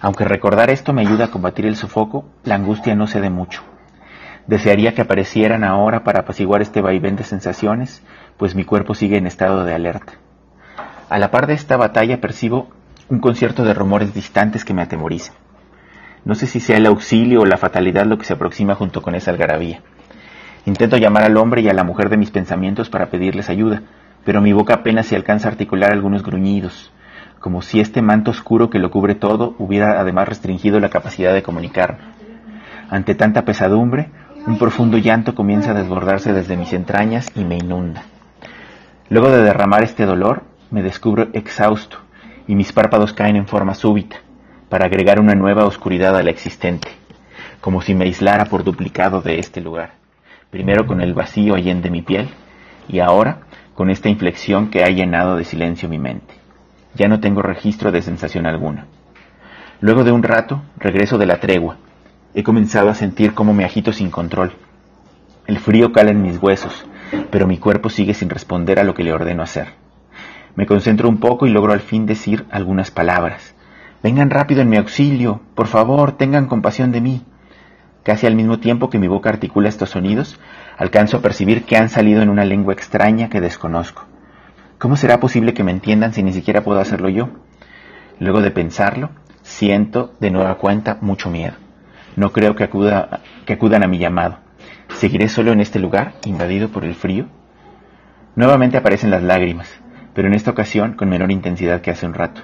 Aunque 0.00 0.24
recordar 0.24 0.70
esto 0.70 0.94
me 0.94 1.02
ayuda 1.02 1.26
a 1.26 1.30
combatir 1.30 1.66
el 1.66 1.76
sofoco, 1.76 2.24
la 2.42 2.54
angustia 2.54 2.94
no 2.94 3.06
cede 3.06 3.28
mucho. 3.28 3.62
Desearía 4.46 4.94
que 4.94 5.02
aparecieran 5.02 5.62
ahora 5.62 6.04
para 6.04 6.20
apaciguar 6.20 6.62
este 6.62 6.80
vaivén 6.80 7.16
de 7.16 7.24
sensaciones, 7.24 8.02
pues 8.38 8.54
mi 8.54 8.64
cuerpo 8.64 8.94
sigue 8.94 9.18
en 9.18 9.26
estado 9.26 9.66
de 9.66 9.74
alerta. 9.74 10.14
A 11.10 11.18
la 11.18 11.30
par 11.30 11.46
de 11.46 11.52
esta 11.52 11.76
batalla 11.76 12.18
percibo 12.18 12.70
un 13.10 13.20
concierto 13.20 13.62
de 13.62 13.74
rumores 13.74 14.14
distantes 14.14 14.64
que 14.64 14.72
me 14.72 14.80
atemorizan. 14.80 15.36
No 16.24 16.34
sé 16.34 16.46
si 16.46 16.60
sea 16.60 16.78
el 16.78 16.86
auxilio 16.86 17.42
o 17.42 17.44
la 17.44 17.58
fatalidad 17.58 18.06
lo 18.06 18.16
que 18.16 18.24
se 18.24 18.32
aproxima 18.32 18.74
junto 18.74 19.02
con 19.02 19.14
esa 19.14 19.32
algarabía. 19.32 19.82
Intento 20.64 20.96
llamar 20.96 21.24
al 21.24 21.36
hombre 21.36 21.60
y 21.60 21.68
a 21.68 21.74
la 21.74 21.84
mujer 21.84 22.08
de 22.08 22.16
mis 22.16 22.30
pensamientos 22.30 22.88
para 22.88 23.10
pedirles 23.10 23.50
ayuda, 23.50 23.82
pero 24.24 24.40
mi 24.40 24.54
boca 24.54 24.76
apenas 24.76 25.04
se 25.04 25.14
alcanza 25.14 25.48
a 25.48 25.50
articular 25.50 25.92
algunos 25.92 26.22
gruñidos, 26.22 26.90
como 27.42 27.60
si 27.60 27.80
este 27.80 28.02
manto 28.02 28.30
oscuro 28.30 28.70
que 28.70 28.78
lo 28.78 28.92
cubre 28.92 29.16
todo 29.16 29.56
hubiera 29.58 30.00
además 30.00 30.28
restringido 30.28 30.78
la 30.78 30.90
capacidad 30.90 31.34
de 31.34 31.42
comunicarme. 31.42 31.98
Ante 32.88 33.16
tanta 33.16 33.44
pesadumbre, 33.44 34.10
un 34.46 34.58
profundo 34.58 34.96
llanto 34.96 35.34
comienza 35.34 35.72
a 35.72 35.74
desbordarse 35.74 36.32
desde 36.32 36.56
mis 36.56 36.72
entrañas 36.72 37.32
y 37.34 37.44
me 37.44 37.56
inunda. 37.56 38.04
Luego 39.08 39.28
de 39.28 39.42
derramar 39.42 39.82
este 39.82 40.06
dolor, 40.06 40.44
me 40.70 40.84
descubro 40.84 41.30
exhausto 41.32 41.98
y 42.46 42.54
mis 42.54 42.72
párpados 42.72 43.12
caen 43.12 43.34
en 43.34 43.48
forma 43.48 43.74
súbita, 43.74 44.16
para 44.68 44.86
agregar 44.86 45.18
una 45.18 45.34
nueva 45.34 45.66
oscuridad 45.66 46.16
a 46.16 46.22
la 46.22 46.30
existente, 46.30 46.88
como 47.60 47.82
si 47.82 47.94
me 47.94 48.04
aislara 48.04 48.44
por 48.44 48.62
duplicado 48.62 49.20
de 49.20 49.40
este 49.40 49.60
lugar, 49.60 49.94
primero 50.50 50.86
con 50.86 51.00
el 51.00 51.12
vacío 51.12 51.56
allende 51.56 51.90
mi 51.90 52.02
piel 52.02 52.28
y 52.88 53.00
ahora 53.00 53.40
con 53.74 53.90
esta 53.90 54.08
inflexión 54.08 54.70
que 54.70 54.84
ha 54.84 54.88
llenado 54.88 55.36
de 55.36 55.44
silencio 55.44 55.88
mi 55.88 55.98
mente. 55.98 56.41
Ya 56.94 57.08
no 57.08 57.20
tengo 57.20 57.42
registro 57.42 57.90
de 57.90 58.02
sensación 58.02 58.46
alguna. 58.46 58.86
Luego 59.80 60.04
de 60.04 60.12
un 60.12 60.22
rato, 60.22 60.62
regreso 60.76 61.18
de 61.18 61.26
la 61.26 61.40
tregua. 61.40 61.76
He 62.34 62.42
comenzado 62.42 62.88
a 62.88 62.94
sentir 62.94 63.34
cómo 63.34 63.54
me 63.54 63.64
agito 63.64 63.92
sin 63.92 64.10
control. 64.10 64.52
El 65.46 65.58
frío 65.58 65.92
cala 65.92 66.10
en 66.10 66.22
mis 66.22 66.40
huesos, 66.40 66.86
pero 67.30 67.46
mi 67.46 67.58
cuerpo 67.58 67.90
sigue 67.90 68.14
sin 68.14 68.30
responder 68.30 68.78
a 68.78 68.84
lo 68.84 68.94
que 68.94 69.02
le 69.02 69.12
ordeno 69.12 69.42
hacer. 69.42 69.68
Me 70.54 70.66
concentro 70.66 71.08
un 71.08 71.18
poco 71.18 71.46
y 71.46 71.50
logro 71.50 71.72
al 71.72 71.80
fin 71.80 72.06
decir 72.06 72.46
algunas 72.50 72.90
palabras. 72.90 73.54
Vengan 74.02 74.30
rápido 74.30 74.60
en 74.60 74.68
mi 74.68 74.76
auxilio, 74.76 75.40
por 75.54 75.66
favor, 75.66 76.12
tengan 76.12 76.46
compasión 76.46 76.92
de 76.92 77.00
mí. 77.00 77.22
Casi 78.02 78.26
al 78.26 78.34
mismo 78.34 78.58
tiempo 78.58 78.90
que 78.90 78.98
mi 78.98 79.08
boca 79.08 79.30
articula 79.30 79.68
estos 79.68 79.90
sonidos, 79.90 80.38
alcanzo 80.76 81.18
a 81.18 81.22
percibir 81.22 81.64
que 81.64 81.76
han 81.76 81.88
salido 81.88 82.20
en 82.20 82.28
una 82.28 82.44
lengua 82.44 82.74
extraña 82.74 83.28
que 83.28 83.40
desconozco. 83.40 84.11
¿Cómo 84.82 84.96
será 84.96 85.20
posible 85.20 85.54
que 85.54 85.62
me 85.62 85.70
entiendan 85.70 86.12
si 86.12 86.24
ni 86.24 86.32
siquiera 86.32 86.64
puedo 86.64 86.80
hacerlo 86.80 87.08
yo? 87.08 87.28
Luego 88.18 88.40
de 88.40 88.50
pensarlo, 88.50 89.10
siento 89.42 90.12
de 90.18 90.32
nueva 90.32 90.56
cuenta 90.56 90.98
mucho 91.00 91.30
miedo. 91.30 91.54
No 92.16 92.32
creo 92.32 92.56
que, 92.56 92.64
acuda, 92.64 93.20
que 93.46 93.52
acudan 93.52 93.84
a 93.84 93.86
mi 93.86 93.98
llamado. 93.98 94.38
¿Seguiré 94.96 95.28
solo 95.28 95.52
en 95.52 95.60
este 95.60 95.78
lugar, 95.78 96.14
invadido 96.24 96.70
por 96.70 96.84
el 96.84 96.96
frío? 96.96 97.28
Nuevamente 98.34 98.76
aparecen 98.76 99.12
las 99.12 99.22
lágrimas, 99.22 99.68
pero 100.14 100.26
en 100.26 100.34
esta 100.34 100.50
ocasión 100.50 100.94
con 100.94 101.08
menor 101.08 101.30
intensidad 101.30 101.80
que 101.80 101.92
hace 101.92 102.04
un 102.04 102.14
rato. 102.14 102.40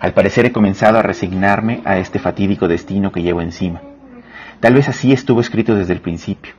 Al 0.00 0.12
parecer 0.12 0.46
he 0.46 0.50
comenzado 0.50 0.98
a 0.98 1.02
resignarme 1.02 1.82
a 1.84 1.98
este 1.98 2.18
fatídico 2.18 2.66
destino 2.66 3.12
que 3.12 3.22
llevo 3.22 3.42
encima. 3.42 3.80
Tal 4.58 4.74
vez 4.74 4.88
así 4.88 5.12
estuvo 5.12 5.40
escrito 5.40 5.76
desde 5.76 5.92
el 5.92 6.00
principio. 6.00 6.52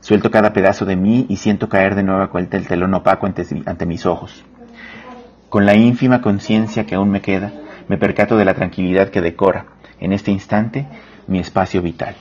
Suelto 0.00 0.30
cada 0.30 0.52
pedazo 0.54 0.86
de 0.86 0.96
mí 0.96 1.26
y 1.28 1.36
siento 1.36 1.68
caer 1.68 1.94
de 1.94 2.02
nueva 2.02 2.28
cuenta 2.28 2.56
el 2.56 2.66
telón 2.66 2.94
opaco 2.94 3.26
ante, 3.26 3.86
mis 3.86 4.06
ojos. 4.06 4.44
Con 5.50 5.66
la 5.66 5.74
ínfima 5.74 6.22
conciencia 6.22 6.86
que 6.86 6.94
aún 6.94 7.10
me 7.10 7.20
queda, 7.20 7.52
me 7.86 7.98
percato 7.98 8.36
de 8.36 8.46
la 8.46 8.54
tranquilidad 8.54 9.10
que 9.10 9.20
decora, 9.20 9.66
en 10.00 10.12
este 10.12 10.30
instante, 10.30 10.86
mi 11.26 11.38
espacio 11.38 11.82
vital. 11.82 12.14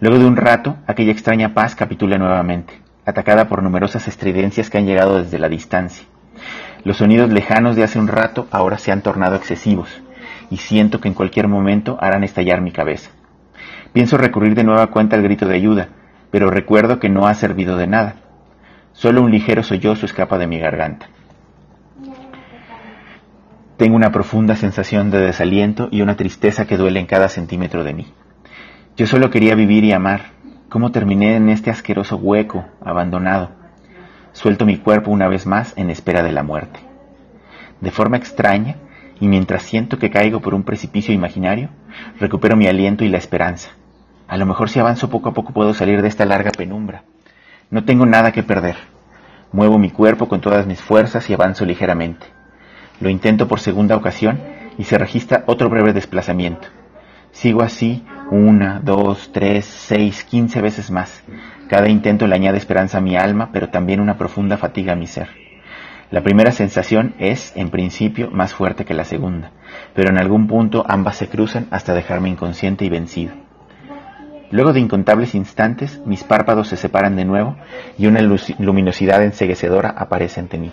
Luego 0.00 0.18
de 0.18 0.26
un 0.26 0.36
rato, 0.36 0.76
aquella 0.86 1.12
extraña 1.12 1.54
paz 1.54 1.76
capitula 1.76 2.18
nuevamente, 2.18 2.74
atacada 3.04 3.48
por 3.48 3.62
numerosas 3.62 4.08
estridencias 4.08 4.68
que 4.68 4.78
han 4.78 4.86
llegado 4.86 5.22
desde 5.22 5.38
la 5.38 5.48
distancia. 5.48 6.06
Los 6.82 6.96
sonidos 6.96 7.30
lejanos 7.30 7.76
de 7.76 7.84
hace 7.84 7.98
un 7.98 8.08
rato 8.08 8.48
ahora 8.50 8.78
se 8.78 8.90
han 8.90 9.02
tornado 9.02 9.36
excesivos, 9.36 10.02
y 10.50 10.56
siento 10.56 11.00
que 11.00 11.08
en 11.08 11.14
cualquier 11.14 11.46
momento 11.46 11.96
harán 12.00 12.24
estallar 12.24 12.60
mi 12.60 12.72
cabeza. 12.72 13.10
Pienso 13.92 14.18
recurrir 14.18 14.54
de 14.54 14.64
nueva 14.64 14.88
cuenta 14.88 15.16
al 15.16 15.22
grito 15.22 15.46
de 15.46 15.54
ayuda, 15.54 15.88
pero 16.30 16.50
recuerdo 16.50 16.98
que 16.98 17.08
no 17.08 17.26
ha 17.26 17.34
servido 17.34 17.76
de 17.76 17.86
nada. 17.86 18.16
Solo 18.92 19.22
un 19.22 19.30
ligero 19.30 19.62
sollozo 19.62 20.06
escapa 20.06 20.38
de 20.38 20.46
mi 20.46 20.58
garganta. 20.58 21.08
Tengo 23.76 23.94
una 23.94 24.10
profunda 24.10 24.56
sensación 24.56 25.10
de 25.10 25.20
desaliento 25.20 25.88
y 25.92 26.02
una 26.02 26.16
tristeza 26.16 26.66
que 26.66 26.76
duele 26.76 26.98
en 26.98 27.06
cada 27.06 27.28
centímetro 27.28 27.84
de 27.84 27.94
mí. 27.94 28.12
Yo 28.96 29.06
solo 29.06 29.30
quería 29.30 29.54
vivir 29.54 29.84
y 29.84 29.92
amar. 29.92 30.32
¿Cómo 30.68 30.90
terminé 30.90 31.36
en 31.36 31.48
este 31.48 31.70
asqueroso 31.70 32.16
hueco, 32.16 32.64
abandonado? 32.84 33.50
Suelto 34.32 34.66
mi 34.66 34.78
cuerpo 34.78 35.12
una 35.12 35.28
vez 35.28 35.46
más 35.46 35.72
en 35.76 35.90
espera 35.90 36.24
de 36.24 36.32
la 36.32 36.42
muerte. 36.42 36.80
De 37.80 37.92
forma 37.92 38.16
extraña, 38.16 38.76
y 39.20 39.28
mientras 39.28 39.62
siento 39.62 39.98
que 39.98 40.10
caigo 40.10 40.40
por 40.40 40.54
un 40.54 40.64
precipicio 40.64 41.14
imaginario, 41.14 41.70
recupero 42.18 42.56
mi 42.56 42.66
aliento 42.66 43.04
y 43.04 43.08
la 43.08 43.18
esperanza. 43.18 43.70
A 44.28 44.36
lo 44.36 44.44
mejor 44.44 44.68
si 44.68 44.78
avanzo 44.78 45.08
poco 45.08 45.30
a 45.30 45.32
poco 45.32 45.54
puedo 45.54 45.72
salir 45.72 46.02
de 46.02 46.08
esta 46.08 46.26
larga 46.26 46.50
penumbra. 46.50 47.02
No 47.70 47.84
tengo 47.84 48.04
nada 48.04 48.30
que 48.30 48.42
perder. 48.42 48.76
Muevo 49.52 49.78
mi 49.78 49.90
cuerpo 49.90 50.28
con 50.28 50.42
todas 50.42 50.66
mis 50.66 50.82
fuerzas 50.82 51.30
y 51.30 51.32
avanzo 51.32 51.64
ligeramente. 51.64 52.26
Lo 53.00 53.08
intento 53.08 53.48
por 53.48 53.60
segunda 53.60 53.96
ocasión 53.96 54.38
y 54.76 54.84
se 54.84 54.98
registra 54.98 55.44
otro 55.46 55.70
breve 55.70 55.94
desplazamiento. 55.94 56.68
Sigo 57.32 57.62
así 57.62 58.04
una, 58.30 58.80
dos, 58.80 59.30
tres, 59.32 59.64
seis, 59.64 60.24
quince 60.24 60.60
veces 60.60 60.90
más. 60.90 61.24
Cada 61.68 61.88
intento 61.88 62.26
le 62.26 62.34
añade 62.34 62.58
esperanza 62.58 62.98
a 62.98 63.02
mi 63.02 63.16
alma, 63.16 63.48
pero 63.50 63.70
también 63.70 64.00
una 64.00 64.18
profunda 64.18 64.58
fatiga 64.58 64.92
a 64.92 64.96
mi 64.96 65.06
ser. 65.06 65.30
La 66.10 66.22
primera 66.22 66.52
sensación 66.52 67.14
es, 67.18 67.54
en 67.56 67.70
principio, 67.70 68.30
más 68.30 68.52
fuerte 68.52 68.84
que 68.84 68.94
la 68.94 69.04
segunda, 69.04 69.52
pero 69.94 70.10
en 70.10 70.18
algún 70.18 70.46
punto 70.46 70.84
ambas 70.86 71.16
se 71.16 71.28
cruzan 71.28 71.66
hasta 71.70 71.94
dejarme 71.94 72.28
inconsciente 72.28 72.84
y 72.84 72.90
vencido. 72.90 73.47
Luego 74.50 74.72
de 74.72 74.80
incontables 74.80 75.34
instantes, 75.34 76.00
mis 76.06 76.24
párpados 76.24 76.68
se 76.68 76.76
separan 76.76 77.16
de 77.16 77.26
nuevo 77.26 77.56
y 77.98 78.06
una 78.06 78.20
luminosidad 78.22 79.22
enseguecedora 79.22 79.90
aparece 79.90 80.40
ante 80.40 80.56
mí. 80.56 80.72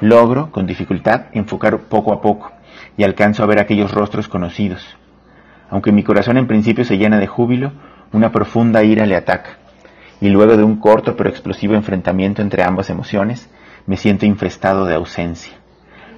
Logro, 0.00 0.50
con 0.50 0.66
dificultad, 0.66 1.26
enfocar 1.32 1.78
poco 1.88 2.12
a 2.12 2.20
poco 2.20 2.52
y 2.96 3.04
alcanzo 3.04 3.42
a 3.42 3.46
ver 3.46 3.58
aquellos 3.58 3.92
rostros 3.92 4.28
conocidos. 4.28 4.96
Aunque 5.70 5.92
mi 5.92 6.02
corazón 6.02 6.36
en 6.36 6.46
principio 6.46 6.84
se 6.84 6.98
llena 6.98 7.18
de 7.18 7.26
júbilo, 7.26 7.72
una 8.12 8.32
profunda 8.32 8.82
ira 8.82 9.06
le 9.06 9.16
ataca, 9.16 9.58
y 10.20 10.28
luego 10.28 10.56
de 10.56 10.64
un 10.64 10.76
corto 10.76 11.16
pero 11.16 11.30
explosivo 11.30 11.74
enfrentamiento 11.74 12.42
entre 12.42 12.64
ambas 12.64 12.90
emociones, 12.90 13.48
me 13.86 13.96
siento 13.96 14.26
infestado 14.26 14.84
de 14.84 14.94
ausencia. 14.94 15.54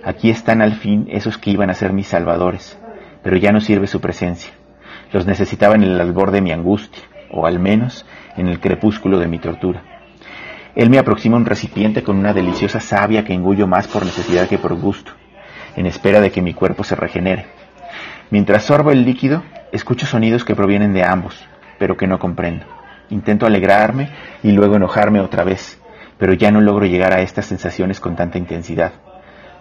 Aquí 0.05 0.31
están 0.31 0.63
al 0.63 0.75
fin 0.75 1.07
esos 1.11 1.39
que 1.39 1.51
iban 1.51 1.71
a 1.71 1.75
ser 1.75 1.93
mis 1.93 2.09
salvadores, 2.09 2.79
pero 3.23 3.37
ya 3.37 3.53
no 3.53 3.61
sirve 3.61 3.87
su 3.87 4.01
presencia. 4.01 4.53
Los 5.13 5.27
necesitaba 5.27 5.75
en 5.75 5.83
el 5.83 6.01
albor 6.01 6.31
de 6.31 6.41
mi 6.41 6.53
angustia, 6.53 7.03
o 7.31 7.47
al 7.47 7.59
menos 7.59 8.07
en 8.37 8.49
el 8.49 8.61
crepúsculo 8.61 9.19
de 9.19 9.29
mi 9.29 9.39
tortura. 9.39 9.83
Él 10.75 10.89
me 10.89 10.99
aproxima 10.99 11.37
un 11.37 11.45
recipiente 11.45 12.03
con 12.03 12.17
una 12.17 12.33
deliciosa 12.33 12.81
savia 12.81 13.25
que 13.25 13.35
engullo 13.35 13.67
más 13.67 13.89
por 13.89 14.07
necesidad 14.07 14.49
que 14.49 14.57
por 14.57 14.75
gusto, 14.75 15.13
en 15.77 15.87
espera 15.87 16.21
de 16.21 16.31
que 16.31 16.41
mi 16.41 16.55
cuerpo 16.55 16.83
se 16.83 16.95
regenere. 16.95 17.47
Mientras 18.31 18.65
sorbo 18.65 18.91
el 18.91 19.05
líquido, 19.05 19.43
escucho 19.71 20.07
sonidos 20.07 20.45
que 20.45 20.57
provienen 20.57 20.95
de 20.95 21.05
ambos, 21.05 21.47
pero 21.79 21.97
que 21.99 22.07
no 22.07 22.19
comprendo. 22.19 22.65
Intento 23.11 23.45
alegrarme 23.45 24.09
y 24.43 24.53
luego 24.53 24.77
enojarme 24.77 25.21
otra 25.21 25.45
vez, 25.45 25.79
pero 26.17 26.33
ya 26.33 26.51
no 26.51 26.63
logro 26.63 26.87
llegar 26.87 27.13
a 27.13 27.21
estas 27.21 27.45
sensaciones 27.45 28.01
con 28.01 28.17
tanta 28.17 28.39
intensidad, 28.39 28.93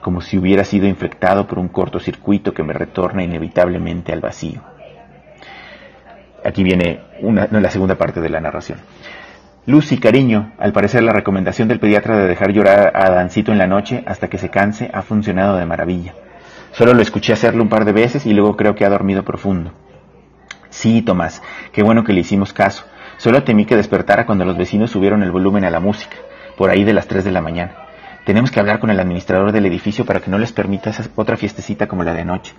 como 0.02 0.22
si 0.22 0.38
hubiera 0.38 0.64
sido 0.64 0.88
infectado 0.88 1.45
por 1.48 1.60
un 1.60 1.68
cortocircuito 1.68 2.53
que 2.53 2.64
me 2.64 2.72
retorna 2.72 3.23
inevitablemente 3.23 4.14
al 4.14 4.22
vacío. 4.22 4.70
Aquí 6.43 6.63
viene 6.63 7.01
una, 7.22 7.47
la 7.51 7.69
segunda 7.69 7.95
parte 7.95 8.22
de 8.22 8.30
la 8.30 8.41
narración. 8.41 8.80
Lucy, 9.65 9.99
cariño, 9.99 10.53
al 10.57 10.73
parecer 10.73 11.03
la 11.03 11.13
recomendación 11.13 11.68
del 11.68 11.80
pediatra 11.80 12.18
de 12.18 12.27
dejar 12.27 12.51
llorar 12.51 12.91
a 12.95 13.11
Dancito 13.11 13.51
en 13.51 13.59
la 13.59 13.68
noche 13.68 14.03
hasta 14.07 14.27
que 14.27 14.39
se 14.39 14.49
canse 14.49 14.89
ha 14.91 15.03
funcionado 15.03 15.57
de 15.57 15.65
maravilla. 15.65 16.15
Solo 16.72 16.93
lo 16.93 17.01
escuché 17.01 17.34
hacerlo 17.34 17.61
un 17.61 17.69
par 17.69 17.85
de 17.85 17.91
veces 17.91 18.26
y 18.26 18.34
luego 18.34 18.57
creo 18.57 18.73
que 18.73 18.85
ha 18.85 18.89
dormido 18.89 19.23
profundo. 19.23 19.72
Sí, 20.69 21.01
Tomás, 21.01 21.43
qué 21.73 21.84
bueno 21.84 22.03
que 22.03 22.13
le 22.13 22.22
hicimos 22.22 22.53
caso. 22.53 22.85
Solo 23.18 23.43
temí 23.43 23.65
que 23.65 23.76
despertara 23.76 24.26
cuando 24.26 24.45
los 24.45 24.57
vecinos 24.57 24.89
subieron 24.89 25.22
el 25.22 25.31
volumen 25.31 25.63
a 25.63 25.69
la 25.69 25.80
música, 25.80 26.15
por 26.57 26.72
ahí 26.72 26.84
de 26.84 26.93
las 26.93 27.07
3 27.07 27.23
de 27.23 27.31
la 27.31 27.41
mañana. 27.41 27.76
Tenemos 28.26 28.49
que 28.49 28.59
hablar 28.59 28.80
con 28.80 28.89
el 28.89 28.99
administrador 28.99 29.51
del 29.51 29.65
edificio 29.65 30.05
para 30.05 30.22
que 30.22 30.31
no 30.31 30.39
les 30.39 30.53
permita 30.53 30.89
esa 30.89 31.03
otra 31.15 31.38
fiestecita 31.38 31.88
como 31.88 32.03
la 32.03 32.13
de 32.13 32.22
anoche. 32.22 32.55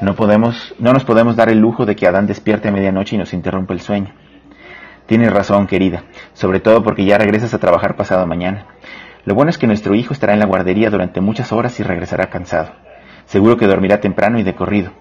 No 0.00 0.14
podemos, 0.14 0.74
no 0.78 0.92
nos 0.92 1.04
podemos 1.04 1.36
dar 1.36 1.48
el 1.48 1.58
lujo 1.58 1.86
de 1.86 1.96
que 1.96 2.06
Adán 2.06 2.26
despierte 2.26 2.68
a 2.68 2.72
medianoche 2.72 3.16
y 3.16 3.18
nos 3.18 3.32
interrumpa 3.32 3.74
el 3.74 3.80
sueño. 3.80 4.14
Tienes 5.06 5.32
razón, 5.32 5.66
querida, 5.66 6.04
sobre 6.34 6.60
todo 6.60 6.82
porque 6.82 7.04
ya 7.04 7.18
regresas 7.18 7.52
a 7.52 7.58
trabajar 7.58 7.96
pasado 7.96 8.26
mañana. 8.26 8.66
Lo 9.24 9.34
bueno 9.34 9.50
es 9.50 9.58
que 9.58 9.66
nuestro 9.66 9.94
hijo 9.94 10.12
estará 10.12 10.32
en 10.32 10.38
la 10.38 10.46
guardería 10.46 10.88
durante 10.88 11.20
muchas 11.20 11.52
horas 11.52 11.78
y 11.80 11.82
regresará 11.82 12.30
cansado. 12.30 12.70
Seguro 13.26 13.56
que 13.56 13.66
dormirá 13.66 14.00
temprano 14.00 14.38
y 14.38 14.42
de 14.42 14.54
corrido. 14.54 14.92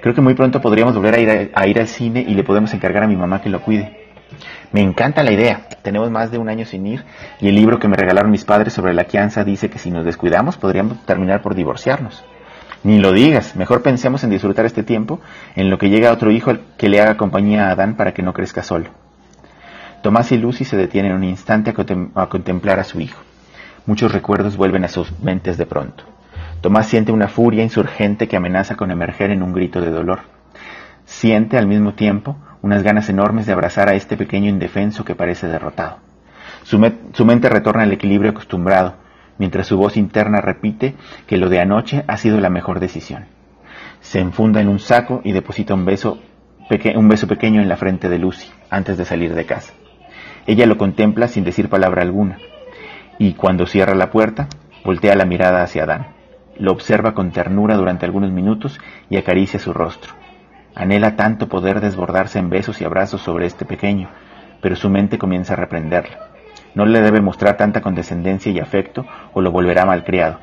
Creo 0.00 0.14
que 0.14 0.20
muy 0.20 0.34
pronto 0.34 0.60
podríamos 0.60 0.94
volver 0.94 1.14
a 1.14 1.18
ir, 1.18 1.52
a, 1.54 1.66
ir 1.66 1.80
al 1.80 1.88
cine 1.88 2.24
y 2.26 2.34
le 2.34 2.44
podemos 2.44 2.72
encargar 2.74 3.02
a 3.02 3.08
mi 3.08 3.16
mamá 3.16 3.40
que 3.40 3.48
lo 3.48 3.62
cuide. 3.62 4.10
Me 4.72 4.80
encanta 4.80 5.22
la 5.22 5.32
idea. 5.32 5.66
Tenemos 5.82 6.10
más 6.10 6.30
de 6.30 6.38
un 6.38 6.48
año 6.48 6.66
sin 6.66 6.86
ir 6.86 7.04
y 7.40 7.48
el 7.48 7.54
libro 7.54 7.78
que 7.78 7.88
me 7.88 7.96
regalaron 7.96 8.30
mis 8.30 8.44
padres 8.44 8.72
sobre 8.72 8.94
la 8.94 9.04
crianza 9.04 9.44
dice 9.44 9.70
que 9.70 9.78
si 9.78 9.90
nos 9.90 10.04
descuidamos 10.04 10.56
podríamos 10.56 11.04
terminar 11.06 11.42
por 11.42 11.54
divorciarnos. 11.54 12.24
Ni 12.84 12.98
lo 12.98 13.12
digas, 13.12 13.56
mejor 13.56 13.80
pensemos 13.80 14.24
en 14.24 14.30
disfrutar 14.30 14.66
este 14.66 14.82
tiempo 14.82 15.20
en 15.56 15.70
lo 15.70 15.78
que 15.78 15.88
llega 15.88 16.12
otro 16.12 16.30
hijo 16.30 16.52
que 16.76 16.90
le 16.90 17.00
haga 17.00 17.16
compañía 17.16 17.68
a 17.68 17.70
Adán 17.70 17.96
para 17.96 18.12
que 18.12 18.22
no 18.22 18.34
crezca 18.34 18.62
solo. 18.62 18.90
Tomás 20.02 20.30
y 20.32 20.36
Lucy 20.36 20.66
se 20.66 20.76
detienen 20.76 21.12
un 21.12 21.24
instante 21.24 21.70
a, 22.14 22.26
contemplar 22.26 22.78
a 22.78 22.84
su 22.84 23.00
hijo. 23.00 23.22
Muchos 23.86 24.12
recuerdos 24.12 24.58
vuelven 24.58 24.84
a 24.84 24.88
sus 24.88 25.18
mentes 25.20 25.56
de 25.56 25.64
pronto. 25.64 26.04
Tomás 26.60 26.86
siente 26.86 27.10
una 27.10 27.28
furia 27.28 27.62
insurgente 27.62 28.28
que 28.28 28.36
amenaza 28.36 28.76
con 28.76 28.90
emerger 28.90 29.30
en 29.30 29.42
un 29.42 29.54
grito 29.54 29.80
de 29.80 29.90
dolor. 29.90 30.20
Siente 31.06 31.56
al 31.56 31.66
mismo 31.66 31.94
tiempo 31.94 32.36
unas 32.60 32.82
ganas 32.82 33.08
enormes 33.08 33.46
de 33.46 33.54
abrazar 33.54 33.88
a 33.88 33.94
este 33.94 34.18
pequeño 34.18 34.50
indefenso 34.50 35.06
que 35.06 35.14
parece 35.14 35.46
derrotado. 35.46 36.00
Su, 36.64 36.78
su, 37.14 37.24
mente 37.24 37.48
retorna 37.48 37.84
al 37.84 37.92
equilibrio 37.92 38.32
acostumbrado, 38.32 38.96
mientras 39.38 39.66
su 39.66 39.76
voz 39.76 39.96
interna 39.96 40.40
repite 40.40 40.94
que 41.26 41.36
lo 41.36 41.48
de 41.48 41.60
anoche 41.60 42.04
ha 42.06 42.16
sido 42.16 42.40
la 42.40 42.50
mejor 42.50 42.80
decisión. 42.80 43.26
Se 44.00 44.20
enfunda 44.20 44.60
en 44.60 44.68
un 44.68 44.78
saco 44.78 45.20
y 45.24 45.32
deposita 45.32 45.74
un 45.74 45.84
beso, 45.84 46.18
un 46.94 47.08
beso 47.08 47.26
pequeño 47.26 47.60
en 47.60 47.68
la 47.68 47.76
frente 47.76 48.08
de 48.08 48.18
Lucy 48.18 48.48
antes 48.70 48.98
de 48.98 49.04
salir 49.04 49.34
de 49.34 49.46
casa. 49.46 49.72
Ella 50.46 50.66
lo 50.66 50.76
contempla 50.76 51.28
sin 51.28 51.44
decir 51.44 51.68
palabra 51.68 52.02
alguna, 52.02 52.38
y 53.18 53.34
cuando 53.34 53.66
cierra 53.66 53.94
la 53.94 54.10
puerta, 54.10 54.48
voltea 54.84 55.14
la 55.14 55.24
mirada 55.24 55.62
hacia 55.62 55.84
Adán. 55.84 56.08
Lo 56.58 56.72
observa 56.72 57.14
con 57.14 57.32
ternura 57.32 57.76
durante 57.76 58.04
algunos 58.04 58.30
minutos 58.30 58.78
y 59.08 59.16
acaricia 59.16 59.58
su 59.58 59.72
rostro. 59.72 60.12
Anhela 60.74 61.16
tanto 61.16 61.48
poder 61.48 61.80
desbordarse 61.80 62.38
en 62.38 62.50
besos 62.50 62.80
y 62.80 62.84
abrazos 62.84 63.22
sobre 63.22 63.46
este 63.46 63.64
pequeño, 63.64 64.10
pero 64.60 64.76
su 64.76 64.90
mente 64.90 65.18
comienza 65.18 65.54
a 65.54 65.56
reprenderla. 65.56 66.33
No 66.74 66.86
le 66.86 67.00
debe 67.00 67.20
mostrar 67.20 67.56
tanta 67.56 67.80
condescendencia 67.80 68.50
y 68.50 68.58
afecto 68.58 69.06
o 69.32 69.40
lo 69.40 69.52
volverá 69.52 69.86
malcriado. 69.86 70.40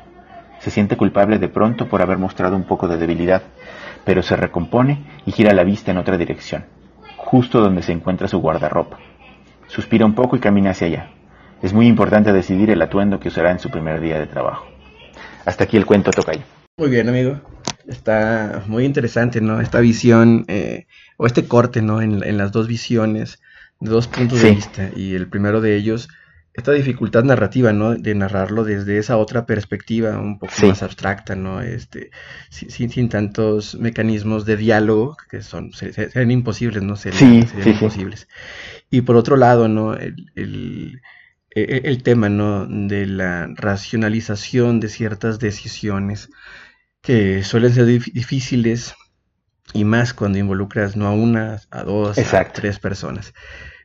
Se 0.60 0.70
siente 0.70 0.96
culpable 0.96 1.38
de 1.38 1.48
pronto 1.48 1.88
por 1.88 2.02
haber 2.02 2.18
mostrado 2.18 2.56
un 2.56 2.64
poco 2.64 2.88
de 2.88 2.96
debilidad, 2.96 3.42
pero 4.04 4.22
se 4.22 4.36
recompone 4.36 5.04
y 5.26 5.32
gira 5.32 5.52
la 5.52 5.64
vista 5.64 5.90
en 5.90 5.98
otra 5.98 6.16
dirección, 6.16 6.64
justo 7.16 7.60
donde 7.60 7.82
se 7.82 7.92
encuentra 7.92 8.28
su 8.28 8.38
guardarropa. 8.40 8.98
Suspira 9.66 10.06
un 10.06 10.14
poco 10.14 10.36
y 10.36 10.40
camina 10.40 10.70
hacia 10.70 10.86
allá. 10.86 11.10
Es 11.62 11.72
muy 11.72 11.86
importante 11.86 12.32
decidir 12.32 12.70
el 12.70 12.82
atuendo 12.82 13.20
que 13.20 13.28
usará 13.28 13.50
en 13.50 13.58
su 13.58 13.70
primer 13.70 14.00
día 14.00 14.18
de 14.18 14.26
trabajo. 14.26 14.66
Hasta 15.44 15.64
aquí 15.64 15.76
el 15.76 15.86
cuento 15.86 16.10
tocayo. 16.10 16.42
Muy 16.76 16.90
bien, 16.90 17.08
amigo. 17.08 17.40
Está 17.86 18.62
muy 18.66 18.84
interesante, 18.84 19.40
¿no? 19.40 19.60
Esta 19.60 19.80
visión, 19.80 20.44
eh, 20.48 20.86
o 21.16 21.26
este 21.26 21.46
corte, 21.46 21.82
¿no? 21.82 22.00
En, 22.00 22.36
las 22.36 22.52
dos 22.52 22.66
visiones, 22.66 23.40
de 23.80 23.90
dos 23.90 24.08
puntos 24.08 24.42
de 24.42 24.50
vista. 24.52 24.90
Y 24.94 25.14
el 25.14 25.28
primero 25.28 25.60
de 25.60 25.76
ellos, 25.76 26.08
esta 26.54 26.72
dificultad 26.72 27.24
narrativa, 27.24 27.72
¿no? 27.72 27.94
De 27.94 28.14
narrarlo 28.14 28.64
desde 28.64 28.98
esa 28.98 29.16
otra 29.16 29.46
perspectiva, 29.46 30.18
un 30.18 30.38
poco 30.38 30.52
más 30.66 30.82
abstracta, 30.82 31.34
¿no? 31.34 31.62
Este, 31.62 32.10
sin, 32.50 32.90
sin, 32.90 33.08
tantos 33.08 33.74
mecanismos 33.76 34.44
de 34.44 34.58
diálogo 34.58 35.16
que 35.30 35.42
son, 35.42 35.72
serían 35.72 36.30
imposibles, 36.30 36.82
¿no? 36.82 36.96
Serían, 36.96 37.46
serían 37.48 37.68
imposibles. 37.68 38.28
Y 38.90 39.00
por 39.00 39.16
otro 39.16 39.36
lado, 39.36 39.68
¿no? 39.68 39.94
El, 39.94 40.30
el, 40.34 41.00
e, 41.54 41.62
e, 41.62 41.80
el, 41.84 42.02
tema, 42.02 42.28
¿no? 42.28 42.66
De 42.66 43.06
la 43.06 43.48
racionalización 43.54 44.78
de 44.78 44.88
ciertas 44.88 45.38
decisiones 45.38 46.28
que 47.00 47.42
suelen 47.44 47.72
ser 47.72 47.86
difíciles 47.86 48.94
y 49.72 49.84
más 49.84 50.12
cuando 50.12 50.38
involucras 50.38 50.96
no 50.96 51.06
a 51.06 51.12
una, 51.12 51.60
a 51.70 51.82
dos, 51.82 52.18
a 52.18 52.52
tres 52.52 52.78
personas. 52.78 53.32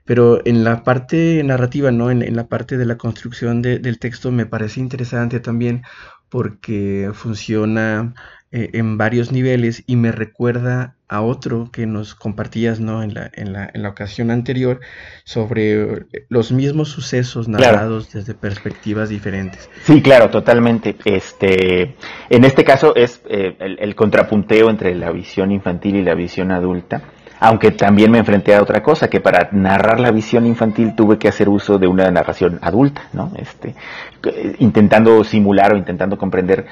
Pero 0.07 0.41
en 0.45 0.63
la 0.63 0.83
parte 0.83 1.43
narrativa, 1.43 1.91
¿no? 1.91 2.09
En, 2.09 2.35
la 2.35 2.47
parte 2.47 2.77
de 2.77 2.85
la 2.85 2.97
construcción 2.97 3.61
del 3.61 3.99
texto 3.99 4.31
me 4.31 4.47
parece 4.47 4.79
interesante 4.79 5.39
también 5.39 5.83
porque 6.29 7.11
funciona 7.13 8.13
eh, 8.49 8.69
en 8.73 8.97
varios 8.97 9.33
niveles 9.33 9.83
y 9.87 9.97
me 9.97 10.13
recuerda 10.13 10.95
a 11.09 11.21
otro 11.21 11.69
que 11.69 11.85
nos 11.85 12.15
compartías 12.15 12.79
¿no? 12.79 13.03
en, 13.03 13.13
la, 13.13 13.29
en, 13.33 13.51
la, 13.51 13.69
en 13.73 13.83
la 13.83 13.89
ocasión 13.89 14.31
anterior 14.31 14.79
sobre 15.25 16.05
los 16.29 16.53
mismos 16.53 16.87
sucesos 16.87 17.49
narrados 17.49 18.11
desde 18.13 18.33
perspectivas 18.33 19.09
diferentes. 19.09 19.69
Sí, 19.83 20.01
claro, 20.01 20.29
totalmente. 20.29 20.95
Este, 21.03 21.95
en 22.29 22.45
este 22.45 22.63
caso 22.63 22.95
es 22.95 23.21
eh, 23.29 23.57
el, 23.59 23.79
el 23.79 23.95
contrapunteo 23.95 24.69
entre 24.69 24.95
la 24.95 25.11
visión 25.11 25.51
infantil 25.51 25.97
y 25.97 26.03
la 26.03 26.15
visión 26.15 26.51
adulta 26.51 27.03
aunque 27.39 27.71
también 27.71 28.11
me 28.11 28.17
enfrenté 28.17 28.55
a 28.55 28.61
otra 28.61 28.81
cosa, 28.81 29.09
que 29.09 29.19
para 29.19 29.49
narrar 29.51 29.99
la 29.99 30.11
visión 30.11 30.45
infantil 30.45 30.95
tuve 30.95 31.17
que 31.17 31.27
hacer 31.27 31.49
uso 31.49 31.77
de 31.77 31.87
una 31.87 32.09
narración 32.09 32.59
adulta, 32.61 33.03
¿no? 33.13 33.31
Este, 33.35 33.75
intentando 34.59 35.23
simular 35.23 35.73
o 35.73 35.77
intentando 35.77 36.17
comprender 36.17 36.65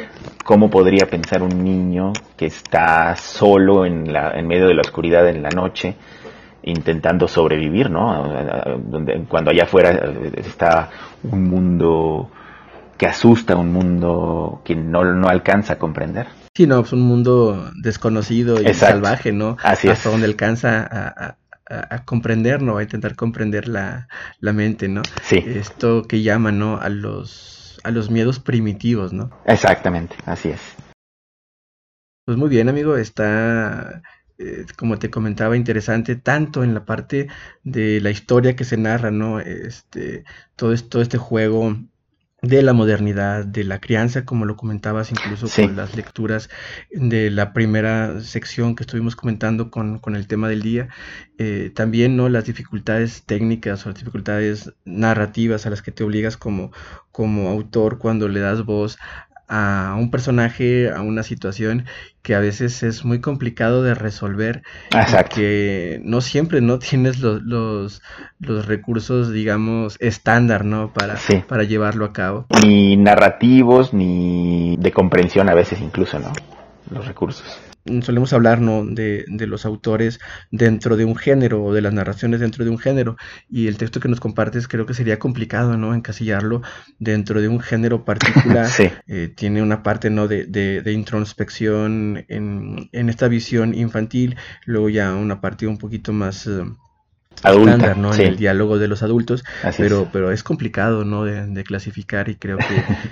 cómo 0.43 0.69
podría 0.69 1.05
pensar 1.07 1.43
un 1.43 1.63
niño 1.63 2.13
que 2.35 2.47
está 2.47 3.15
solo 3.15 3.85
en, 3.85 4.11
la, 4.11 4.31
en 4.31 4.47
medio 4.47 4.67
de 4.67 4.73
la 4.73 4.81
oscuridad 4.81 5.27
en 5.27 5.43
la 5.43 5.49
noche, 5.49 5.95
intentando 6.63 7.27
sobrevivir, 7.27 7.89
¿no? 7.91 8.27
Donde, 8.79 9.23
cuando 9.27 9.51
allá 9.51 9.63
afuera 9.63 9.91
está 10.35 10.89
un 11.23 11.43
mundo 11.43 12.29
que 12.97 13.05
asusta, 13.05 13.55
un 13.55 13.71
mundo 13.71 14.61
que 14.63 14.75
no, 14.75 15.03
no 15.03 15.27
alcanza 15.27 15.73
a 15.73 15.77
comprender. 15.77 16.44
Sí, 16.55 16.67
no, 16.67 16.79
es 16.79 16.93
un 16.93 17.01
mundo 17.01 17.69
desconocido 17.75 18.61
y 18.61 18.73
salvaje, 18.73 19.33
¿no? 19.33 19.57
Así 19.61 19.89
Hasta 19.89 20.09
donde 20.09 20.25
alcanza 20.25 20.87
a, 20.89 21.37
a, 21.69 22.05
comprender, 22.05 22.61
¿no? 22.61 22.77
A 22.77 22.83
intentar 22.83 23.15
comprender 23.15 23.67
la, 23.67 24.07
la, 24.39 24.53
mente, 24.53 24.87
¿no? 24.87 25.01
Sí. 25.23 25.43
Esto 25.45 26.03
que 26.03 26.21
llama, 26.21 26.53
¿no? 26.53 26.77
A 26.77 26.87
los, 26.87 27.77
a 27.83 27.91
los 27.91 28.09
miedos 28.09 28.39
primitivos, 28.39 29.11
¿no? 29.11 29.31
Exactamente, 29.45 30.15
así 30.25 30.49
es. 30.49 30.61
Pues 32.23 32.37
muy 32.37 32.47
bien, 32.47 32.69
amigo, 32.69 32.95
está, 32.95 34.01
eh, 34.37 34.65
como 34.77 34.97
te 34.97 35.09
comentaba, 35.09 35.57
interesante 35.57 36.15
tanto 36.15 36.63
en 36.63 36.73
la 36.73 36.85
parte 36.85 37.27
de 37.63 37.99
la 37.99 38.11
historia 38.11 38.55
que 38.55 38.63
se 38.63 38.77
narra, 38.77 39.11
¿no? 39.11 39.41
Este, 39.41 40.23
todo, 40.55 40.73
todo 40.77 41.01
este 41.01 41.17
juego 41.17 41.75
de 42.47 42.61
la 42.61 42.73
modernidad, 42.73 43.43
de 43.43 43.63
la 43.63 43.79
crianza, 43.79 44.23
como 44.23 44.45
lo 44.45 44.55
comentabas 44.55 45.11
incluso 45.11 45.47
con 45.49 45.75
las 45.75 45.95
lecturas 45.95 46.49
de 46.91 47.31
la 47.31 47.53
primera 47.53 48.21
sección 48.21 48.75
que 48.75 48.83
estuvimos 48.83 49.15
comentando 49.15 49.71
con, 49.71 49.97
con 49.97 50.15
el 50.15 50.27
tema 50.27 50.47
del 50.47 50.61
día, 50.61 50.89
eh, 51.39 51.71
también 51.73 52.15
no 52.15 52.29
las 52.29 52.45
dificultades 52.45 53.23
técnicas 53.23 53.85
o 53.85 53.89
las 53.89 53.97
dificultades 53.97 54.73
narrativas 54.85 55.65
a 55.65 55.71
las 55.71 55.81
que 55.81 55.91
te 55.91 56.03
obligas 56.03 56.37
como, 56.37 56.71
como 57.11 57.49
autor 57.49 57.97
cuando 57.97 58.27
le 58.27 58.39
das 58.39 58.63
voz 58.63 58.97
a 59.47 59.95
un 59.97 60.11
personaje, 60.11 60.89
a 60.89 61.01
una 61.01 61.23
situación 61.23 61.85
que 62.21 62.35
a 62.35 62.39
veces 62.39 62.81
es 62.83 63.05
muy 63.05 63.21
complicado 63.21 63.83
de 63.83 63.93
resolver. 63.93 64.63
Exacto. 64.91 65.35
Que 65.35 66.01
no 66.03 66.21
siempre 66.21 66.61
no 66.61 66.79
tienes 66.79 67.19
los, 67.19 67.41
los, 67.43 68.01
los 68.39 68.65
recursos, 68.65 69.31
digamos, 69.31 69.97
estándar, 69.99 70.65
¿no? 70.65 70.91
Para, 70.93 71.17
para 71.47 71.63
llevarlo 71.63 72.05
a 72.05 72.13
cabo. 72.13 72.47
Ni 72.63 72.97
narrativos, 72.97 73.93
ni 73.93 74.77
de 74.77 74.91
comprensión 74.91 75.49
a 75.49 75.53
veces 75.53 75.81
incluso, 75.81 76.19
¿no? 76.19 76.31
Los 76.89 77.07
recursos 77.07 77.59
solemos 78.01 78.33
hablar 78.33 78.61
¿no? 78.61 78.85
de, 78.85 79.25
los 79.27 79.65
autores 79.65 80.19
dentro 80.51 80.97
de 80.97 81.05
un 81.05 81.15
género 81.15 81.63
o 81.63 81.73
de 81.73 81.81
las 81.81 81.93
narraciones 81.93 82.39
dentro 82.39 82.65
de 82.65 82.71
un 82.71 82.79
género 82.79 83.15
y 83.49 83.67
el 83.67 83.77
texto 83.77 83.99
que 83.99 84.09
nos 84.09 84.19
compartes 84.19 84.67
creo 84.67 84.85
que 84.85 84.93
sería 84.93 85.19
complicado 85.19 85.77
no 85.77 85.93
encasillarlo 85.93 86.61
dentro 86.99 87.41
de 87.41 87.47
un 87.47 87.59
género 87.59 88.03
particular 88.03 88.67
eh, 89.07 89.31
tiene 89.35 89.61
una 89.61 89.83
parte 89.83 90.09
no 90.09 90.27
de, 90.27 90.45
de, 90.45 90.91
introspección 90.91 92.25
en, 92.27 92.89
en, 92.91 93.09
esta 93.09 93.27
visión 93.27 93.73
infantil 93.75 94.35
luego 94.65 94.89
ya 94.89 95.13
una 95.13 95.41
parte 95.41 95.67
un 95.67 95.77
poquito 95.77 96.11
más 96.11 96.47
eh, 96.47 96.63
estándar, 97.35 97.97
¿no? 97.97 98.13
En 98.13 98.21
el 98.21 98.37
diálogo 98.37 98.79
de 98.79 98.87
los 98.87 99.03
adultos, 99.03 99.43
pero, 99.77 100.07
pero 100.11 100.31
es 100.31 100.41
complicado, 100.41 101.03
¿no? 101.03 101.25
De, 101.25 101.63
clasificar 101.63 102.29
y 102.29 102.35
creo 102.35 102.57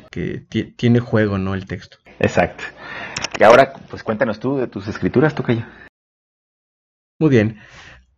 que, 0.10 0.46
que 0.50 0.64
tiene 0.64 1.00
juego, 1.00 1.38
¿no? 1.38 1.54
El 1.54 1.66
texto. 1.66 1.98
Exacto. 2.20 2.64
Y 3.40 3.44
ahora, 3.44 3.74
pues 3.90 4.04
cuéntanos 4.04 4.40
tú 4.40 4.58
de 4.58 4.68
tus 4.68 4.88
escrituras, 4.88 5.36
Tocayo. 5.36 5.66
Muy 7.20 7.30
bien. 7.30 7.58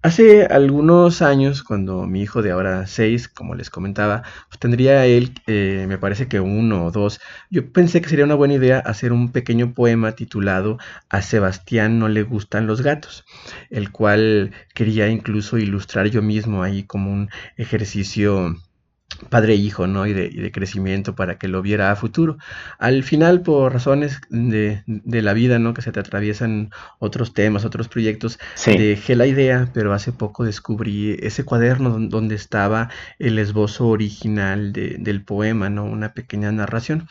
Hace 0.05 0.45
algunos 0.45 1.23
años, 1.23 1.63
cuando 1.63 2.05
mi 2.05 2.21
hijo 2.21 2.43
de 2.43 2.51
ahora 2.51 2.85
seis, 2.85 3.27
como 3.27 3.55
les 3.55 3.71
comentaba, 3.71 4.21
pues 4.49 4.59
tendría 4.59 5.03
él, 5.07 5.33
eh, 5.47 5.85
me 5.87 5.97
parece 5.97 6.27
que 6.27 6.39
uno 6.39 6.85
o 6.85 6.91
dos, 6.91 7.19
yo 7.49 7.71
pensé 7.73 8.01
que 8.01 8.09
sería 8.09 8.25
una 8.25 8.35
buena 8.35 8.53
idea 8.53 8.77
hacer 8.77 9.11
un 9.11 9.31
pequeño 9.31 9.73
poema 9.73 10.11
titulado 10.11 10.77
A 11.09 11.23
Sebastián 11.23 11.97
no 11.97 12.07
le 12.07 12.21
gustan 12.21 12.67
los 12.67 12.83
gatos, 12.83 13.25
el 13.71 13.91
cual 13.91 14.51
quería 14.75 15.07
incluso 15.07 15.57
ilustrar 15.57 16.05
yo 16.07 16.21
mismo 16.21 16.61
ahí 16.61 16.83
como 16.83 17.11
un 17.11 17.31
ejercicio 17.57 18.55
padre 19.29 19.53
e 19.53 19.55
hijo, 19.57 19.87
¿no? 19.87 20.05
Y 20.07 20.13
de, 20.13 20.25
y 20.25 20.39
de, 20.39 20.51
crecimiento 20.51 21.15
para 21.15 21.37
que 21.37 21.47
lo 21.47 21.61
viera 21.61 21.91
a 21.91 21.95
futuro. 21.95 22.37
Al 22.79 23.03
final, 23.03 23.41
por 23.41 23.73
razones 23.73 24.21
de, 24.29 24.83
de, 24.85 25.21
la 25.21 25.33
vida, 25.33 25.59
¿no? 25.59 25.73
Que 25.73 25.81
se 25.81 25.91
te 25.91 25.99
atraviesan 25.99 26.71
otros 26.99 27.33
temas, 27.33 27.65
otros 27.65 27.87
proyectos, 27.87 28.39
dejé 28.65 29.15
la 29.15 29.27
idea, 29.27 29.69
pero 29.73 29.93
hace 29.93 30.11
poco 30.11 30.43
descubrí 30.43 31.17
ese 31.21 31.43
cuaderno 31.43 31.97
donde 31.99 32.35
estaba 32.35 32.89
el 33.19 33.39
esbozo 33.39 33.87
original 33.87 34.73
del 34.73 35.23
poema, 35.23 35.69
¿no? 35.69 35.85
Una 35.85 36.13
pequeña 36.13 36.51
narración. 36.51 37.07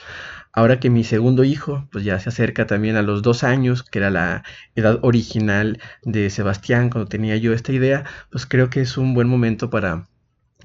Ahora 0.57 0.79
que 0.79 0.89
mi 0.89 1.03
segundo 1.03 1.43
hijo, 1.43 1.89
pues 1.91 2.05
ya 2.05 2.19
se 2.21 2.29
acerca 2.29 2.67
también 2.67 2.95
a 2.97 3.03
los 3.03 3.23
dos 3.23 3.43
años, 3.43 3.83
que 3.83 3.99
era 3.99 4.11
la 4.11 4.45
edad 4.77 5.01
original 5.03 5.81
de 6.05 6.31
Sebastián 6.31 6.91
cuando 6.91 7.09
tenía 7.09 7.37
yo 7.37 7.53
esta 7.53 7.73
idea, 7.73 8.05
pues 8.31 8.47
creo 8.47 8.71
que 8.71 8.81
es 8.81 8.97
un 8.97 9.15
buen 9.15 9.27
momento 9.29 9.69
para 9.69 10.07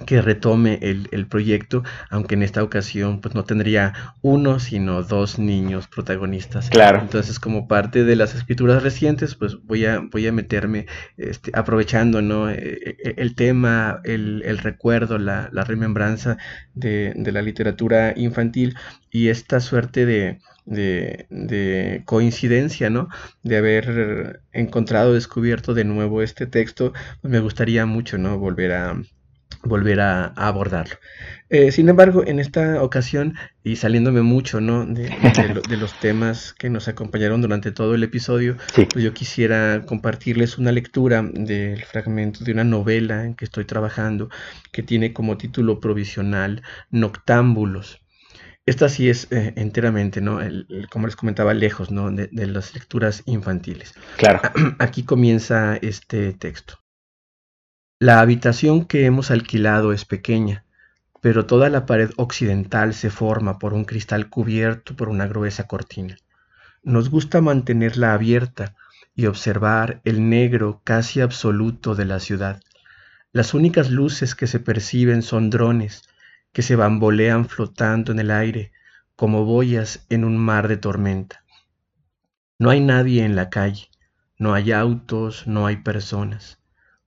que 0.05 0.21
retome 0.21 0.80
el, 0.81 1.27
proyecto, 1.27 1.84
aunque 2.09 2.35
en 2.35 2.43
esta 2.43 2.63
ocasión 2.63 3.21
pues 3.21 3.35
no 3.35 3.43
tendría 3.43 3.93
uno, 4.21 4.59
sino 4.59 5.03
dos 5.03 5.39
niños 5.39 5.88
protagonistas. 5.88 6.69
Claro. 6.69 6.99
Entonces, 7.01 7.39
como 7.39 7.67
parte 7.67 8.03
de 8.03 8.15
las 8.15 8.35
escrituras 8.35 8.84
recientes, 8.84 9.35
pues 9.35 9.57
voy 9.63 9.85
a, 9.85 9.99
voy 9.99 10.27
a 10.27 10.31
meterme, 10.31 10.88
este, 11.17 11.51
aprovechando 11.53 12.21
¿no? 12.21 12.49
E, 12.49 12.57
e, 12.57 13.13
el 13.17 13.35
tema, 13.35 14.01
el, 14.03 14.57
recuerdo, 14.57 15.17
la, 15.17 15.49
remembranza 15.51 16.38
de, 16.73 17.13
la 17.31 17.41
literatura 17.41 18.13
infantil 18.15 18.76
y 19.11 19.27
esta 19.27 19.59
suerte 19.59 20.05
de, 20.05 20.39
de, 20.65 22.01
coincidencia, 22.05 22.89
¿no? 22.89 23.09
De 23.43 23.57
haber 23.57 24.41
encontrado, 24.51 25.13
descubierto 25.13 25.73
de 25.73 25.84
nuevo 25.84 26.21
este 26.21 26.47
texto, 26.47 26.93
pues 27.21 27.31
me 27.31 27.39
gustaría 27.39 27.85
mucho, 27.85 28.17
¿no? 28.17 28.38
Volver 28.39 28.71
a, 28.73 29.01
volver 29.64 29.99
a, 29.99 30.27
abordarlo. 30.27 30.95
Eh, 31.49 31.72
sin 31.72 31.90
embargo, 31.90 32.23
en 32.26 32.40
esta 32.40 32.81
ocasión, 32.84 33.36
y 33.64 33.76
saliéndome 33.76 34.22
mucho 34.22 34.61
¿no? 34.61 34.86
de, 34.86 35.10
los 35.77 35.99
temas 35.99 36.53
que 36.53 36.69
nos 36.69 36.88
acompañaron 36.88 37.41
durante 37.41 37.72
todo 37.72 37.95
el 37.95 38.03
episodio, 38.03 38.57
pues 38.76 39.03
yo 39.03 39.14
quisiera 39.14 39.84
compartirles 39.86 40.57
una 40.57 40.72
lectura 40.72 41.23
del 41.23 41.84
fragmento 41.84 42.44
de 42.44 42.52
una 42.52 42.64
novela 42.64 43.26
en 43.26 43.36
que 43.36 43.45
estoy 43.45 43.65
trabajando, 43.65 44.30
que 44.72 44.84
tiene 44.84 45.14
como 45.14 45.38
título 45.38 45.80
provisional 45.80 46.61
Noctámbulos. 46.91 48.02
Esta 48.65 48.88
sí 48.88 49.10
es 49.10 49.27
eh, 49.31 49.53
enteramente, 49.56 50.22
¿no? 50.22 50.40
como 50.91 51.07
les 51.07 51.15
comentaba, 51.15 51.56
lejos, 51.56 51.90
¿no? 51.90 52.11
De, 52.11 52.30
de 52.31 52.45
las 52.45 52.76
lecturas 52.76 53.23
infantiles. 53.26 53.95
Claro. 54.18 54.41
Aquí 54.80 55.03
comienza 55.03 55.76
este 55.77 56.34
texto. 56.34 56.80
La 58.01 58.21
habitación 58.21 58.85
que 58.85 59.03
hemos 59.03 59.30
alquilado 59.30 59.91
es 59.91 60.05
pequeña, 60.05 60.63
pero 61.19 61.45
toda 61.45 61.69
la 61.69 61.85
pared 61.85 62.11
occidental 62.15 62.93
se 62.93 63.09
forma 63.09 63.59
por 63.59 63.73
un 63.73 63.84
cristal 63.84 64.30
cubierto 64.30 64.95
por 64.95 65.09
una 65.09 65.27
gruesa 65.27 65.67
cortina. 65.67 66.15
Nos 66.81 67.09
gusta 67.09 67.41
mantenerla 67.41 68.13
abierta 68.13 68.73
y 69.15 69.26
observar 69.26 69.99
el 70.05 70.30
negro 70.30 70.80
casi 70.85 71.19
absoluto 71.19 71.93
de 71.93 72.05
la 72.05 72.21
ciudad. 72.21 72.61
Las 73.34 73.53
únicas 73.53 73.91
luces 73.91 74.34
que 74.34 74.47
se 74.47 74.61
perciben 74.61 75.21
son 75.21 75.49
drones, 75.49 76.03
que 76.53 76.61
se 76.61 76.77
bambolean 76.77 77.49
flotando 77.49 78.13
en 78.13 78.19
el 78.19 78.31
aire 78.31 78.71
como 79.17 79.43
boyas 79.43 80.05
en 80.07 80.23
un 80.23 80.38
mar 80.38 80.69
de 80.69 80.77
tormenta. 80.77 81.43
No 82.59 82.69
hay 82.69 82.80
nadie 82.80 83.26
en 83.26 83.35
la 83.35 83.49
calle, 83.49 83.89
no 84.38 84.53
hay 84.53 84.71
autos, 84.71 85.47
no 85.47 85.65
hay 85.65 85.76
personas. 85.76 86.59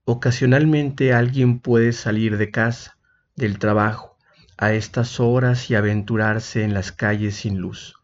Ocasionalmente 0.05 1.12
alguien 1.12 1.61
puede 1.61 1.93
salir 1.93 2.37
de 2.37 2.51
casa, 2.51 2.99
del 3.37 3.61
trabajo, 3.61 4.19
a 4.59 4.73
estas 4.73 5.20
horas 5.20 5.70
y 5.70 5.77
aventurarse 5.77 6.65
en 6.65 6.74
las 6.74 6.91
calles 6.91 7.37
sin 7.37 7.59
luz. 7.59 7.95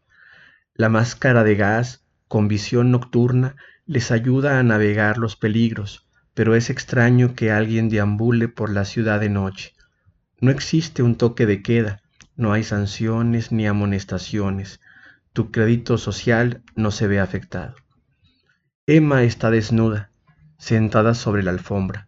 La 0.73 0.87
máscara 0.87 1.43
de 1.43 1.55
gas, 1.55 2.05
con 2.29 2.47
visión 2.47 2.91
nocturna, 2.91 3.57
les 3.85 4.11
ayuda 4.11 4.59
a 4.59 4.63
navegar 4.63 5.17
los 5.17 5.35
peligros, 5.35 6.07
pero 6.33 6.55
es 6.55 6.69
extraño 6.69 7.35
que 7.35 7.51
alguien 7.51 7.89
deambule 7.89 8.47
por 8.47 8.69
la 8.69 8.85
ciudad 8.85 9.19
de 9.19 9.29
noche. 9.29 9.73
No 10.39 10.51
existe 10.51 11.03
un 11.03 11.15
toque 11.15 11.45
de 11.45 11.61
queda, 11.61 12.01
no 12.37 12.53
hay 12.53 12.63
sanciones 12.63 13.51
ni 13.51 13.67
amonestaciones. 13.67 14.79
Tu 15.33 15.51
crédito 15.51 15.97
social 15.97 16.63
no 16.75 16.91
se 16.91 17.07
ve 17.07 17.19
afectado. 17.19 17.75
Emma 18.87 19.23
está 19.23 19.51
desnuda, 19.51 20.08
sentada 20.59 21.15
sobre 21.15 21.41
la 21.41 21.49
alfombra. 21.49 22.07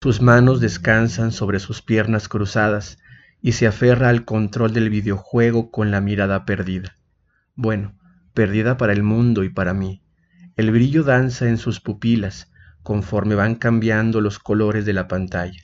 Sus 0.00 0.22
manos 0.22 0.60
descansan 0.60 1.32
sobre 1.32 1.58
sus 1.58 1.82
piernas 1.82 2.28
cruzadas 2.28 2.98
y 3.42 3.52
se 3.52 3.66
aferra 3.66 4.08
al 4.08 4.24
control 4.24 4.72
del 4.72 4.88
videojuego 4.88 5.70
con 5.70 5.90
la 5.90 6.00
mirada 6.00 6.46
perdida. 6.46 6.96
Bueno, 7.54 7.98
perdida 8.32 8.76
para 8.76 8.92
el 8.92 9.02
mundo 9.02 9.44
y 9.44 9.50
para 9.50 9.74
mí. 9.74 10.02
El 10.56 10.70
brillo 10.70 11.02
danza 11.02 11.48
en 11.48 11.58
sus 11.58 11.80
pupilas 11.80 12.50
conforme 12.82 13.34
van 13.34 13.56
cambiando 13.56 14.20
los 14.20 14.38
colores 14.38 14.86
de 14.86 14.92
la 14.92 15.08
pantalla. 15.08 15.60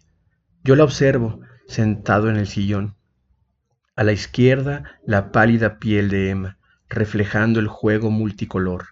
Yo 0.65 0.75
la 0.77 0.85
observo 0.85 1.41
sentado 1.69 2.29
en 2.29 2.37
el 2.37 2.47
sillón. 2.47 2.97
A 3.95 4.05
la 4.05 4.13
izquierda, 4.13 4.99
la 5.07 5.31
pálida 5.31 5.79
piel 5.79 6.09
de 6.09 6.31
Emma, 6.31 6.59
reflejando 6.89 7.61
el 7.61 7.69
juego 7.69 8.11
multicolor. 8.11 8.89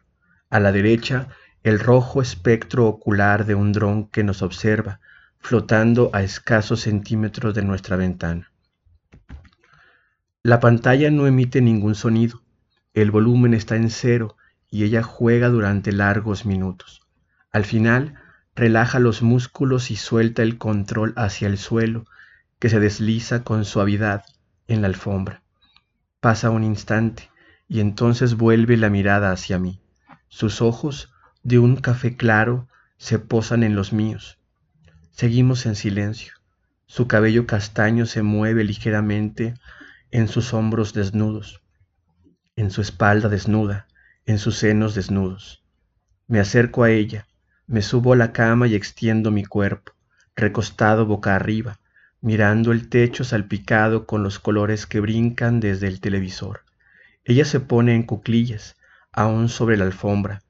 A 0.49 0.61
la 0.61 0.73
derecha, 0.73 1.29
el 1.63 1.79
rojo 1.79 2.23
espectro 2.23 2.87
ocular 2.87 3.45
de 3.45 3.55
un 3.55 3.73
dron 3.73 4.07
que 4.09 4.25
nos 4.25 4.43
observa, 4.43 5.01
flotando 5.39 6.11
a 6.13 6.23
escasos 6.23 6.81
centímetros 6.81 7.55
de 7.55 7.63
nuestra 7.63 7.97
ventana. 7.97 8.51
La 10.43 10.59
pantalla 10.61 11.11
no 11.11 11.27
emite 11.27 11.61
ningún 11.61 11.95
sonido, 11.95 12.43
el 12.95 13.11
volumen 13.11 13.55
está 13.55 13.77
en 13.77 13.91
cero 13.91 14.37
y 14.71 14.85
ella 14.85 15.03
juega 15.03 15.49
durante 15.49 15.93
largos 15.93 16.47
minutos. 16.47 17.03
Al 17.53 17.65
final, 17.65 18.15
relaja 18.55 18.99
los 18.99 19.23
músculos 19.23 19.91
y 19.91 19.97
suelta 19.97 20.43
el 20.43 20.57
control 20.57 21.13
hacia 21.17 21.47
el 21.49 21.59
suelo, 21.59 22.07
que 22.59 22.69
se 22.69 22.81
desliza 22.81 23.43
con 23.43 23.65
suavidad 23.65 24.25
en 24.67 24.83
la 24.83 24.89
alfombra. 24.89 25.43
Pasa 26.21 26.51
un 26.51 26.65
instante 26.65 27.31
y 27.69 27.81
entonces 27.81 28.37
vuelve 28.37 28.77
la 28.77 28.91
mirada 28.91 29.33
hacia 29.33 29.59
mí. 29.59 29.81
Sus 30.29 30.61
ojos, 30.63 31.13
de 31.43 31.59
un 31.59 31.77
café 31.77 32.17
claro, 32.17 32.69
se 32.97 33.19
posan 33.19 33.63
en 33.63 33.75
los 33.75 33.93
míos. 33.93 34.39
Seguimos 35.11 35.67
en 35.67 35.75
silencio. 35.75 36.35
Su 36.87 37.07
cabello 37.07 37.47
castaño 37.47 38.07
se 38.07 38.23
mueve 38.23 38.65
ligeramente 38.65 39.55
en 40.11 40.29
sus 40.29 40.53
hombros 40.53 40.93
desnudos 40.93 41.61
en 42.61 42.71
su 42.71 42.83
espalda 42.83 43.31
desnuda, 43.31 43.87
en 44.27 44.39
sus 44.39 44.59
senos 44.59 44.95
desnudos. 44.95 45.65
Me 46.27 46.41
acerco 46.41 46.83
a 46.83 46.91
ella, 46.91 47.27
me 47.67 47.81
subo 47.81 48.13
a 48.13 48.17
la 48.17 48.33
cama 48.33 48.67
y 48.67 48.75
extiendo 48.75 49.31
mi 49.31 49.47
cuerpo, 49.47 49.93
recostado 50.37 51.07
boca 51.07 51.35
arriba, 51.35 51.81
mirando 52.21 52.73
el 52.73 52.91
techo 52.91 53.25
salpicado 53.25 54.07
con 54.07 54.23
los 54.23 54.39
colores 54.39 54.87
que 54.87 55.01
brincan 55.01 55.59
desde 55.61 55.87
el 55.87 56.01
televisor. 56.01 56.65
Ella 57.25 57.47
se 57.47 57.61
pone 57.61 57.95
en 57.95 58.03
cuclillas, 58.03 58.77
aún 59.11 59.49
sobre 59.49 59.79
la 59.79 59.85
alfombra, 59.85 60.43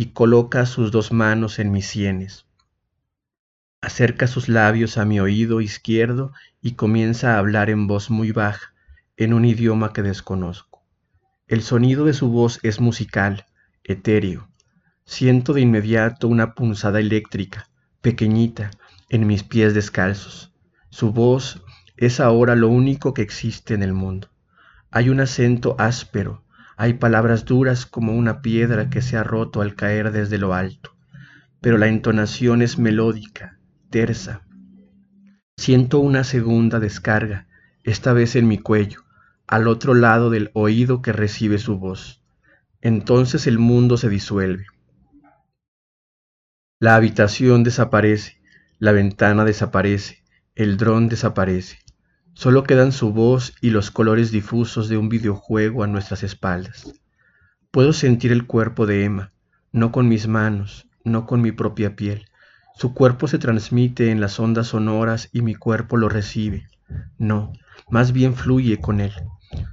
y 0.00 0.12
coloca 0.12 0.64
sus 0.64 0.90
dos 0.90 1.12
manos 1.12 1.58
en 1.58 1.72
mis 1.72 1.86
sienes. 1.86 2.46
Acerca 3.82 4.28
sus 4.28 4.48
labios 4.48 4.96
a 4.96 5.04
mi 5.04 5.20
oído 5.20 5.60
izquierdo 5.60 6.32
y 6.62 6.72
comienza 6.72 7.34
a 7.34 7.38
hablar 7.38 7.68
en 7.68 7.86
voz 7.86 8.08
muy 8.08 8.32
baja, 8.32 8.72
en 9.18 9.34
un 9.34 9.44
idioma 9.44 9.92
que 9.92 10.00
desconozco. 10.00 10.82
El 11.48 11.60
sonido 11.60 12.06
de 12.06 12.14
su 12.14 12.30
voz 12.30 12.60
es 12.62 12.80
musical, 12.80 13.44
etéreo. 13.84 14.48
Siento 15.04 15.52
de 15.52 15.60
inmediato 15.60 16.28
una 16.28 16.54
punzada 16.54 16.98
eléctrica, 16.98 17.68
pequeñita, 18.00 18.70
en 19.10 19.26
mis 19.26 19.42
pies 19.42 19.74
descalzos. 19.74 20.50
Su 20.88 21.12
voz 21.12 21.62
es 21.98 22.20
ahora 22.20 22.56
lo 22.56 22.68
único 22.68 23.12
que 23.12 23.20
existe 23.20 23.74
en 23.74 23.82
el 23.82 23.92
mundo. 23.92 24.30
Hay 24.90 25.10
un 25.10 25.20
acento 25.20 25.76
áspero, 25.78 26.42
hay 26.80 26.94
palabras 26.94 27.44
duras 27.44 27.84
como 27.84 28.14
una 28.14 28.40
piedra 28.40 28.88
que 28.88 29.02
se 29.02 29.18
ha 29.18 29.22
roto 29.22 29.60
al 29.60 29.74
caer 29.74 30.12
desde 30.12 30.38
lo 30.38 30.54
alto, 30.54 30.96
pero 31.60 31.76
la 31.76 31.88
entonación 31.88 32.62
es 32.62 32.78
melódica, 32.78 33.58
tersa. 33.90 34.46
Siento 35.58 35.98
una 35.98 36.24
segunda 36.24 36.80
descarga, 36.80 37.48
esta 37.84 38.14
vez 38.14 38.34
en 38.34 38.48
mi 38.48 38.56
cuello, 38.56 39.02
al 39.46 39.68
otro 39.68 39.92
lado 39.92 40.30
del 40.30 40.50
oído 40.54 41.02
que 41.02 41.12
recibe 41.12 41.58
su 41.58 41.78
voz. 41.78 42.24
Entonces 42.80 43.46
el 43.46 43.58
mundo 43.58 43.98
se 43.98 44.08
disuelve. 44.08 44.64
La 46.78 46.94
habitación 46.94 47.62
desaparece, 47.62 48.40
la 48.78 48.92
ventana 48.92 49.44
desaparece, 49.44 50.24
el 50.54 50.78
dron 50.78 51.10
desaparece. 51.10 51.76
Solo 52.34 52.64
quedan 52.64 52.92
su 52.92 53.12
voz 53.12 53.54
y 53.60 53.70
los 53.70 53.90
colores 53.90 54.30
difusos 54.30 54.88
de 54.88 54.96
un 54.96 55.08
videojuego 55.08 55.82
a 55.84 55.86
nuestras 55.86 56.22
espaldas. 56.22 56.92
Puedo 57.70 57.92
sentir 57.92 58.32
el 58.32 58.46
cuerpo 58.46 58.86
de 58.86 59.04
Emma, 59.04 59.32
no 59.72 59.92
con 59.92 60.08
mis 60.08 60.26
manos, 60.26 60.88
no 61.04 61.26
con 61.26 61.40
mi 61.40 61.52
propia 61.52 61.96
piel. 61.96 62.26
Su 62.74 62.94
cuerpo 62.94 63.28
se 63.28 63.38
transmite 63.38 64.10
en 64.10 64.20
las 64.20 64.40
ondas 64.40 64.68
sonoras 64.68 65.28
y 65.32 65.42
mi 65.42 65.54
cuerpo 65.54 65.96
lo 65.96 66.08
recibe. 66.08 66.66
No, 67.18 67.52
más 67.90 68.12
bien 68.12 68.34
fluye 68.34 68.80
con 68.80 69.00
él. 69.00 69.12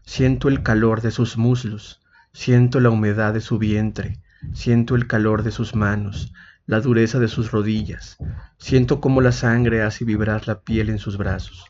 Siento 0.03 0.49
el 0.49 0.63
calor 0.63 1.01
de 1.01 1.11
sus 1.11 1.37
muslos, 1.37 2.01
siento 2.33 2.79
la 2.79 2.89
humedad 2.89 3.33
de 3.33 3.41
su 3.41 3.57
vientre, 3.57 4.19
siento 4.53 4.95
el 4.95 5.07
calor 5.07 5.43
de 5.43 5.51
sus 5.51 5.75
manos, 5.75 6.33
la 6.65 6.81
dureza 6.81 7.19
de 7.19 7.27
sus 7.27 7.51
rodillas, 7.51 8.17
siento 8.57 8.99
cómo 8.99 9.21
la 9.21 9.31
sangre 9.31 9.83
hace 9.83 10.03
vibrar 10.03 10.47
la 10.47 10.59
piel 10.61 10.89
en 10.89 10.99
sus 10.99 11.17
brazos. 11.17 11.65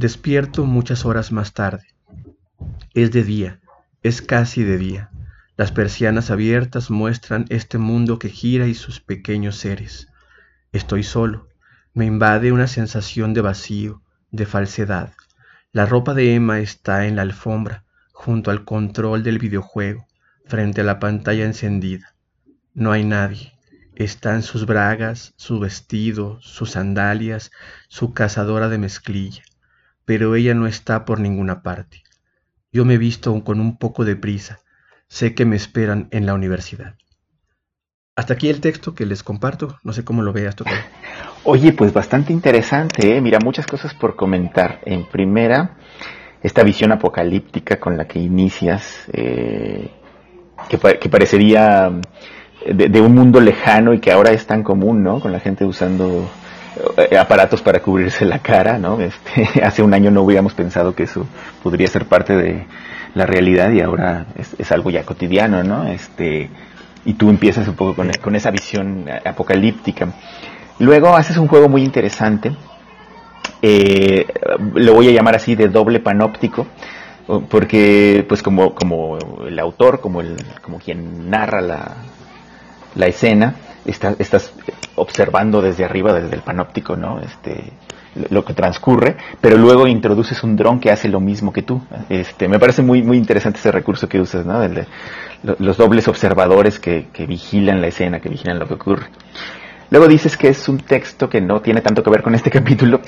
Despierto 0.00 0.64
muchas 0.64 1.04
horas 1.04 1.30
más 1.30 1.52
tarde. 1.52 1.84
Es 2.94 3.12
de 3.12 3.22
día, 3.22 3.60
es 4.02 4.22
casi 4.22 4.64
de 4.64 4.78
día. 4.78 5.10
Las 5.58 5.72
persianas 5.72 6.30
abiertas 6.30 6.90
muestran 6.90 7.44
este 7.50 7.76
mundo 7.76 8.18
que 8.18 8.30
gira 8.30 8.66
y 8.66 8.72
sus 8.72 9.00
pequeños 9.00 9.56
seres. 9.56 10.08
Estoy 10.72 11.02
solo, 11.02 11.50
me 11.92 12.06
invade 12.06 12.50
una 12.50 12.66
sensación 12.66 13.34
de 13.34 13.42
vacío, 13.42 14.00
de 14.30 14.46
falsedad. 14.46 15.12
La 15.70 15.84
ropa 15.84 16.14
de 16.14 16.34
Emma 16.34 16.60
está 16.60 17.06
en 17.06 17.16
la 17.16 17.20
alfombra, 17.20 17.84
junto 18.14 18.50
al 18.50 18.64
control 18.64 19.22
del 19.22 19.38
videojuego, 19.38 20.06
frente 20.46 20.80
a 20.80 20.84
la 20.84 20.98
pantalla 20.98 21.44
encendida. 21.44 22.14
No 22.72 22.90
hay 22.90 23.04
nadie. 23.04 23.52
Están 23.96 24.42
sus 24.44 24.64
bragas, 24.64 25.34
su 25.36 25.60
vestido, 25.60 26.40
sus 26.40 26.70
sandalias, 26.70 27.50
su 27.88 28.14
cazadora 28.14 28.70
de 28.70 28.78
mezclilla, 28.78 29.42
pero 30.10 30.34
ella 30.34 30.54
no 30.54 30.66
está 30.66 31.04
por 31.04 31.20
ninguna 31.20 31.62
parte. 31.62 32.02
Yo 32.72 32.84
me 32.84 32.94
he 32.94 32.98
visto 32.98 33.44
con 33.44 33.60
un 33.60 33.76
poco 33.76 34.04
de 34.04 34.16
prisa. 34.16 34.58
Sé 35.06 35.36
que 35.36 35.44
me 35.44 35.54
esperan 35.54 36.08
en 36.10 36.26
la 36.26 36.34
universidad. 36.34 36.96
Hasta 38.16 38.34
aquí 38.34 38.48
el 38.48 38.60
texto 38.60 38.92
que 38.92 39.06
les 39.06 39.22
comparto. 39.22 39.78
No 39.84 39.92
sé 39.92 40.04
cómo 40.04 40.22
lo 40.22 40.32
veas 40.32 40.56
tú. 40.56 40.64
Oye, 41.44 41.72
pues 41.72 41.92
bastante 41.92 42.32
interesante. 42.32 43.16
¿eh? 43.16 43.20
Mira, 43.20 43.38
muchas 43.38 43.68
cosas 43.68 43.94
por 43.94 44.16
comentar. 44.16 44.80
En 44.84 45.06
primera, 45.06 45.76
esta 46.42 46.64
visión 46.64 46.90
apocalíptica 46.90 47.78
con 47.78 47.96
la 47.96 48.08
que 48.08 48.18
inicias, 48.18 49.04
eh, 49.12 49.92
que, 50.68 51.08
parecería 51.08 51.88
de, 52.66 53.00
un 53.00 53.14
mundo 53.14 53.40
lejano 53.40 53.94
y 53.94 54.00
que 54.00 54.10
ahora 54.10 54.32
es 54.32 54.44
tan 54.44 54.64
común, 54.64 55.04
¿no? 55.04 55.20
Con 55.20 55.30
la 55.30 55.38
gente 55.38 55.64
usando 55.64 56.28
aparatos 57.18 57.62
para 57.62 57.80
cubrirse 57.80 58.24
la 58.24 58.38
cara, 58.38 58.78
¿no? 58.78 59.00
Este, 59.00 59.62
hace 59.64 59.82
un 59.82 59.94
año 59.94 60.10
no 60.10 60.22
hubiéramos 60.22 60.54
pensado 60.54 60.94
que 60.94 61.04
eso 61.04 61.26
podría 61.62 61.86
ser 61.88 62.06
parte 62.06 62.36
de 62.36 62.66
la 63.14 63.26
realidad 63.26 63.72
y 63.72 63.80
ahora 63.80 64.26
es, 64.36 64.54
es 64.58 64.72
algo 64.72 64.90
ya 64.90 65.04
cotidiano, 65.04 65.62
¿no? 65.62 65.86
Este, 65.86 66.48
y 67.04 67.14
tú 67.14 67.30
empiezas 67.30 67.66
un 67.68 67.74
poco 67.74 67.94
con, 67.94 68.36
esa 68.36 68.50
visión 68.50 69.06
apocalíptica. 69.24 70.08
Luego 70.78 71.16
haces 71.16 71.36
un 71.36 71.48
juego 71.48 71.68
muy 71.68 71.82
interesante, 71.82 72.52
eh, 73.62 74.26
lo 74.74 74.94
voy 74.94 75.08
a 75.08 75.12
llamar 75.12 75.36
así 75.36 75.54
de 75.54 75.68
doble 75.68 76.00
panóptico, 76.00 76.66
porque 77.48 78.24
pues 78.28 78.42
como, 78.42 78.74
como 78.74 79.18
el 79.46 79.58
autor, 79.58 80.00
como, 80.00 80.20
el, 80.20 80.36
como 80.62 80.78
quien 80.78 81.30
narra 81.30 81.60
la, 81.60 81.96
la 82.94 83.06
escena, 83.06 83.54
estás 83.84 84.52
observando 84.96 85.62
desde 85.62 85.84
arriba, 85.84 86.12
desde 86.12 86.34
el 86.36 86.42
panóptico, 86.42 86.96
¿no? 86.96 87.20
Este, 87.20 87.72
lo 88.30 88.44
que 88.44 88.54
transcurre, 88.54 89.16
pero 89.40 89.56
luego 89.56 89.86
introduces 89.86 90.42
un 90.42 90.56
dron 90.56 90.80
que 90.80 90.90
hace 90.90 91.08
lo 91.08 91.20
mismo 91.20 91.52
que 91.52 91.62
tú. 91.62 91.80
Este, 92.08 92.48
me 92.48 92.58
parece 92.58 92.82
muy, 92.82 93.02
muy 93.02 93.16
interesante 93.16 93.58
ese 93.58 93.70
recurso 93.70 94.08
que 94.08 94.20
usas, 94.20 94.44
¿no? 94.44 94.60
de, 94.60 94.86
los 95.58 95.76
dobles 95.76 96.06
observadores 96.08 96.78
que, 96.78 97.08
que 97.12 97.26
vigilan 97.26 97.80
la 97.80 97.86
escena, 97.86 98.20
que 98.20 98.28
vigilan 98.28 98.58
lo 98.58 98.66
que 98.66 98.74
ocurre. 98.74 99.06
Luego 99.90 100.06
dices 100.06 100.36
que 100.36 100.48
es 100.48 100.68
un 100.68 100.78
texto 100.78 101.28
que 101.28 101.40
no 101.40 101.60
tiene 101.60 101.80
tanto 101.80 102.02
que 102.02 102.10
ver 102.10 102.22
con 102.22 102.34
este 102.34 102.50
capítulo, 102.50 103.00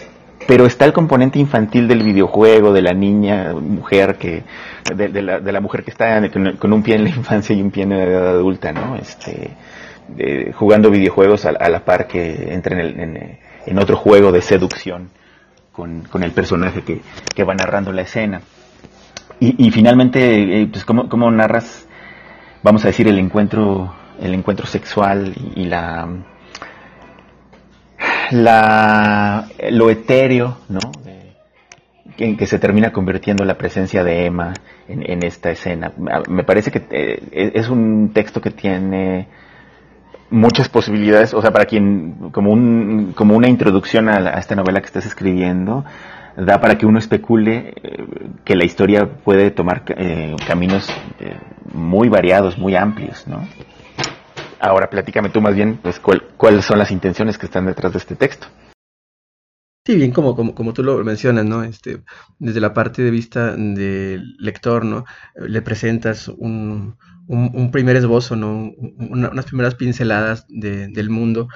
pero 0.46 0.66
está 0.66 0.84
el 0.84 0.92
componente 0.92 1.38
infantil 1.38 1.86
del 1.86 2.02
videojuego, 2.02 2.72
de 2.72 2.82
la 2.82 2.92
niña, 2.92 3.52
mujer 3.54 4.16
que, 4.16 4.42
de, 4.94 5.22
la, 5.22 5.40
de 5.40 5.52
la, 5.52 5.60
mujer 5.60 5.84
que 5.84 5.90
está 5.90 6.20
con, 6.30 6.72
un 6.72 6.82
pie 6.82 6.96
en 6.96 7.04
la 7.04 7.10
infancia 7.16 7.54
y 7.54 7.62
un 7.62 7.70
pie 7.70 7.84
en 7.84 7.90
la 7.90 8.04
edad 8.04 8.28
adulta, 8.28 8.72
¿no? 8.72 8.96
Este, 8.96 9.50
jugando 10.54 10.90
videojuegos 10.90 11.46
a, 11.46 11.52
la 11.52 11.84
par 11.84 12.06
que 12.06 12.52
entra 12.52 12.80
en, 12.80 13.38
en, 13.66 13.78
otro 13.78 13.96
juego 13.96 14.32
de 14.32 14.42
seducción 14.42 15.10
con, 15.72 16.04
el 16.22 16.32
personaje 16.32 16.82
que, 16.82 17.44
va 17.44 17.54
narrando 17.54 17.92
la 17.92 18.02
escena. 18.02 18.42
Y, 19.40 19.66
y 19.66 19.70
finalmente, 19.70 20.62
eh, 20.62 20.68
pues, 20.70 20.84
¿cómo, 20.84 21.08
¿cómo, 21.08 21.30
narras, 21.30 21.86
vamos 22.62 22.84
a 22.84 22.88
decir, 22.88 23.08
el 23.08 23.18
encuentro, 23.18 23.94
el 24.20 24.34
encuentro 24.34 24.66
sexual 24.66 25.34
y 25.56 25.64
la 25.64 26.08
la, 28.32 29.46
lo 29.70 29.90
etéreo, 29.90 30.58
¿no? 30.68 30.80
En 32.18 32.36
que 32.36 32.46
se 32.46 32.58
termina 32.58 32.92
convirtiendo 32.92 33.44
la 33.44 33.56
presencia 33.56 34.04
de 34.04 34.26
Emma 34.26 34.52
en, 34.88 35.22
esta 35.24 35.50
escena. 35.50 35.92
Me 36.28 36.44
parece 36.44 36.70
que 36.70 36.86
eh, 36.90 37.52
es 37.54 37.68
un 37.68 38.12
texto 38.12 38.40
que 38.40 38.50
tiene 38.50 39.28
muchas 40.32 40.68
posibilidades, 40.68 41.34
o 41.34 41.40
sea, 41.40 41.52
para 41.52 41.66
quien, 41.66 42.30
como, 42.32 42.50
un, 42.50 43.12
como 43.14 43.36
una 43.36 43.48
introducción 43.48 44.08
a, 44.08 44.38
esta 44.38 44.56
novela 44.56 44.80
que 44.80 44.86
estás 44.86 45.06
escribiendo, 45.06 45.84
da 46.36 46.60
para 46.60 46.76
que 46.76 46.86
uno 46.86 46.98
especule 46.98 47.74
eh, 47.76 48.06
que 48.44 48.56
la 48.56 48.64
historia 48.64 49.06
puede 49.06 49.50
tomar 49.50 49.84
eh, 49.88 50.34
caminos 50.46 50.88
muy 51.72 52.08
variados, 52.08 52.58
muy 52.58 52.74
amplios, 52.74 53.26
¿no? 53.28 53.46
Ahora 54.58 54.88
platícame 54.88 55.28
tú 55.28 55.40
más 55.40 55.54
bien, 55.54 55.78
pues, 55.82 56.00
cuáles 56.36 56.64
son 56.64 56.78
las 56.78 56.90
intenciones 56.90 57.36
que 57.36 57.46
están 57.46 57.66
detrás 57.66 57.92
de 57.92 57.98
este 57.98 58.16
texto. 58.16 58.46
Sí, 59.84 59.96
bien, 59.96 60.12
como, 60.12 60.36
como, 60.36 60.54
como 60.54 60.72
tú 60.72 60.84
lo 60.84 61.02
mencionas, 61.02 61.44
¿no? 61.44 61.64
Este, 61.64 62.04
desde 62.38 62.60
la 62.60 62.72
parte 62.72 63.02
de 63.02 63.10
vista 63.10 63.56
del 63.56 64.36
lector, 64.38 64.84
¿no? 64.84 65.04
Le 65.34 65.60
presentas 65.60 66.28
un, 66.28 66.96
un, 67.26 67.70
primer 67.70 67.96
esbozo, 67.96 68.36
¿no? 68.36 68.72
unas 68.98 69.44
primeras 69.46 69.74
pinceladas 69.74 70.46
del 70.48 71.10
mundo, 71.10 71.48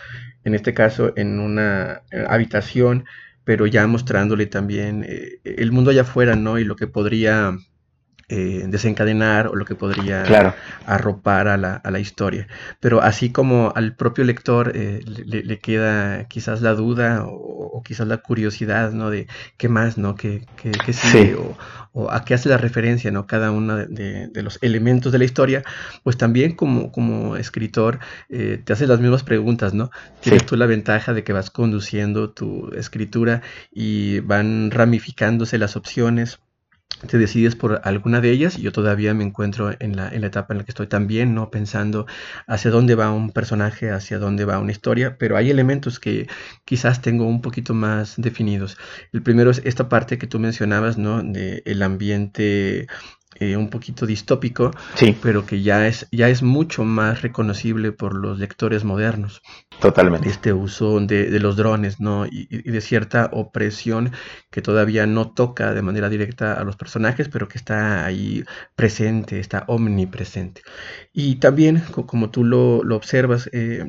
en 0.45 0.55
este 0.55 0.75
caso 0.75 1.13
en 1.17 1.41
una 1.41 2.03
habitación, 2.29 3.05
pero 3.45 3.67
ya 3.67 3.87
mostrándole 3.87 4.47
también 4.47 5.05
eh, 5.09 5.39
el 5.45 5.71
mundo 5.71 5.91
allá 5.91 6.03
afuera, 6.03 6.35
¿no? 6.35 6.59
Y 6.59 6.65
lo 6.65 6.75
que 6.75 6.89
podría 6.89 7.57
eh, 8.29 8.65
desencadenar 8.67 9.47
o 9.47 9.55
lo 9.55 9.65
que 9.65 9.77
podría 9.77 10.53
arropar 10.85 11.47
a 11.47 11.57
la, 11.57 11.75
a 11.75 11.91
la, 11.93 12.01
historia. 12.01 12.49
Pero 12.81 13.01
así 13.01 13.31
como 13.31 13.73
al 13.77 13.95
propio 13.95 14.25
lector 14.25 14.73
eh, 14.75 15.01
le, 15.07 15.59
queda 15.61 16.27
quizás 16.27 16.61
la 16.61 16.75
duda 16.75 17.25
o, 17.25 17.83
quizás 17.85 18.09
la 18.09 18.17
curiosidad, 18.17 18.91
¿no? 18.91 19.11
De 19.11 19.29
qué 19.59 19.69
más, 19.69 19.97
¿no? 19.97 20.17
¿Qué, 20.17 20.45
qué, 20.57 20.93
sigue? 20.93 21.37
O, 21.93 22.11
a 22.11 22.25
qué 22.25 22.35
hace 22.35 22.49
la 22.49 22.57
referencia, 22.57 23.13
¿no? 23.13 23.29
Cada 23.29 23.53
uno 23.53 23.77
de, 23.77 24.29
los 24.43 24.59
elementos 24.61 25.13
de 25.13 25.19
la 25.19 25.25
historia, 25.25 25.63
pues 26.03 26.17
también 26.17 26.57
como, 26.57 26.91
como 26.91 27.37
escritor 27.37 28.01
eh, 28.29 28.61
te 28.65 28.73
haces 28.73 28.89
las 28.89 28.99
mismas 28.99 29.23
preguntas, 29.23 29.73
¿no? 29.73 29.91
Tienes 30.21 30.45
tú 30.45 30.57
la 30.57 30.67
ventaja 30.67 31.15
de 31.15 31.23
que 31.23 31.33
vas 31.33 31.51
conduciendo 31.51 32.31
tu 32.31 32.73
escritura 32.75 33.43
y 33.71 34.19
van 34.19 34.73
ramificándose 34.73 35.59
las 35.59 35.77
opciones 35.77 36.41
te 37.07 37.19
decides 37.19 37.55
por 37.57 37.81
alguna 37.85 38.21
de 38.21 38.31
ellas 38.31 38.59
y 38.59 38.63
yo 38.63 38.73
todavía 38.73 39.15
me 39.15 39.25
encuentro 39.25 39.71
en 39.79 39.97
la, 39.97 40.09
en 40.09 40.21
la, 40.23 40.27
etapa 40.29 40.55
en 40.55 40.59
la 40.59 40.65
que 40.65 40.71
estoy 40.71 40.87
también, 40.87 41.35
¿no? 41.35 41.51
Pensando 41.51 42.07
hacia 42.47 42.71
dónde 42.71 42.95
va 42.95 43.13
un 43.13 43.31
personaje, 43.31 43.91
hacia 43.91 44.19
dónde 44.19 44.45
va 44.45 44.59
una 44.59 44.73
historia, 44.73 45.19
pero 45.19 45.37
hay 45.37 45.51
elementos 45.51 46.01
que 46.01 46.29
quizás 46.65 47.03
tengo 47.03 47.27
un 47.27 47.43
poquito 47.43 47.75
más 47.75 48.15
definidos. 48.17 48.79
El 49.13 49.23
primero 49.23 49.51
es 49.51 49.61
esta 49.65 49.89
parte 49.89 50.19
que 50.19 50.27
tú 50.27 50.39
mencionabas, 50.39 50.99
¿no? 50.99 51.23
De 51.23 51.63
el 51.67 51.83
ambiente 51.83 52.87
eh, 53.39 53.57
un 53.57 53.71
poquito 53.71 54.07
distópico, 54.07 54.71
pero 55.23 55.45
que 55.45 55.63
ya 55.63 55.87
es, 55.87 56.09
ya 56.11 56.29
es 56.29 56.43
mucho 56.43 56.85
más 56.85 57.23
reconocible 57.23 57.93
por 57.93 58.15
los 58.15 58.39
lectores 58.39 58.85
modernos. 58.85 59.43
Totalmente. 59.81 60.29
Este 60.29 60.53
uso 60.53 60.99
de, 61.01 61.39
los 61.39 61.57
drones, 61.57 62.01
¿no? 62.01 62.27
Y, 62.27 62.47
de 62.47 62.81
cierta 62.81 63.31
opresión 63.33 64.13
que 64.51 64.63
todavía 64.63 65.07
no 65.07 65.33
toca 65.33 65.75
de 65.75 65.83
manera 65.83 66.09
directa 66.09 66.55
a 66.55 66.65
los 66.65 66.77
personajes, 66.77 67.29
pero 67.29 67.49
que 67.49 67.59
está 67.59 68.05
ahí 68.07 68.45
presente, 68.75 69.39
está 69.39 69.65
omnipresente. 69.67 70.63
Y 71.13 71.37
también, 71.37 71.83
como 72.07 72.31
tú 72.31 72.45
lo, 72.45 72.79
observas 72.97 73.51
eh, 73.53 73.85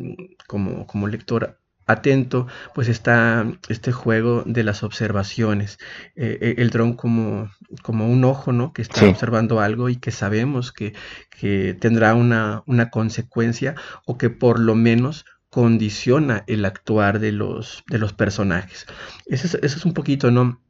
como, 0.48 0.86
como 0.88 1.08
lector, 1.08 1.58
atento, 1.88 2.48
pues 2.76 2.90
está 2.90 3.46
este 3.70 3.92
juego 3.92 4.44
de 4.46 4.64
las 4.64 4.84
observaciones. 4.84 5.80
Eh, 6.16 6.38
eh, 6.42 6.56
el 6.58 6.70
dron 6.70 6.94
como, 6.94 7.50
como 7.82 8.08
un 8.08 8.24
ojo, 8.26 8.52
¿no? 8.52 8.74
Que 8.74 8.82
está 8.82 9.08
observando 9.08 9.60
algo 9.60 9.90
y 9.90 9.96
que 9.96 10.12
sabemos 10.12 10.72
que, 10.72 10.94
que 11.32 11.76
tendrá 11.80 12.14
una, 12.14 12.64
una, 12.68 12.90
consecuencia 12.90 13.76
o 14.06 14.18
que 14.18 14.30
por 14.30 14.60
lo 14.60 14.76
menos 14.76 15.26
condiciona 15.50 16.44
el 16.48 16.66
actuar 16.66 17.20
de 17.20 17.32
los, 17.32 17.84
de 17.88 17.98
los 17.98 18.14
personajes. 18.14 18.86
Eso 19.26 19.48
es, 19.48 19.54
eso 19.56 19.78
es 19.78 19.86
un 19.86 19.94
poquito, 19.94 20.30
¿no? 20.30 20.62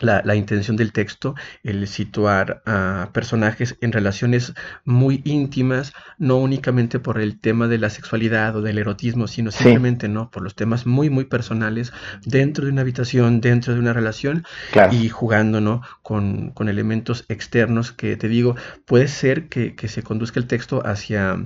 La, 0.00 0.34
intención 0.34 0.76
del 0.76 0.92
texto, 0.92 1.34
el 1.62 1.86
situar 1.86 2.62
a 2.66 3.10
personajes 3.12 3.76
en 3.80 3.92
relaciones 3.92 4.54
muy 4.84 5.22
íntimas, 5.24 5.92
no 6.18 6.38
únicamente 6.38 6.98
por 6.98 7.20
el 7.20 7.38
tema 7.40 7.68
de 7.68 7.78
la 7.78 7.90
sexualidad 7.90 8.56
o 8.56 8.62
del 8.62 8.78
erotismo, 8.78 9.26
sino 9.26 9.50
simplemente 9.50 10.08
no, 10.08 10.30
por 10.30 10.42
los 10.42 10.54
temas 10.54 10.86
muy, 10.86 11.10
muy 11.10 11.24
personales 11.24 11.92
dentro 12.24 12.64
de 12.64 12.72
una 12.72 12.82
habitación, 12.82 13.40
dentro 13.40 13.74
de 13.74 13.80
una 13.80 13.92
relación 13.92 14.44
y 14.90 15.08
jugando 15.08 15.60
¿no? 15.60 15.82
con, 16.02 16.50
con, 16.50 16.68
elementos 16.68 17.24
externos 17.28 17.92
que 17.92 18.16
te 18.16 18.28
digo, 18.28 18.56
puede 18.86 19.08
ser 19.08 19.48
que, 19.48 19.74
que 19.74 19.88
se 19.88 20.02
conduzca 20.02 20.40
el 20.40 20.46
texto 20.46 20.86
hacia 20.86 21.38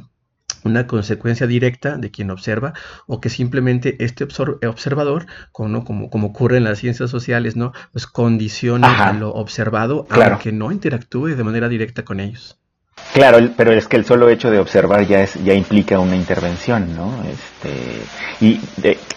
una 0.64 0.86
consecuencia 0.86 1.46
directa 1.46 1.96
de 1.96 2.10
quien 2.10 2.30
observa 2.30 2.74
o 3.06 3.20
que 3.20 3.28
simplemente 3.28 3.96
este 4.04 4.24
observador, 4.24 5.26
como, 5.52 5.84
como, 5.84 6.10
como, 6.10 6.28
ocurre 6.28 6.56
en 6.56 6.64
las 6.64 6.78
ciencias 6.78 7.10
sociales, 7.10 7.56
¿no? 7.56 7.72
pues 7.92 8.06
condiciona 8.06 9.08
a 9.08 9.12
lo 9.12 9.30
observado 9.30 10.06
aunque 10.10 10.52
no 10.52 10.72
interactúe 10.72 11.28
de 11.36 11.44
manera 11.44 11.68
directa 11.68 12.04
con 12.04 12.20
ellos. 12.20 12.58
Claro, 13.12 13.38
pero 13.56 13.72
es 13.72 13.88
que 13.88 13.96
el 13.96 14.04
solo 14.04 14.28
hecho 14.28 14.50
de 14.50 14.58
observar 14.58 15.06
ya 15.06 15.22
es 15.22 15.34
ya 15.44 15.54
implica 15.54 15.98
una 15.98 16.16
intervención, 16.16 16.94
¿no? 16.96 17.12
Este, 17.24 18.02
y 18.40 18.60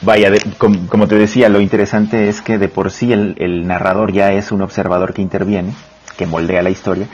vaya, 0.01 0.31
como, 0.57 1.07
te 1.07 1.15
decía, 1.15 1.49
lo 1.49 1.59
interesante 1.59 2.29
es 2.29 2.41
que 2.41 2.57
de 2.57 2.67
por 2.67 2.91
sí 2.91 3.11
el, 3.13 3.35
el 3.39 3.67
narrador 3.67 4.11
ya 4.11 4.31
es 4.33 4.51
un 4.51 4.61
observador 4.61 5.13
que 5.13 5.21
interviene, 5.21 5.73
que 6.17 6.25
moldea 6.25 6.61
la 6.61 6.69
historia, 6.69 7.07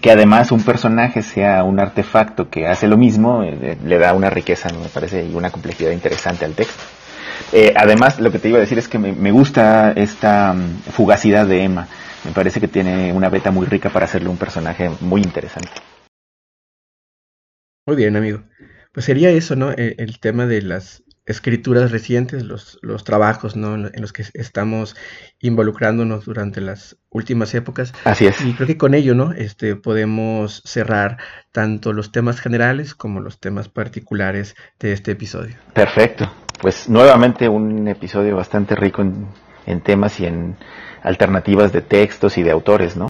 que 0.00 0.10
además 0.10 0.52
un 0.52 0.62
personaje 0.62 1.22
sea 1.22 1.64
un 1.64 1.80
artefacto 1.80 2.50
que 2.50 2.66
hace 2.66 2.88
lo 2.88 2.96
mismo, 2.96 3.42
eh, 3.42 3.76
le 3.84 3.98
da 3.98 4.12
una 4.14 4.30
riqueza, 4.30 4.68
me 4.72 4.88
parece, 4.88 5.24
y 5.24 5.34
una 5.34 5.50
complejidad 5.50 5.90
interesante 5.92 6.44
al 6.44 6.54
texto. 6.54 6.82
Eh, 7.52 7.72
además, 7.76 8.18
lo 8.18 8.32
que 8.32 8.38
te 8.38 8.48
iba 8.48 8.58
a 8.58 8.60
decir 8.60 8.78
es 8.78 8.88
que 8.88 8.98
me, 8.98 9.30
gusta 9.30 9.92
esta 9.92 10.52
mm, 10.52 10.90
fugacidad 10.90 11.46
de 11.46 11.62
Emma. 11.62 11.88
Me 12.24 12.32
parece 12.32 12.60
que 12.60 12.68
tiene 12.68 13.12
una 13.12 13.28
beta 13.28 13.50
muy 13.50 13.66
rica 13.66 13.90
para 13.90 14.06
hacerle 14.06 14.28
un 14.28 14.36
personaje 14.36 14.90
muy 15.00 15.22
interesante. 15.22 15.70
Muy 17.86 17.96
bien, 17.96 18.16
amigo. 18.16 18.42
Pues 18.92 19.06
sería 19.06 19.30
eso, 19.30 19.54
¿no? 19.54 19.70
E, 19.70 19.94
el 19.98 20.18
tema 20.18 20.46
de 20.46 20.62
las 20.62 21.04
escrituras 21.26 21.90
recientes, 21.90 22.44
los, 22.44 22.78
los 22.82 23.04
trabajos 23.04 23.56
¿no? 23.56 23.74
en 23.74 24.00
los 24.00 24.12
que 24.12 24.24
estamos 24.34 24.96
involucrándonos 25.40 26.24
durante 26.24 26.60
las 26.60 26.96
últimas 27.10 27.54
épocas. 27.54 27.92
Así 28.04 28.26
es. 28.26 28.40
Y 28.42 28.54
creo 28.54 28.66
que 28.68 28.78
con 28.78 28.94
ello 28.94 29.14
¿no? 29.14 29.32
este, 29.32 29.74
podemos 29.76 30.62
cerrar 30.64 31.18
tanto 31.52 31.92
los 31.92 32.12
temas 32.12 32.40
generales 32.40 32.94
como 32.94 33.20
los 33.20 33.40
temas 33.40 33.68
particulares 33.68 34.54
de 34.78 34.92
este 34.92 35.12
episodio. 35.12 35.56
Perfecto. 35.72 36.32
Pues 36.60 36.88
nuevamente 36.88 37.48
un 37.48 37.86
episodio 37.88 38.36
bastante 38.36 38.76
rico 38.76 39.02
en, 39.02 39.26
en 39.66 39.80
temas 39.80 40.18
y 40.20 40.26
en 40.26 40.56
alternativas 41.02 41.72
de 41.72 41.82
textos 41.82 42.38
y 42.38 42.42
de 42.42 42.52
autores, 42.52 42.96
¿no? 42.96 43.08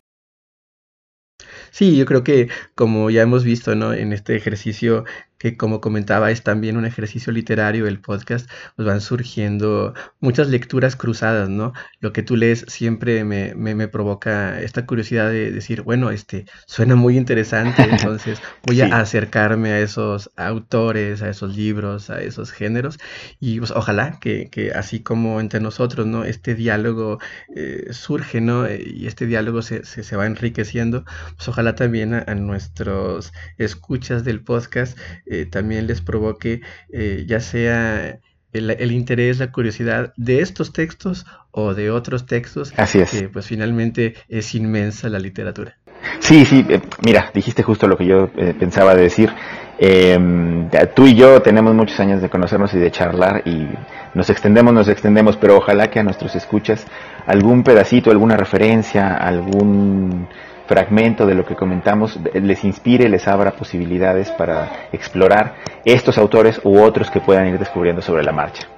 Sí, 1.77 1.95
yo 1.95 2.07
creo 2.07 2.25
que 2.25 2.49
como 2.75 3.11
ya 3.11 3.21
hemos 3.21 3.45
visto 3.45 3.75
¿no? 3.75 3.93
en 3.93 4.15
este 4.15 4.35
ejercicio 4.35 5.05
que 5.51 5.57
como 5.57 5.81
comentaba 5.81 6.31
es 6.33 6.43
también 6.43 6.77
un 6.77 6.87
ejercicio 6.87 7.33
literario 7.33 7.87
el 7.87 8.01
podcast, 8.01 8.51
pues 8.75 8.87
van 8.87 9.01
surgiendo 9.01 9.95
muchas 10.21 10.49
lecturas 10.49 10.97
cruzadas, 10.97 11.49
¿no? 11.49 11.73
Lo 12.01 12.13
que 12.13 12.23
tú 12.25 12.37
lees 12.37 12.65
siempre 12.69 13.23
me, 13.25 13.55
me, 13.55 13.87
provoca 13.87 14.61
esta 14.61 14.87
curiosidad 14.87 15.31
de 15.31 15.53
decir, 15.53 15.83
bueno, 15.83 16.11
este 16.11 16.47
suena 16.67 16.97
muy 16.97 17.17
interesante, 17.17 17.83
entonces 17.91 18.41
voy 18.65 18.81
a 18.81 18.99
acercarme 18.99 19.71
a 19.71 19.81
esos 19.81 20.33
autores, 20.37 21.23
a 21.23 21.29
esos 21.29 21.57
libros, 21.57 22.11
a 22.11 22.21
esos 22.21 22.51
géneros 22.51 22.99
y 23.39 23.59
pues 23.61 23.71
ojalá 23.71 24.19
que, 24.21 24.49
que 24.51 24.73
así 24.73 25.01
como 25.01 25.41
entre 25.41 25.61
nosotros, 25.61 26.07
¿no? 26.07 26.25
Este 26.25 26.57
diálogo 26.57 27.19
eh, 27.55 27.87
surge, 27.93 28.41
¿no? 28.41 28.69
Y 28.69 29.07
este 29.07 29.27
diálogo 29.27 29.63
se, 29.63 29.85
se, 29.85 30.17
va 30.17 30.27
enriqueciendo, 30.27 31.05
pues 31.37 31.49
ojalá 31.49 31.77
también 31.77 32.15
a, 32.15 32.25
a 32.27 32.35
nuestros 32.35 33.33
escuchas 33.59 34.25
del 34.25 34.43
podcast 34.43 34.99
eh, 35.27 35.36
también 35.45 35.87
les 35.87 36.01
provoque 36.01 36.63
eh, 36.91 37.25
ya 37.27 37.41
sea 37.41 38.19
el, 38.53 38.93
interés, 38.93 39.39
la 39.39 39.53
curiosidad 39.53 40.15
de 40.17 40.41
estos 40.41 40.73
textos 40.73 41.27
o 41.51 41.75
de 41.75 41.91
otros 41.91 42.25
textos. 42.25 42.73
Así 42.79 43.01
es. 43.01 43.11
Que 43.11 43.29
pues 43.29 43.47
finalmente 43.47 44.15
es 44.29 44.55
inmensa 44.55 45.11
la 45.11 45.19
literatura. 45.19 45.77
Sí, 46.21 46.47
sí, 46.47 46.65
eh, 46.69 46.81
mira, 47.05 47.31
dijiste 47.35 47.63
justo 47.63 47.87
lo 47.87 47.99
que 47.99 48.07
yo 48.07 48.31
pensaba 48.59 48.95
decir. 48.95 49.31
Em, 49.79 50.71
tú 50.95 51.07
y 51.07 51.15
yo 51.15 51.43
tenemos 51.43 51.75
muchos 51.75 52.01
años 52.01 52.23
de 52.23 52.31
conocernos 52.31 52.73
y 52.73 52.79
de 52.79 52.91
charlar 52.91 53.43
y 53.45 53.69
nos 54.15 54.31
extendemos, 54.31 54.73
nos 54.73 54.89
extendemos, 54.89 55.37
pero 55.37 55.59
ojalá 55.59 55.91
que 55.91 56.01
a 56.01 56.03
nuestros 56.03 56.35
escuchas 56.35 56.87
algún 57.27 57.63
pedacito, 57.63 58.11
alguna 58.11 58.39
referencia, 58.39 59.15
algún 59.15 60.29
fragmento 60.67 61.27
de 61.27 61.35
lo 61.35 61.45
que 61.45 61.55
comentamos 61.55 62.19
les 62.35 62.65
inspire, 62.65 63.09
les 63.09 63.27
abra 63.29 63.53
posibilidades 63.53 64.31
para 64.31 64.89
explorar 64.93 65.57
estos 65.85 66.19
autores 66.19 66.61
u 66.65 66.81
otros 66.81 67.11
que 67.11 67.21
puedan 67.21 67.47
ir 67.47 67.59
descubriendo 67.59 68.03
sobre 68.03 68.23
la 68.23 68.33
marcha. 68.33 68.69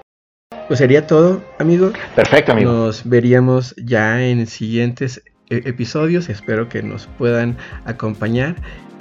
Pues 0.67 0.79
sería 0.79 1.07
todo, 1.07 1.43
amigo. 1.59 1.93
Perfecto, 2.15 2.53
amigo. 2.53 2.71
Nos 2.71 3.09
veríamos 3.09 3.75
ya 3.77 4.23
en 4.23 4.47
siguientes 4.47 5.23
e-, 5.49 5.63
episodios. 5.65 6.29
Espero 6.29 6.69
que 6.69 6.83
nos 6.83 7.07
puedan 7.07 7.57
acompañar 7.87 8.57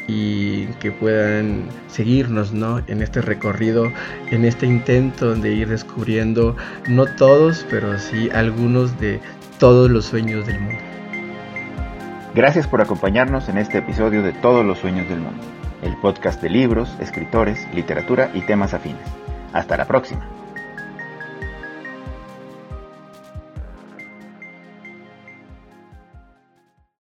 y 0.07 0.67
que 0.79 0.91
puedan 0.91 1.65
seguirnos 1.87 2.53
¿no? 2.53 2.81
en 2.87 3.01
este 3.01 3.21
recorrido, 3.21 3.91
en 4.31 4.45
este 4.45 4.65
intento 4.65 5.35
de 5.35 5.51
ir 5.51 5.67
descubriendo, 5.67 6.55
no 6.87 7.05
todos, 7.05 7.65
pero 7.69 7.99
sí 7.99 8.29
algunos 8.33 8.97
de 9.01 9.19
todos 9.59 9.91
los 9.91 10.05
sueños 10.05 10.47
del 10.47 10.61
mundo. 10.61 10.86
Gracias 12.37 12.67
por 12.67 12.81
acompañarnos 12.81 13.49
en 13.49 13.57
este 13.57 13.79
episodio 13.79 14.21
de 14.21 14.31
Todos 14.31 14.63
los 14.63 14.77
Sueños 14.77 15.09
del 15.09 15.21
Mundo, 15.21 15.43
el 15.81 15.97
podcast 15.97 16.39
de 16.39 16.51
libros, 16.51 16.95
escritores, 16.99 17.67
literatura 17.73 18.29
y 18.31 18.41
temas 18.41 18.75
afines. 18.75 19.01
Hasta 19.53 19.75
la 19.75 19.85
próxima. 19.85 20.23